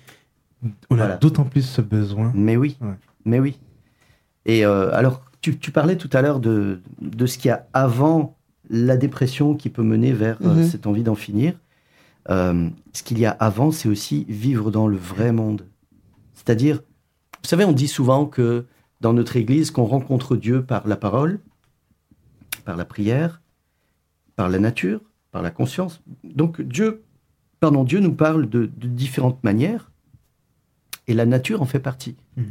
on 0.91 0.97
Voilà. 0.97 1.15
a 1.15 1.17
d'autant 1.17 1.45
plus 1.45 1.63
ce 1.63 1.81
besoin. 1.81 2.33
Mais 2.35 2.57
oui, 2.57 2.77
Ouais. 2.81 2.95
mais 3.25 3.41
oui. 3.41 3.59
Et 4.45 4.65
euh, 4.65 4.91
alors, 4.93 5.23
tu, 5.41 5.59
tu 5.59 5.71
parlais 5.73 5.97
tout 5.97 6.11
à 6.13 6.23
l'heure 6.23 6.39
de, 6.41 6.81
de 7.01 7.27
ce 7.27 7.39
qu'il 7.39 7.49
y 7.49 7.53
a 7.53 7.67
avant 7.73 8.37
la 8.71 8.97
dépression 8.97 9.55
qui 9.55 9.71
peut 9.71 9.83
mener 9.83 10.13
vers 10.13 10.39
euh, 10.43 10.55
Mhm. 10.57 10.65
cette 10.65 10.87
envie 10.87 11.03
d'en 11.03 11.15
finir. 11.15 11.55
Euh, 12.31 12.69
ce 12.93 13.03
qu'il 13.05 13.19
y 13.19 13.27
a 13.27 13.31
avant, 13.31 13.71
c'est 13.71 13.89
aussi 13.89 14.27
vivre 14.29 14.71
dans 14.73 14.89
le 14.89 14.97
vrai 14.97 15.31
monde. 15.33 15.67
C'est-à-dire, 16.35 16.77
vous 17.43 17.49
savez, 17.49 17.65
on 17.65 17.73
dit 17.73 17.87
souvent 17.89 18.27
que 18.27 18.65
dans 19.01 19.13
notre 19.13 19.37
Église, 19.37 19.71
qu'on 19.71 19.85
rencontre 19.85 20.37
Dieu 20.37 20.65
par 20.65 20.87
la 20.89 20.97
parole, 20.97 21.41
par 22.65 22.77
la 22.77 22.85
prière, 22.85 23.43
par 24.37 24.49
la 24.49 24.59
nature, 24.59 25.01
par 25.33 25.43
la 25.43 25.51
conscience. 25.51 26.03
Donc 26.25 26.61
Dieu, 26.61 27.03
pardon, 27.61 27.85
Dieu 27.85 28.01
nous 28.01 28.15
parle 28.15 28.49
de, 28.49 28.67
de 28.67 28.87
différentes 28.89 29.43
manières, 29.45 29.91
et 31.07 31.15
la 31.15 31.27
nature 31.27 31.63
en 31.63 31.67
fait 31.67 31.79
partie. 31.81 32.17
Mhm. 32.37 32.45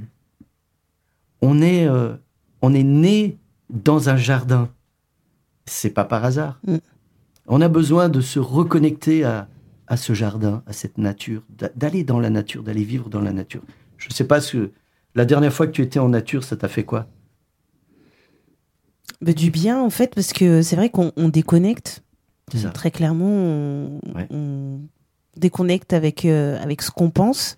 On 1.41 1.61
est, 1.61 1.87
euh, 1.87 2.15
on 2.61 2.73
est 2.73 2.83
né 2.83 3.37
dans 3.69 4.09
un 4.09 4.15
jardin. 4.15 4.69
C'est 5.65 5.89
pas 5.89 6.05
par 6.05 6.23
hasard. 6.23 6.59
Mm. 6.65 6.77
On 7.47 7.61
a 7.61 7.67
besoin 7.67 8.07
de 8.09 8.21
se 8.21 8.39
reconnecter 8.39 9.23
à, 9.23 9.47
à 9.87 9.97
ce 9.97 10.13
jardin, 10.13 10.63
à 10.65 10.73
cette 10.73 10.97
nature, 10.97 11.43
d'a- 11.49 11.69
d'aller 11.75 12.03
dans 12.03 12.19
la 12.19 12.29
nature, 12.29 12.63
d'aller 12.63 12.83
vivre 12.83 13.09
dans 13.09 13.19
la 13.21 13.33
nature. 13.33 13.61
Je 13.97 14.11
sais 14.13 14.25
pas 14.25 14.41
ce 14.41 14.71
la 15.15 15.25
dernière 15.25 15.53
fois 15.53 15.65
que 15.67 15.71
tu 15.71 15.81
étais 15.81 15.99
en 15.99 16.09
nature, 16.09 16.43
ça 16.43 16.55
t'a 16.57 16.67
fait 16.67 16.83
quoi? 16.83 17.07
Bah, 19.21 19.33
du 19.33 19.49
bien, 19.49 19.81
en 19.81 19.89
fait, 19.89 20.13
parce 20.13 20.33
que 20.33 20.61
c'est 20.61 20.75
vrai 20.75 20.89
qu'on 20.89 21.11
on 21.15 21.29
déconnecte. 21.29 22.03
Ça. 22.53 22.69
Très 22.69 22.91
clairement, 22.91 23.25
on, 23.25 23.99
Ouais. 24.13 24.27
on 24.29 24.81
déconnecte 25.37 25.93
avec, 25.93 26.25
euh, 26.25 26.61
avec 26.61 26.81
ce 26.83 26.91
qu'on 26.91 27.09
pense. 27.09 27.57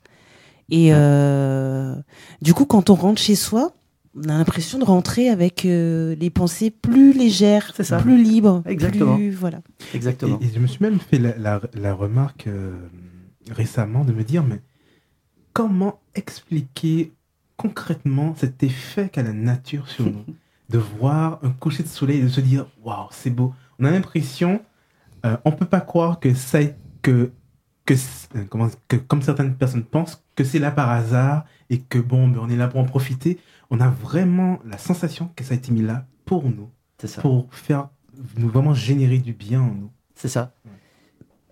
Et 0.69 0.93
euh, 0.93 1.93
du 2.41 2.53
coup, 2.53 2.65
quand 2.65 2.89
on 2.89 2.95
rentre 2.95 3.21
chez 3.21 3.35
soi, 3.35 3.73
on 4.15 4.23
a 4.29 4.37
l'impression 4.37 4.79
de 4.79 4.83
rentrer 4.85 5.29
avec 5.29 5.65
euh, 5.65 6.15
les 6.15 6.29
pensées 6.29 6.71
plus 6.71 7.11
légères, 7.13 7.73
ça. 7.81 7.97
plus 7.97 8.21
libres. 8.21 8.63
Exactement. 8.65 9.15
plus- 9.17 9.31
voilà. 9.31 9.61
Exactement. 9.93 10.39
Et, 10.41 10.45
et 10.45 10.51
je 10.53 10.59
me 10.59 10.67
suis 10.67 10.81
même 10.81 10.99
fait 10.99 11.19
la, 11.19 11.37
la- 11.37 11.61
la 11.73 11.93
remarque 11.93 12.47
euh, 12.47 12.73
récemment 13.51 14.05
de 14.05 14.13
me 14.13 14.23
dire, 14.23 14.43
mais 14.43 14.61
comment 15.53 15.99
expliquer 16.15 17.11
concrètement 17.57 18.33
cet 18.35 18.63
effet 18.63 19.09
qu'a 19.09 19.23
la 19.23 19.33
nature 19.33 19.87
sur 19.89 20.05
nous 20.05 20.25
De 20.69 20.77
voir 20.77 21.39
un 21.43 21.51
coucher 21.51 21.83
de 21.83 21.87
soleil 21.87 22.19
et 22.19 22.23
de 22.23 22.27
se 22.27 22.41
dire, 22.41 22.65
waouh, 22.83 23.07
c'est 23.11 23.29
beau. 23.29 23.53
On 23.79 23.85
a 23.85 23.91
l'impression, 23.91 24.61
euh, 25.25 25.37
on 25.45 25.53
peut 25.53 25.65
pas 25.65 25.79
croire 25.79 26.19
que 26.19 26.33
ça, 26.33 26.59
que, 27.01 27.31
que, 27.85 27.93
euh, 28.35 28.43
comment, 28.49 28.67
que 28.89 28.97
comme 28.97 29.21
certaines 29.21 29.55
personnes 29.55 29.85
pensent, 29.85 30.21
que 30.35 30.43
c'est 30.43 30.59
là 30.59 30.71
par 30.71 30.89
hasard 30.89 31.45
et 31.69 31.79
que 31.79 31.99
bon, 31.99 32.27
ben, 32.27 32.39
on 32.41 32.49
est 32.49 32.57
là 32.57 32.67
pour 32.67 32.81
en 32.81 32.83
profiter. 32.83 33.39
On 33.69 33.79
a 33.79 33.87
vraiment 33.89 34.59
la 34.65 34.77
sensation 34.77 35.31
que 35.37 35.43
ça 35.45 35.53
a 35.53 35.57
été 35.57 35.71
mis 35.71 35.81
là 35.81 36.05
pour 36.25 36.43
nous, 36.43 36.69
C'est 36.97 37.07
ça. 37.07 37.21
pour 37.21 37.47
faire 37.53 37.87
nous 38.37 38.49
vraiment 38.49 38.73
générer 38.73 39.19
du 39.19 39.31
bien 39.31 39.61
en 39.61 39.73
nous. 39.73 39.91
C'est 40.15 40.27
ça. 40.27 40.51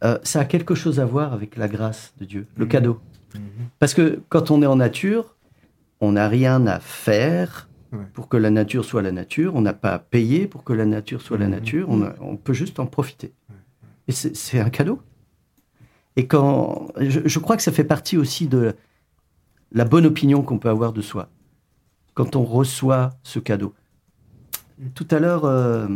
Euh, 0.03 0.19
ça 0.23 0.41
a 0.41 0.45
quelque 0.45 0.75
chose 0.75 0.99
à 0.99 1.05
voir 1.05 1.31
avec 1.31 1.55
la 1.55 1.69
grâce 1.69 2.13
de 2.19 2.25
Dieu, 2.25 2.47
le 2.57 2.65
Mhm. 2.65 2.69
cadeau. 2.69 2.99
Mhm. 3.33 3.41
Parce 3.79 3.93
que 3.93 4.21
quand 4.27 4.51
on 4.51 4.61
est 4.61 4.65
en 4.65 4.75
nature, 4.75 5.37
on 6.01 6.11
n'a 6.13 6.27
rien 6.27 6.65
à 6.67 6.79
faire 6.79 7.69
Ouais. 7.91 7.99
pour 8.13 8.27
que 8.27 8.35
la 8.35 8.49
nature 8.49 8.83
soit 8.83 9.01
la 9.01 9.11
nature. 9.13 9.55
On 9.55 9.61
n'a 9.61 9.73
pas 9.73 9.93
à 9.93 9.99
payer 9.99 10.47
pour 10.47 10.63
que 10.63 10.73
la 10.73 10.85
nature 10.85 11.21
soit 11.21 11.37
la 11.37 11.45
Mhm. 11.45 11.51
nature. 11.51 11.87
On, 11.89 12.01
a- 12.03 12.13
on 12.19 12.35
peut 12.35 12.51
juste 12.53 12.79
en 12.79 12.85
profiter. 12.87 13.31
Et 14.07 14.11
c'est 14.11 14.59
un 14.59 14.69
cadeau. 14.69 15.01
Et 16.17 16.27
quand 16.27 16.87
je, 16.99 17.21
je 17.25 17.39
crois 17.39 17.55
que 17.57 17.63
ça 17.63 17.71
fait 17.71 17.83
partie 17.85 18.17
aussi 18.17 18.47
de 18.47 18.73
la 19.71 19.85
bonne 19.85 20.05
opinion 20.05 20.41
qu'on 20.43 20.57
peut 20.59 20.69
avoir 20.69 20.91
de 20.93 21.01
soi 21.01 21.29
quand 22.15 22.35
on 22.35 22.43
reçoit 22.43 23.11
ce 23.23 23.39
cadeau. 23.39 23.73
Tout 24.93 25.07
à 25.11 25.19
l'heure, 25.19 25.45
euh, 25.45 25.87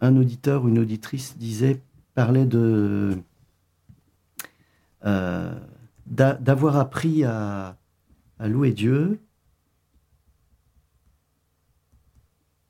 un 0.00 0.16
auditeur 0.16 0.64
ou 0.64 0.68
une 0.68 0.78
auditrice 0.78 1.36
disait, 1.38 1.80
parlait 2.14 2.46
de 2.46 3.16
euh, 5.04 5.52
d'a- 6.06 6.34
d'avoir 6.34 6.76
appris 6.76 7.24
à, 7.24 7.76
à 8.38 8.48
louer 8.48 8.72
Dieu. 8.72 9.18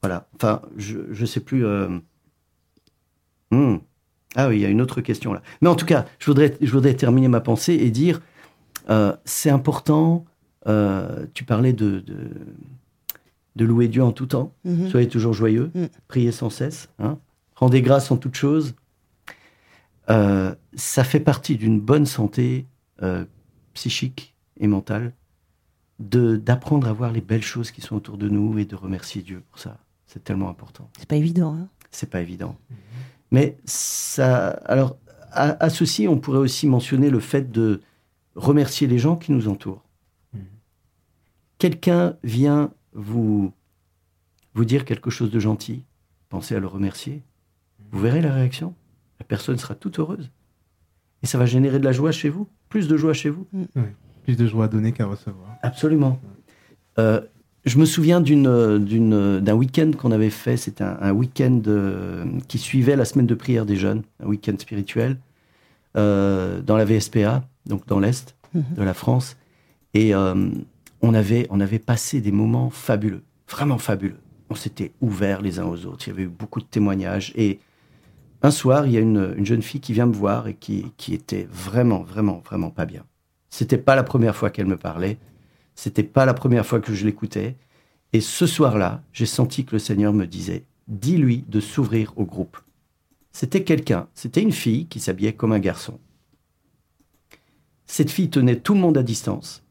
Voilà. 0.03 0.29
Enfin, 0.35 0.63
je 0.77 0.99
ne 0.99 1.27
sais 1.27 1.41
plus. 1.41 1.65
euh, 1.65 1.99
hmm. 3.51 3.77
Ah 4.35 4.49
oui, 4.49 4.57
il 4.57 4.61
y 4.61 4.67
a 4.67 4.69
une 4.69 4.83
autre 4.83 5.01
question 5.01 5.33
là. 5.33 5.43
Mais 5.63 5.69
en 5.69 5.75
tout 5.77 5.87
cas, 5.87 6.05
je 6.19 6.27
voudrais, 6.27 6.57
je 6.61 6.71
voudrais 6.71 6.95
terminer 6.95 7.29
ma 7.29 7.41
pensée 7.41 7.75
et 7.75 7.91
dire, 7.91 8.21
euh, 8.91 9.17
c'est 9.25 9.51
important. 9.51 10.25
euh, 10.67 11.27
tu 11.33 11.45
parlais 11.45 11.73
de, 11.73 12.01
de, 12.01 12.29
de 13.57 13.65
louer 13.65 13.89
Dieu 13.89 14.03
en 14.03 14.13
tout 14.13 14.27
temps. 14.27 14.53
Mhm. 14.65 14.91
Soyez 14.91 15.09
toujours 15.09 15.33
joyeux, 15.33 15.71
Mm. 15.75 15.85
priez 16.09 16.33
sans 16.33 16.51
cesse, 16.51 16.89
hein. 16.99 17.19
rendez 17.55 17.83
grâce 17.83 18.11
en 18.11 18.17
toutes 18.17 18.35
choses. 18.35 18.75
Euh, 20.11 20.55
ça 20.75 21.03
fait 21.05 21.21
partie 21.21 21.57
d'une 21.57 21.81
bonne 21.81 22.07
santé 22.07 22.67
psychique 23.75 24.35
et 24.59 24.67
mentale 24.67 25.13
d'apprendre 25.99 26.89
à 26.89 26.93
voir 26.93 27.13
les 27.13 27.21
belles 27.21 27.43
choses 27.43 27.71
qui 27.71 27.81
sont 27.81 27.97
autour 27.97 28.19
de 28.19 28.29
nous 28.29 28.59
et 28.59 28.65
de 28.65 28.77
remercier 28.77 29.23
Dieu 29.23 29.43
pour 29.51 29.59
ça. 29.59 29.79
C'est 30.07 30.23
tellement 30.23 30.49
important. 30.49 30.91
C'est 30.99 31.09
pas 31.09 31.17
évident. 31.17 31.55
Hein 31.55 31.69
C'est 31.91 32.11
pas 32.11 32.21
évident. 32.21 32.57
Mais 33.31 33.57
ça, 33.65 34.49
alors, 34.67 34.97
à, 35.33 35.63
à 35.65 35.71
ceci, 35.71 36.07
on 36.07 36.19
pourrait 36.19 36.39
aussi 36.39 36.67
mentionner 36.67 37.11
le 37.11 37.21
fait 37.21 37.51
de 37.51 37.81
remercier 38.35 38.87
les 38.87 38.99
gens 38.99 39.17
qui 39.17 39.33
nous 39.33 39.49
entourent. 39.49 39.83
Quelqu'un 41.59 42.17
vient 42.23 42.71
vous 42.93 43.53
vous 44.55 44.65
dire 44.65 44.85
quelque 44.85 45.11
chose 45.11 45.31
de 45.31 45.39
gentil, 45.39 45.85
pensez 46.29 46.55
à 46.55 46.61
le 46.61 46.67
remercier. 46.67 47.23
Vous 47.91 48.01
verrez 48.01 48.21
la 48.21 48.33
réaction. 48.33 48.75
La 49.21 49.27
personne 49.27 49.59
sera 49.59 49.75
toute 49.75 49.99
heureuse. 49.99 50.31
Et 51.23 51.27
ça 51.27 51.39
va 51.39 51.47
générer 51.47 51.79
de 51.79 51.85
la 51.85 51.93
joie 51.93 52.13
chez 52.13 52.29
vous, 52.29 52.49
plus 52.69 52.89
de 52.89 52.97
joie 52.97 53.13
chez 53.13 53.31
vous. 53.31 53.47
Plus 54.25 54.37
de 54.37 54.47
joie 54.47 54.65
à 54.65 54.69
donner 54.69 54.93
qu'à 54.93 55.07
recevoir. 55.07 55.56
Absolument. 55.67 56.19
Euh, 56.99 57.21
je 57.65 57.79
me 57.79 57.85
souviens 57.85 58.21
d'une, 58.21 59.41
d'un 59.41 59.55
week-end 59.55 59.91
qu'on 59.99 60.13
avait 60.13 60.31
fait. 60.31 60.57
C'était 60.57 60.85
un, 60.85 60.97
un 61.01 61.13
week-end 61.13 61.61
euh, 61.67 62.25
qui 62.49 62.59
suivait 62.59 62.97
la 62.97 63.05
semaine 63.05 63.27
de 63.27 63.35
prière 63.35 63.67
des 63.67 63.77
jeunes, 63.77 64.03
un 64.23 64.27
week-end 64.27 64.55
spirituel, 64.59 65.19
euh, 65.97 66.61
dans 66.63 66.77
la 66.77 66.85
VSPA, 66.85 67.45
donc 67.67 67.87
dans 67.87 67.99
l'Est 67.99 68.35
Mhm. 68.55 68.63
de 68.77 68.83
la 68.85 68.95
France. 68.95 69.37
Et 69.93 70.15
on, 70.15 71.15
avait, 71.15 71.47
on 71.51 71.61
avait 71.61 71.79
passé 71.81 72.21
des 72.21 72.31
moments 72.33 72.71
fabuleux, 72.71 73.23
vraiment 73.51 73.77
fabuleux. 73.79 74.21
On 74.51 74.55
s'était 74.55 74.93
ouverts 75.01 75.43
les 75.43 75.59
uns 75.59 75.65
aux 75.65 75.85
autres. 75.87 76.07
Il 76.07 76.11
y 76.11 76.13
avait 76.13 76.23
eu 76.23 76.29
beaucoup 76.29 76.61
de 76.61 76.67
témoignages. 76.67 77.33
Et 77.37 77.59
un 78.43 78.51
soir, 78.51 78.87
il 78.87 78.93
y 78.93 78.97
a 78.97 79.01
une, 79.01 79.35
une 79.37 79.45
jeune 79.45 79.63
fille 79.63 79.81
qui 79.81 79.93
vient 79.93 80.07
me 80.07 80.13
voir 80.15 80.47
et 80.49 80.55
qui, 80.55 80.87
qui 80.97 81.13
était 81.13 81.49
vraiment, 81.51 82.03
vraiment, 82.03 82.41
vraiment 82.45 82.71
pas 82.71 82.87
bien. 82.87 83.03
C'était 83.51 83.79
pas 83.79 83.97
la 83.97 84.05
première 84.05 84.37
fois 84.37 84.51
qu'elle 84.51 84.67
me 84.67 84.77
parlait. 84.77 85.19
C'était 85.77 86.03
pas 86.03 86.25
la 86.25 86.35
première 86.35 86.67
fois 86.67 86.81
que 86.81 86.95
je 86.95 87.07
l'écoutais. 87.07 87.57
Et 88.13 88.21
ce 88.21 88.47
soir-là, 88.47 89.03
j'ai 89.13 89.27
senti 89.27 89.65
que 89.65 89.73
le 89.73 89.79
Seigneur 89.79 90.13
me 90.13 90.27
disait 90.27 90.65
Dis-lui 90.89 91.45
de 91.49 91.61
s'ouvrir 91.61 92.13
au 92.17 92.25
groupe. 92.25 92.57
C'était 93.31 93.63
quelqu'un, 93.63 94.09
c'était 94.15 94.43
une 94.43 94.53
fille 94.53 94.87
qui 94.87 94.99
s'habillait 94.99 95.35
comme 95.35 95.53
un 95.53 95.59
garçon. 95.59 96.01
Cette 97.85 98.11
fille 98.11 98.31
tenait 98.31 98.59
tout 98.59 98.73
le 98.73 98.81
monde 98.81 98.97
à 98.97 99.03
distance. 99.03 99.63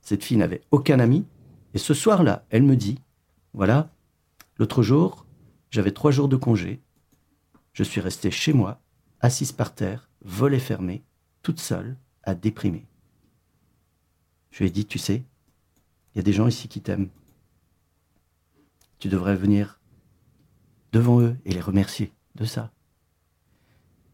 Cette 0.00 0.22
fille 0.22 0.36
n'avait 0.36 0.62
aucun 0.70 1.00
ami. 1.00 1.26
Et 1.74 1.78
ce 1.78 1.92
soir-là, 1.92 2.46
elle 2.50 2.62
me 2.62 2.76
dit 2.76 3.00
Voilà, 3.52 3.90
l'autre 4.58 4.82
jour, 4.82 5.26
j'avais 5.70 5.90
trois 5.90 6.12
jours 6.12 6.28
de 6.28 6.36
congé. 6.36 6.80
Je 7.72 7.82
suis 7.82 8.00
restée 8.00 8.30
chez 8.30 8.52
moi, 8.52 8.80
assise 9.20 9.52
par 9.52 9.74
terre, 9.74 10.08
volet 10.22 10.60
fermé, 10.60 11.02
toute 11.42 11.58
seule, 11.58 11.96
à 12.22 12.34
déprimer. 12.34 12.86
Je 14.50 14.60
lui 14.60 14.66
ai 14.68 14.70
dit 14.70 14.86
Tu 14.86 14.98
sais, 14.98 15.24
y 16.18 16.20
a 16.20 16.24
des 16.24 16.32
gens 16.32 16.46
ici 16.46 16.68
qui 16.68 16.80
t'aiment. 16.80 17.08
Tu 18.98 19.08
devrais 19.08 19.36
venir 19.36 19.80
devant 20.92 21.20
eux 21.20 21.36
et 21.44 21.52
les 21.52 21.60
remercier 21.60 22.12
de 22.34 22.44
ça. 22.44 22.70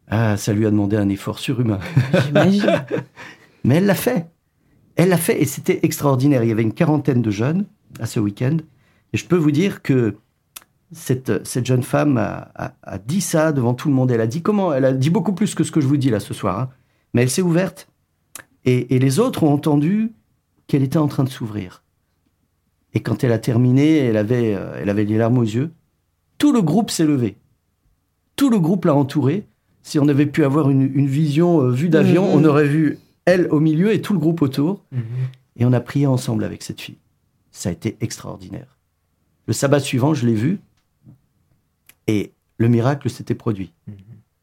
Ah, 0.08 0.36
ça 0.36 0.52
lui 0.52 0.66
a 0.66 0.70
demandé 0.70 0.96
un 0.96 1.08
effort 1.08 1.38
surhumain. 1.38 1.78
J'imagine. 2.26 2.84
Mais 3.64 3.76
elle 3.76 3.86
l'a 3.86 3.94
fait. 3.94 4.28
Elle 4.96 5.08
l'a 5.08 5.16
fait 5.16 5.40
et 5.40 5.46
c'était 5.46 5.80
extraordinaire. 5.82 6.44
Il 6.44 6.48
y 6.48 6.52
avait 6.52 6.62
une 6.62 6.74
quarantaine 6.74 7.22
de 7.22 7.30
jeunes 7.30 7.64
à 7.98 8.06
ce 8.06 8.20
week-end. 8.20 8.58
Et 9.12 9.16
je 9.16 9.26
peux 9.26 9.36
vous 9.36 9.50
dire 9.50 9.80
que 9.82 10.16
cette, 10.92 11.46
cette 11.46 11.64
jeune 11.64 11.82
femme 11.82 12.18
a, 12.18 12.50
a- 12.54 12.74
a 12.82 12.98
dit 12.98 13.20
ça 13.22 13.52
devant 13.52 13.72
tout 13.74 13.88
le 13.88 13.94
monde. 13.94 14.10
Elle 14.10 14.20
a 14.20 14.26
dit 14.26 14.42
comment 14.42 14.74
Elle 14.74 14.84
a 14.84 14.92
dit 14.92 15.10
beaucoup 15.10 15.32
plus 15.32 15.54
que 15.54 15.64
ce 15.64 15.72
que 15.72 15.80
je 15.80 15.86
vous 15.86 15.96
dis 15.96 16.10
là 16.10 16.20
ce 16.20 16.34
soir. 16.34 16.58
hein. 16.60 16.70
Mais 17.14 17.22
elle 17.22 17.30
s'est 17.30 17.42
ouverte. 17.42 17.88
Et, 18.66 18.94
et 18.94 18.98
les 18.98 19.18
autres 19.20 19.42
ont 19.44 19.52
entendu 19.52 20.12
qu'elle 20.66 20.82
était 20.82 20.98
en 20.98 21.08
train 21.08 21.24
de 21.24 21.28
s'ouvrir. 21.30 21.82
Et 22.94 23.00
quand 23.00 23.24
elle 23.24 23.32
a 23.32 23.38
terminé, 23.38 23.98
elle 23.98 24.16
avait, 24.16 24.54
euh, 24.54 24.78
elle 24.80 24.88
avait 24.88 25.04
les 25.04 25.18
larmes 25.18 25.38
aux 25.38 25.42
yeux. 25.42 25.70
Tout 26.38 26.52
le 26.52 26.62
groupe 26.62 26.90
s'est 26.90 27.04
levé. 27.06 27.36
Tout 28.36 28.50
le 28.50 28.58
groupe 28.58 28.84
l'a 28.84 28.94
entourée. 28.94 29.46
Si 29.82 29.98
on 29.98 30.08
avait 30.08 30.26
pu 30.26 30.44
avoir 30.44 30.70
une, 30.70 30.90
une 30.94 31.06
vision 31.06 31.60
euh, 31.60 31.70
vue 31.70 31.88
d'avion, 31.88 32.24
Mhm. 32.36 32.40
on 32.42 32.44
aurait 32.48 32.66
vu 32.68 32.98
elle 33.26 33.48
au 33.50 33.60
milieu 33.60 33.92
et 33.92 34.00
tout 34.00 34.12
le 34.12 34.18
groupe 34.18 34.42
autour. 34.42 34.82
Et 35.56 35.64
on 35.64 35.72
a 35.72 35.80
prié 35.80 36.06
ensemble 36.06 36.44
avec 36.44 36.62
cette 36.62 36.80
fille. 36.80 36.96
Ça 37.52 37.68
a 37.68 37.72
été 37.72 37.96
extraordinaire. 38.00 38.76
Le 39.46 39.52
sabbat 39.52 39.80
suivant, 39.80 40.14
je 40.14 40.26
l'ai 40.26 40.34
vue. 40.34 40.58
Et 42.06 42.32
le 42.58 42.68
miracle 42.68 43.08
s'était 43.10 43.34
produit. 43.34 43.72
Mhm. 43.86 43.94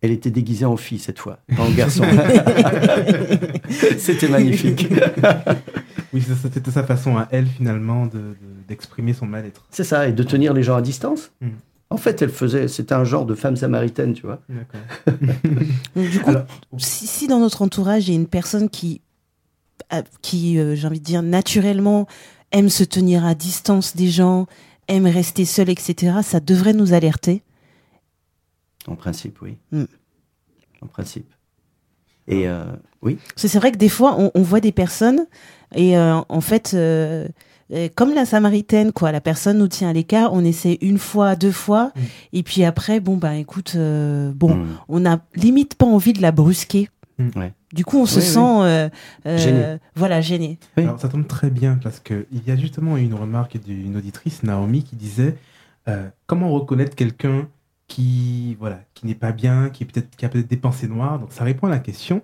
Elle 0.01 0.11
était 0.11 0.31
déguisée 0.31 0.65
en 0.65 0.77
fille 0.77 0.97
cette 0.99 1.19
fois, 1.19 1.39
pas 1.55 1.61
en 1.63 1.69
garçon. 1.71 2.03
C'était 3.99 4.27
magnifique. 4.29 4.87
Oui, 6.13 6.21
c'est- 6.21 6.35
c'était 6.35 6.71
sa 6.71 6.83
façon 6.83 7.17
à 7.17 7.27
elle, 7.31 7.47
finalement, 7.47 8.05
de- 8.05 8.17
de- 8.19 8.35
d'exprimer 8.67 9.13
son 9.13 9.25
mal-être. 9.25 9.65
C'est 9.69 9.83
ça, 9.83 10.07
et 10.07 10.11
de 10.13 10.23
tenir 10.23 10.53
les 10.53 10.63
gens 10.63 10.75
à 10.75 10.81
distance. 10.81 11.31
Mhm. 11.41 11.51
En 11.89 11.97
fait, 11.97 12.21
elle 12.21 12.29
faisait, 12.29 12.67
c'était 12.69 12.93
un 12.93 13.03
genre 13.03 13.25
de 13.25 13.35
femme 13.35 13.55
samaritaine, 13.57 14.13
tu 14.13 14.21
vois. 14.25 14.39
Du 15.95 16.19
coup, 16.19 16.29
Alors, 16.29 16.45
si, 16.77 17.05
si 17.07 17.27
dans 17.27 17.39
notre 17.39 17.61
entourage, 17.61 18.07
il 18.07 18.11
y 18.13 18.17
a 18.17 18.19
une 18.19 18.27
personne 18.27 18.69
qui, 18.69 19.01
qui 20.21 20.57
euh, 20.57 20.75
j'ai 20.75 20.87
envie 20.87 20.99
de 20.99 21.05
dire, 21.05 21.21
naturellement 21.21 22.07
aime 22.51 22.69
se 22.69 22.83
tenir 22.83 23.25
à 23.25 23.35
distance 23.35 23.95
des 23.95 24.09
gens, 24.09 24.47
aime 24.87 25.05
rester 25.05 25.45
seule, 25.45 25.69
etc., 25.69 26.17
ça 26.23 26.39
devrait 26.39 26.73
nous 26.73 26.93
alerter. 26.93 27.43
En 28.87 28.95
principe, 28.95 29.41
oui. 29.41 29.57
Mm. 29.71 29.83
En 30.81 30.87
principe. 30.87 31.31
Et 32.27 32.47
euh, 32.47 32.63
oui, 33.01 33.17
c'est 33.35 33.53
vrai 33.57 33.71
que 33.71 33.77
des 33.77 33.89
fois, 33.89 34.15
on, 34.17 34.31
on 34.33 34.41
voit 34.41 34.59
des 34.61 34.71
personnes 34.71 35.25
et 35.75 35.97
euh, 35.97 36.19
en 36.29 36.41
fait, 36.41 36.71
euh, 36.73 37.27
comme 37.95 38.13
la 38.13 38.25
Samaritaine, 38.25 38.91
quoi, 38.91 39.11
la 39.11 39.21
personne 39.21 39.57
nous 39.57 39.67
tient 39.67 39.89
à 39.89 39.93
l'écart, 39.93 40.33
on 40.33 40.43
essaie 40.43 40.77
une 40.81 40.97
fois, 40.97 41.35
deux 41.35 41.51
fois, 41.51 41.91
Mm. 41.95 41.99
et 42.33 42.43
puis 42.43 42.63
après, 42.63 42.99
bon, 42.99 43.17
bah 43.17 43.35
écoute, 43.35 43.73
euh, 43.75 44.31
bon, 44.35 44.55
Mm. 44.55 44.67
on 44.89 44.99
n'a 45.01 45.21
limite 45.35 45.75
pas 45.75 45.85
envie 45.85 46.13
de 46.13 46.21
la 46.21 46.31
brusquer. 46.31 46.89
Mm. 47.17 47.29
Ouais. 47.39 47.53
Du 47.73 47.85
coup, 47.85 47.99
on 47.99 48.05
se 48.05 48.19
Oui, 48.19 48.25
oui. 48.25 48.31
sent 48.33 48.39
euh, 48.39 48.89
euh, 49.25 49.37
Gêné. 49.37 49.77
Voilà, 49.95 50.19
gêné. 50.19 50.59
Oui. 50.75 50.83
Alors, 50.83 50.99
ça 50.99 51.07
tombe 51.07 51.25
très 51.27 51.49
bien 51.49 51.79
parce 51.81 52.01
que 52.01 52.25
il 52.33 52.45
y 52.45 52.51
a 52.51 52.57
justement 52.57 52.97
une 52.97 53.13
remarque 53.13 53.57
d'une 53.63 53.95
auditrice, 53.95 54.43
Naomi, 54.43 54.83
qui 54.83 54.97
disait 54.97 55.35
euh, 55.87 56.09
comment 56.27 56.49
reconnaître 56.51 56.95
quelqu'un 56.95 57.47
qui 57.87 58.55
voilà 58.59 58.81
qui 58.93 59.05
n'est 59.05 59.15
pas 59.15 59.31
bien, 59.31 59.69
qui 59.69 59.83
est 59.83 59.85
peut-être 59.85 60.15
qui 60.15 60.25
a 60.25 60.29
peut-être 60.29 60.49
des 60.49 60.57
pensées 60.57 60.87
noires? 60.89 61.19
Donc 61.19 61.31
ça 61.31 61.43
répond 61.45 61.67
à 61.67 61.69
la 61.69 61.79
question. 61.79 62.21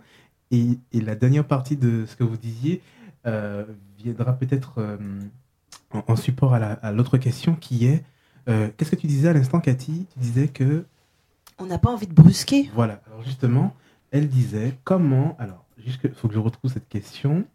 Et, 0.52 0.78
et 0.93 1.02
la 1.02 1.16
dernière 1.16 1.43
partie 1.45 1.76
de 1.78 2.06
ce 2.08 2.16
que 2.16 2.24
vous 2.24 2.38
disiez 2.38 2.82
viendra 3.97 4.34
peut-être 4.34 4.76
euh, 4.80 4.97
en, 5.93 6.03
en 6.07 6.15
support 6.15 6.53
à 6.53 6.59
la- 6.59 6.74
à 6.74 6.91
l'autre 6.91 7.18
question 7.18 7.55
qui 7.55 7.86
est 7.86 8.03
euh, 8.49 8.70
qu'est-ce 8.78 8.91
que 8.91 8.95
tu 8.95 9.07
disais 9.07 9.28
à 9.28 9.34
l'instant, 9.34 9.59
Cathy? 9.59 10.05
Tu 10.13 10.20
disais 10.20 10.47
que 10.47 10.86
On 11.59 11.65
n'a 11.65 11.78
pas 11.80 11.91
envie 11.91 12.07
de 12.07 12.13
brusquer. 12.13 12.70
voilà. 12.74 13.01
Alors 13.07 13.22
justement, 13.24 13.76
elle 14.11 14.30
disait 14.30 14.78
comment. 14.86 15.36
Alors, 15.39 15.65
il 15.86 15.91
faut 16.13 16.28
que 16.30 16.34
je 16.34 16.39
retrouve 16.39 16.72
cette 16.72 16.88
question. 16.88 17.45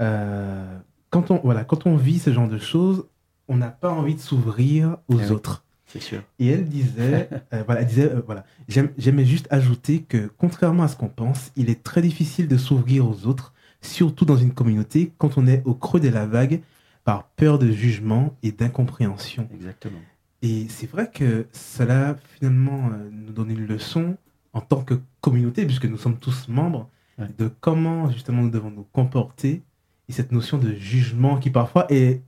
Euh, 0.00 0.78
quand 1.10 1.30
on 1.30 1.38
voilà, 1.44 1.64
quand 1.64 1.86
on 1.86 1.96
vit 1.96 2.18
ce 2.18 2.32
genre 2.32 2.48
de 2.48 2.58
choses, 2.58 3.06
on 3.48 3.56
n'a 3.56 3.68
pas 3.70 3.90
envie 3.90 4.14
de 4.14 4.20
s'ouvrir 4.20 4.96
aux 5.08 5.18
Eh 5.20 5.24
oui. 5.26 5.30
autres. 5.30 5.64
c'est 5.86 6.00
sûr. 6.02 6.22
Et 6.38 6.48
elle 6.48 6.64
disait, 6.68 7.28
euh, 7.52 7.62
voilà, 7.66 7.82
elle 7.82 7.86
disait, 7.86 8.10
euh, 8.10 8.22
voilà, 8.26 8.44
j'aime- 8.68 8.92
j'aimais 8.98 9.24
juste 9.26 9.46
ajouter 9.50 10.02
que 10.02 10.30
contrairement 10.38 10.82
à 10.84 10.88
ce 10.88 10.96
qu'on 10.96 11.08
pense, 11.08 11.52
il 11.56 11.70
est 11.70 11.82
très 11.84 12.02
difficile 12.02 12.48
de 12.48 12.56
s'ouvrir 12.56 13.06
aux 13.08 13.26
autres, 13.26 13.52
surtout 13.84 14.24
dans 14.24 14.36
une 14.36 14.52
communauté, 14.52 15.12
quand 15.18 15.36
on 15.38 15.46
est 15.46 15.62
au 15.64 15.74
creux 15.74 16.00
de 16.00 16.08
la 16.08 16.26
vague, 16.26 16.60
par 17.04 17.24
peur 17.36 17.58
de 17.58 17.70
jugement 17.70 18.34
et 18.42 18.50
d'incompréhension. 18.52 19.48
Exactement. 19.54 19.98
Et 20.42 20.66
c'est 20.68 20.86
vrai 20.90 21.10
que 21.12 21.46
cela, 21.52 22.16
finalement, 22.38 22.90
euh, 22.92 23.08
nous 23.12 23.32
donne 23.32 23.50
une 23.50 23.66
leçon 23.66 24.16
en 24.52 24.60
tant 24.60 24.82
que 24.82 24.94
communauté, 25.20 25.64
puisque 25.66 25.86
nous 25.86 25.98
sommes 25.98 26.18
tous 26.18 26.48
membres, 26.48 26.88
Ouais. 27.18 27.28
de 27.38 27.48
comment, 27.60 28.10
justement, 28.10 28.42
nous 28.42 28.50
devons 28.50 28.70
nous 28.70 28.86
comporter. 28.92 29.62
Et 30.08 30.12
cette 30.12 30.32
notion 30.32 30.58
de 30.58 30.72
jugement 30.74 31.38
qui, 31.38 31.50
parfois, 31.50 31.86
est, 31.88 32.22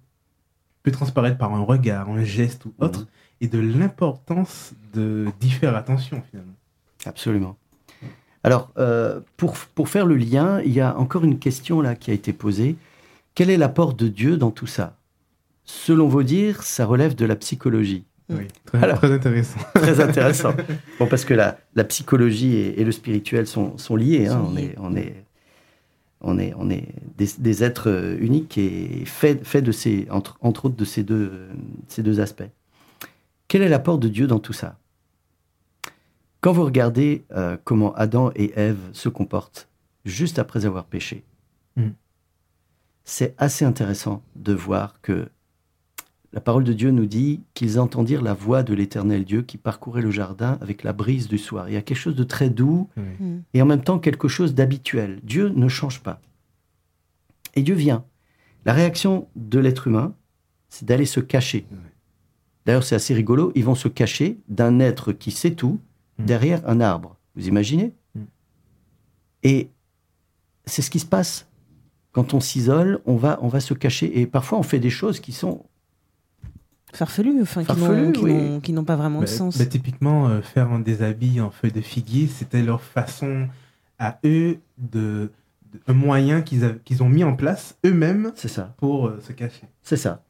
peut 0.82 0.92
transparaître 0.92 1.38
par 1.38 1.52
un 1.54 1.61
regard, 1.62 2.09
un 2.09 2.22
geste 2.22 2.64
ou 2.66 2.72
autre, 2.78 3.00
Mhm. 3.00 3.07
et 3.40 3.48
de 3.48 3.59
l'importance 3.59 4.74
de 4.94 5.26
d'y 5.40 5.50
faire 5.50 5.74
attention, 5.74 6.22
finalement. 6.30 6.54
Absolument. 7.04 7.57
Alors, 8.47 8.70
euh, 8.78 9.20
pour, 9.36 9.55
pour 9.74 9.88
faire 9.88 10.07
le 10.07 10.16
lien, 10.16 10.61
il 10.64 10.72
y 10.72 10.80
a 10.80 10.97
encore 10.99 11.24
une 11.24 11.38
question 11.38 11.80
là 11.80 11.94
qui 11.97 12.11
a 12.11 12.14
été 12.14 12.32
posée. 12.32 12.76
Quel 13.34 13.51
est 13.51 13.57
l'apport 13.57 13.92
de 13.94 14.09
Dieu 14.09 14.36
dans 14.36 14.51
tout 14.51 14.66
ça? 14.68 14.97
Selon 15.64 16.07
vos 16.09 16.22
dires, 16.22 16.62
ça 16.62 16.86
relève 16.86 17.14
de 17.16 17.26
la 17.26 17.34
psychologie. 17.36 18.05
Oui, 18.30 18.47
très, 18.64 18.82
Alors. 18.82 18.99
très 18.99 19.12
intéressant. 19.12 19.59
Très 19.74 20.01
intéressant. 20.01 20.55
bon, 20.99 21.07
parce 21.07 21.24
que 21.24 21.34
la, 21.34 21.59
la 21.74 21.84
psychologie 21.84 22.55
et, 22.57 22.80
et 22.80 22.84
le 22.84 22.92
spirituel 22.92 23.47
sont, 23.47 23.76
sont 23.78 23.97
liés. 23.97 24.26
hein. 24.28 24.32
Sont 24.32 24.51
On, 24.51 24.55
liés. 24.55 24.62
est, 24.62 24.74
on, 24.78 24.97
est, 24.97 25.24
on, 26.20 26.38
est, 26.38 26.55
on 26.57 26.70
est 26.70 26.88
des, 27.18 27.28
des 27.38 27.62
êtres 27.64 27.88
euh, 27.90 28.16
uniques 28.20 28.59
et 28.59 29.03
faits 29.07 29.44
fait 29.47 29.62
de 29.62 29.70
ces, 29.72 30.07
entre, 30.11 30.38
entre 30.40 30.66
autres 30.66 30.76
de 30.76 30.84
ces 30.84 31.03
deux, 31.05 31.32
ces 31.88 32.03
deux 32.03 32.20
aspects. 32.20 32.49
Quel 33.49 33.62
est 33.62 33.68
l'apport 33.68 33.99
de 33.99 34.09
Dieu 34.09 34.26
dans 34.26 34.40
tout 34.40 34.53
ça? 34.53 34.76
Quand 36.47 36.53
vous 36.53 36.64
regardez 36.64 37.24
euh, 37.32 37.57
comment 37.64 37.92
Adam 37.97 38.30
et 38.36 38.53
Ève 38.55 38.78
se 38.92 39.09
comportent 39.09 39.68
juste 40.05 40.38
après 40.38 40.64
avoir 40.64 40.84
péché, 40.84 41.24
Mm. 41.74 41.88
c'est 43.03 43.34
assez 43.36 43.64
intéressant 43.64 44.22
de 44.36 44.53
voir 44.53 45.01
que 45.03 45.28
la 46.32 46.40
parole 46.40 46.62
de 46.62 46.72
Dieu 46.72 46.92
nous 46.92 47.07
dit 47.07 47.42
qu'ils 47.55 47.80
entendirent 47.80 48.22
la 48.22 48.32
voix 48.32 48.62
de 48.62 48.74
l'éternel 48.74 49.24
Dieu 49.24 49.42
qui 49.42 49.59
parcourait 49.59 50.03
le 50.03 50.12
jardin 50.12 50.57
avec 50.61 50.84
la 50.84 50.92
brise 50.92 51.26
du 51.26 51.36
soir. 51.36 51.68
Il 51.68 51.72
y 51.72 51.76
a 51.76 51.82
quelque 51.82 51.99
chose 51.99 52.14
de 52.14 52.22
très 52.22 52.49
doux 52.49 52.88
Oui. 52.97 53.03
Mm. 53.18 53.42
et 53.53 53.61
en 53.62 53.66
même 53.66 53.82
temps 53.82 53.99
quelque 53.99 54.28
chose 54.28 54.55
d'habituel. 54.55 55.18
Dieu 55.24 55.49
ne 55.49 55.66
change 55.66 56.01
pas. 56.01 56.20
Et 57.57 57.62
Dieu 57.62 57.74
vient. 57.74 58.05
La 58.64 58.72
réaction 58.72 59.26
de 59.34 59.59
l'être 59.59 59.88
humain, 59.88 60.14
c'est 60.68 60.84
d'aller 60.84 61.07
se 61.07 61.18
cacher. 61.18 61.66
D'ailleurs, 62.66 62.84
c'est 62.84 62.94
assez 62.94 63.14
rigolo. 63.14 63.51
Ils 63.57 63.64
vont 63.64 63.74
se 63.74 63.88
cacher 63.88 64.38
d'un 64.47 64.78
être 64.78 65.11
qui 65.11 65.32
sait 65.32 65.57
tout. 65.57 65.80
Derrière 66.18 66.62
un 66.68 66.80
arbre. 66.80 67.16
Vous 67.34 67.46
imaginez 67.48 67.92
Mm. 68.14 68.20
Et 69.42 69.70
c'est 70.64 70.82
ce 70.82 70.90
qui 70.90 70.98
se 71.00 71.06
passe. 71.06 71.46
Quand 72.12 72.32
on 72.34 72.40
s'isole, 72.40 73.00
on 73.06 73.16
va, 73.16 73.38
on 73.42 73.48
va 73.48 73.60
se 73.60 73.74
cacher. 73.74 74.20
Et 74.20 74.26
parfois, 74.26 74.58
on 74.58 74.62
fait 74.62 74.78
des 74.78 74.90
choses 74.90 75.20
qui 75.20 75.32
sont 75.32 75.64
Farfelu, 76.92 77.42
enfin, 77.42 77.62
qui 77.62 77.72
n'ont- 77.78 78.80
oui. 78.80 78.84
pas 78.84 78.96
vraiment 78.96 79.18
de 79.20 79.24
Bah, 79.26 79.30
sens. 79.30 79.58
bah, 79.58 79.66
typiquement, 79.66 80.28
euh, 80.28 80.40
faire 80.40 80.72
un 80.72 80.78
des 80.80 81.02
habits 81.02 81.40
en 81.42 81.50
feuilles 81.50 81.72
de 81.72 81.82
figuier, 81.82 82.26
c'était 82.26 82.62
leur 82.62 82.80
façon 82.80 83.48
à 83.98 84.18
eux 84.24 84.58
de, 84.78 85.30
de- 85.72 85.80
un 85.88 85.92
moyen 85.92 86.40
qu'ils 86.40 87.02
ont 87.02 87.08
mis 87.08 87.22
en 87.22 87.34
place 87.36 87.76
eux-mêmes 87.84 88.32
C'est 88.34 88.48
ça. 88.48 88.74
pour 88.78 89.08
euh, 89.08 89.20
se 89.20 89.32
cacher. 89.32 89.64
C'est 89.82 89.96
ça. 89.98 90.22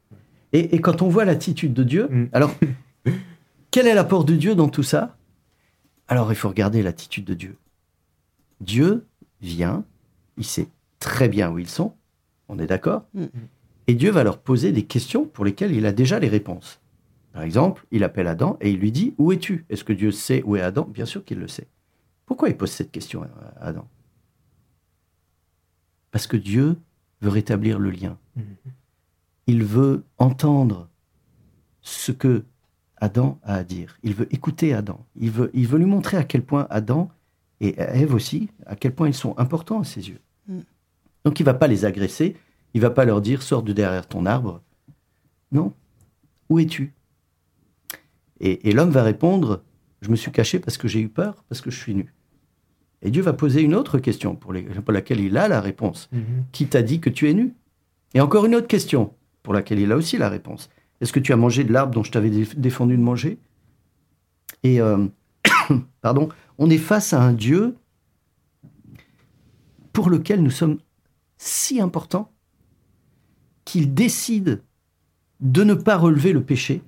Et, 0.53 0.75
et 0.75 0.81
quand 0.81 1.03
on 1.03 1.09
voit 1.09 1.25
l'attitude 1.25 1.73
de 1.73 1.85
Dieu, 1.85 2.09
Mm. 2.11 2.25
alors, 2.33 2.53
quel 3.71 3.87
est 3.87 3.95
l'apport 3.95 4.25
de 4.25 4.35
Dieu 4.35 4.57
dans 4.57 4.69
tout 4.69 4.83
ça? 4.83 5.17
Alors, 6.09 6.31
il 6.33 6.37
faut 6.37 6.49
regarder 6.49 6.83
l'attitude 6.83 7.25
de 7.25 7.35
Dieu. 7.35 7.57
Dieu 8.61 9.07
vient, 9.41 9.85
il 10.37 10.45
sait 10.45 10.69
très 10.99 11.29
bien 11.29 11.51
où 11.51 11.59
ils 11.59 11.69
sont, 11.69 11.95
on 12.49 12.59
est 12.59 12.67
d'accord 12.67 13.05
Mm. 13.15 13.25
Et 13.89 13.95
Dieu 13.95 14.11
va 14.11 14.25
leur 14.25 14.39
poser 14.39 14.73
des 14.73 14.85
questions 14.85 15.25
pour 15.27 15.45
lesquelles 15.45 15.71
il 15.73 15.87
a 15.87 15.93
déjà 15.93 16.19
les 16.19 16.29
réponses. 16.29 16.81
Par 17.33 17.43
exemple, 17.43 17.87
il 17.93 18.03
appelle 18.03 18.27
Adam 18.27 18.57
et 18.61 18.71
il 18.71 18.79
lui 18.81 18.91
dit 18.91 19.15
Où 19.19 19.31
es-tu? 19.31 19.65
Est-ce 19.69 19.85
que 19.85 19.93
Dieu 19.93 20.11
sait 20.11 20.43
où 20.43 20.57
est 20.57 20.61
Adam? 20.61 20.85
Bien 20.87 21.05
sûr 21.07 21.25
qu'il 21.25 21.39
le 21.39 21.47
sait. 21.47 21.69
Pourquoi 22.25 22.49
il 22.49 22.57
pose 22.57 22.71
cette 22.73 22.91
question 22.91 23.23
à 23.23 23.29
Adam? 23.61 23.87
Parce 26.11 26.27
que 26.27 26.37
Dieu 26.37 26.77
veut 27.21 27.31
rétablir 27.31 27.79
le 27.79 27.91
lien 27.91 28.19
Mhm. 28.37 28.45
il 29.47 29.65
veut 29.65 30.05
entendre 30.19 30.89
ce 31.83 32.11
que 32.13 32.45
Adam 32.99 33.39
a 33.43 33.55
à 33.57 33.65
dire. 33.65 33.99
Il 34.03 34.15
veut 34.15 34.33
écouter 34.35 34.73
Adam. 34.75 35.05
Il 35.21 35.31
veut, 35.31 35.51
il 35.55 35.67
veut 35.67 35.79
lui 35.79 35.87
montrer 35.87 36.17
à 36.17 36.25
quel 36.25 36.43
point 36.43 36.67
Adam 36.71 37.11
et 37.61 37.75
Ève 37.79 38.15
aussi, 38.15 38.49
à 38.67 38.77
quel 38.77 38.95
point 38.95 39.09
ils 39.09 39.15
sont 39.15 39.37
importants 39.39 39.81
à 39.81 39.85
ses 39.85 40.09
yeux. 40.09 40.21
Mm. 40.49 40.61
Donc 41.25 41.41
il 41.41 41.45
va 41.45 41.55
pas 41.55 41.67
les 41.67 41.85
agresser. 41.85 42.37
Il 42.75 42.81
va 42.81 42.91
pas 42.91 43.05
leur 43.05 43.21
dire 43.23 43.43
sors 43.43 43.63
de 43.63 43.73
derrière 43.73 44.07
ton 44.07 44.27
arbre. 44.27 44.63
Non. 45.53 45.73
Où 46.51 46.59
es-tu? 46.59 46.93
Et, 48.41 48.69
et 48.69 48.73
l'homme 48.73 48.91
va 48.91 49.03
répondre 49.03 49.63
je 50.03 50.11
me 50.11 50.17
suis 50.17 50.31
caché 50.31 50.59
parce 50.61 50.77
que 50.77 50.87
j'ai 50.89 51.01
eu 51.01 51.09
peur, 51.09 51.43
parce 51.49 51.63
que 51.63 51.71
je 51.71 51.79
suis 51.81 51.95
nu. 51.95 52.13
Et 53.03 53.11
Dieu 53.11 53.23
va 53.23 53.33
poser 53.33 53.63
une 53.63 53.75
autre 53.75 53.99
question 53.99 54.37
pour, 54.37 54.53
les- 54.53 54.63
pour 54.63 54.93
laquelle 54.93 55.21
il 55.21 55.37
a 55.39 55.49
la 55.49 55.61
réponse. 55.61 56.09
Mhm. 56.13 56.45
Qui 56.53 56.67
t'a 56.67 56.83
dit 56.83 57.01
que 57.01 57.09
tu 57.11 57.29
es 57.31 57.35
nu? 57.35 57.55
Et 58.15 58.21
encore 58.21 58.45
une 58.45 58.55
autre 58.55 58.69
question, 58.69 59.15
pour 59.43 59.55
laquelle 59.55 59.81
il 59.81 59.91
a 59.91 59.97
aussi 59.97 60.19
la 60.19 60.29
réponse. 60.29 60.69
Est-ce 61.01 61.13
que 61.13 61.21
tu 61.21 61.33
as 61.33 61.37
mangé 61.37 61.65
de 61.65 61.73
l'arbre 61.73 61.93
dont 61.95 62.03
je 62.03 62.11
t'avais 62.11 62.31
dé- 62.31 62.49
défendu 62.57 62.97
de 62.97 63.03
manger? 63.03 63.39
Et, 64.63 64.81
euh, 64.81 65.07
pardon, 66.01 66.29
on 66.59 66.71
est 66.71 66.79
face 66.79 67.13
à 67.13 67.21
un 67.23 67.33
Dieu 67.33 67.77
pour 69.93 70.11
lequel 70.11 70.43
nous 70.43 70.51
sommes 70.51 70.79
si 71.39 71.81
importants 71.81 72.31
qu'il 73.65 73.95
décide 73.95 74.63
de 75.41 75.65
ne 75.65 75.75
pas 75.75 75.97
relever 75.97 76.33
le 76.33 76.43
péché 76.43 76.83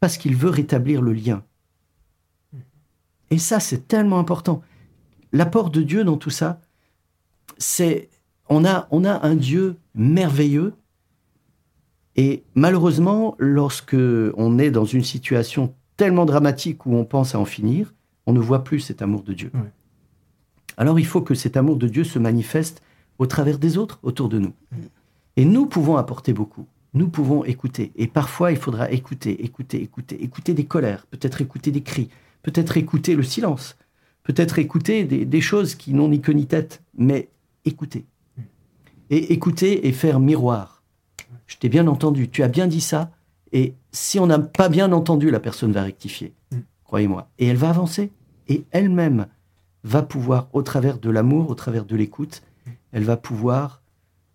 parce 0.00 0.18
qu'il 0.18 0.36
veut 0.36 0.50
rétablir 0.50 1.00
le 1.00 1.12
lien. 1.12 1.42
Et 3.30 3.38
ça, 3.38 3.58
c'est 3.58 3.88
tellement 3.88 4.18
important. 4.18 4.62
L'apport 5.32 5.70
de 5.70 5.82
Dieu 5.82 6.04
dans 6.04 6.18
tout 6.18 6.30
ça, 6.30 6.60
c'est 7.58 8.10
on 8.48 8.64
a, 8.64 8.86
on 8.90 9.04
a 9.04 9.26
un 9.26 9.34
Dieu 9.34 9.76
merveilleux. 9.94 10.74
Et 12.16 12.44
malheureusement, 12.54 13.34
lorsque 13.38 13.96
on 14.36 14.58
est 14.58 14.70
dans 14.70 14.84
une 14.84 15.02
situation 15.02 15.74
tellement 15.96 16.24
dramatique 16.24 16.86
où 16.86 16.94
on 16.94 17.04
pense 17.04 17.34
à 17.34 17.38
en 17.38 17.44
finir, 17.44 17.92
on 18.26 18.32
ne 18.32 18.40
voit 18.40 18.64
plus 18.64 18.80
cet 18.80 19.02
amour 19.02 19.22
de 19.22 19.32
Dieu. 19.32 19.50
Alors 20.76 20.98
il 20.98 21.06
faut 21.06 21.22
que 21.22 21.34
cet 21.34 21.56
amour 21.56 21.76
de 21.76 21.88
Dieu 21.88 22.04
se 22.04 22.18
manifeste 22.18 22.82
au 23.18 23.26
travers 23.26 23.58
des 23.58 23.78
autres 23.78 23.98
autour 24.02 24.28
de 24.28 24.38
nous. 24.38 24.52
Et 25.36 25.44
nous 25.44 25.66
pouvons 25.66 25.96
apporter 25.96 26.32
beaucoup. 26.32 26.66
Nous 26.94 27.08
pouvons 27.08 27.44
écouter. 27.44 27.92
Et 27.96 28.06
parfois, 28.06 28.52
il 28.52 28.56
faudra 28.56 28.90
écouter, 28.90 29.44
écouter, 29.44 29.82
écouter, 29.82 30.22
écouter 30.22 30.54
des 30.54 30.64
colères, 30.64 31.06
peut-être 31.06 31.40
écouter 31.40 31.72
des 31.72 31.82
cris, 31.82 32.08
peut-être 32.42 32.76
écouter 32.76 33.16
le 33.16 33.24
silence, 33.24 33.76
peut-être 34.22 34.60
écouter 34.60 35.04
des, 35.04 35.24
des 35.24 35.40
choses 35.40 35.74
qui 35.74 35.92
n'ont 35.92 36.08
ni 36.08 36.20
queue 36.20 36.32
ni 36.32 36.46
tête, 36.46 36.82
mais 36.96 37.30
écouter. 37.64 38.04
Et 39.10 39.32
écouter 39.32 39.88
et 39.88 39.92
faire 39.92 40.20
miroir. 40.20 40.73
Je 41.46 41.56
t'ai 41.56 41.68
bien 41.68 41.86
entendu, 41.86 42.28
tu 42.28 42.42
as 42.42 42.48
bien 42.48 42.66
dit 42.66 42.80
ça, 42.80 43.10
et 43.52 43.74
si 43.92 44.18
on 44.18 44.26
n'a 44.26 44.38
pas 44.38 44.68
bien 44.68 44.92
entendu, 44.92 45.30
la 45.30 45.40
personne 45.40 45.72
va 45.72 45.82
rectifier, 45.82 46.32
Mm. 46.50 46.56
croyez-moi. 46.84 47.28
Et 47.38 47.46
elle 47.46 47.56
va 47.56 47.68
avancer, 47.70 48.10
et 48.48 48.64
elle-même 48.70 49.26
va 49.84 50.02
pouvoir, 50.02 50.48
au 50.52 50.62
travers 50.62 50.98
de 50.98 51.10
l'amour, 51.10 51.50
au 51.50 51.54
travers 51.54 51.84
de 51.84 51.94
l'écoute, 51.96 52.42
elle 52.92 53.04
va 53.04 53.16
pouvoir 53.16 53.82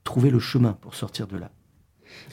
trouver 0.04 0.30
le 0.30 0.40
chemin 0.40 0.74
pour 0.74 0.96
sortir 0.96 1.28
de 1.28 1.38
là. 1.38 1.50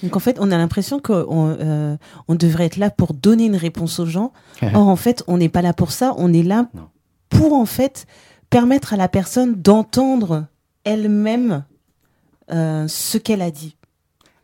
Donc 0.03 0.17
en 0.17 0.21
fait, 0.21 0.39
on 0.41 0.51
a 0.51 0.57
l'impression 0.57 1.01
qu'on 1.01 1.57
euh, 1.61 1.97
on 2.29 2.35
devrait 2.35 2.65
être 2.67 2.77
là 2.79 2.91
pour 2.91 3.13
donner 3.15 3.45
une 3.47 3.57
réponse 3.57 3.99
aux 4.01 4.07
gens. 4.07 4.33
Or 4.75 4.89
en 4.89 4.97
fait, 4.97 5.23
on 5.27 5.37
n'est 5.39 5.49
pas 5.51 5.63
là 5.63 5.73
pour 5.75 5.91
ça. 5.93 6.15
On 6.17 6.33
est 6.33 6.43
là 6.43 6.69
Non. 6.75 6.89
pour 7.29 7.53
en 7.53 7.67
fait 7.67 8.07
permettre 8.51 8.95
à 8.95 8.97
la 8.97 9.09
personne 9.09 9.55
d'entendre 9.55 10.47
elle-même 10.85 11.65
euh, 12.51 12.87
ce 12.89 13.19
qu'elle 13.19 13.43
a 13.43 13.51
dit. 13.51 13.76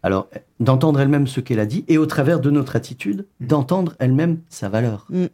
Alors, 0.03 0.29
d'entendre 0.59 1.01
elle-même 1.01 1.27
ce 1.27 1.41
qu'elle 1.41 1.61
a 1.61 1.67
dit, 1.67 1.85
et 1.89 1.97
au 1.99 2.07
travers 2.07 2.41
de 2.41 2.51
notre 2.51 2.75
attitude, 2.77 3.27
d'entendre 3.41 3.95
elle-même 4.01 4.41
sa 4.49 4.69
valeur. 4.69 5.07
Mm. 5.11 5.27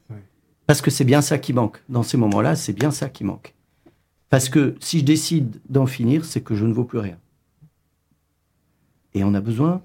Parce 0.67 0.83
que 0.83 0.91
c'est 0.91 1.05
bien 1.05 1.23
ça 1.23 1.39
qui 1.39 1.53
manque. 1.55 1.83
Dans 1.89 2.03
ces 2.03 2.19
moments-là, 2.19 2.55
c'est 2.55 2.75
bien 2.75 2.91
ça 2.91 3.09
qui 3.09 3.25
manque. 3.25 3.55
Parce 4.29 4.51
que 4.51 4.75
si 4.81 4.99
je 4.99 5.05
décide 5.05 5.57
d'en 5.71 5.87
finir, 5.87 6.27
c'est 6.27 6.43
que 6.43 6.55
je 6.55 6.67
ne 6.67 6.73
vaux 6.75 6.85
plus 6.85 6.99
rien. 6.99 7.17
Et 9.15 9.25
on 9.25 9.33
a 9.35 9.41
besoin 9.41 9.81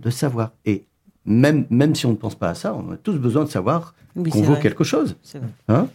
de 0.00 0.10
savoir. 0.10 0.52
Et 0.64 0.84
même, 1.24 1.66
même 1.70 1.94
si 1.94 2.06
on 2.06 2.10
ne 2.10 2.16
pense 2.16 2.34
pas 2.34 2.50
à 2.50 2.54
ça, 2.54 2.74
on 2.74 2.90
a 2.90 2.96
tous 2.96 3.18
besoin 3.18 3.44
de 3.44 3.48
savoir 3.50 3.94
Oui, 4.16 4.30
qu'on 4.30 4.42
vaut 4.42 4.52
vrai. 4.54 4.60
quelque 4.62 4.82
chose. 4.84 5.16
Vrai. 5.34 5.42
Hein? 5.68 5.88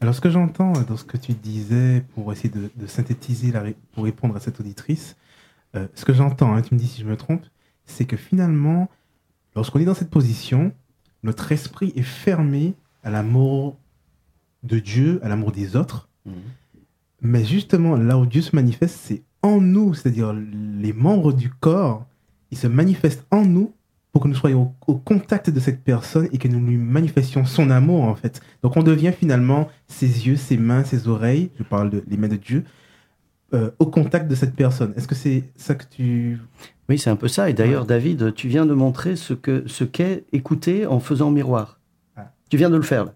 Alors, 0.00 0.14
ce 0.14 0.20
que 0.20 0.30
j'entends 0.30 0.72
dans 0.72 0.96
ce 0.96 1.04
que 1.04 1.16
tu 1.16 1.32
disais 1.32 2.04
pour 2.14 2.32
essayer 2.32 2.50
de, 2.50 2.70
de 2.74 2.86
synthétiser, 2.86 3.52
la 3.52 3.60
ré- 3.60 3.76
pour 3.92 4.04
répondre 4.04 4.34
à 4.36 4.40
cette 4.40 4.58
auditrice, 4.58 5.16
euh, 5.74 5.86
ce 5.94 6.04
que 6.04 6.12
j'entends, 6.12 6.54
hein, 6.54 6.62
tu 6.62 6.74
me 6.74 6.78
dis 6.78 6.86
si 6.86 7.00
je 7.00 7.06
me 7.06 7.16
trompe, 7.16 7.44
c'est 7.84 8.04
que 8.04 8.16
finalement, 8.16 8.88
lorsqu'on 9.56 9.80
est 9.80 9.84
dans 9.84 9.94
cette 9.94 10.10
position, 10.10 10.72
notre 11.22 11.52
esprit 11.52 11.92
est 11.96 12.02
fermé 12.02 12.74
à 13.02 13.10
l'amour 13.10 13.76
de 14.62 14.78
Dieu, 14.78 15.20
à 15.22 15.28
l'amour 15.28 15.52
des 15.52 15.76
autres. 15.76 16.08
Mhm. 16.26 16.34
Mais 17.22 17.44
justement, 17.44 17.96
là 17.96 18.18
où 18.18 18.26
Dieu 18.26 18.42
se 18.42 18.54
manifeste, 18.54 18.98
c'est 19.00 19.22
en 19.42 19.60
nous, 19.60 19.94
c'est-à-dire 19.94 20.32
les 20.32 20.92
membres 20.92 21.32
du 21.32 21.50
corps, 21.50 22.06
il 22.50 22.58
se 22.58 22.66
manifeste 22.66 23.24
en 23.30 23.44
nous 23.44 23.72
pour 24.12 24.22
que 24.22 24.28
nous 24.28 24.34
soyons 24.34 24.74
au, 24.86 24.92
au 24.92 24.96
contact 24.96 25.48
de 25.48 25.58
cette 25.58 25.82
personne 25.82 26.28
et 26.32 26.38
que 26.38 26.48
nous 26.48 26.64
lui 26.64 26.76
manifestions 26.76 27.44
son 27.44 27.70
amour, 27.70 28.02
en 28.04 28.14
fait. 28.14 28.40
Donc 28.62 28.76
on 28.76 28.82
devient 28.82 29.12
finalement 29.18 29.68
ses 29.86 30.26
yeux, 30.26 30.36
ses 30.36 30.58
mains, 30.58 30.84
ses 30.84 31.08
oreilles, 31.08 31.50
je 31.58 31.62
parle 31.62 31.90
de, 31.90 32.04
les 32.06 32.16
mains 32.16 32.28
de 32.28 32.36
Dieu, 32.36 32.64
euh, 33.54 33.70
au 33.78 33.86
contact 33.86 34.28
de 34.28 34.34
cette 34.34 34.54
personne. 34.54 34.92
Est-ce 34.96 35.06
que 35.06 35.14
c'est 35.14 35.44
ça 35.56 35.74
que 35.74 35.84
tu... 35.84 36.38
Oui, 36.88 36.98
c'est 36.98 37.10
un 37.10 37.16
peu 37.16 37.28
ça. 37.28 37.50
Et 37.50 37.52
d'ailleurs, 37.52 37.84
David, 37.84 38.34
tu 38.34 38.48
viens 38.48 38.66
de 38.66 38.74
montrer 38.74 39.16
ce 39.16 39.34
que 39.34 39.64
ce 39.66 39.84
qu'est 39.84 40.24
écouter 40.32 40.86
en 40.86 41.00
faisant 41.00 41.30
miroir. 41.30 41.78
Ah. 42.16 42.32
Tu 42.50 42.56
viens 42.56 42.70
de 42.70 42.76
le 42.76 42.82
faire. 42.82 43.04
Là. 43.04 43.14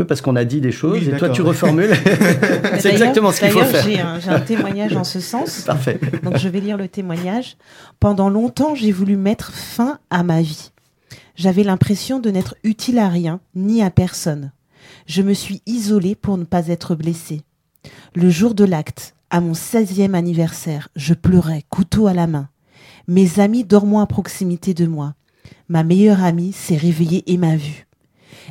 Oui, 0.00 0.06
parce 0.06 0.22
qu'on 0.22 0.34
a 0.34 0.44
dit 0.44 0.62
des 0.62 0.72
choses 0.72 0.98
Oui, 0.98 1.10
et 1.10 1.16
toi 1.18 1.28
tu 1.28 1.42
reformules. 1.42 1.94
c'est 2.78 2.90
exactement 2.90 3.32
ce 3.32 3.40
qu'il 3.40 3.50
faut 3.50 3.64
faire. 3.64 3.84
J'ai 3.84 4.00
un, 4.00 4.18
j'ai 4.18 4.30
un 4.30 4.40
témoignage 4.40 4.96
en 4.96 5.04
ce 5.04 5.20
sens. 5.20 5.60
Parfait. 5.62 6.00
Donc 6.22 6.38
je 6.38 6.48
vais 6.48 6.60
lire 6.60 6.78
le 6.78 6.88
témoignage. 6.88 7.58
Pendant 7.98 8.30
longtemps, 8.30 8.74
j'ai 8.74 8.92
voulu 8.92 9.16
mettre 9.16 9.52
fin 9.52 9.98
à 10.08 10.22
ma 10.22 10.40
vie. 10.40 10.70
J'avais 11.36 11.64
l'impression 11.64 12.18
de 12.18 12.30
n'être 12.30 12.54
utile 12.64 12.98
à 12.98 13.08
rien, 13.08 13.40
ni 13.54 13.82
à 13.82 13.90
personne. 13.90 14.52
Je 15.06 15.20
me 15.22 15.34
suis 15.34 15.60
isolée 15.66 16.14
pour 16.14 16.38
ne 16.38 16.44
pas 16.44 16.68
être 16.68 16.94
blessée. 16.94 17.42
Le 18.14 18.30
jour 18.30 18.54
de 18.54 18.64
l'acte, 18.64 19.14
à 19.30 19.40
mon 19.40 19.52
16e 19.52 20.14
anniversaire, 20.14 20.88
je 20.96 21.14
pleurais, 21.14 21.64
couteau 21.70 22.08
à 22.08 22.14
la 22.14 22.26
main. 22.26 22.48
Mes 23.06 23.38
amis 23.38 23.64
dormant 23.64 24.00
à 24.00 24.06
proximité 24.06 24.74
de 24.74 24.86
moi. 24.86 25.14
Ma 25.68 25.84
meilleure 25.84 26.22
amie 26.22 26.52
s'est 26.52 26.76
réveillée 26.76 27.22
et 27.32 27.36
m'a 27.36 27.56
vue. 27.56 27.86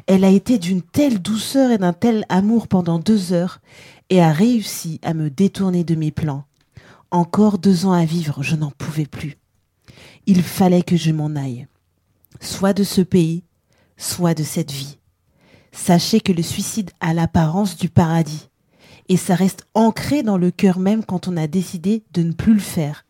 Elle 0.07 0.23
a 0.23 0.29
été 0.29 0.57
d'une 0.57 0.81
telle 0.81 1.19
douceur 1.19 1.71
et 1.71 1.77
d'un 1.77 1.93
tel 1.93 2.25
amour 2.29 2.67
pendant 2.67 2.99
deux 2.99 3.33
heures 3.33 3.59
et 4.09 4.21
a 4.21 4.31
réussi 4.31 4.99
à 5.03 5.13
me 5.13 5.29
détourner 5.29 5.83
de 5.83 5.95
mes 5.95 6.11
plans. 6.11 6.45
Encore 7.11 7.57
deux 7.57 7.85
ans 7.85 7.91
à 7.91 8.05
vivre, 8.05 8.41
je 8.41 8.55
n'en 8.55 8.71
pouvais 8.71 9.05
plus. 9.05 9.37
Il 10.25 10.41
fallait 10.43 10.83
que 10.83 10.95
je 10.95 11.11
m'en 11.11 11.35
aille, 11.35 11.67
soit 12.39 12.73
de 12.73 12.83
ce 12.83 13.01
pays, 13.01 13.43
soit 13.97 14.33
de 14.33 14.43
cette 14.43 14.71
vie. 14.71 14.97
Sachez 15.71 16.19
que 16.19 16.31
le 16.31 16.41
suicide 16.41 16.91
a 16.99 17.13
l'apparence 17.13 17.77
du 17.77 17.89
paradis, 17.89 18.48
et 19.09 19.17
ça 19.17 19.35
reste 19.35 19.67
ancré 19.73 20.23
dans 20.23 20.37
le 20.37 20.51
cœur 20.51 20.79
même 20.79 21.03
quand 21.03 21.27
on 21.27 21.35
a 21.35 21.47
décidé 21.47 22.03
de 22.13 22.21
ne 22.23 22.31
plus 22.31 22.53
le 22.53 22.59
faire. 22.59 23.05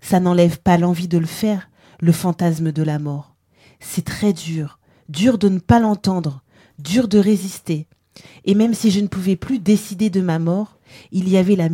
Ça 0.00 0.20
n'enlève 0.20 0.58
pas 0.58 0.76
l'envie 0.76 1.08
de 1.08 1.16
le 1.16 1.26
faire, 1.26 1.70
le 2.00 2.12
fantasme 2.12 2.72
de 2.72 2.82
la 2.82 2.98
mort. 2.98 3.36
C'est 3.80 4.04
très 4.04 4.32
dur, 4.32 4.78
dur 5.08 5.38
de 5.38 5.48
ne 5.48 5.60
pas 5.60 5.78
l'entendre, 5.78 6.42
dur 6.78 7.08
de 7.08 7.18
résister. 7.18 7.86
Et 8.44 8.54
même 8.54 8.74
si 8.74 8.90
je 8.90 9.00
ne 9.00 9.06
pouvais 9.06 9.36
plus 9.36 9.60
décider 9.60 10.10
de 10.10 10.20
ma 10.20 10.38
mort, 10.38 10.78
il 11.12 11.28
y 11.28 11.36
avait 11.36 11.56
la, 11.56 11.68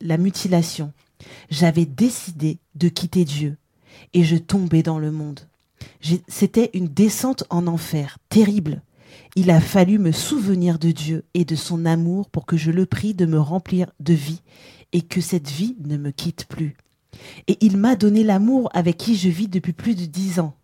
la 0.00 0.18
mutilation. 0.18 0.92
J'avais 1.50 1.86
décidé 1.86 2.58
de 2.74 2.88
quitter 2.88 3.24
Dieu, 3.24 3.56
et 4.12 4.24
je 4.24 4.36
tombais 4.36 4.82
dans 4.82 4.98
le 4.98 5.12
monde. 5.12 5.40
C'était 6.28 6.70
une 6.74 6.88
descente 6.88 7.44
en 7.50 7.66
enfer, 7.66 8.18
terrible. 8.28 8.82
Il 9.34 9.50
a 9.50 9.60
fallu 9.60 9.98
me 9.98 10.12
souvenir 10.12 10.78
de 10.78 10.90
Dieu 10.90 11.24
et 11.32 11.44
de 11.44 11.56
son 11.56 11.86
amour 11.86 12.28
pour 12.28 12.44
que 12.44 12.56
je 12.56 12.70
le 12.70 12.84
prie 12.84 13.14
de 13.14 13.24
me 13.24 13.40
remplir 13.40 13.90
de 13.98 14.12
vie 14.12 14.42
et 14.92 15.00
que 15.00 15.20
cette 15.22 15.48
vie 15.50 15.76
ne 15.84 15.96
me 15.96 16.10
quitte 16.10 16.44
plus. 16.46 16.76
Et 17.48 17.56
il 17.60 17.78
m'a 17.78 17.96
donné 17.96 18.24
l'amour 18.24 18.68
avec 18.74 18.98
qui 18.98 19.16
je 19.16 19.28
vis 19.28 19.48
depuis 19.48 19.72
plus 19.72 19.94
de 19.94 20.04
dix 20.04 20.38
ans. 20.38 20.54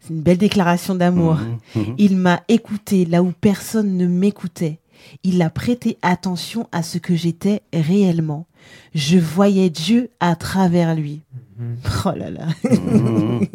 C'est 0.00 0.14
une 0.14 0.22
belle 0.22 0.38
déclaration 0.38 0.94
d'amour. 0.94 1.34
Mmh, 1.34 1.80
mmh. 1.80 1.94
Il 1.98 2.16
m'a 2.16 2.42
écouté 2.48 3.04
là 3.04 3.22
où 3.22 3.32
personne 3.32 3.96
ne 3.96 4.06
m'écoutait. 4.06 4.80
Il 5.22 5.42
a 5.42 5.50
prêté 5.50 5.98
attention 6.02 6.68
à 6.72 6.82
ce 6.82 6.98
que 6.98 7.16
j'étais 7.16 7.62
réellement. 7.72 8.46
Je 8.94 9.18
voyais 9.18 9.70
Dieu 9.70 10.10
à 10.20 10.36
travers 10.36 10.94
lui. 10.94 11.22
Mhm. 11.58 11.76
Oh 12.04 12.12
là 12.16 12.30
là. 12.30 12.46
Mhm. 12.64 13.46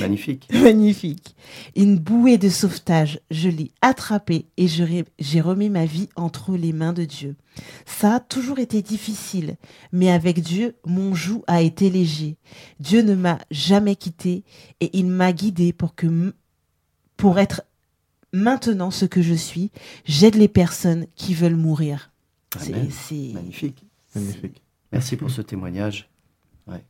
Magnifique. 0.00 0.48
Magnifique. 0.52 1.36
Une 1.76 1.98
bouée 1.98 2.38
de 2.38 2.48
sauvetage. 2.48 3.20
Je 3.30 3.48
l'ai 3.48 3.70
attrapé 3.82 4.46
et 4.56 4.66
j'ai 4.68 5.40
remis 5.40 5.68
ma 5.68 5.84
vie 5.84 6.08
entre 6.16 6.56
les 6.56 6.72
mains 6.72 6.94
de 6.94 7.04
Dieu. 7.04 7.36
Ça 7.84 8.16
a 8.16 8.20
toujours 8.20 8.58
été 8.58 8.80
difficile, 8.80 9.56
mais 9.92 10.10
avec 10.10 10.40
Dieu, 10.40 10.76
mon 10.86 11.14
joug 11.14 11.42
a 11.46 11.60
été 11.60 11.90
léger. 11.90 12.36
Dieu 12.80 13.02
ne 13.02 13.14
m'a 13.14 13.38
jamais 13.50 13.96
quitté 13.96 14.44
et 14.80 14.90
il 14.96 15.06
m'a 15.06 15.32
guidé 15.32 15.74
pour 15.74 15.94
que, 15.94 16.34
pour 17.18 17.38
être 17.38 17.62
maintenant 18.32 18.90
ce 18.90 19.04
que 19.04 19.22
je 19.22 19.34
suis, 19.34 19.70
j'aide 20.04 20.34
les 20.34 20.48
personnes 20.48 21.06
qui 21.14 21.34
veulent 21.34 21.56
mourir. 21.56 22.10
C'est 22.58 22.72
magnifique. 22.72 23.84
magnifique. 24.14 24.62
Merci 24.92 25.16
pour 25.16 25.30
ce 25.30 25.40
témoignage. 25.40 26.10
Ouais. 26.66 26.84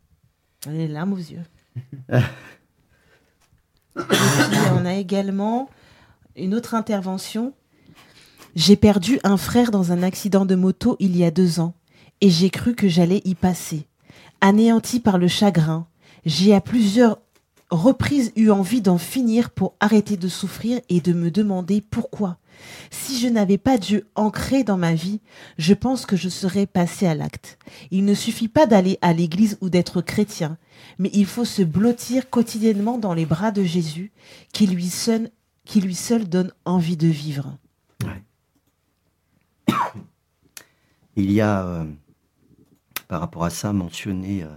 Les 0.67 0.89
larmes 0.89 1.13
aux 1.13 1.17
yeux. 1.17 1.45
on 3.97 4.85
a 4.85 4.95
également 4.95 5.71
une 6.37 6.55
autre 6.55 6.75
intervention. 6.75 7.53
J'ai 8.55 8.77
perdu 8.77 9.21
un 9.25 9.37
frère 9.37 9.71
dans 9.71 9.93
un 9.93 10.03
accident 10.03 10.45
de 10.45 10.55
moto 10.55 10.97
il 10.99 11.17
y 11.17 11.25
a 11.25 11.31
deux 11.31 11.61
ans 11.61 11.75
et 12.21 12.29
j'ai 12.31 12.51
cru 12.51 12.75
que 12.75 12.89
j'allais 12.89 13.23
y 13.25 13.35
passer. 13.35 13.87
Anéanti 14.41 15.01
par 15.01 15.19
le 15.19 15.29
chagrin, 15.29 15.87
j'ai 16.27 16.55
à 16.55 16.61
plusieurs 16.61 17.19
reprise 17.73 18.33
eut 18.37 18.51
envie 18.51 18.83
d'en 18.83 18.99
finir 18.99 19.51
pour 19.51 19.75
arrêter 19.81 20.17
de 20.17 20.29
souffrir 20.29 20.81
et 20.89 21.01
de 21.01 21.13
me 21.13 21.31
demander 21.31 21.81
pourquoi. 21.81 22.39
Si 22.91 23.19
je 23.19 23.29
n'avais 23.29 23.57
pas 23.59 23.79
Dieu 23.79 24.07
ancré 24.15 24.63
dans 24.63 24.77
ma 24.77 24.93
vie, 24.95 25.21
je 25.57 25.73
pense 25.75 26.05
que 26.05 26.15
je 26.15 26.29
serais 26.29 26.67
passé 26.67 27.07
à 27.07 27.15
l'acte. 27.15 27.59
Il 27.91 28.05
ne 28.05 28.15
suffit 28.15 28.49
pas 28.49 28.67
d'aller 28.67 28.99
à 29.01 29.15
l'église 29.15 29.57
ou 29.63 29.71
d'être 29.71 30.03
chrétien, 30.03 30.59
mais 30.99 31.11
il 31.15 31.27
faut 31.27 31.47
se 31.47 31.63
blottir 31.63 32.29
quotidiennement 32.31 32.99
dans 32.99 33.15
les 33.15 33.27
bras 33.27 33.51
de 33.51 33.65
Jésus, 33.65 34.13
qui 34.53 34.67
lui 34.67 34.91
seul, 34.91 35.31
qui 35.65 35.81
lui 35.81 35.95
seul 35.95 36.29
donne 36.29 36.53
envie 36.65 36.99
de 36.99 37.09
vivre. 37.09 37.57
Il 41.17 41.31
y 41.33 41.41
a, 41.41 41.67
euh, 41.67 41.85
par 43.09 43.21
rapport 43.21 43.45
à 43.45 43.51
ça, 43.51 43.73
mentionné 43.73 44.43
euh, 44.43 44.49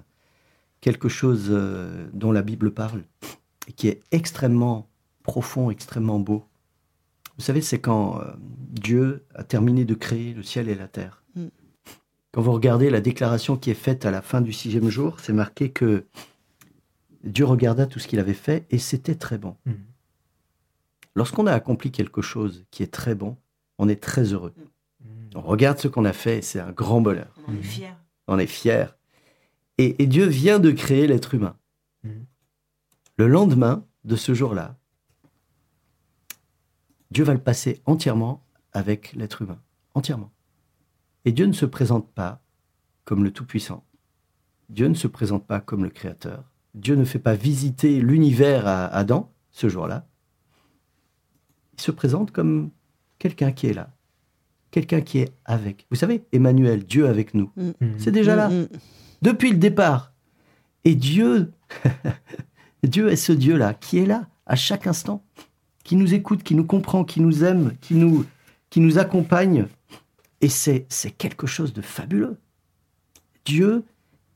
quelque 0.86 1.09
chose 1.09 1.47
euh, 1.49 2.07
dont 2.13 2.31
la 2.31 2.43
Bible 2.43 2.69
parle 2.69 3.05
et 3.67 3.73
qui 3.73 3.88
est 3.88 4.01
extrêmement 4.11 4.88
profond, 5.23 5.71
extrêmement 5.71 6.19
beau. 6.19 6.45
Vous 7.39 7.43
savez, 7.43 7.61
c'est 7.61 7.79
quand 7.79 8.21
euh, 8.21 8.25
Dieu 8.39 9.25
a 9.33 9.43
terminé 9.43 9.83
de 9.83 9.95
créer 9.95 10.36
le 10.36 10.43
ciel 10.43 10.69
et 10.69 10.75
la 10.75 10.88
terre. 10.88 11.23
Mm. 11.33 11.47
Quand 12.31 12.41
vous 12.43 12.51
regardez 12.51 12.91
la 12.91 13.01
déclaration 13.01 13.57
qui 13.57 13.71
est 13.71 13.73
faite 13.73 14.05
à 14.05 14.11
la 14.11 14.21
fin 14.21 14.41
du 14.41 14.53
sixième 14.53 14.89
jour, 14.89 15.19
c'est 15.19 15.33
marqué 15.33 15.71
que 15.71 16.05
Dieu 17.23 17.45
regarda 17.45 17.88
tout 17.88 17.97
ce 17.97 18.07
qu'il 18.07 18.19
avait 18.19 18.36
fait 18.36 18.67
et 18.69 18.77
c'était 18.77 19.15
très 19.15 19.39
bon. 19.39 19.55
Mm. 19.65 19.71
Lorsqu'on 21.15 21.47
a 21.47 21.53
accompli 21.53 21.89
quelque 21.89 22.21
chose 22.21 22.63
qui 22.69 22.83
est 22.83 22.93
très 22.93 23.15
bon, 23.15 23.38
on 23.79 23.89
est 23.89 24.03
très 24.03 24.33
heureux. 24.33 24.53
Mm. 24.99 25.07
On 25.33 25.41
regarde 25.41 25.79
ce 25.79 25.88
qu'on 25.88 26.05
a 26.05 26.13
fait 26.13 26.38
et 26.38 26.41
c'est 26.43 26.59
un 26.59 26.71
grand 26.71 27.01
bonheur. 27.01 27.33
On 27.47 27.55
est 27.55 27.63
fier. 27.63 27.97
On 28.27 28.38
est 28.38 28.45
fier. 28.45 28.95
Et, 29.78 30.07
Dieu 30.07 30.26
vient 30.26 30.59
de 30.59 30.71
créer 30.71 31.07
l'être 31.07 31.34
humain. 31.34 31.57
Mm. 32.03 32.09
Le 33.17 33.28
lendemain 33.28 33.86
de 34.03 34.15
ce 34.15 34.34
jour-là, 34.34 34.78
Dieu 37.11 37.23
va 37.23 37.34
le 37.34 37.39
passer 37.39 37.82
entièrement 37.86 38.45
avec 38.73 39.13
l'être 39.13 39.41
humain. 39.41 39.61
Entièrement. 39.93 40.32
Et 41.23 41.32
Dieu 41.32 41.45
ne 41.45 41.53
se 41.53 41.65
présente 41.65 42.11
pas 42.13 42.41
comme 43.03 43.23
le 43.23 43.32
Tout-Puissant. 43.32 43.86
Dieu 44.69 44.88
ne 44.88 44.93
se 44.93 45.07
présente 45.07 45.45
pas 45.45 45.59
comme 45.59 45.84
le 45.84 45.89
Créateur. 45.89 46.43
Dieu 46.73 46.95
ne 46.95 47.05
fait 47.05 47.19
pas 47.19 47.36
visiter 47.36 48.01
l'univers 48.01 48.67
à 48.67 48.88
Adam 48.88 49.32
ce 49.51 49.69
jour-là. 49.69 50.07
Il 51.73 51.82
se 51.82 51.91
présente 51.91 52.32
comme 52.32 52.71
quelqu'un 53.19 53.51
qui 53.51 53.67
est 53.67 53.73
là, 53.73 53.93
quelqu'un 54.71 55.01
qui 55.01 55.19
est 55.19 55.34
avec. 55.45 55.88
Vous 55.89 55.97
savez, 55.97 56.26
Emmanuel, 56.32 56.86
Dieu 56.86 57.07
avec 57.07 57.34
nous, 57.34 57.51
mm. 57.55 57.97
c'est 57.97 58.11
déjà 58.11 58.36
là. 58.36 58.49
Mm, 58.49 58.67
depuis 59.26 59.49
le 59.49 59.57
départ. 59.57 60.13
Et 60.84 60.93
Dieu, 60.93 61.51
Dieu 62.84 63.09
est 63.09 63.15
ce 63.15 63.32
Dieu-là, 63.32 63.73
qui 63.73 63.97
est 63.97 64.05
là 64.05 64.28
à 64.45 64.55
chaque 64.55 64.86
instant, 64.86 65.23
qui 65.84 65.95
nous 65.95 66.13
écoute, 66.13 66.43
qui 66.43 66.53
nous 66.53 66.63
comprend, 66.63 67.03
qui 67.03 67.21
nous 67.21 67.43
aime, 67.43 67.73
qui 67.82 67.95
nous, 67.95 68.23
qui 68.69 68.80
nous 68.80 68.99
accompagne. 68.99 69.65
Et 70.41 70.47
c'est, 70.47 70.86
quelque 71.17 71.47
chose 71.47 71.73
de 71.73 71.82
fabuleux. 71.82 72.38
Dieu 73.45 73.84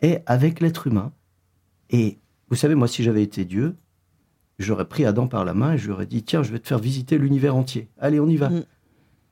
est 0.02 0.24
avec 0.26 0.60
l'être 0.60 0.88
humain. 0.88 1.12
Et 1.92 2.18
vous 2.50 2.56
savez, 2.56 2.74
moi, 2.74 2.88
si 2.88 3.04
j'avais 3.04 3.22
été 3.22 3.46
Dieu, 3.46 3.76
j'aurais 4.58 4.88
pris 4.88 5.06
Adam 5.06 5.28
par 5.28 5.46
la 5.46 5.54
main 5.54 5.74
et 5.74 5.78
je 5.78 5.86
lui 5.86 5.94
aurais 5.94 6.08
dit, 6.08 6.24
tiens, 6.24 6.42
je 6.42 6.52
vais 6.52 6.60
te 6.60 6.68
faire 6.68 6.80
visiter 6.80 7.20
l'univers 7.20 7.56
entier. 7.56 7.90
Allez, 8.00 8.20
on 8.20 8.28
y 8.28 8.38
va. 8.38 8.50
Mm. 8.50 8.64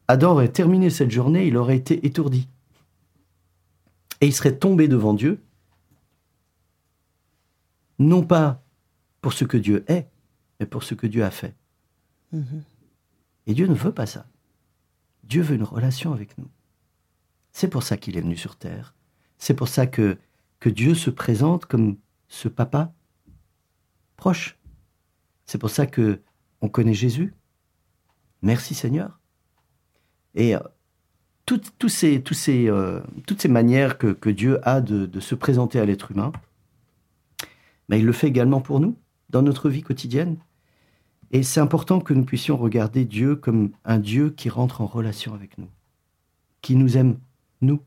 Adam 0.08 0.34
aurait 0.34 0.50
terminé 0.50 0.92
cette 0.92 1.12
journée, 1.12 1.48
il 1.48 1.58
aurait 1.58 1.78
été 1.78 2.06
étourdi. 2.06 2.48
Et 4.22 4.28
il 4.28 4.34
serait 4.34 4.56
tombé 4.56 4.88
devant 4.88 5.14
Dieu, 5.14 5.40
non 8.00 8.24
pas 8.24 8.64
pour 9.22 9.34
ce 9.34 9.46
que 9.46 9.58
Dieu 9.58 9.84
est, 9.88 10.08
mais 10.60 10.66
pour 10.66 10.84
ce 10.84 10.94
que 10.94 11.08
Dieu 11.08 11.24
a 11.24 11.32
fait. 11.32 11.56
Mhm. 12.32 12.64
Et 13.48 13.54
Dieu 13.54 13.68
ne 13.68 13.74
veut 13.74 13.94
pas 13.94 14.06
ça. 14.06 14.28
Dieu 15.24 15.42
veut 15.42 15.56
une 15.56 15.64
relation 15.64 16.14
avec 16.14 16.38
nous. 16.38 16.50
C'est 17.52 17.70
pour 17.70 17.84
ça 17.84 17.98
qu'il 17.98 18.18
est 18.18 18.22
venu 18.22 18.38
sur 18.38 18.56
terre. 18.56 18.94
C'est 19.38 19.54
pour 19.54 19.68
ça 19.68 19.88
que, 19.88 20.18
que 20.60 20.70
Dieu 20.70 20.96
se 20.96 21.10
présente 21.10 21.66
comme 21.66 21.98
ce 22.28 22.48
papa 22.48 22.94
proche. 24.16 24.58
C'est 25.46 25.58
pour 25.58 25.70
ça 25.70 25.88
que 25.88 26.22
on 26.62 26.70
connaît 26.70 26.94
Jésus. 26.94 27.34
Merci 28.42 28.74
Seigneur. 28.74 29.20
Et 30.36 30.56
euh, 30.56 30.60
toutes, 31.46 31.88
ces, 31.88 32.24
ces, 32.32 32.70
euh, 32.70 33.00
toutes 33.26 33.42
ces 33.42 33.48
manières 33.48 33.98
que, 33.98 34.30
Dieu 34.30 34.60
a 34.68 34.82
de, 34.82 35.20
se 35.20 35.36
présenter 35.36 35.80
à 35.80 35.86
l'être 35.86 36.12
humain, 36.12 36.32
mais 37.88 38.00
il 38.00 38.06
le 38.06 38.12
fait 38.12 38.28
également 38.28 38.62
pour 38.62 38.80
nous, 38.80 38.98
dans 39.30 39.42
notre 39.42 39.70
vie 39.70 39.82
quotidienne. 39.82 40.38
Et 41.32 41.44
c'est 41.44 41.60
important 41.60 42.00
que 42.00 42.14
nous 42.14 42.24
puissions 42.24 42.58
regarder 42.58 43.06
Dieu 43.06 43.36
comme 43.36 43.72
un 43.84 44.00
Dieu 44.00 44.30
qui 44.30 44.50
rentre 44.50 44.82
en 44.82 44.86
relation 44.86 45.34
avec 45.34 45.58
nous, 45.58 45.70
qui 46.62 46.76
nous 46.76 46.98
aime, 46.98 47.20
nous, 47.62 47.82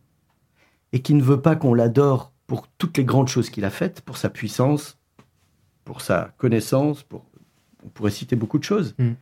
et 0.92 1.00
qui 1.00 1.14
ne 1.14 1.22
veut 1.22 1.40
pas 1.40 1.56
qu'on 1.56 1.74
l'adore 1.74 2.32
pour 2.46 2.68
toutes 2.68 2.98
les 2.98 3.04
grandes 3.04 3.28
choses 3.28 3.48
qu'il 3.48 3.64
a 3.64 3.70
faites, 3.70 4.00
pour 4.02 4.16
sa 4.16 4.28
puissance, 4.28 4.98
pour 5.84 6.00
sa 6.00 6.34
connaissance, 6.36 7.02
pour... 7.02 7.24
on 7.84 7.88
pourrait 7.88 8.10
citer 8.10 8.36
beaucoup 8.36 8.58
de 8.58 8.64
choses, 8.64 8.94
mm. 8.98 9.12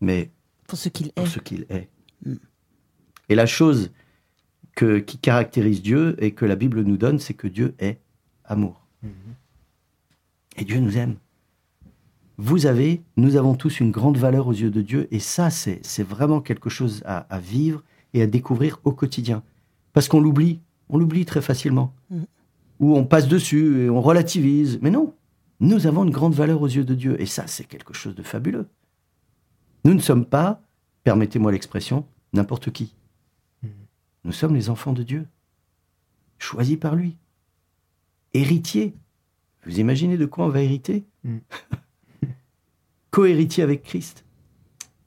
mais 0.00 0.30
pour 0.66 0.78
ce 0.78 0.88
qu'il 0.88 1.12
est. 1.16 1.26
Ce 1.26 1.38
qu'il 1.38 1.66
est. 1.70 1.88
Mm. 2.26 2.34
Et 3.28 3.34
la 3.34 3.46
chose 3.46 3.92
que, 4.74 4.98
qui 4.98 5.18
caractérise 5.18 5.82
Dieu 5.82 6.16
et 6.22 6.32
que 6.32 6.44
la 6.44 6.56
Bible 6.56 6.82
nous 6.82 6.96
donne, 6.96 7.18
c'est 7.18 7.34
que 7.34 7.48
Dieu 7.48 7.74
est 7.78 8.00
amour. 8.44 8.86
Mhm. 9.02 9.12
Et 10.56 10.64
Dieu 10.64 10.80
nous 10.80 10.96
aime. 10.96 11.16
Vous 12.38 12.66
avez, 12.66 13.02
nous 13.16 13.36
avons 13.36 13.54
tous 13.54 13.80
une 13.80 13.90
grande 13.90 14.16
valeur 14.16 14.48
aux 14.48 14.52
yeux 14.52 14.70
de 14.70 14.82
Dieu, 14.82 15.06
et 15.10 15.20
ça, 15.20 15.50
c'est 15.50 16.02
vraiment 16.02 16.40
quelque 16.40 16.70
chose 16.70 17.02
à, 17.04 17.38
vivre 17.38 17.84
et 18.14 18.22
à 18.22 18.26
découvrir 18.26 18.80
au 18.84 18.92
quotidien. 18.92 19.42
Parce 19.92 20.08
qu'on 20.08 20.20
l'oublie, 20.20 20.60
on 20.88 20.98
l'oublie 20.98 21.24
très 21.24 21.42
facilement. 21.42 21.94
Mm. 22.10 22.22
Ou 22.80 22.96
on 22.96 23.04
passe 23.04 23.28
dessus 23.28 23.82
et 23.82 23.90
on 23.90 24.00
relativise. 24.00 24.78
Mais 24.82 24.90
non, 24.90 25.14
nous 25.60 25.86
avons 25.86 26.04
une 26.04 26.10
grande 26.10 26.34
valeur 26.34 26.62
aux 26.62 26.66
yeux 26.66 26.84
de 26.84 26.94
Dieu. 26.94 27.20
Et 27.20 27.26
ça, 27.26 27.46
c'est 27.46 27.64
quelque 27.64 27.94
chose 27.94 28.14
de 28.14 28.22
fabuleux. 28.22 28.66
Nous 29.84 29.94
ne 29.94 30.00
sommes 30.00 30.24
pas, 30.24 30.60
permettez-moi 31.04 31.52
l'expression, 31.52 32.06
n'importe 32.32 32.70
qui. 32.70 32.94
Mm. 33.62 33.68
Nous 34.24 34.32
sommes 34.32 34.54
les 34.54 34.70
enfants 34.70 34.92
de 34.92 35.02
Dieu, 35.02 35.26
choisis 36.38 36.76
par 36.76 36.96
lui, 36.96 37.16
héritiers. 38.34 38.94
Vous 39.64 39.78
imaginez 39.80 40.16
de 40.16 40.26
quoi 40.26 40.46
on 40.46 40.48
va 40.48 40.62
hériter 40.62 41.04
Mm. 41.24 41.38
Co-héritier 43.10 43.62
avec 43.62 43.82
Christ. 43.82 44.24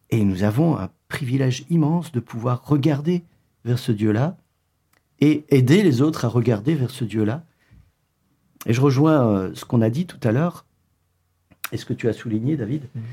Et 0.10 0.24
nous 0.24 0.44
avons 0.44 0.78
un 0.78 0.90
privilège 1.08 1.66
immense 1.70 2.12
de 2.12 2.20
pouvoir 2.20 2.66
regarder 2.68 3.24
vers 3.64 3.80
ce 3.80 3.92
Dieu-là 3.92 4.38
et 5.20 5.46
aider 5.50 5.82
les 5.82 6.02
autres 6.02 6.26
à 6.26 6.28
regarder 6.28 6.76
vers 6.76 6.92
ce 6.92 7.04
Dieu-là. 7.04 7.44
Et 8.66 8.74
je 8.74 8.82
rejoins 8.82 9.28
euh, 9.28 9.52
ce 9.56 9.66
qu'on 9.66 9.82
a 9.82 9.90
dit 9.90 10.06
tout 10.06 10.20
à 10.24 10.32
l'heure, 10.32 10.66
et 11.72 11.78
ce 11.78 11.86
que 11.86 11.94
tu 11.94 12.08
as 12.08 12.14
souligné, 12.14 12.58
David. 12.58 12.84
Mhm. 12.94 13.04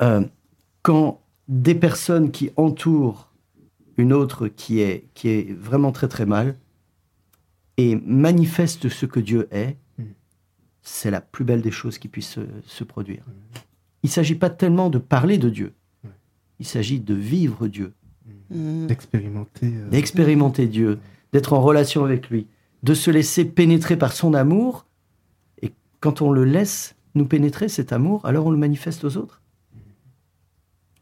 Euh, 0.00 0.24
quand 0.82 1.20
des 1.48 1.74
personnes 1.74 2.30
qui 2.30 2.50
entourent 2.56 3.28
une 3.96 4.12
autre 4.12 4.48
qui 4.48 4.80
est, 4.80 5.08
qui 5.14 5.28
est 5.28 5.52
vraiment 5.52 5.92
très 5.92 6.08
très 6.08 6.24
mal 6.24 6.56
et 7.76 7.96
manifestent 7.96 8.88
ce 8.88 9.06
que 9.06 9.20
Dieu 9.20 9.48
est. 9.50 9.76
c'est 10.88 11.10
la 11.10 11.20
plus 11.20 11.44
belle 11.44 11.62
des 11.62 11.70
choses 11.70 11.98
qui 11.98 12.08
puissent 12.08 12.30
se, 12.30 12.40
se 12.66 12.84
produire. 12.84 13.24
Il 14.02 14.06
ne 14.06 14.12
s'agit 14.12 14.34
pas 14.34 14.50
tellement 14.50 14.90
de 14.90 14.98
parler 14.98 15.38
de 15.38 15.48
Dieu, 15.50 15.74
il 16.58 16.66
s'agit 16.66 17.00
de 17.00 17.14
vivre 17.14 17.68
Dieu 17.68 17.92
Mm. 18.50 18.86
D'expérimenter. 18.86 19.66
euh, 19.74 19.88
d'expérimenter 19.90 20.66
Dieu, 20.68 20.98
d'être 21.34 21.52
en 21.52 21.60
relation 21.60 22.04
avec 22.06 22.30
lui, 22.30 22.46
de 22.82 22.94
se 22.94 23.10
laisser 23.10 23.44
pénétrer 23.44 23.98
par 23.98 24.12
son 24.14 24.32
amour. 24.32 24.86
Et 25.60 25.74
quand 26.00 26.22
on 26.22 26.30
le 26.30 26.44
laisse 26.44 26.94
nous 27.14 27.26
pénétrer, 27.26 27.68
cet 27.68 27.92
amour, 27.92 28.24
alors 28.24 28.46
on 28.46 28.50
le 28.50 28.56
manifeste 28.56 29.04
aux 29.04 29.18
autres. 29.18 29.42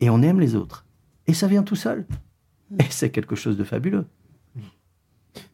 Et 0.00 0.10
on 0.10 0.22
aime 0.22 0.40
les 0.40 0.56
autres. 0.56 0.86
Et 1.28 1.34
ça 1.34 1.46
vient 1.46 1.62
tout 1.62 1.76
seul. 1.76 2.04
Et 2.80 2.86
c'est 2.90 3.10
quelque 3.10 3.36
chose 3.36 3.56
de 3.56 3.62
fabuleux. 3.62 4.06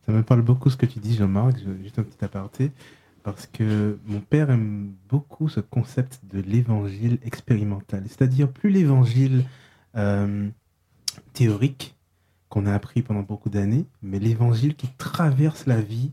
Ça 0.06 0.12
me 0.12 0.22
parle 0.22 0.40
beaucoup 0.40 0.70
ce 0.70 0.78
que 0.78 0.86
tu 0.86 0.98
dis, 0.98 1.14
Jean-Marc. 1.14 1.58
Je- 1.58 1.82
Juste 1.82 1.98
un 1.98 2.04
petit 2.04 2.24
aparté. 2.24 2.70
Parce 3.22 3.46
que 3.46 3.98
mon 4.06 4.20
père 4.20 4.50
aime 4.50 4.92
beaucoup 5.08 5.48
ce 5.48 5.60
concept 5.60 6.20
de 6.32 6.40
l'évangile 6.40 7.18
expérimental. 7.22 8.02
C'est-à-dire, 8.08 8.50
plus 8.50 8.70
l'évangile 8.70 9.44
euh, 9.96 10.48
théorique 11.32 11.96
qu'on 12.48 12.66
a 12.66 12.74
appris 12.74 13.02
pendant 13.02 13.22
beaucoup 13.22 13.48
d'années, 13.48 13.86
mais 14.02 14.18
l'évangile 14.18 14.74
qui 14.74 14.88
traverse 14.98 15.66
la 15.66 15.80
vie 15.80 16.10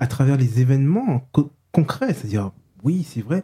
à 0.00 0.06
travers 0.06 0.36
les 0.36 0.60
événements 0.60 1.28
co- 1.32 1.52
concrets. 1.72 2.14
C'est-à-dire, 2.14 2.50
oui, 2.82 3.04
c'est 3.04 3.20
vrai, 3.22 3.42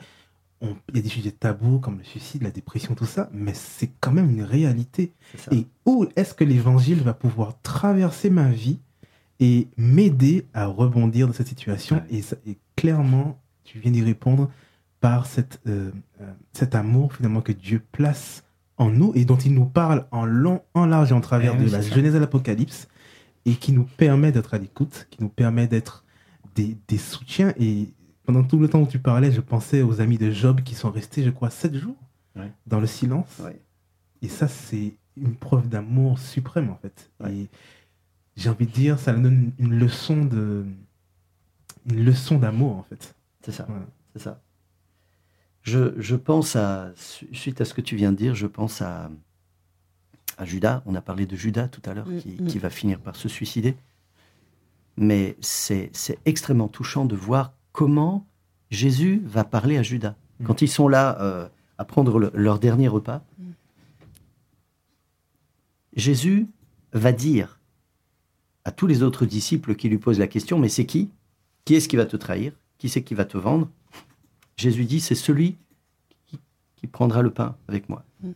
il 0.62 0.96
y 0.96 0.98
a 0.98 1.02
des 1.02 1.08
sujets 1.08 1.32
tabous 1.32 1.80
comme 1.80 1.98
le 1.98 2.04
suicide, 2.04 2.42
la 2.42 2.50
dépression, 2.50 2.94
tout 2.94 3.04
ça, 3.04 3.28
mais 3.32 3.52
c'est 3.54 3.90
quand 4.00 4.12
même 4.12 4.30
une 4.30 4.42
réalité. 4.44 5.12
Et 5.52 5.66
où 5.86 6.06
est-ce 6.16 6.34
que 6.34 6.44
l'évangile 6.44 7.00
va 7.02 7.14
pouvoir 7.14 7.60
traverser 7.62 8.30
ma 8.30 8.48
vie 8.48 8.78
et 9.42 9.66
m'aider 9.76 10.46
à 10.54 10.66
rebondir 10.66 11.26
de 11.26 11.32
cette 11.32 11.48
situation 11.48 12.02
et, 12.10 12.22
ça- 12.22 12.36
et 12.46 12.58
clairement, 12.76 13.40
tu 13.64 13.78
viens 13.80 13.90
d'y 13.90 14.02
répondre 14.02 14.50
par 15.00 15.26
cette, 15.26 15.60
euh, 15.66 15.90
euh, 16.20 16.32
cet 16.52 16.74
amour 16.76 17.12
finalement 17.12 17.40
que 17.40 17.50
Dieu 17.52 17.82
place 17.92 18.44
en 18.76 18.88
nous 18.90 19.12
et 19.16 19.24
dont 19.24 19.36
il 19.36 19.52
nous 19.54 19.64
parle 19.66 20.06
en 20.12 20.24
long, 20.24 20.62
en 20.74 20.86
large 20.86 21.10
et 21.10 21.14
en 21.14 21.20
travers 21.20 21.54
Eh 21.58 21.64
de 21.64 21.70
la 21.70 21.82
ça. 21.82 21.94
Genèse 21.94 22.14
à 22.14 22.20
l'Apocalypse 22.20 22.86
et 23.44 23.54
qui 23.56 23.72
nous 23.72 23.82
permet 23.84 24.30
d'être 24.30 24.54
à 24.54 24.58
l'écoute, 24.58 25.08
qui 25.10 25.20
nous 25.20 25.28
permet 25.28 25.66
d'être 25.66 26.04
des, 26.54 26.76
des 26.86 26.98
soutiens. 26.98 27.52
Et 27.58 27.88
pendant 28.24 28.44
tout 28.44 28.58
le 28.60 28.68
temps 28.68 28.80
où 28.82 28.86
tu 28.86 29.00
parlais, 29.00 29.32
je 29.32 29.40
pensais 29.40 29.82
aux 29.82 30.00
amis 30.00 30.18
de 30.18 30.30
Job 30.30 30.60
qui 30.62 30.76
sont 30.76 30.90
restés, 30.92 31.24
je 31.24 31.30
crois, 31.30 31.50
sept 31.50 31.74
jours 31.74 31.96
Ouais. 32.36 32.50
dans 32.66 32.80
le 32.80 32.86
silence. 32.86 33.40
Ouais. 33.44 33.60
Et 34.22 34.28
ça, 34.28 34.46
c'est 34.48 34.94
une 35.16 35.34
preuve 35.34 35.68
d'amour 35.68 36.18
suprême, 36.18 36.70
en 36.70 36.76
fait. 36.76 37.10
Ouais. 37.20 37.34
Et 37.34 37.48
j'ai 38.36 38.48
envie 38.50 38.66
de 38.66 38.72
dire, 38.72 38.98
ça 38.98 39.12
donne 39.12 39.52
une 39.58 39.74
leçon 39.78 40.24
de, 40.24 40.64
une 41.90 42.04
leçon 42.04 42.38
d'amour, 42.38 42.76
en 42.76 42.82
fait. 42.84 43.14
C'est 43.44 43.52
ça. 43.52 43.64
Voilà. 43.68 43.86
C'est 44.14 44.22
ça. 44.22 44.40
Je, 45.62 45.94
je 46.00 46.16
pense 46.16 46.56
à, 46.56 46.92
su- 46.96 47.28
suite 47.32 47.60
à 47.60 47.64
ce 47.64 47.72
que 47.74 47.80
tu 47.80 47.94
viens 47.96 48.10
de 48.12 48.16
dire, 48.16 48.34
je 48.34 48.46
pense 48.46 48.82
à, 48.82 49.10
à 50.38 50.44
Judas. 50.44 50.82
On 50.86 50.94
a 50.94 51.00
parlé 51.00 51.24
de 51.26 51.36
Judas 51.36 51.68
tout 51.68 51.82
à 51.88 51.94
l'heure, 51.94 52.08
Mm, 52.08 52.18
qui, 52.18 52.28
mm. 52.40 52.46
qui 52.46 52.58
va 52.58 52.70
finir 52.70 52.98
par 53.00 53.14
se 53.16 53.28
suicider. 53.28 53.76
Mais 54.96 55.36
c'est 55.40 55.90
c'est 55.92 56.18
extrêmement 56.24 56.68
touchant 56.68 57.04
de 57.06 57.14
voir 57.16 57.52
comment 57.72 58.26
Jésus 58.70 59.22
va 59.24 59.44
parler 59.44 59.78
à 59.78 59.82
Judas. 59.82 60.16
Mm. 60.40 60.44
Quand 60.46 60.62
ils 60.62 60.68
sont 60.68 60.88
là 60.88 61.20
euh, 61.20 61.48
à 61.78 61.84
prendre 61.84 62.18
le- 62.18 62.30
leur 62.34 62.58
dernier 62.58 62.88
repas. 62.88 63.22
Jésus 65.94 66.48
va 66.92 67.12
dire 67.12 67.60
à 68.64 68.70
tous 68.70 68.86
les 68.86 69.02
autres 69.02 69.26
disciples 69.26 69.74
qui 69.74 69.88
lui 69.88 69.98
posent 69.98 70.18
la 70.18 70.28
question, 70.28 70.58
mais 70.58 70.68
c'est 70.68 70.86
qui? 70.86 71.10
Qui 71.64 71.74
est-ce 71.74 71.88
qui 71.88 71.96
va 71.96 72.06
te 72.06 72.16
trahir? 72.16 72.52
Qui 72.78 72.88
c'est 72.88 73.02
qui 73.02 73.14
va 73.14 73.24
te 73.24 73.38
vendre? 73.38 73.68
Jésus 74.56 74.84
dit, 74.84 75.00
c'est 75.00 75.14
celui 75.14 75.56
qui, 76.26 76.38
qui 76.76 76.86
prendra 76.86 77.22
le 77.22 77.30
pain 77.30 77.56
avec 77.68 77.88
moi. 77.88 78.04
Mm. 78.22 78.30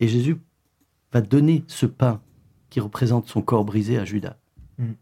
Et 0.00 0.08
Jésus 0.08 0.36
va 1.12 1.20
donner 1.20 1.64
ce 1.66 1.86
pain 1.86 2.20
qui 2.70 2.80
représente 2.80 3.28
son 3.28 3.42
corps 3.42 3.64
brisé 3.64 3.98
à 3.98 4.04
Judas. 4.04 4.36
Mm. 4.78 4.92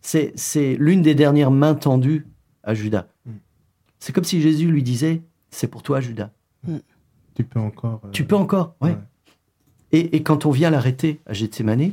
C'est, 0.00 0.32
c'est 0.36 0.76
l'une 0.76 1.02
des 1.02 1.14
dernières 1.14 1.50
mains 1.50 1.74
tendues 1.74 2.26
à 2.62 2.74
Judas. 2.74 3.08
Mm. 3.26 3.32
C'est 3.98 4.12
comme 4.12 4.24
si 4.24 4.40
Jésus 4.40 4.70
lui 4.70 4.82
disait, 4.82 5.22
c'est 5.50 5.68
pour 5.68 5.82
toi 5.82 6.00
Judas. 6.00 6.30
Tu 7.34 7.44
peux 7.44 7.60
encore. 7.60 8.00
euh, 8.04 8.10
Tu 8.10 8.24
peux 8.24 8.36
encore, 8.36 8.74
ouais. 8.80 8.90
ouais. 8.90 8.98
Et, 9.92 10.16
et 10.16 10.22
quand 10.22 10.46
on 10.46 10.50
vient 10.50 10.70
l'arrêter 10.70 11.20
à 11.26 11.32
Gethsemane, 11.32 11.92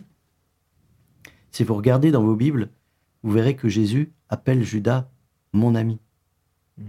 si 1.55 1.63
vous 1.63 1.75
regardez 1.75 2.11
dans 2.11 2.21
vos 2.21 2.35
Bibles, 2.35 2.69
vous 3.23 3.31
verrez 3.31 3.55
que 3.55 3.69
Jésus 3.69 4.11
appelle 4.27 4.61
Judas 4.61 5.09
mon 5.53 5.73
ami. 5.73 5.99
Mhm. 6.77 6.85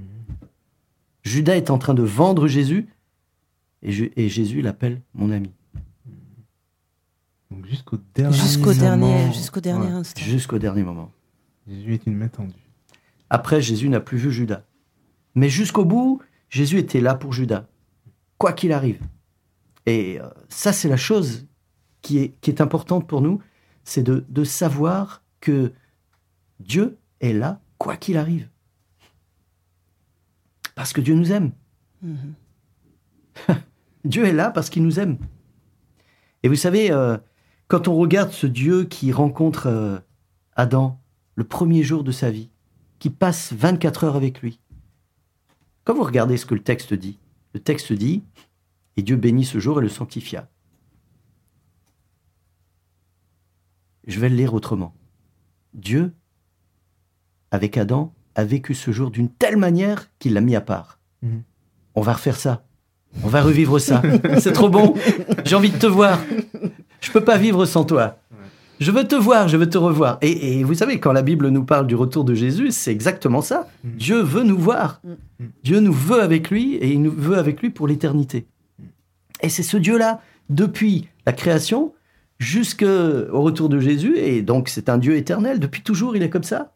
Judas 1.23 1.55
est 1.55 1.71
en 1.71 1.79
train 1.79 1.95
de 1.95 2.03
vendre 2.03 2.49
Jésus 2.49 2.89
et, 3.83 4.29
Jésus 4.29 4.63
l'appelle 4.63 5.03
mon 5.15 5.31
ami. 5.31 5.53
Donc 7.53 7.65
jusqu'au 7.67 7.97
dernier 8.13 8.37
Jusqu'au 8.37 8.73
dernier, 8.73 9.33
jusqu'au 9.33 9.61
dernier 9.61 9.87
ouais, 9.87 9.93
instant. 9.93 10.21
Jusqu'au 10.21 10.59
dernier 10.59 10.83
moment. 10.83 11.13
Jésus 11.69 11.95
est 11.95 12.07
une 12.07 12.17
main 12.17 12.27
tendue. 12.27 12.69
Après, 13.31 13.63
Jésus 13.63 13.89
n'a 13.89 14.01
plus 14.01 14.19
vu 14.19 14.33
Judas. 14.33 14.65
Mais 15.37 15.49
jusqu'au 15.49 15.85
bout, 15.85 16.21
Jésus 16.49 16.79
était 16.79 17.01
là 17.01 17.15
pour 17.15 17.33
Judas, 17.33 17.69
quoi 18.37 18.53
qu'il 18.53 18.73
arrive. 18.73 18.99
Et 19.87 20.21
euh, 20.21 20.29
ça, 20.49 20.73
c'est 20.73 20.89
la 20.89 20.97
chose 20.97 21.47
qui 22.03 22.19
est, 22.19 22.35
qui 22.41 22.51
est 22.51 22.61
importante 22.61 23.07
pour 23.07 23.21
nous, 23.21 23.41
c'est 23.87 24.03
de, 24.03 24.27
de 24.29 24.45
savoir 24.45 25.23
que 25.41 25.73
Dieu 26.61 26.99
est 27.21 27.33
là, 27.33 27.61
quoi 27.79 27.97
qu'il 27.97 28.19
arrive. 28.19 28.49
Parce 30.75 30.93
que 30.93 31.01
Dieu 31.01 31.15
nous 31.15 31.33
aime. 31.33 31.53
Mhm. 32.03 32.35
Dieu 34.05 34.27
est 34.27 34.33
là 34.33 34.51
parce 34.51 34.71
qu'il 34.71 34.83
nous 34.83 35.01
aime. 35.01 35.19
Et 36.43 36.49
vous 36.49 36.57
savez, 36.57 36.91
euh, 36.91 37.17
quand 37.69 37.89
on 37.89 37.97
regarde 37.97 38.33
ce 38.33 38.47
Dieu 38.47 38.85
qui 38.85 39.13
rencontre 39.13 39.69
euh, 39.69 39.99
Adam 40.55 41.01
le 41.35 41.45
premier 41.45 41.83
jour 41.83 42.05
de 42.05 42.13
sa 42.13 42.31
vie, 42.31 42.51
qui 42.99 43.11
passe 43.11 43.53
24 43.53 44.05
heures 44.05 44.17
avec 44.17 44.43
lui, 44.43 44.61
quand 45.85 45.95
vous 45.95 46.03
regardez 46.03 46.37
ce 46.37 46.47
que 46.47 46.55
le 46.55 46.63
texte 46.63 46.93
dit, 46.93 47.19
le 47.55 47.61
texte 47.61 47.93
dit, 47.93 48.25
et 48.97 49.03
Dieu 49.03 49.17
bénit 49.17 49.45
ce 49.45 49.59
jour 49.61 49.79
et 49.79 49.83
le 49.83 49.89
sanctifia. 49.89 50.49
Je 54.07 54.21
vais 54.21 54.29
le 54.29 54.37
lire 54.37 54.55
autrement. 54.55 54.95
Dieu, 55.75 56.13
avec 57.51 57.77
Adam, 57.77 58.13
a 58.35 58.45
vécu 58.45 58.75
ce 58.75 58.91
jour 58.91 59.11
d'une 59.11 59.29
telle 59.29 59.57
manière 59.57 60.11
qu'il 60.19 60.35
l'a 60.35 60.41
mis 60.41 60.57
à 60.57 60.61
part. 60.61 60.99
Mhm. 61.23 61.43
On 61.95 62.03
va 62.03 62.13
refaire 62.13 62.37
ça. 62.37 62.65
On 63.25 63.29
va 63.29 63.43
revivre 63.43 63.81
ça. 63.81 64.03
C'est 64.39 64.53
trop 64.53 64.69
bon. 64.69 64.95
J'ai 65.45 65.57
envie 65.57 65.71
de 65.71 65.79
te 65.79 65.87
voir. 65.87 66.21
Je 67.01 67.11
peux 67.11 67.25
pas 67.25 67.39
vivre 67.39 67.65
sans 67.65 67.85
toi. 67.85 68.19
Je 68.79 68.91
veux 68.91 69.09
te 69.09 69.15
voir, 69.15 69.49
je 69.49 69.57
veux 69.57 69.71
te 69.71 69.79
revoir. 69.79 70.19
Et, 70.21 70.59
et 70.59 70.65
vous 70.65 70.75
savez, 70.75 71.01
quand 71.01 71.13
la 71.13 71.23
Bible 71.23 71.49
nous 71.49 71.65
parle 71.65 71.87
du 71.87 71.95
retour 71.95 72.25
de 72.25 72.35
Jésus, 72.35 72.73
c'est 72.73 72.93
exactement 72.93 73.41
ça. 73.41 73.69
Mhm. 73.85 73.91
Dieu 73.97 74.21
veut 74.21 74.43
nous 74.43 74.59
voir. 74.59 75.01
Mhm. 75.03 75.51
Dieu 75.65 75.81
nous 75.81 75.95
veut 75.95 76.21
avec 76.21 76.51
lui 76.51 76.75
et 76.75 76.93
il 76.93 77.03
nous 77.03 77.13
veut 77.13 77.39
avec 77.39 77.63
lui 77.63 77.71
pour 77.71 77.89
l'éternité. 77.89 78.47
Et 79.41 79.49
c'est 79.49 79.63
ce 79.63 79.77
Dieu-là, 79.77 80.21
depuis 80.51 81.09
la 81.27 81.33
création 81.33 81.93
jusqu'au 82.39 82.87
retour 83.43 83.69
de 83.69 83.79
Jésus, 83.81 84.17
et 84.19 84.43
donc 84.43 84.69
c'est 84.69 84.89
un 84.89 84.99
Dieu 84.99 85.17
éternel. 85.17 85.59
Depuis 85.61 85.83
toujours, 85.83 86.17
il 86.17 86.23
est 86.23 86.31
comme 86.31 86.43
ça. 86.45 86.73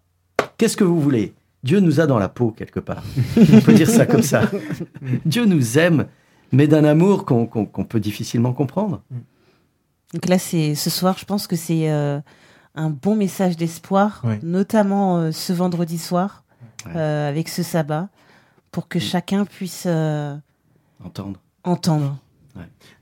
Qu'est-ce 0.59 0.77
que 0.77 0.85
vous 0.85 1.01
voulez? 1.01 1.35
Dieu 1.63 1.81
nous 1.81 2.01
a 2.01 2.07
dans 2.07 2.19
la 2.19 2.29
peau, 2.29 2.51
quelque 2.53 2.81
part. 2.81 3.03
On 3.53 3.61
peut 3.61 3.75
dire 3.75 3.89
ça 3.91 4.07
comme 4.07 4.23
ça. 4.23 4.51
Dieu 5.27 5.45
nous 5.45 5.79
aime, 5.79 6.07
mais 6.53 6.67
d'un 6.67 6.85
amour 6.85 7.25
qu'on 7.27 7.47
peut 7.47 8.01
difficilement 8.01 8.53
comprendre. 8.53 9.03
Donc 10.15 10.27
là, 10.29 10.39
c'est 10.39 10.75
ce 10.75 10.89
soir, 10.91 11.17
je 11.19 11.25
pense 11.25 11.47
que 11.47 11.57
c'est 11.57 11.91
euh, 11.91 12.19
un 12.75 12.91
bon 12.91 13.15
message 13.15 13.57
d'espoir, 13.57 14.23
notamment 14.43 15.19
euh, 15.19 15.33
ce 15.33 15.53
vendredi 15.53 15.99
soir, 15.99 16.45
Ouais. 16.87 16.93
euh, 16.97 17.29
avec 17.29 17.51
ce 17.51 17.63
sabbat, 17.63 18.09
pour 18.73 18.89
que 18.89 18.99
chacun 18.99 19.45
puisse 19.45 19.85
euh, 19.87 20.35
Entendre. 21.63 22.17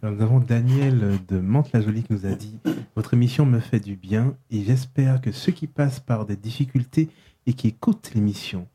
Alors, 0.02 0.14
nous 0.16 0.22
avons 0.22 0.38
Daniel 0.40 1.18
de 1.28 1.38
Mantes-la-Jolie 1.38 2.02
qui 2.02 2.12
nous 2.12 2.26
a 2.26 2.32
dit 2.32 2.58
Votre 2.96 3.14
émission 3.14 3.46
me 3.46 3.60
fait 3.60 3.80
du 3.80 3.96
bien 3.96 4.34
et 4.50 4.62
j'espère 4.62 5.20
que 5.20 5.32
ceux 5.32 5.52
qui 5.52 5.66
passent 5.66 6.00
par 6.00 6.26
des 6.26 6.36
difficultés 6.36 7.08
et 7.46 7.52
qui 7.52 7.68
écoutent 7.68 8.10
l'émission, 8.14 8.66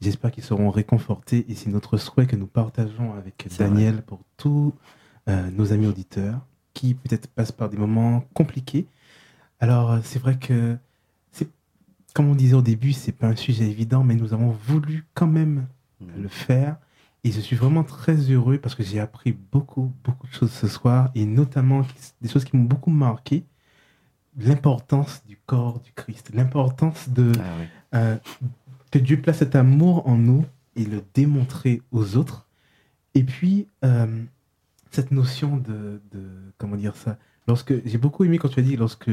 j'espère 0.00 0.30
qu'ils 0.30 0.44
seront 0.44 0.70
réconfortés 0.70 1.46
et 1.48 1.54
c'est 1.54 1.70
notre 1.70 1.96
souhait 1.96 2.26
que 2.26 2.36
nous 2.36 2.46
partageons 2.46 3.14
avec 3.14 3.48
Daniel 3.58 4.02
pour 4.02 4.20
tous 4.36 4.74
euh, 5.28 5.50
nos 5.50 5.72
amis 5.72 5.86
auditeurs 5.86 6.40
qui 6.74 6.94
peut-être 6.94 7.28
passent 7.28 7.52
par 7.52 7.68
des 7.68 7.76
moments 7.76 8.24
compliqués. 8.34 8.86
Alors, 9.58 9.92
euh, 9.92 9.98
c'est 10.02 10.18
vrai 10.18 10.38
que, 10.38 10.76
c'est, 11.32 11.48
comme 12.14 12.28
on 12.28 12.34
disait 12.34 12.54
au 12.54 12.62
début, 12.62 12.92
c'est 12.92 13.12
pas 13.12 13.26
un 13.26 13.36
sujet 13.36 13.64
évident, 13.64 14.04
mais 14.04 14.14
nous 14.14 14.32
avons 14.32 14.50
voulu 14.50 15.06
quand 15.14 15.26
même 15.26 15.66
Mm. 16.00 16.22
le 16.22 16.28
faire. 16.28 16.76
Et 17.24 17.32
je 17.32 17.40
suis 17.40 17.56
vraiment 17.56 17.84
très 17.84 18.14
heureux 18.30 18.58
parce 18.58 18.74
que 18.74 18.82
j'ai 18.82 18.98
appris 18.98 19.32
beaucoup, 19.32 19.92
beaucoup 20.04 20.26
de 20.26 20.32
choses 20.32 20.52
ce 20.52 20.68
soir 20.68 21.10
et 21.14 21.26
notamment 21.26 21.84
des 22.22 22.28
choses 22.28 22.44
qui 22.44 22.56
m'ont 22.56 22.64
beaucoup 22.64 22.90
marqué. 22.90 23.44
L'importance 24.38 25.22
du 25.26 25.36
corps 25.44 25.80
du 25.80 25.92
Christ, 25.92 26.30
l'importance 26.32 27.08
de 27.08 27.32
Ah 27.38 27.42
oui. 27.58 27.66
euh, 27.94 28.16
que 28.90 28.98
Dieu 28.98 29.20
place 29.20 29.38
cet 29.38 29.54
amour 29.54 30.06
en 30.08 30.16
nous 30.16 30.44
et 30.76 30.84
le 30.84 31.02
démontrer 31.14 31.82
aux 31.90 32.16
autres. 32.16 32.46
Et 33.14 33.24
puis, 33.24 33.66
euh, 33.84 34.22
cette 34.92 35.10
notion 35.10 35.56
de, 35.56 36.00
de- 36.12 36.52
comment 36.58 36.76
dire 36.76 36.96
ça, 36.96 37.18
lorsque 37.48 37.84
j'ai 37.86 37.98
beaucoup 37.98 38.24
aimé 38.24 38.38
quand 38.38 38.48
tu 38.48 38.60
as 38.60 38.62
dit 38.62 38.76
lorsque, 38.76 39.10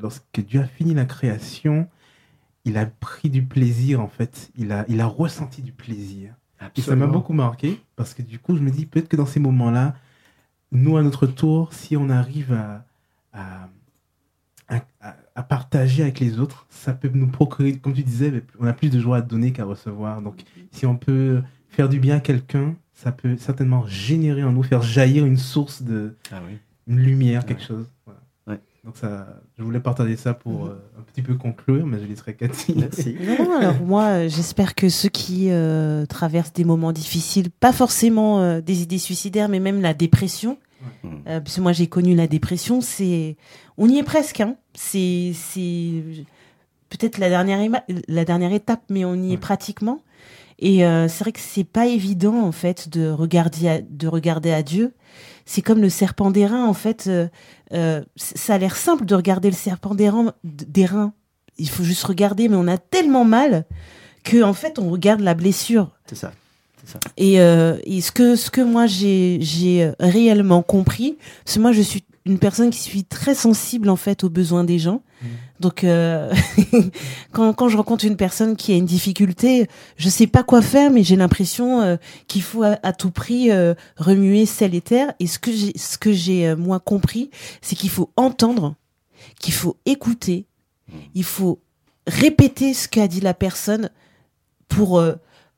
lorsque 0.00 0.40
Dieu 0.40 0.60
a 0.60 0.66
fini 0.66 0.94
la 0.94 1.04
création, 1.04 1.88
il 2.64 2.78
a 2.78 2.86
pris 2.86 3.28
du 3.30 3.42
plaisir 3.42 4.00
en 4.00 4.08
fait, 4.08 4.50
il 4.56 4.70
a, 4.72 4.84
il 4.88 5.00
a 5.00 5.06
ressenti 5.06 5.60
du 5.60 5.72
plaisir. 5.72 6.34
Et 6.76 6.80
ça 6.82 6.96
m'a 6.96 7.06
beaucoup 7.12 7.32
marqué 7.32 7.80
parce 7.96 8.14
que 8.14 8.22
du 8.22 8.38
coup, 8.38 8.56
je 8.56 8.62
me 8.62 8.70
dis 8.70 8.86
peut-être 8.86 9.08
que 9.08 9.16
dans 9.16 9.26
ces 9.26 9.40
moments-là, 9.40 9.94
nous, 10.72 10.96
à 10.96 11.02
notre 11.02 11.26
tour, 11.26 11.72
si 11.72 11.96
on 11.96 12.08
arrive 12.10 12.52
à, 12.52 12.84
à, 13.32 13.68
à- 14.68 14.84
à- 15.00 15.16
à 15.34 15.42
partager 15.42 16.02
avec 16.02 16.18
les 16.20 16.38
autres, 16.40 16.66
ça 16.70 16.92
peut 16.92 17.10
nous 17.12 17.28
procurer, 17.28 17.76
comme 17.78 17.92
tu 17.92 18.02
disais, 18.02 18.42
on 18.58 18.66
a 18.66 18.72
plus 18.72 18.90
de 18.90 18.98
joie 18.98 19.18
à 19.18 19.20
donner 19.20 19.52
qu'à 19.52 19.64
recevoir. 19.64 20.22
Donc, 20.22 20.42
si 20.72 20.86
on 20.86 20.96
peut 20.96 21.42
faire 21.68 21.88
du 21.88 22.00
bien 22.00 22.16
à 22.16 22.20
quelqu'un, 22.20 22.74
ça 22.94 23.12
peut 23.12 23.36
certainement 23.36 23.86
générer 23.86 24.42
en 24.42 24.52
nous, 24.52 24.62
faire 24.62 24.82
jaillir 24.82 25.26
une 25.26 25.36
source 25.36 25.82
de 25.82 26.16
Ah 26.32 26.40
oui. 26.48 26.56
une 26.86 26.98
lumière, 27.00 27.44
quelque 27.44 27.62
chose. 27.62 27.86
Donc, 28.86 28.96
ça, 28.96 29.26
je 29.58 29.64
voulais 29.64 29.80
partager 29.80 30.16
ça 30.16 30.32
pour 30.32 30.66
Mhm. 30.66 30.70
euh, 30.70 31.00
un 31.00 31.02
petit 31.02 31.20
peu 31.20 31.34
conclure, 31.34 31.84
mais 31.86 31.98
je 31.98 32.04
laisserai 32.06 32.34
Cathy. 32.34 32.72
Merci. 32.76 33.16
Non, 33.20 33.58
alors 33.58 33.80
moi, 33.84 34.04
euh, 34.04 34.28
j'espère 34.28 34.76
que 34.76 34.88
ceux 34.88 35.08
qui 35.08 35.50
euh, 35.50 36.06
traversent 36.06 36.52
des 36.52 36.64
moments 36.64 36.92
difficiles, 36.92 37.50
pas 37.50 37.72
forcément 37.72 38.40
euh, 38.40 38.60
des 38.60 38.82
idées 38.82 38.98
suicidaires, 38.98 39.48
mais 39.48 39.58
même 39.58 39.80
la 39.82 39.92
dépression, 39.92 40.56
euh, 41.04 41.40
parce 41.40 41.56
que 41.56 41.60
moi 41.60 41.72
j'ai 41.72 41.88
connu 41.88 42.14
la 42.14 42.28
dépression, 42.28 42.80
c'est, 42.80 43.36
on 43.76 43.88
y 43.88 43.98
est 43.98 44.04
presque, 44.04 44.40
hein. 44.40 44.54
C'est, 44.74 45.32
c'est 45.34 46.02
peut-être 46.88 47.18
la 47.18 47.28
dernière, 47.28 47.58
la 48.06 48.24
dernière 48.24 48.52
étape, 48.52 48.82
mais 48.88 49.04
on 49.04 49.16
y 49.16 49.32
est 49.32 49.36
pratiquement. 49.38 50.00
Et 50.58 50.84
euh, 50.86 51.06
c'est 51.08 51.24
vrai 51.24 51.32
que 51.32 51.40
c'est 51.40 51.64
pas 51.64 51.86
évident 51.86 52.40
en 52.42 52.52
fait 52.52 52.88
de 52.88 53.10
regarder, 53.10 53.68
à, 53.68 53.80
de 53.82 54.08
regarder 54.08 54.52
à 54.52 54.62
Dieu. 54.62 54.94
C'est 55.44 55.62
comme 55.62 55.80
le 55.80 55.90
serpent 55.90 56.30
d'airain 56.30 56.64
en 56.66 56.74
fait. 56.74 57.06
euh, 57.08 57.28
euh, 57.72 58.02
ça 58.16 58.54
a 58.54 58.58
l'air 58.58 58.76
simple 58.76 59.04
de 59.04 59.14
regarder 59.14 59.50
le 59.50 59.56
serpent 59.56 59.94
d'airain. 60.42 61.12
Il 61.58 61.68
faut 61.68 61.84
juste 61.84 62.04
regarder, 62.04 62.48
mais 62.48 62.56
on 62.56 62.68
a 62.68 62.78
tellement 62.78 63.24
mal 63.24 63.64
que 64.24 64.42
en 64.42 64.54
fait 64.54 64.78
on 64.78 64.90
regarde 64.90 65.20
la 65.20 65.34
blessure. 65.34 65.90
C'est 66.06 66.16
ça. 66.16 66.32
C'est 66.84 66.92
ça. 66.92 67.00
Et, 67.16 67.40
euh, 67.40 67.76
et 67.84 68.00
ce 68.00 68.12
que 68.12 68.34
ce 68.36 68.50
que 68.50 68.60
moi 68.60 68.86
j'ai 68.86 69.38
j'ai 69.40 69.92
réellement 70.00 70.62
compris, 70.62 71.16
parce 71.44 71.56
que 71.56 71.60
moi 71.60 71.72
je 71.72 71.82
suis 71.82 72.04
une 72.24 72.38
personne 72.38 72.70
qui 72.70 72.80
suis 72.80 73.04
très 73.04 73.34
sensible 73.34 73.88
en 73.88 73.96
fait 73.96 74.24
aux 74.24 74.30
besoins 74.30 74.64
des 74.64 74.78
gens. 74.78 75.02
Mhm. 75.22 75.28
Donc 75.60 75.84
euh, 75.84 76.32
quand 77.32 77.52
quand 77.54 77.68
je 77.68 77.76
rencontre 77.76 78.04
une 78.04 78.16
personne 78.16 78.56
qui 78.56 78.72
a 78.72 78.76
une 78.76 78.84
difficulté, 78.84 79.68
je 79.96 80.08
sais 80.08 80.26
pas 80.26 80.42
quoi 80.42 80.62
faire, 80.62 80.90
mais 80.90 81.02
j'ai 81.02 81.16
l'impression 81.16 81.80
euh, 81.80 81.96
qu'il 82.28 82.42
faut 82.42 82.62
à, 82.62 82.78
à 82.82 82.92
tout 82.92 83.10
prix 83.10 83.50
euh, 83.50 83.74
remuer 83.96 84.46
ciel 84.46 84.74
et 84.74 84.80
terre. 84.80 85.12
Et 85.20 85.26
ce 85.26 85.38
que 85.38 85.52
j'ai 85.52 85.72
ce 85.76 85.98
que 85.98 86.12
j'ai 86.12 86.54
moi 86.54 86.80
compris, 86.80 87.30
c'est 87.62 87.76
qu'il 87.76 87.90
faut 87.90 88.10
entendre, 88.16 88.74
qu'il 89.40 89.54
faut 89.54 89.76
écouter, 89.86 90.46
il 91.14 91.24
faut 91.24 91.60
répéter 92.06 92.74
ce 92.74 92.88
qu'a 92.88 93.08
dit 93.08 93.20
la 93.20 93.34
personne 93.34 93.90
pour 94.68 95.02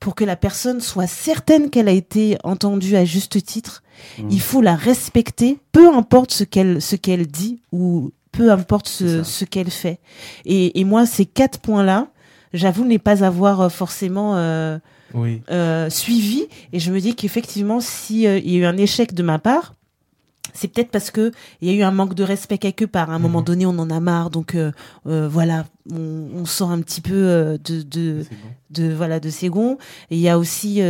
pour 0.01 0.15
que 0.15 0.25
la 0.25 0.37
personne 0.37 0.81
soit 0.81 1.09
certaine 1.09 1.71
qu'elle 1.71 1.89
a 1.89 1.93
été 1.93 2.39
entendue 2.45 2.95
à 2.95 3.05
juste 3.05 3.43
titre. 3.45 3.83
Mhm. 4.19 4.29
Il 4.31 4.41
faut 4.41 4.61
la 4.63 4.77
respecter, 4.77 5.59
peu 5.73 5.93
importe 5.93 6.33
ce 6.33 6.45
qu'elle 6.45 6.81
ce 6.81 6.95
qu'elle 6.95 7.27
dit 7.27 7.61
ou 7.73 8.13
peu 8.39 8.51
importe 8.53 8.87
ce, 8.89 9.45
qu'elle 9.45 9.71
fait. 9.71 9.99
Et, 10.45 10.79
et 10.81 10.85
moi, 10.85 11.07
ces 11.07 11.27
quatre 11.27 11.59
points-là, 11.59 12.07
j'avoue 12.53 12.85
ne 12.85 12.97
pas 12.99 13.25
avoir 13.25 13.61
euh, 13.63 13.69
forcément 13.69 14.37
euh, 14.37 14.79
Oui. 15.13 15.43
euh, 15.51 15.91
suivi. 15.91 16.47
Et 16.73 16.79
je 16.79 16.93
me 16.93 17.01
dis 17.01 17.15
qu'effectivement, 17.17 17.81
si 17.81 18.27
euh, 18.29 18.39
il 18.39 18.51
y 18.53 18.57
a 18.57 18.59
eu 18.61 18.65
un 18.65 18.77
échec 18.77 19.13
de 19.13 19.23
ma 19.25 19.39
part, 19.41 19.75
c'est 20.55 20.69
peut-être 20.69 20.91
parce 20.91 21.11
que 21.11 21.33
il 21.61 21.69
y 21.69 21.73
a 21.73 21.75
eu 21.75 21.83
un 21.83 21.91
manque 21.91 22.15
de 22.15 22.23
respect 22.23 22.59
quelque 22.59 22.85
part. 22.85 23.11
À 23.11 23.15
un 23.15 23.19
moment 23.19 23.41
Mhm. 23.41 23.45
donné, 23.45 23.67
on 23.67 23.79
en 23.79 23.91
a 23.91 24.01
marre, 24.01 24.31
donc 24.31 24.55
euh, 24.55 24.71
euh, 25.09 25.29
voilà, 25.29 25.67
on, 25.93 26.29
on 26.37 26.45
sort 26.47 26.71
un 26.71 26.81
petit 26.81 27.01
peu 27.01 27.15
euh, 27.15 27.59
de, 27.65 27.83
de, 27.83 28.25
bon. 28.31 28.37
de 28.83 28.93
voilà 28.95 29.19
de 29.21 29.31
ses 29.31 29.49
gonds. 29.49 29.79
Il 30.11 30.19
y 30.19 30.29
a 30.29 30.39
aussi 30.39 30.81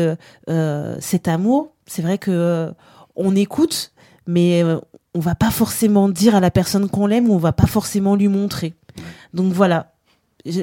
cet 1.01 1.29
amour. 1.29 1.73
C'est 1.87 2.03
vrai 2.03 2.19
que 2.19 2.71
on 3.17 3.35
écoute, 3.35 3.93
mais 4.29 4.63
euh, 4.63 4.79
on 5.15 5.21
va 5.21 5.35
pas 5.35 5.51
forcément 5.51 6.09
dire 6.09 6.37
à 6.37 6.41
la 6.41 6.53
personne 6.53 6.89
qu'on 6.89 7.07
l'aime 7.09 7.29
ou 7.29 7.35
on 7.35 7.39
va 7.39 7.53
pas 7.53 7.67
forcément 7.67 8.15
lui 8.15 8.29
montrer. 8.29 8.75
Donc 9.35 9.53
voilà. 9.53 9.93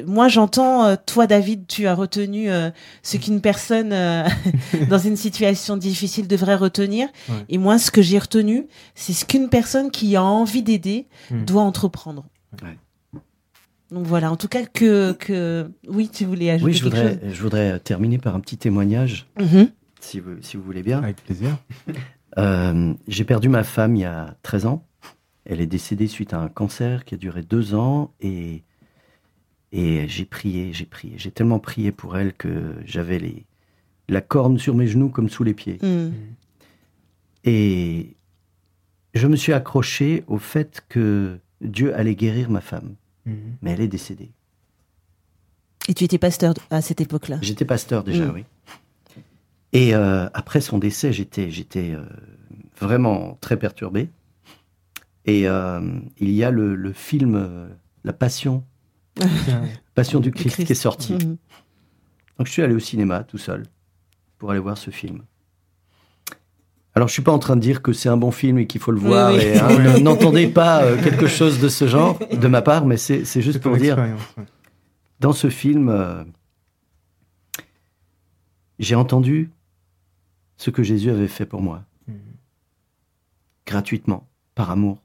Moi, 0.07 0.29
j'entends, 0.29 0.85
euh, 0.85 0.95
toi, 1.05 1.27
David, 1.27 1.67
tu 1.67 1.85
as 1.85 1.93
retenu 1.93 2.49
euh, 2.49 2.69
ce 3.03 3.17
qu'une 3.17 3.41
personne 3.41 3.91
euh, 3.91 4.23
dans 4.89 4.97
une 4.97 5.17
situation 5.17 5.75
difficile 5.77 6.27
devrait 6.27 6.55
retenir. 6.55 7.09
Ouais. 7.29 7.35
Et 7.49 7.57
moi, 7.57 7.77
ce 7.77 7.91
que 7.91 8.01
j'ai 8.01 8.17
retenu, 8.17 8.67
c'est 8.95 9.13
ce 9.13 9.25
qu'une 9.25 9.49
personne 9.49 9.91
qui 9.91 10.15
a 10.15 10.23
envie 10.23 10.63
d'aider 10.63 11.07
Mm. 11.29 11.43
doit 11.45 11.61
entreprendre. 11.63 12.25
Ouais. 12.63 12.77
Donc 13.91 14.05
voilà, 14.07 14.31
en 14.31 14.37
tout 14.37 14.47
cas, 14.47 14.63
que, 14.65 15.11
que... 15.13 15.69
oui, 15.87 16.09
tu 16.09 16.25
voulais 16.25 16.49
ajouter 16.51 16.71
Oui, 16.71 16.77
je 16.77 16.83
quelque 16.83 16.95
voudrais, 16.95 17.33
je 17.33 17.41
voudrais 17.41 17.79
terminer 17.79 18.17
par 18.17 18.35
un 18.35 18.39
petit 18.39 18.57
témoignage, 18.57 19.27
chose 19.39 19.51
Mhm. 19.51 19.69
si 19.99 20.19
vous, 20.19 20.31
si 20.41 20.55
vous 20.57 20.63
voulez 20.63 20.83
bien. 20.83 21.03
Avec 21.03 21.17
plaisir. 21.17 21.57
Euh, 22.37 22.93
j'ai 23.07 23.23
perdu 23.23 23.49
ma 23.49 23.63
femme 23.63 23.95
il 23.95 24.01
y 24.01 24.05
a 24.05 24.35
13 24.43 24.65
ans. 24.65 24.85
Elle 25.45 25.61
est 25.61 25.67
décédée 25.67 26.07
suite 26.07 26.33
à 26.33 26.39
un 26.39 26.49
cancer 26.49 27.05
qui 27.05 27.13
a 27.15 27.17
duré 27.17 27.43
deux 27.43 27.75
ans 27.75 28.11
et, 28.19 28.63
et 29.71 30.07
j'ai 30.07 30.25
prié, 30.25 30.73
j'ai 30.73 30.85
prié. 30.85 31.13
J'ai 31.17 31.31
tellement 31.31 31.59
prié 31.59 31.91
pour 31.91 32.17
elle 32.17 32.33
que 32.33 32.75
j'avais 32.85 33.19
les, 33.19 33.45
la 34.09 34.21
corne 34.21 34.57
sur 34.57 34.75
mes 34.75 34.87
genoux 34.87 35.09
comme 35.09 35.29
sous 35.29 35.43
les 35.43 35.53
pieds. 35.53 35.77
Mm. 35.81 36.11
Et 37.43 38.15
je 39.13 39.27
me 39.27 39.35
suis 39.35 39.53
accroché 39.53 40.23
au 40.27 40.37
fait 40.39 40.83
que 40.89 41.37
Dieu 41.61 41.95
allait 41.95 42.15
guérir 42.15 42.49
ma 42.49 42.61
femme, 42.61 42.95
Mhm. 43.25 43.35
mais 43.61 43.71
elle 43.71 43.81
est 43.81 43.87
décédée. 43.87 44.31
Et 45.87 45.93
tu 45.93 46.03
étais 46.03 46.17
pasteur 46.17 46.53
à 46.71 46.81
cette 46.81 47.01
époque-là? 47.01 47.37
J'étais 47.41 47.65
pasteur 47.65 48.03
déjà, 48.03 48.25
Mm. 48.25 48.31
oui. 48.33 48.45
Et 49.75 49.93
euh, 49.93 50.29
après 50.33 50.61
son 50.61 50.77
décès, 50.77 51.11
j'étais, 51.11 51.51
j'étais 51.51 51.91
euh, 51.91 52.05
vraiment 52.79 53.37
très 53.41 53.57
perturbé. 53.57 54.09
Et 55.25 55.49
euh, 55.49 55.81
il 56.17 56.31
y 56.31 56.45
a 56.45 56.49
le, 56.49 56.75
le 56.75 56.93
film 56.93 57.67
La 58.05 58.13
Passion, 58.13 58.63
Passion 59.93 60.21
du 60.21 60.31
Christ, 60.31 60.53
Christ. 60.53 60.67
qui 60.67 60.71
est 60.71 60.75
sorti. 60.75 61.13
Mhm. 61.15 61.35
Donc 62.37 62.47
je 62.47 62.51
suis 62.53 62.61
allé 62.61 62.73
au 62.73 62.79
cinéma 62.79 63.25
tout 63.25 63.37
seul 63.37 63.63
pour 64.37 64.49
aller 64.49 64.61
voir 64.61 64.77
ce 64.77 64.91
film. 64.91 65.23
Alors 66.93 67.09
je 67.09 67.13
suis 67.13 67.21
pas 67.21 67.33
en 67.33 67.39
train 67.39 67.57
de 67.57 67.61
dire 67.61 67.81
que 67.81 67.91
c'est 67.91 68.07
un 68.07 68.15
bon 68.15 68.31
film 68.31 68.57
et 68.59 68.67
qu'il 68.67 68.79
faut 68.79 68.93
le 68.93 68.99
voir. 68.99 69.33
oui. 69.33 69.57
Hein, 69.59 69.77
ne- 69.97 69.99
n'entendez 69.99 70.47
pas 70.47 70.95
quelque 71.03 71.27
chose 71.27 71.59
de 71.59 71.67
ce 71.67 71.85
genre 71.85 72.17
de 72.31 72.47
ma 72.47 72.61
part, 72.61 72.85
mais 72.85 72.95
c'est, 72.95 73.25
juste 73.41 73.59
pour 73.59 73.75
dire 73.75 73.97
ouais. 73.97 74.13
dans 75.19 75.33
ce 75.33 75.49
film, 75.49 76.25
j'ai 78.79 78.95
entendu 78.95 79.51
ce 80.57 80.69
que 80.69 80.83
Jésus 80.83 81.09
avait 81.09 81.27
fait 81.27 81.45
pour 81.45 81.61
moi, 81.61 81.85
Mhm. 82.07 82.15
gratuitement, 83.65 84.27
par 84.55 84.69
amour. 84.71 85.01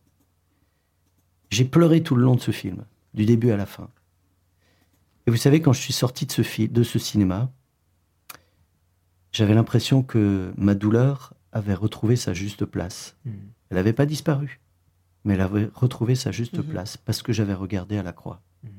J'ai 1.51 1.64
pleuré 1.64 2.03
tout 2.03 2.14
le 2.14 2.22
long 2.22 2.36
de 2.36 2.40
ce 2.40 2.51
film, 2.53 2.84
du 3.14 3.26
début 3.26 3.51
à 3.51 3.57
la 3.57 3.66
fin. 3.66 3.88
Et 5.26 5.30
vous 5.30 5.36
savez, 5.36 5.61
quand 5.61 5.72
je 5.72 5.80
suis 5.80 5.92
sorti 5.92 6.26
de 6.26 6.32
ce, 6.32 6.42
fi- 6.42 6.68
de 6.68 6.82
ce 6.82 6.98
cinéma, 6.98 7.51
j'avais 9.32 9.55
l'impression 9.55 10.03
que 10.03 10.53
ma 10.57 10.74
douleur 10.74 11.34
avait 11.53 11.74
retrouvé 11.74 12.16
sa 12.16 12.32
juste 12.32 12.64
place. 12.64 13.16
Mhm. 13.24 13.32
Elle 13.70 13.76
n'avait 13.76 13.92
pas 13.92 14.07
disparu. 14.07 14.61
mais 15.22 15.34
elle 15.34 15.42
avait 15.42 15.68
retrouvé 15.74 16.14
sa 16.14 16.32
juste 16.32 16.57
Mhm. 16.57 16.64
place 16.64 16.96
parce 16.96 17.20
que 17.22 17.30
j'avais 17.34 17.53
regardé 17.53 17.98
à 17.98 18.03
la 18.03 18.12
croix. 18.14 18.40
Mhm. 18.64 18.70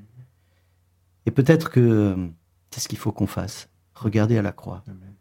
Et 1.28 1.32
peut-être 1.32 1.70
que 1.70 1.80
euh, 1.80 2.28
c'est 2.72 2.80
ce 2.80 2.88
qu'il 2.88 2.98
faut 2.98 3.12
qu'on 3.12 3.28
fasse, 3.28 3.70
regarder 3.94 4.40
à 4.40 4.42
la 4.42 4.52
croix. 4.52 4.84
Amen. 4.88 5.14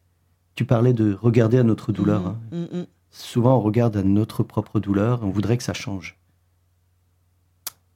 Tu 0.55 0.65
parlais 0.65 0.93
de 0.93 1.15
regarder 1.15 1.59
à 1.59 1.63
notre 1.63 1.93
douleur. 1.93 2.27
hein. 2.27 2.41
Mm, 2.53 2.57
mm, 2.57 2.81
mm. 2.81 2.87
Souvent, 3.11 3.57
on 3.57 3.61
regarde 3.61 3.97
à 3.97 4.03
notre 4.03 4.43
propre 4.43 4.79
douleur, 4.79 5.23
on 5.23 5.31
voudrait 5.31 5.57
que 5.57 5.63
ça 5.65 5.73
change. 5.75 6.19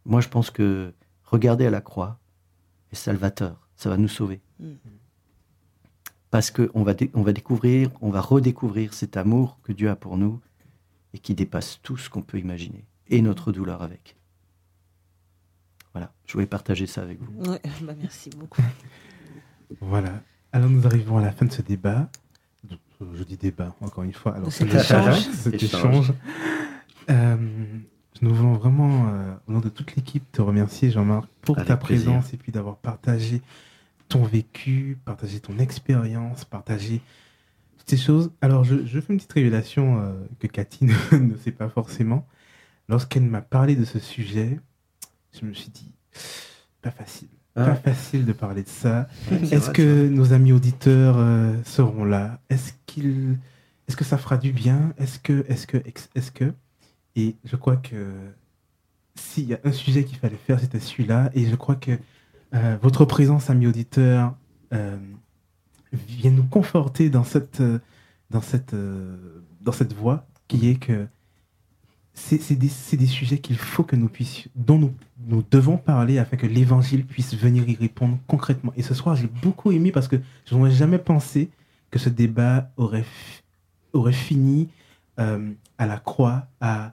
Moi, 0.05 0.21
je 0.21 0.29
pense 0.29 0.51
que 0.51 0.93
regarder 1.25 1.67
à 1.67 1.71
la 1.71 1.81
croix 1.81 2.19
est 2.93 2.97
salvateur, 2.97 3.69
ça 3.77 3.91
va 3.91 3.97
nous 3.97 4.09
sauver. 4.09 4.41
Mm. 4.61 4.73
Parce 6.31 6.51
qu'on 6.51 6.83
va, 6.83 6.95
on 7.15 7.23
va 7.23 7.33
découvrir, 7.33 7.91
on 8.01 8.11
va 8.11 8.21
redécouvrir 8.21 8.93
cet 8.93 9.17
amour 9.17 9.61
que 9.63 9.73
Dieu 9.73 9.89
a 9.89 9.95
pour 9.97 10.17
nous 10.17 10.41
et 11.13 11.19
qui 11.19 11.35
dépasse 11.35 11.79
tout 11.83 11.97
ce 11.97 12.11
qu'on 12.11 12.23
peut 12.23 12.39
imaginer, 12.41 12.85
et 13.07 13.23
notre 13.23 13.53
douleur 13.53 13.83
avec. 13.83 14.17
Voilà, 15.93 16.13
je 16.27 16.33
voulais 16.33 16.47
partager 16.47 16.89
ça 16.89 17.03
avec 17.03 17.21
vous. 17.23 17.53
Ouais, 17.53 17.61
bah, 17.83 17.95
merci 17.97 18.31
beaucoup. 18.31 18.63
Voilà. 19.81 20.23
Alors 20.51 20.69
nous 20.69 20.85
arrivons 20.87 21.19
à 21.19 21.23
la 21.23 21.31
fin 21.31 21.47
de 21.47 21.53
ce 21.53 21.63
débat. 21.63 22.11
Je 23.15 23.23
dis 23.25 23.37
débat, 23.37 23.75
encore 23.81 24.05
une 24.05 24.13
fois. 24.13 24.35
Alors, 24.37 24.53
Cet 24.53 24.71
ce 24.71 24.77
échange. 24.77 25.19
Cet 25.33 25.63
Échange. 25.63 25.81
échange. 25.85 26.13
Euh, 27.11 27.37
nous 28.23 28.35
voulons 28.35 28.55
vraiment, 28.55 29.09
euh, 29.09 29.35
au 29.49 29.53
nom 29.53 29.61
de 29.61 29.69
toute 29.69 29.95
l'équipe, 29.97 30.25
te 30.33 30.41
remercier, 30.41 30.91
Jean-Marc, 30.91 31.29
pour 31.43 31.57
Avec 31.59 31.69
ta 31.69 31.77
plaisir. 31.77 32.07
présence 32.13 32.33
et 32.33 32.37
puis 32.37 32.53
d'avoir 32.53 32.77
partagé 32.77 33.43
ton 34.09 34.23
vécu, 34.25 34.99
partagé 35.05 35.41
ton 35.41 35.59
expérience, 35.59 36.45
partagé 36.45 37.01
toutes 37.79 37.91
ces 37.91 37.97
choses. 37.97 38.31
Alors, 38.41 38.65
je, 38.65 38.87
je 38.87 39.01
fais 39.01 39.13
une 39.13 39.19
petite 39.19 39.33
révélation 39.33 40.01
euh, 40.01 40.13
que 40.39 40.47
Cathy 40.47 40.85
ne, 41.13 41.17
ne 41.19 41.37
sait 41.37 41.53
pas 41.53 41.69
forcément. 41.69 42.27
Lorsqu'elle 42.89 43.25
m'a 43.25 43.41
parlé 43.43 43.77
de 43.77 43.85
ce 43.85 43.99
sujet, 43.99 44.61
je 45.39 45.45
me 45.47 45.53
suis 45.53 45.71
dit, 45.71 45.93
pas 46.83 46.91
facile. 46.91 47.29
Pas 47.55 47.67
Ah. 47.71 47.75
facile 47.77 48.25
de 48.27 48.33
parler 48.33 48.63
de 48.65 48.69
ça. 48.69 49.09
Est-ce 49.31 49.71
que 49.71 50.09
nos 50.09 50.33
amis 50.33 50.53
auditeurs 50.53 51.17
euh, 51.19 51.55
seront 51.65 52.05
là? 52.05 52.41
Est-ce 52.51 52.73
qu'ils, 52.87 53.39
est-ce 53.87 53.97
que 53.97 54.05
ça 54.05 54.19
fera 54.19 54.37
du 54.37 54.53
bien? 54.53 54.93
Est-ce 54.99 55.19
que, 55.21 55.45
est-ce 55.49 55.67
que, 55.67 55.77
ex- 55.85 56.11
est-ce 56.17 56.33
que? 56.33 56.53
Et 57.17 57.37
je 57.45 57.55
crois 57.57 57.77
que 57.77 58.13
s'il 59.15 59.45
y 59.49 59.55
a 59.55 59.61
un 59.63 59.71
sujet 59.71 60.05
qu'il 60.05 60.19
fallait 60.19 60.37
faire, 60.47 60.59
c'était 60.59 60.81
celui-là. 60.81 61.31
Et 61.35 61.47
je 61.47 61.55
crois 61.55 61.77
que 61.77 61.93
euh, 62.55 62.77
votre 62.83 63.05
présence, 63.05 63.51
amis 63.51 63.69
auditeurs, 63.69 64.35
euh, 64.73 64.97
vient 65.93 66.33
nous 66.33 66.43
conforter 66.45 67.09
dans 67.09 67.23
cette, 67.23 67.63
dans 68.31 68.41
cette, 68.41 68.75
euh, 68.75 69.17
dans 69.61 69.71
cette 69.73 69.93
voie 69.93 70.27
qui 70.49 70.69
est 70.71 70.75
que 70.75 71.07
c'est, 72.15 72.39
des, 72.57 72.71
des 72.97 73.07
sujets 73.07 73.39
qu'il 73.39 73.57
faut 73.57 73.83
que 73.85 73.95
nous 73.97 74.09
puissions, 74.09 74.51
dont 74.57 74.79
nous, 74.79 74.93
nous 75.27 75.43
devons 75.51 75.77
parler 75.77 76.19
afin 76.19 76.37
que 76.37 76.47
l'évangile 76.47 77.05
puisse 77.07 77.35
venir 77.35 77.69
y 77.69 77.75
répondre 77.77 78.19
concrètement. 78.27 78.73
Et 78.77 78.83
ce 78.83 78.95
soir, 78.95 79.17
j'ai 79.17 79.29
beaucoup 79.43 79.73
aimé 79.73 79.91
parce 79.93 80.09
que 80.09 80.17
je 80.47 80.55
n'aurais 80.55 80.71
jamais 80.71 80.99
pensé 80.99 81.51
que 81.91 81.99
ce 81.99 82.09
débat 82.09 82.71
aurait, 82.77 83.05
aurait 83.93 84.13
fini 84.13 84.69
euh, 85.21 85.51
à 85.79 85.87
la 85.87 85.99
croix, 85.99 86.47
à, 86.61 86.87
à 86.87 86.93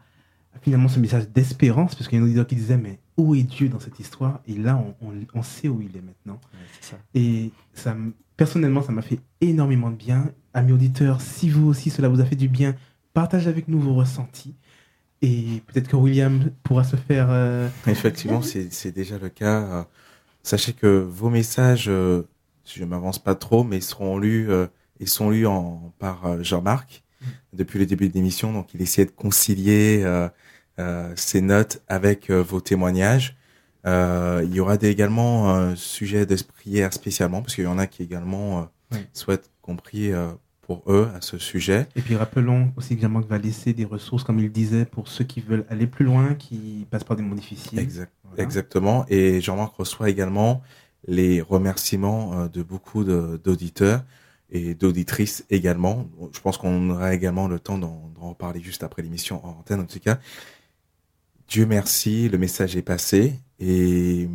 finalement 0.61 0.87
ce 0.89 0.99
message 0.99 1.27
d'espérance, 1.29 1.95
parce 1.95 2.07
qu'il 2.07 2.17
y 2.17 2.21
a 2.21 2.23
un 2.23 2.25
auditeur 2.25 2.45
qui 2.47 2.55
disait, 2.55 2.77
mais 2.77 2.99
où 3.17 3.35
est 3.35 3.43
Dieu 3.43 3.67
dans 3.69 3.79
cette 3.79 3.99
histoire? 3.99 4.39
Et 4.47 4.53
là, 4.55 4.77
on, 5.01 5.07
on- 5.07 5.13
on 5.33 5.41
sait 5.43 5.67
où 5.67 5.81
il 5.81 5.95
est 5.97 6.01
maintenant. 6.01 6.39
Ouais, 6.53 6.59
ça. 6.81 6.97
Et 7.13 7.51
ça, 7.73 7.93
me- 7.95 8.13
personnellement, 8.37 8.81
ça 8.83 8.91
m'a 8.91 9.01
fait 9.01 9.19
énormément 9.41 9.89
de 9.89 9.95
bien. 9.95 10.29
Amis 10.53 10.71
auditeurs, 10.71 11.21
si 11.21 11.49
vous 11.49 11.67
aussi 11.67 11.89
cela 11.89 12.07
vous 12.09 12.19
a 12.21 12.25
fait 12.25 12.35
du 12.35 12.47
bien, 12.47 12.75
partagez 13.13 13.49
avec 13.49 13.67
nous 13.67 13.79
vos 13.79 13.93
ressentis. 13.93 14.53
Et 15.21 15.61
peut-être 15.67 15.87
que 15.87 15.95
William 15.95 16.51
pourra 16.63 16.83
se 16.83 16.95
faire. 16.95 17.27
euh, 17.29 17.69
Effectivement, 17.87 18.41
c'est 18.41 18.71
c'est 18.71 18.91
déjà 18.91 19.17
le 19.19 19.29
cas. 19.29 19.87
Sachez 20.43 20.73
que 20.73 20.87
vos 20.87 21.29
messages, 21.29 21.85
euh, 21.87 22.23
je 22.65 22.83
m'avance 22.83 23.19
pas 23.19 23.35
trop, 23.35 23.63
mais 23.63 23.77
ils 23.77 23.83
seront 23.83 24.17
lus, 24.17 24.49
euh, 24.49 24.65
ils 24.99 25.07
sont 25.09 25.29
lus 25.29 25.45
en, 25.45 25.93
par 25.99 26.25
euh, 26.25 26.41
Jean-Marc 26.43 27.03
depuis 27.53 27.77
le 27.77 27.85
début 27.85 28.09
de 28.09 28.13
l'émission. 28.15 28.51
Donc, 28.51 28.73
il 28.73 28.81
essaie 28.81 29.05
de 29.05 29.11
concilier 29.11 30.01
euh, 30.03 30.27
euh, 30.79 31.13
ses 31.15 31.41
notes 31.41 31.83
avec 31.87 32.31
vos 32.31 32.61
témoignages. 32.61 33.35
Euh, 33.85 34.41
il 34.43 34.55
y 34.55 34.59
aura 34.59 34.77
des- 34.77 34.89
également 34.89 35.53
un 35.53 35.75
sujet 35.75 36.25
de 36.25 36.35
prière 36.35 36.93
spécialement, 36.93 37.41
parce 37.43 37.53
qu'il 37.55 37.63
y 37.65 37.67
en 37.67 37.77
a 37.77 37.85
qui 37.85 38.01
également 38.01 38.61
euh, 38.61 38.63
Oui. 38.93 38.99
souhaitent 39.13 39.49
euh, 40.13 40.31
pour 40.61 40.83
eux 40.87 41.09
à 41.15 41.21
ce 41.21 41.37
sujet. 41.37 41.87
Et 41.95 42.01
puis 42.01 42.15
rappelons 42.15 42.71
aussi 42.77 42.95
que 42.95 43.01
Jean-Marc 43.01 43.27
va 43.27 43.37
laisser 43.37 43.73
des 43.73 43.85
ressources, 43.85 44.23
comme 44.23 44.39
il 44.39 44.51
disait, 44.51 44.85
pour 44.85 45.07
ceux 45.07 45.23
qui 45.23 45.41
veulent 45.41 45.65
aller 45.69 45.87
plus 45.87 46.05
loin, 46.05 46.35
qui 46.35 46.87
passent 46.89 47.03
par 47.03 47.17
des 47.17 47.23
moments 47.23 47.35
difficiles. 47.35 47.79
Exact. 47.79 48.11
Voilà. 48.23 48.43
Exactement. 48.43 49.05
Et 49.09 49.41
Jean-Marc 49.41 49.75
reçoit 49.75 50.09
également 50.09 50.61
les 51.07 51.41
remerciements 51.41 52.33
euh, 52.33 52.47
de 52.47 52.61
beaucoup 52.63 53.03
d'auditeurs 53.03 54.03
et 54.51 54.75
d'auditrices 54.75 55.45
également. 55.49 56.09
Je 56.33 56.39
pense 56.39 56.57
qu'on 56.57 56.89
aura 56.89 57.13
également 57.13 57.47
le 57.47 57.59
temps 57.59 57.77
d'en 57.77 58.11
d'en 58.21 58.29
reparler 58.29 58.61
juste 58.61 58.83
après 58.83 59.01
l'émission 59.01 59.45
en 59.45 59.51
antenne. 59.59 59.81
En 59.81 59.85
tout 59.85 59.99
cas, 59.99 60.19
Dieu 61.47 61.65
merci, 61.65 62.29
le 62.29 62.37
message 62.37 62.75
est 62.77 62.81
passé. 62.81 63.33
Et 63.59 64.29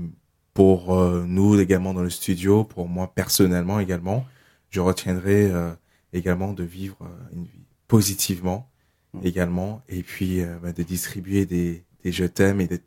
pour 0.55 0.95
euh, 0.95 1.25
nous 1.27 1.59
également 1.59 1.95
dans 1.95 2.03
le 2.03 2.11
studio, 2.11 2.65
pour 2.65 2.89
moi 2.89 3.13
personnellement 3.15 3.81
également, 3.81 4.27
je 4.71 4.81
retiendrai 4.81 5.51
euh, 5.51 5.73
également 6.13 6.53
de 6.53 6.65
vivre 6.65 6.97
euh, 7.03 7.35
une 7.35 7.45
vie 7.45 7.65
positivement 7.89 8.71
Mm. 9.15 9.21
également 9.25 9.83
et 9.89 10.03
puis 10.03 10.43
euh, 10.43 10.59
bah, 10.63 10.73
de 10.73 10.83
distribuer 10.83 11.47
des, 11.47 11.85
des 12.03 12.13
je 12.13 12.25
t'aime 12.25 12.61
et 12.61 12.67
d'être 12.67 12.85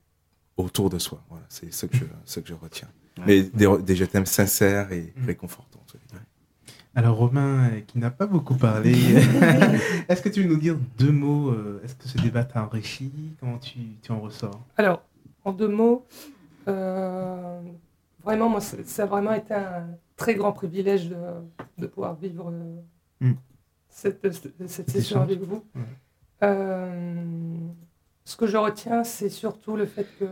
autour 0.57 0.89
de 0.89 0.99
soi. 0.99 1.23
Voilà, 1.29 1.45
c'est 1.49 1.71
ce 1.73 1.85
que 1.85 1.95
je, 1.97 2.03
ce 2.25 2.39
que 2.41 2.49
je 2.49 2.53
retiens. 2.53 2.89
Mais 3.25 3.43
des, 3.43 3.67
des 3.81 3.95
je 3.95 4.05
t'aime 4.05 4.25
sincères 4.25 4.91
et 4.91 5.13
Mm. 5.15 5.25
réconfortants. 5.25 5.79
Alors 6.95 7.17
Romain, 7.17 7.69
euh, 7.69 7.79
qui 7.81 7.99
n'a 7.99 8.11
pas 8.11 8.25
beaucoup 8.27 8.55
parlé, 8.55 8.91
est-ce 10.09 10.21
que 10.21 10.29
tu 10.29 10.43
veux 10.43 10.49
nous 10.49 10.59
dire 10.59 10.77
deux 10.97 11.11
mots 11.11 11.49
euh, 11.51 11.81
Est-ce 11.83 11.95
que 11.95 12.07
ce 12.07 12.17
débat 12.17 12.43
t'a 12.43 12.63
enrichi 12.65 13.11
Comment 13.39 13.57
tu, 13.59 13.79
tu 14.01 14.11
en 14.11 14.19
ressors? 14.19 14.59
Alors, 14.75 15.03
en 15.45 15.53
deux 15.53 15.67
mots, 15.69 16.05
euh, 16.67 17.61
vraiment, 18.23 18.49
moi, 18.49 18.61
ça, 18.61 18.77
ça 18.85 19.03
a 19.03 19.05
vraiment 19.05 19.33
été 19.33 19.53
un 19.53 19.87
très 20.17 20.35
grand 20.35 20.51
privilège 20.51 21.09
de, 21.09 21.15
de 21.77 21.87
pouvoir 21.87 22.15
vivre 22.15 22.49
euh, 22.51 22.75
Mm. 23.21 23.33
cette, 23.89 24.21
cette, 24.21 24.53
cette 24.57 24.69
Cet 24.69 24.89
session 24.89 25.21
avec 25.21 25.41
vous. 25.41 25.63
Euh, 26.43 27.23
ce 28.23 28.37
que 28.37 28.47
je 28.47 28.57
retiens, 28.57 29.03
c'est 29.03 29.29
surtout 29.29 29.75
le 29.75 29.85
fait 29.85 30.07
que 30.19 30.27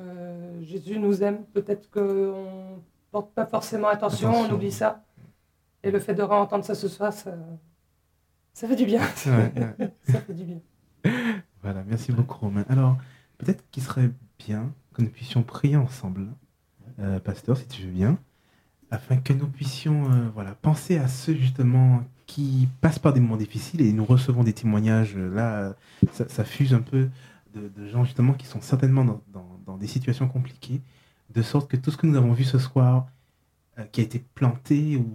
Jésus 0.61 0.99
nous 0.99 1.23
aime. 1.23 1.43
Peut-être 1.53 1.89
qu'on 1.89 2.01
ne 2.75 2.79
porte 3.11 3.33
pas 3.33 3.45
forcément 3.45 3.88
attention, 3.88 4.29
Attention. 4.29 4.51
on 4.51 4.55
oublie 4.55 4.72
ça. 4.72 5.03
Et 5.84 5.91
le 5.91 5.99
fait 5.99 6.14
de 6.14 6.22
réentendre 6.23 6.64
ça 6.64 6.76
ce 6.76 6.88
soir, 6.88 7.11
ça, 7.14 7.34
ça 8.53 8.68
fait 8.68 8.76
du 8.76 8.85
bien. 8.85 9.01
Ouais. 9.26 9.51
ça 10.03 10.22
fait 10.22 10.34
du 10.34 10.43
bien. 10.43 10.59
Voilà, 11.61 11.84
merci 11.85 12.11
beaucoup 12.11 12.38
Romain. 12.39 12.65
Alors, 12.69 12.97
peut-être 13.38 13.64
qu'il 13.72 13.84
serait 13.84 14.11
bien 14.39 14.72
que 14.93 15.01
nous 15.01 15.09
puissions 15.09 15.43
prier 15.43 15.76
ensemble, 15.76 16.27
euh, 16.99 17.19
pasteur, 17.19 17.57
si 17.57 17.68
tu 17.68 17.84
veux 17.84 17.91
bien, 17.91 18.18
afin 18.91 19.18
que 19.18 19.34
nous 19.34 19.47
puissions 19.47 20.11
euh, 20.11 20.30
voilà, 20.34 20.55
penser 20.55 20.97
à 20.97 21.07
ceux 21.07 21.34
justement 21.34 22.03
qui 22.28 22.68
passent 22.82 22.99
par 22.99 23.14
des 23.14 23.20
moments 23.20 23.38
difficiles 23.38 23.82
et 23.82 23.91
nous 23.94 24.06
recevons 24.06 24.44
des 24.44 24.54
témoignages, 24.54 25.16
euh, 25.16 25.34
là, 25.34 25.60
euh, 26.14 26.26
ça, 26.28 26.44
fuse 26.44 26.74
un 26.74 26.82
peu 26.82 27.10
de, 27.56 27.88
gens 27.88 28.04
justement 28.04 28.34
qui 28.34 28.45
sont 28.45 28.62
certainement 28.62 29.04
dans, 29.04 29.22
dans- 29.66 29.78
des 29.78 29.88
situations 29.88 30.28
compliquées, 30.28 30.82
de 31.34 31.41
sorte 31.41 31.70
que 31.70 31.78
tout 31.78 31.90
ce 31.91 31.98
que 31.98 32.06
nous 32.08 32.16
avons 32.18 32.34
vu 32.34 32.44
ce 32.44 32.58
soir, 32.60 33.08
euh, 33.80 33.84
qui 33.91 34.02
a 34.02 34.04
été 34.04 34.20
planté 34.36 34.95
ou 34.98 35.08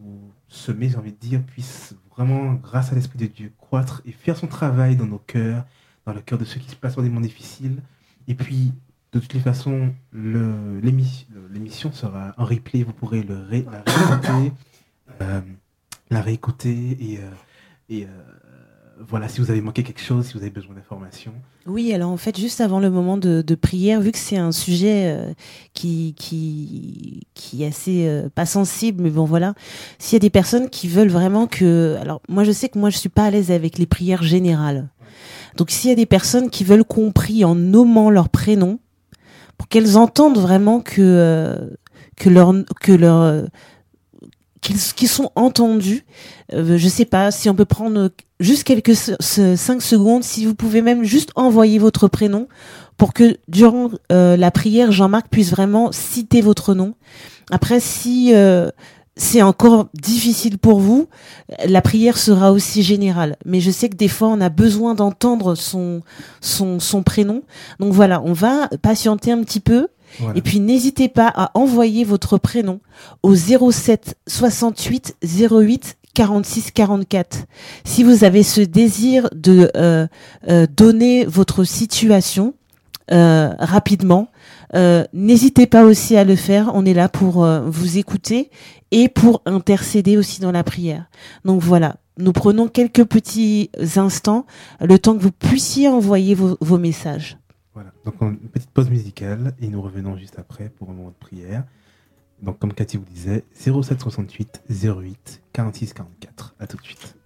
semé, 0.49 0.89
j'ai 0.89 0.97
envie 0.97 1.13
de 1.13 1.19
dire, 1.19 1.43
puisse 1.43 1.95
vraiment, 2.17 2.55
grâce 2.55 2.93
à 2.93 2.95
l'Esprit 2.95 3.19
de 3.19 3.27
Dieu, 3.27 3.53
croître 3.59 4.03
et 4.05 4.13
faire 4.13 4.37
son 4.37 4.47
travail 4.47 4.97
dans 4.97 5.07
nos 5.07 5.19
cœurs, 5.19 5.65
dans 6.07 6.13
le 6.13 6.21
cœur 6.21 6.39
de 6.39 6.45
ceux 6.45 6.61
qui 6.61 6.71
se 6.71 6.77
passent 6.77 6.95
par 6.95 7.03
des 7.05 7.11
moments 7.11 7.21
difficiles. 7.23 7.83
Et 8.29 8.35
puis, 8.35 8.73
de 9.13 9.19
toutes 9.19 9.35
les 9.35 9.41
façons, 9.41 9.93
l'émission 10.13 11.93
sera 11.93 12.35
en 12.37 12.45
replay. 12.45 12.83
Vous 12.83 12.93
pourrez 12.93 13.23
le 13.23 13.37
ré- 13.39 13.67
la 13.71 13.83
réécouter, 13.87 14.53
la 16.13 16.21
réécouter 16.21 16.97
et, 17.01 17.19
euh, 17.19 17.31
et, 17.89 18.05
euh, 18.05 18.09
voilà, 19.09 19.29
si 19.29 19.41
vous 19.41 19.51
avez 19.51 19.61
manqué 19.61 19.83
quelque 19.83 20.01
chose, 20.01 20.27
si 20.27 20.35
vous 20.35 20.41
avez 20.41 20.51
besoin 20.51 20.75
d'informations. 20.75 21.33
Oui, 21.67 21.93
alors 21.93 22.11
en 22.11 22.17
fait, 22.17 22.39
juste 22.39 22.61
avant 22.61 22.79
le 22.79 22.91
moment 22.91 23.17
de, 23.17 23.55
prière, 23.55 24.01
vu 24.01 24.13
que 24.13 24.19
c'est 24.19 24.37
un 24.37 24.53
sujet 24.53 25.07
euh, 25.07 25.33
qui, 25.75 26.15
qui, 26.17 27.27
qui 27.35 27.65
est 27.65 27.67
assez 27.67 28.23
pas 28.35 28.47
sensible, 28.47 29.03
mais 29.03 29.11
bon 29.11 29.25
voilà, 29.25 29.55
s'il 29.99 30.15
y 30.15 30.17
a 30.17 30.21
des 30.21 30.31
personnes 30.31 30.71
qui 30.71 30.89
veulent 30.89 31.11
vraiment 31.11 31.47
que... 31.47 31.97
Alors 32.01 32.21
moi 32.29 32.45
je 32.45 32.53
sais 32.53 32.69
que 32.69 32.79
moi 32.79 32.91
je 32.91 32.99
suis 32.99 33.09
pas 33.09 33.25
à 33.25 33.31
l'aise 33.31 33.51
avec 33.51 33.79
les 33.79 33.87
prières 33.87 34.23
générales. 34.23 34.89
Donc 35.57 35.71
s'il 35.71 35.91
y 35.91 35.93
a 35.93 35.97
des 35.97 36.07
personnes 36.07 36.51
qui 36.51 36.63
veulent 36.65 36.85
qu'on 36.85 37.13
prie 37.13 37.45
en 37.45 37.55
nommant 37.55 38.11
leur 38.11 38.29
prénom, 38.29 38.79
pour 39.59 39.69
qu'elles 39.69 39.97
entendent 39.97 40.39
vraiment 40.39 40.81
que, 40.81 41.77
que 42.17 42.29
leur... 42.29 42.55
Que 42.81 42.93
leur 42.93 43.47
euh, 44.71 44.75
qu'ils 44.97 45.09
sont 45.09 45.31
entendus. 45.35 46.05
Euh, 46.53 46.79
je 46.79 46.89
sais 46.89 47.05
pas 47.05 47.31
si 47.31 47.49
on 47.49 47.55
peut 47.55 47.65
prendre 47.65 48.11
juste 48.41 48.65
quelques 48.65 48.95
cinq 48.95 49.83
secondes, 49.83 50.25
si 50.25 50.47
vous 50.47 50.55
pouvez 50.55 50.83
même 50.83 51.05
juste 51.05 51.31
envoyer 51.37 51.79
votre 51.79 52.09
prénom 52.09 52.49
pour 52.97 53.13
que 53.13 53.37
durant 53.49 53.91
euh, 54.11 54.37
la 54.37 54.51
prière, 54.51 54.93
Jean-Marc 54.93 55.29
puisse 55.29 55.51
vraiment 55.51 55.91
citer 55.93 56.41
votre 56.41 56.75
nom. 56.75 56.95
Après, 57.51 57.81
si 57.81 58.33
euh, 58.35 58.71
c'est 59.17 59.43
encore 59.43 59.89
difficile 59.95 60.59
pour 60.59 60.79
vous, 60.79 61.09
la 61.67 61.83
prière 61.83 62.17
sera 62.17 62.53
aussi 62.53 62.83
générale. 62.83 63.37
Mais 63.45 63.61
je 63.61 63.71
sais 63.71 63.89
que 63.89 63.97
des 63.97 64.09
fois, 64.09 64.29
on 64.29 64.41
a 64.41 64.49
besoin 64.49 64.95
d'entendre 64.95 65.55
son, 65.55 66.03
son, 66.41 66.81
son 66.81 67.03
prénom. 67.03 67.43
Donc 67.79 67.93
voilà, 67.93 68.23
on 68.23 68.33
va 68.33 68.69
patienter 68.81 69.33
un 69.33 69.43
petit 69.43 69.61
peu. 69.61 69.89
Et 70.35 70.43
puis 70.43 70.61
n'hésitez 70.61 71.09
pas 71.09 71.33
à 71.35 71.51
envoyer 71.55 72.05
votre 72.05 72.39
prénom 72.39 72.81
au 73.23 73.35
07 73.35 74.17
68 74.27 75.17
08 75.23 75.97
46 76.15 76.71
44. 76.73 77.47
Si 77.85 78.05
vous 78.05 78.25
avez 78.25 78.43
ce 78.43 78.61
désir 78.61 79.29
de 79.35 79.71
euh, 79.77 80.07
euh, 80.49 80.67
donner 80.71 81.25
votre 81.25 81.65
situation 81.65 82.55
euh, 83.11 83.51
rapidement, 83.59 84.29
n'hésitez 85.13 85.67
pas 85.67 85.85
aussi 85.85 86.17
à 86.17 86.25
le 86.25 86.37
faire. 86.37 86.71
On 86.75 86.87
est 86.87 86.95
là 86.95 87.09
pour 87.09 87.47
vous 87.67 87.99
écouter 87.99 88.51
et 88.91 89.09
pour 89.09 89.43
intercéder 89.45 90.17
aussi 90.17 90.41
dans 90.41 90.53
la 90.53 90.65
prière. 90.65 91.11
Donc 91.45 91.61
voilà, 91.61 91.97
nous 92.17 92.33
prenons 92.33 92.69
quelques 92.69 93.05
petits 93.05 93.71
instants, 93.97 94.47
le 94.81 94.99
temps 94.99 95.15
que 95.15 95.23
vous 95.23 95.33
puissiez 95.33 95.89
envoyer 95.89 96.35
vos, 96.35 96.57
vos 96.61 96.79
messages. 96.79 97.37
Voilà, 97.74 97.93
donc 98.05 98.20
une 98.20 98.36
petite 98.51 98.70
pause 98.70 98.90
musicale 98.90 99.55
et 99.61 99.69
nous 99.69 99.81
revenons 99.81 100.16
juste 100.16 100.39
après 100.39 100.69
pour 100.69 100.90
un 100.90 100.93
moment 100.93 101.09
de 101.09 101.15
prière. 101.15 101.65
Donc 102.43 102.59
comme 102.59 102.74
Cathy 102.74 102.99
vous 102.99 103.05
disait, 103.05 103.44
0768 103.55 104.62
08 104.69 105.43
46 105.53 105.94
44. 105.94 106.55
À 106.59 106.66
tout 106.66 106.77
de 106.77 106.82
suite. 106.82 107.16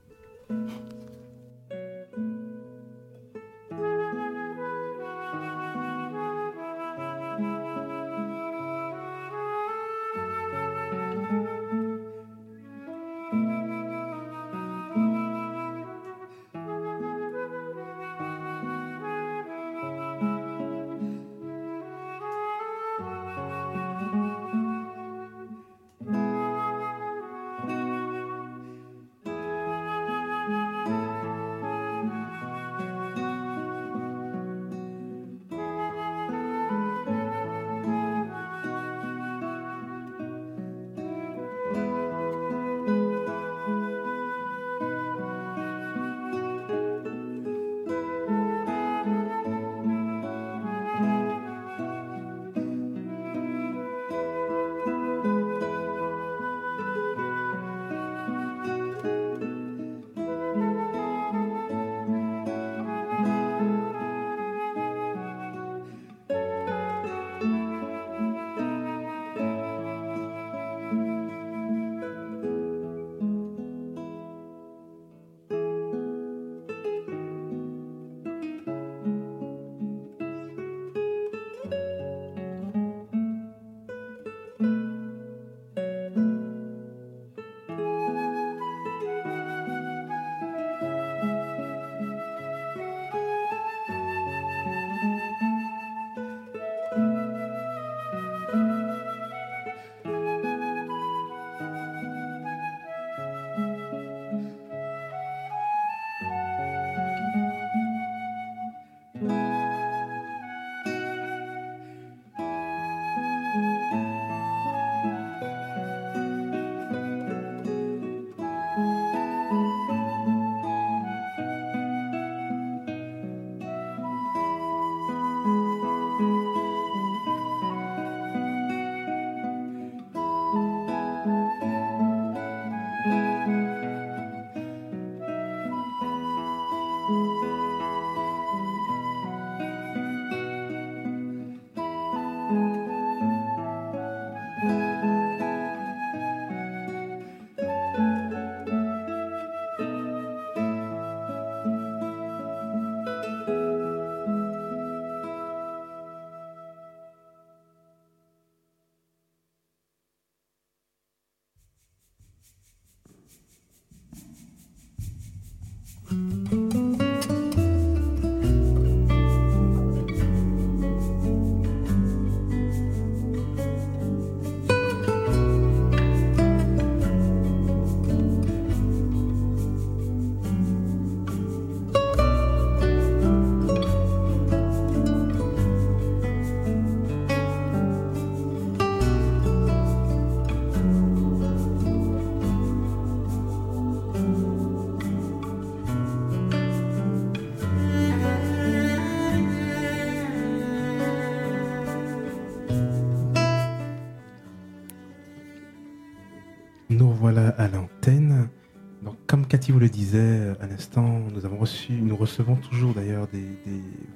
Vous 209.73 209.79
le 209.79 209.89
disait 209.89 210.19
euh, 210.21 210.55
à 210.61 210.67
l'instant, 210.67 211.21
nous 211.35 211.45
avons 211.45 211.59
reçu, 211.59 211.93
nous 211.93 212.17
recevons 212.17 212.57
toujours 212.57 212.95
d'ailleurs 212.95 213.27
des, 213.29 213.47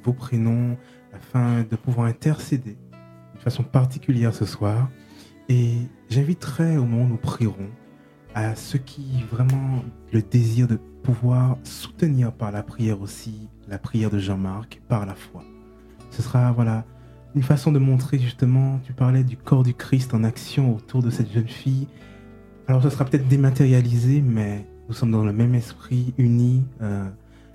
vos 0.03 0.13
prénoms 0.13 0.77
afin 1.13 1.63
de 1.63 1.77
pouvoir 1.77 2.07
intercéder 2.07 2.77
de 3.35 3.41
façon 3.41 3.63
particulière 3.63 4.35
ce 4.35 4.45
soir. 4.45 4.89
Et 5.49 5.73
j'inviterai 6.09 6.77
au 6.77 6.85
moment 6.85 7.05
où 7.05 7.09
nous 7.09 7.17
prierons 7.17 7.71
à 8.35 8.55
ceux 8.55 8.79
qui 8.79 9.25
vraiment 9.31 9.83
le 10.13 10.23
désir 10.23 10.69
de 10.69 10.77
pouvoir 11.03 11.59
soutenir 11.65 12.33
par 12.33 12.53
la 12.53 12.63
prière 12.63 13.01
aussi 13.01 13.49
la 13.69 13.79
prière 13.79 14.11
de 14.11 14.19
Jean-Marc 14.19 14.81
par 14.89 15.07
la 15.07 15.15
foi. 15.15 15.43
Ce 16.11 16.23
sera 16.23 16.53
voilà 16.53 16.85
une 17.35 17.43
façon 17.43 17.73
de 17.73 17.79
montrer 17.79 18.19
justement, 18.19 18.81
tu 18.85 18.93
parlais 18.93 19.25
du 19.25 19.37
corps 19.37 19.63
du 19.63 19.75
Christ 19.75 20.15
en 20.15 20.25
action 20.25 20.75
autour 20.75 21.03
de 21.03 21.11
cette 21.11 21.33
jeune 21.33 21.49
fille 21.49 21.87
Alors, 22.67 22.83
ce 22.83 22.91
sera 22.91 23.05
peut-être 23.05 23.29
dématérialisé, 23.29 24.21
mais 24.21 24.67
nous 24.91 24.97
sommes 24.97 25.13
dans 25.13 25.25
le 25.25 25.33
même 25.33 25.55
esprit, 25.55 26.13
unis. 26.19 26.65
euh, 26.83 27.09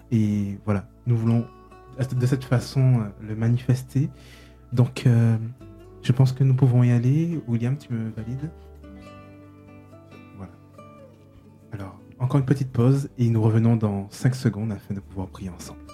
et 0.09 0.57
voilà, 0.63 0.87
nous 1.05 1.17
voulons 1.17 1.45
de 1.99 2.25
cette 2.25 2.45
façon 2.45 3.01
euh, 3.01 3.27
le 3.27 3.35
manifester. 3.35 4.09
Donc, 4.71 5.05
euh, 5.05 5.35
je 6.01 6.13
pense 6.13 6.31
que 6.31 6.45
nous 6.45 6.53
pouvons 6.53 6.81
y 6.83 6.91
aller. 6.91 7.41
William, 7.49 7.77
tu 7.77 7.91
me 7.91 8.09
valides? 8.11 8.49
Voilà. 10.37 10.53
Alors, 11.73 11.99
encore 12.19 12.39
une 12.39 12.45
petite 12.45 12.71
pause 12.71 13.09
et 13.17 13.29
nous 13.29 13.41
revenons 13.41 13.75
dans 13.75 14.07
5 14.11 14.33
secondes 14.33 14.71
afin 14.71 14.93
de 14.93 15.01
pouvoir 15.01 15.27
prier 15.27 15.49
ensemble. 15.49 15.84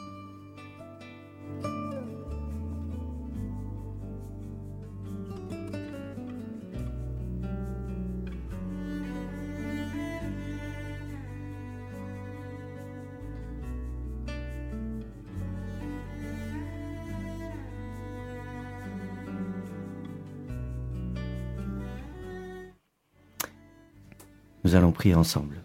Ensemble. 25.09 25.63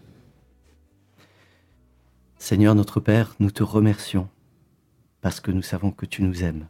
Seigneur 2.39 2.75
notre 2.75 2.99
Père, 2.99 3.35
nous 3.39 3.51
te 3.51 3.63
remercions 3.63 4.29
parce 5.21 5.39
que 5.39 5.51
nous 5.51 5.61
savons 5.61 5.91
que 5.91 6.05
tu 6.05 6.23
nous 6.23 6.43
aimes. 6.43 6.67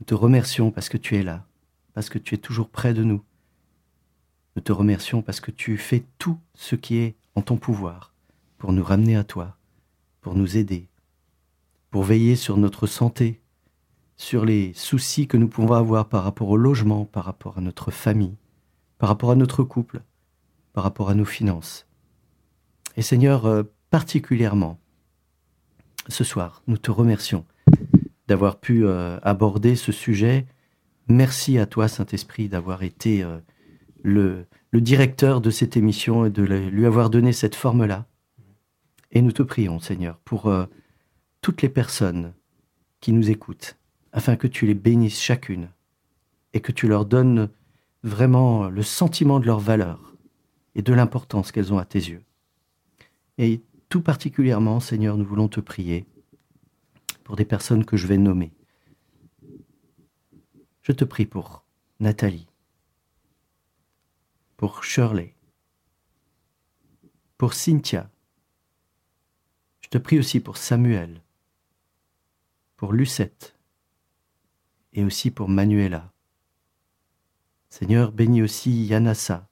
Nous 0.00 0.06
te 0.06 0.14
remercions 0.14 0.70
parce 0.70 0.88
que 0.88 0.96
tu 0.96 1.16
es 1.16 1.22
là, 1.22 1.46
parce 1.94 2.08
que 2.08 2.18
tu 2.18 2.34
es 2.34 2.38
toujours 2.38 2.68
près 2.68 2.94
de 2.94 3.04
nous. 3.04 3.22
Nous 4.56 4.62
te 4.62 4.72
remercions 4.72 5.22
parce 5.22 5.40
que 5.40 5.50
tu 5.50 5.76
fais 5.76 6.04
tout 6.18 6.38
ce 6.54 6.74
qui 6.74 6.96
est 6.96 7.16
en 7.34 7.42
ton 7.42 7.56
pouvoir 7.56 8.12
pour 8.58 8.72
nous 8.72 8.84
ramener 8.84 9.16
à 9.16 9.24
toi, 9.24 9.56
pour 10.20 10.34
nous 10.34 10.56
aider, 10.56 10.88
pour 11.90 12.02
veiller 12.02 12.36
sur 12.36 12.56
notre 12.56 12.86
santé, 12.86 13.40
sur 14.16 14.44
les 14.44 14.72
soucis 14.74 15.28
que 15.28 15.36
nous 15.36 15.48
pouvons 15.48 15.74
avoir 15.74 16.08
par 16.08 16.24
rapport 16.24 16.48
au 16.48 16.56
logement, 16.56 17.04
par 17.04 17.24
rapport 17.24 17.58
à 17.58 17.60
notre 17.60 17.90
famille, 17.90 18.36
par 18.98 19.08
rapport 19.08 19.30
à 19.30 19.36
notre 19.36 19.62
couple, 19.62 20.02
par 20.78 20.84
rapport 20.84 21.10
à 21.10 21.14
nos 21.14 21.24
finances. 21.24 21.88
Et 22.96 23.02
Seigneur, 23.02 23.46
euh, 23.46 23.64
particulièrement, 23.90 24.78
ce 26.06 26.22
soir, 26.22 26.62
nous 26.68 26.78
te 26.78 26.92
remercions 26.92 27.44
d'avoir 28.28 28.60
pu 28.60 28.86
euh, 28.86 29.18
aborder 29.24 29.74
ce 29.74 29.90
sujet. 29.90 30.46
Merci 31.08 31.58
à 31.58 31.66
toi, 31.66 31.88
Saint-Esprit, 31.88 32.48
d'avoir 32.48 32.84
été 32.84 33.24
euh, 33.24 33.38
le, 34.04 34.46
le 34.70 34.80
directeur 34.80 35.40
de 35.40 35.50
cette 35.50 35.76
émission 35.76 36.26
et 36.26 36.30
de 36.30 36.44
lui 36.44 36.86
avoir 36.86 37.10
donné 37.10 37.32
cette 37.32 37.56
forme-là. 37.56 38.06
Et 39.10 39.20
nous 39.20 39.32
te 39.32 39.42
prions, 39.42 39.80
Seigneur, 39.80 40.18
pour 40.18 40.48
toutes 41.40 41.60
les 41.60 41.68
personnes 41.68 42.34
qui 43.00 43.12
nous 43.12 43.30
écoutent, 43.30 43.76
afin 44.12 44.36
que 44.36 44.46
tu 44.46 44.64
les 44.64 44.74
bénisses 44.74 45.20
chacune 45.20 45.70
et 46.52 46.60
que 46.60 46.70
tu 46.70 46.86
leur 46.86 47.04
donnes 47.04 47.48
vraiment 48.04 48.68
le 48.68 48.84
sentiment 48.84 49.40
de 49.40 49.46
leur 49.46 49.58
valeur 49.58 50.07
et 50.74 50.82
de 50.82 50.92
l'importance 50.92 51.52
qu'elles 51.52 51.72
ont 51.72 51.78
à 51.78 51.84
tes 51.84 51.98
yeux. 51.98 52.22
Et 53.38 53.62
tout 53.88 54.02
particulièrement, 54.02 54.80
Seigneur, 54.80 55.16
nous 55.16 55.24
voulons 55.24 55.48
te 55.48 55.60
prier 55.60 56.06
pour 57.24 57.36
des 57.36 57.44
personnes 57.44 57.84
que 57.84 57.96
je 57.96 58.06
vais 58.06 58.18
nommer. 58.18 58.52
Je 60.82 60.92
te 60.92 61.04
prie 61.04 61.26
pour 61.26 61.64
Nathalie, 62.00 62.48
pour 64.56 64.84
Shirley, 64.84 65.34
pour 67.36 67.54
Cynthia. 67.54 68.10
Je 69.80 69.88
te 69.88 69.98
prie 69.98 70.18
aussi 70.18 70.40
pour 70.40 70.56
Samuel, 70.56 71.22
pour 72.76 72.92
Lucette 72.92 73.56
et 74.92 75.04
aussi 75.04 75.30
pour 75.30 75.48
Manuela. 75.48 76.12
Seigneur, 77.68 78.12
bénis 78.12 78.42
aussi 78.42 78.86
Yanassa. 78.86 79.47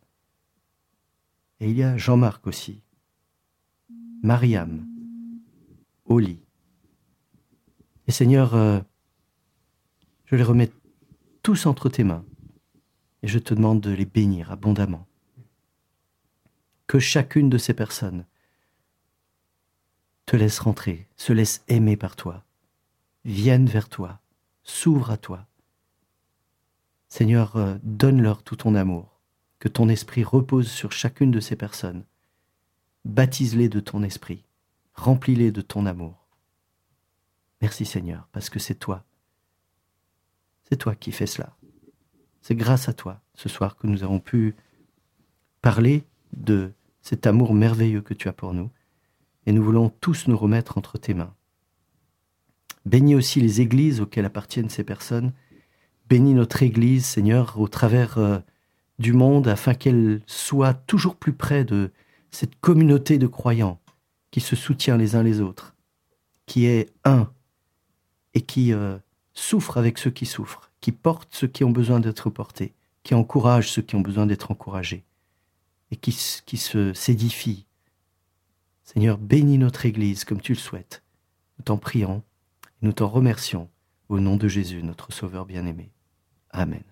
Et 1.60 1.70
il 1.70 1.76
y 1.76 1.82
a 1.82 1.96
Jean-Marc 1.96 2.46
aussi, 2.46 2.82
Mariam, 4.22 4.86
Oli. 6.04 6.40
Et 8.06 8.12
Seigneur, 8.12 8.54
euh, 8.54 8.80
je 10.26 10.36
les 10.36 10.42
remets 10.42 10.70
tous 11.42 11.66
entre 11.66 11.88
tes 11.88 12.04
mains 12.04 12.24
et 13.22 13.28
je 13.28 13.38
te 13.38 13.54
demande 13.54 13.80
de 13.80 13.90
les 13.90 14.04
bénir 14.04 14.50
abondamment. 14.50 15.06
Que 16.86 16.98
chacune 16.98 17.48
de 17.48 17.58
ces 17.58 17.74
personnes 17.74 18.26
te 20.26 20.36
laisse 20.36 20.58
rentrer, 20.58 21.08
se 21.16 21.32
laisse 21.32 21.64
aimer 21.68 21.96
par 21.96 22.16
toi, 22.16 22.44
vienne 23.24 23.66
vers 23.66 23.88
toi, 23.88 24.20
s'ouvre 24.62 25.10
à 25.10 25.16
toi. 25.16 25.46
Seigneur, 27.08 27.56
euh, 27.56 27.76
donne-leur 27.82 28.42
tout 28.42 28.56
ton 28.56 28.74
amour, 28.74 29.15
que 29.58 29.68
ton 29.68 29.88
esprit 29.88 30.24
repose 30.24 30.68
sur 30.68 30.92
chacune 30.92 31.30
de 31.30 31.40
ces 31.40 31.56
personnes. 31.56 32.04
Baptise-les 33.04 33.68
de 33.68 33.80
ton 33.80 34.02
esprit, 34.02 34.44
remplis-les 34.94 35.52
de 35.52 35.60
ton 35.60 35.86
amour. 35.86 36.26
Merci 37.62 37.84
Seigneur, 37.84 38.28
parce 38.32 38.50
que 38.50 38.58
c'est 38.58 38.74
toi. 38.74 39.04
C'est 40.68 40.76
toi 40.76 40.94
qui 40.94 41.12
fais 41.12 41.26
cela. 41.26 41.56
C'est 42.42 42.54
grâce 42.54 42.88
à 42.88 42.92
toi, 42.92 43.20
ce 43.34 43.48
soir, 43.48 43.76
que 43.76 43.86
nous 43.86 44.02
avons 44.02 44.20
pu 44.20 44.54
parler 45.62 46.04
de 46.32 46.72
cet 47.00 47.26
amour 47.26 47.54
merveilleux 47.54 48.02
que 48.02 48.14
tu 48.14 48.28
as 48.28 48.32
pour 48.32 48.52
nous, 48.52 48.70
et 49.46 49.52
nous 49.52 49.62
voulons 49.62 49.88
tous 49.88 50.28
nous 50.28 50.36
remettre 50.36 50.76
entre 50.76 50.98
tes 50.98 51.14
mains. 51.14 51.34
Bénis 52.84 53.14
aussi 53.14 53.40
les 53.40 53.60
églises 53.60 54.00
auxquelles 54.00 54.24
appartiennent 54.24 54.70
ces 54.70 54.84
personnes. 54.84 55.32
Bénis 56.08 56.34
notre 56.34 56.62
Église, 56.62 57.04
Seigneur, 57.04 57.58
au 57.58 57.66
travers 57.66 58.18
euh, 58.18 58.38
du 58.98 59.12
monde, 59.12 59.48
afin 59.48 59.74
qu'elle 59.74 60.22
soit 60.26 60.74
toujours 60.74 61.16
plus 61.16 61.32
près 61.32 61.64
de 61.64 61.90
cette 62.30 62.58
communauté 62.60 63.18
de 63.18 63.26
croyants 63.26 63.80
qui 64.30 64.40
se 64.40 64.56
soutient 64.56 64.96
les 64.96 65.14
uns 65.14 65.22
les 65.22 65.40
autres, 65.40 65.74
qui 66.46 66.66
est 66.66 66.92
un 67.04 67.30
et 68.34 68.42
qui 68.42 68.72
euh, 68.72 68.98
souffre 69.32 69.78
avec 69.78 69.98
ceux 69.98 70.10
qui 70.10 70.26
souffrent, 70.26 70.70
qui 70.80 70.92
porte 70.92 71.28
ceux 71.32 71.46
qui 71.46 71.64
ont 71.64 71.70
besoin 71.70 72.00
d'être 72.00 72.30
portés, 72.30 72.74
qui 73.02 73.14
encourage 73.14 73.70
ceux 73.70 73.82
qui 73.82 73.96
ont 73.96 74.00
besoin 74.00 74.26
d'être 74.26 74.50
encouragés, 74.50 75.04
et 75.90 75.96
qui, 75.96 76.16
qui 76.44 76.56
se 76.56 76.92
s'édifie. 76.92 77.66
Seigneur, 78.84 79.18
bénis 79.18 79.58
notre 79.58 79.86
Église 79.86 80.24
comme 80.24 80.40
tu 80.40 80.52
le 80.52 80.58
souhaites. 80.58 81.02
Nous 81.58 81.64
t'en 81.64 81.78
prions 81.78 82.22
et 82.82 82.86
nous 82.86 82.92
t'en 82.92 83.08
remercions 83.08 83.68
au 84.08 84.20
nom 84.20 84.36
de 84.36 84.48
Jésus, 84.48 84.82
notre 84.82 85.12
Sauveur 85.12 85.46
bien-aimé. 85.46 85.90
Amen. 86.50 86.84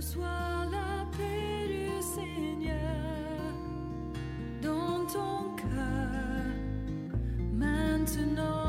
Reçois 0.00 0.64
la 0.72 1.04
paix 1.14 1.68
du 1.68 2.00
Seigneur 2.00 2.72
dans 4.62 5.04
ton 5.04 5.54
cœur 5.56 6.46
maintenant. 7.52 8.59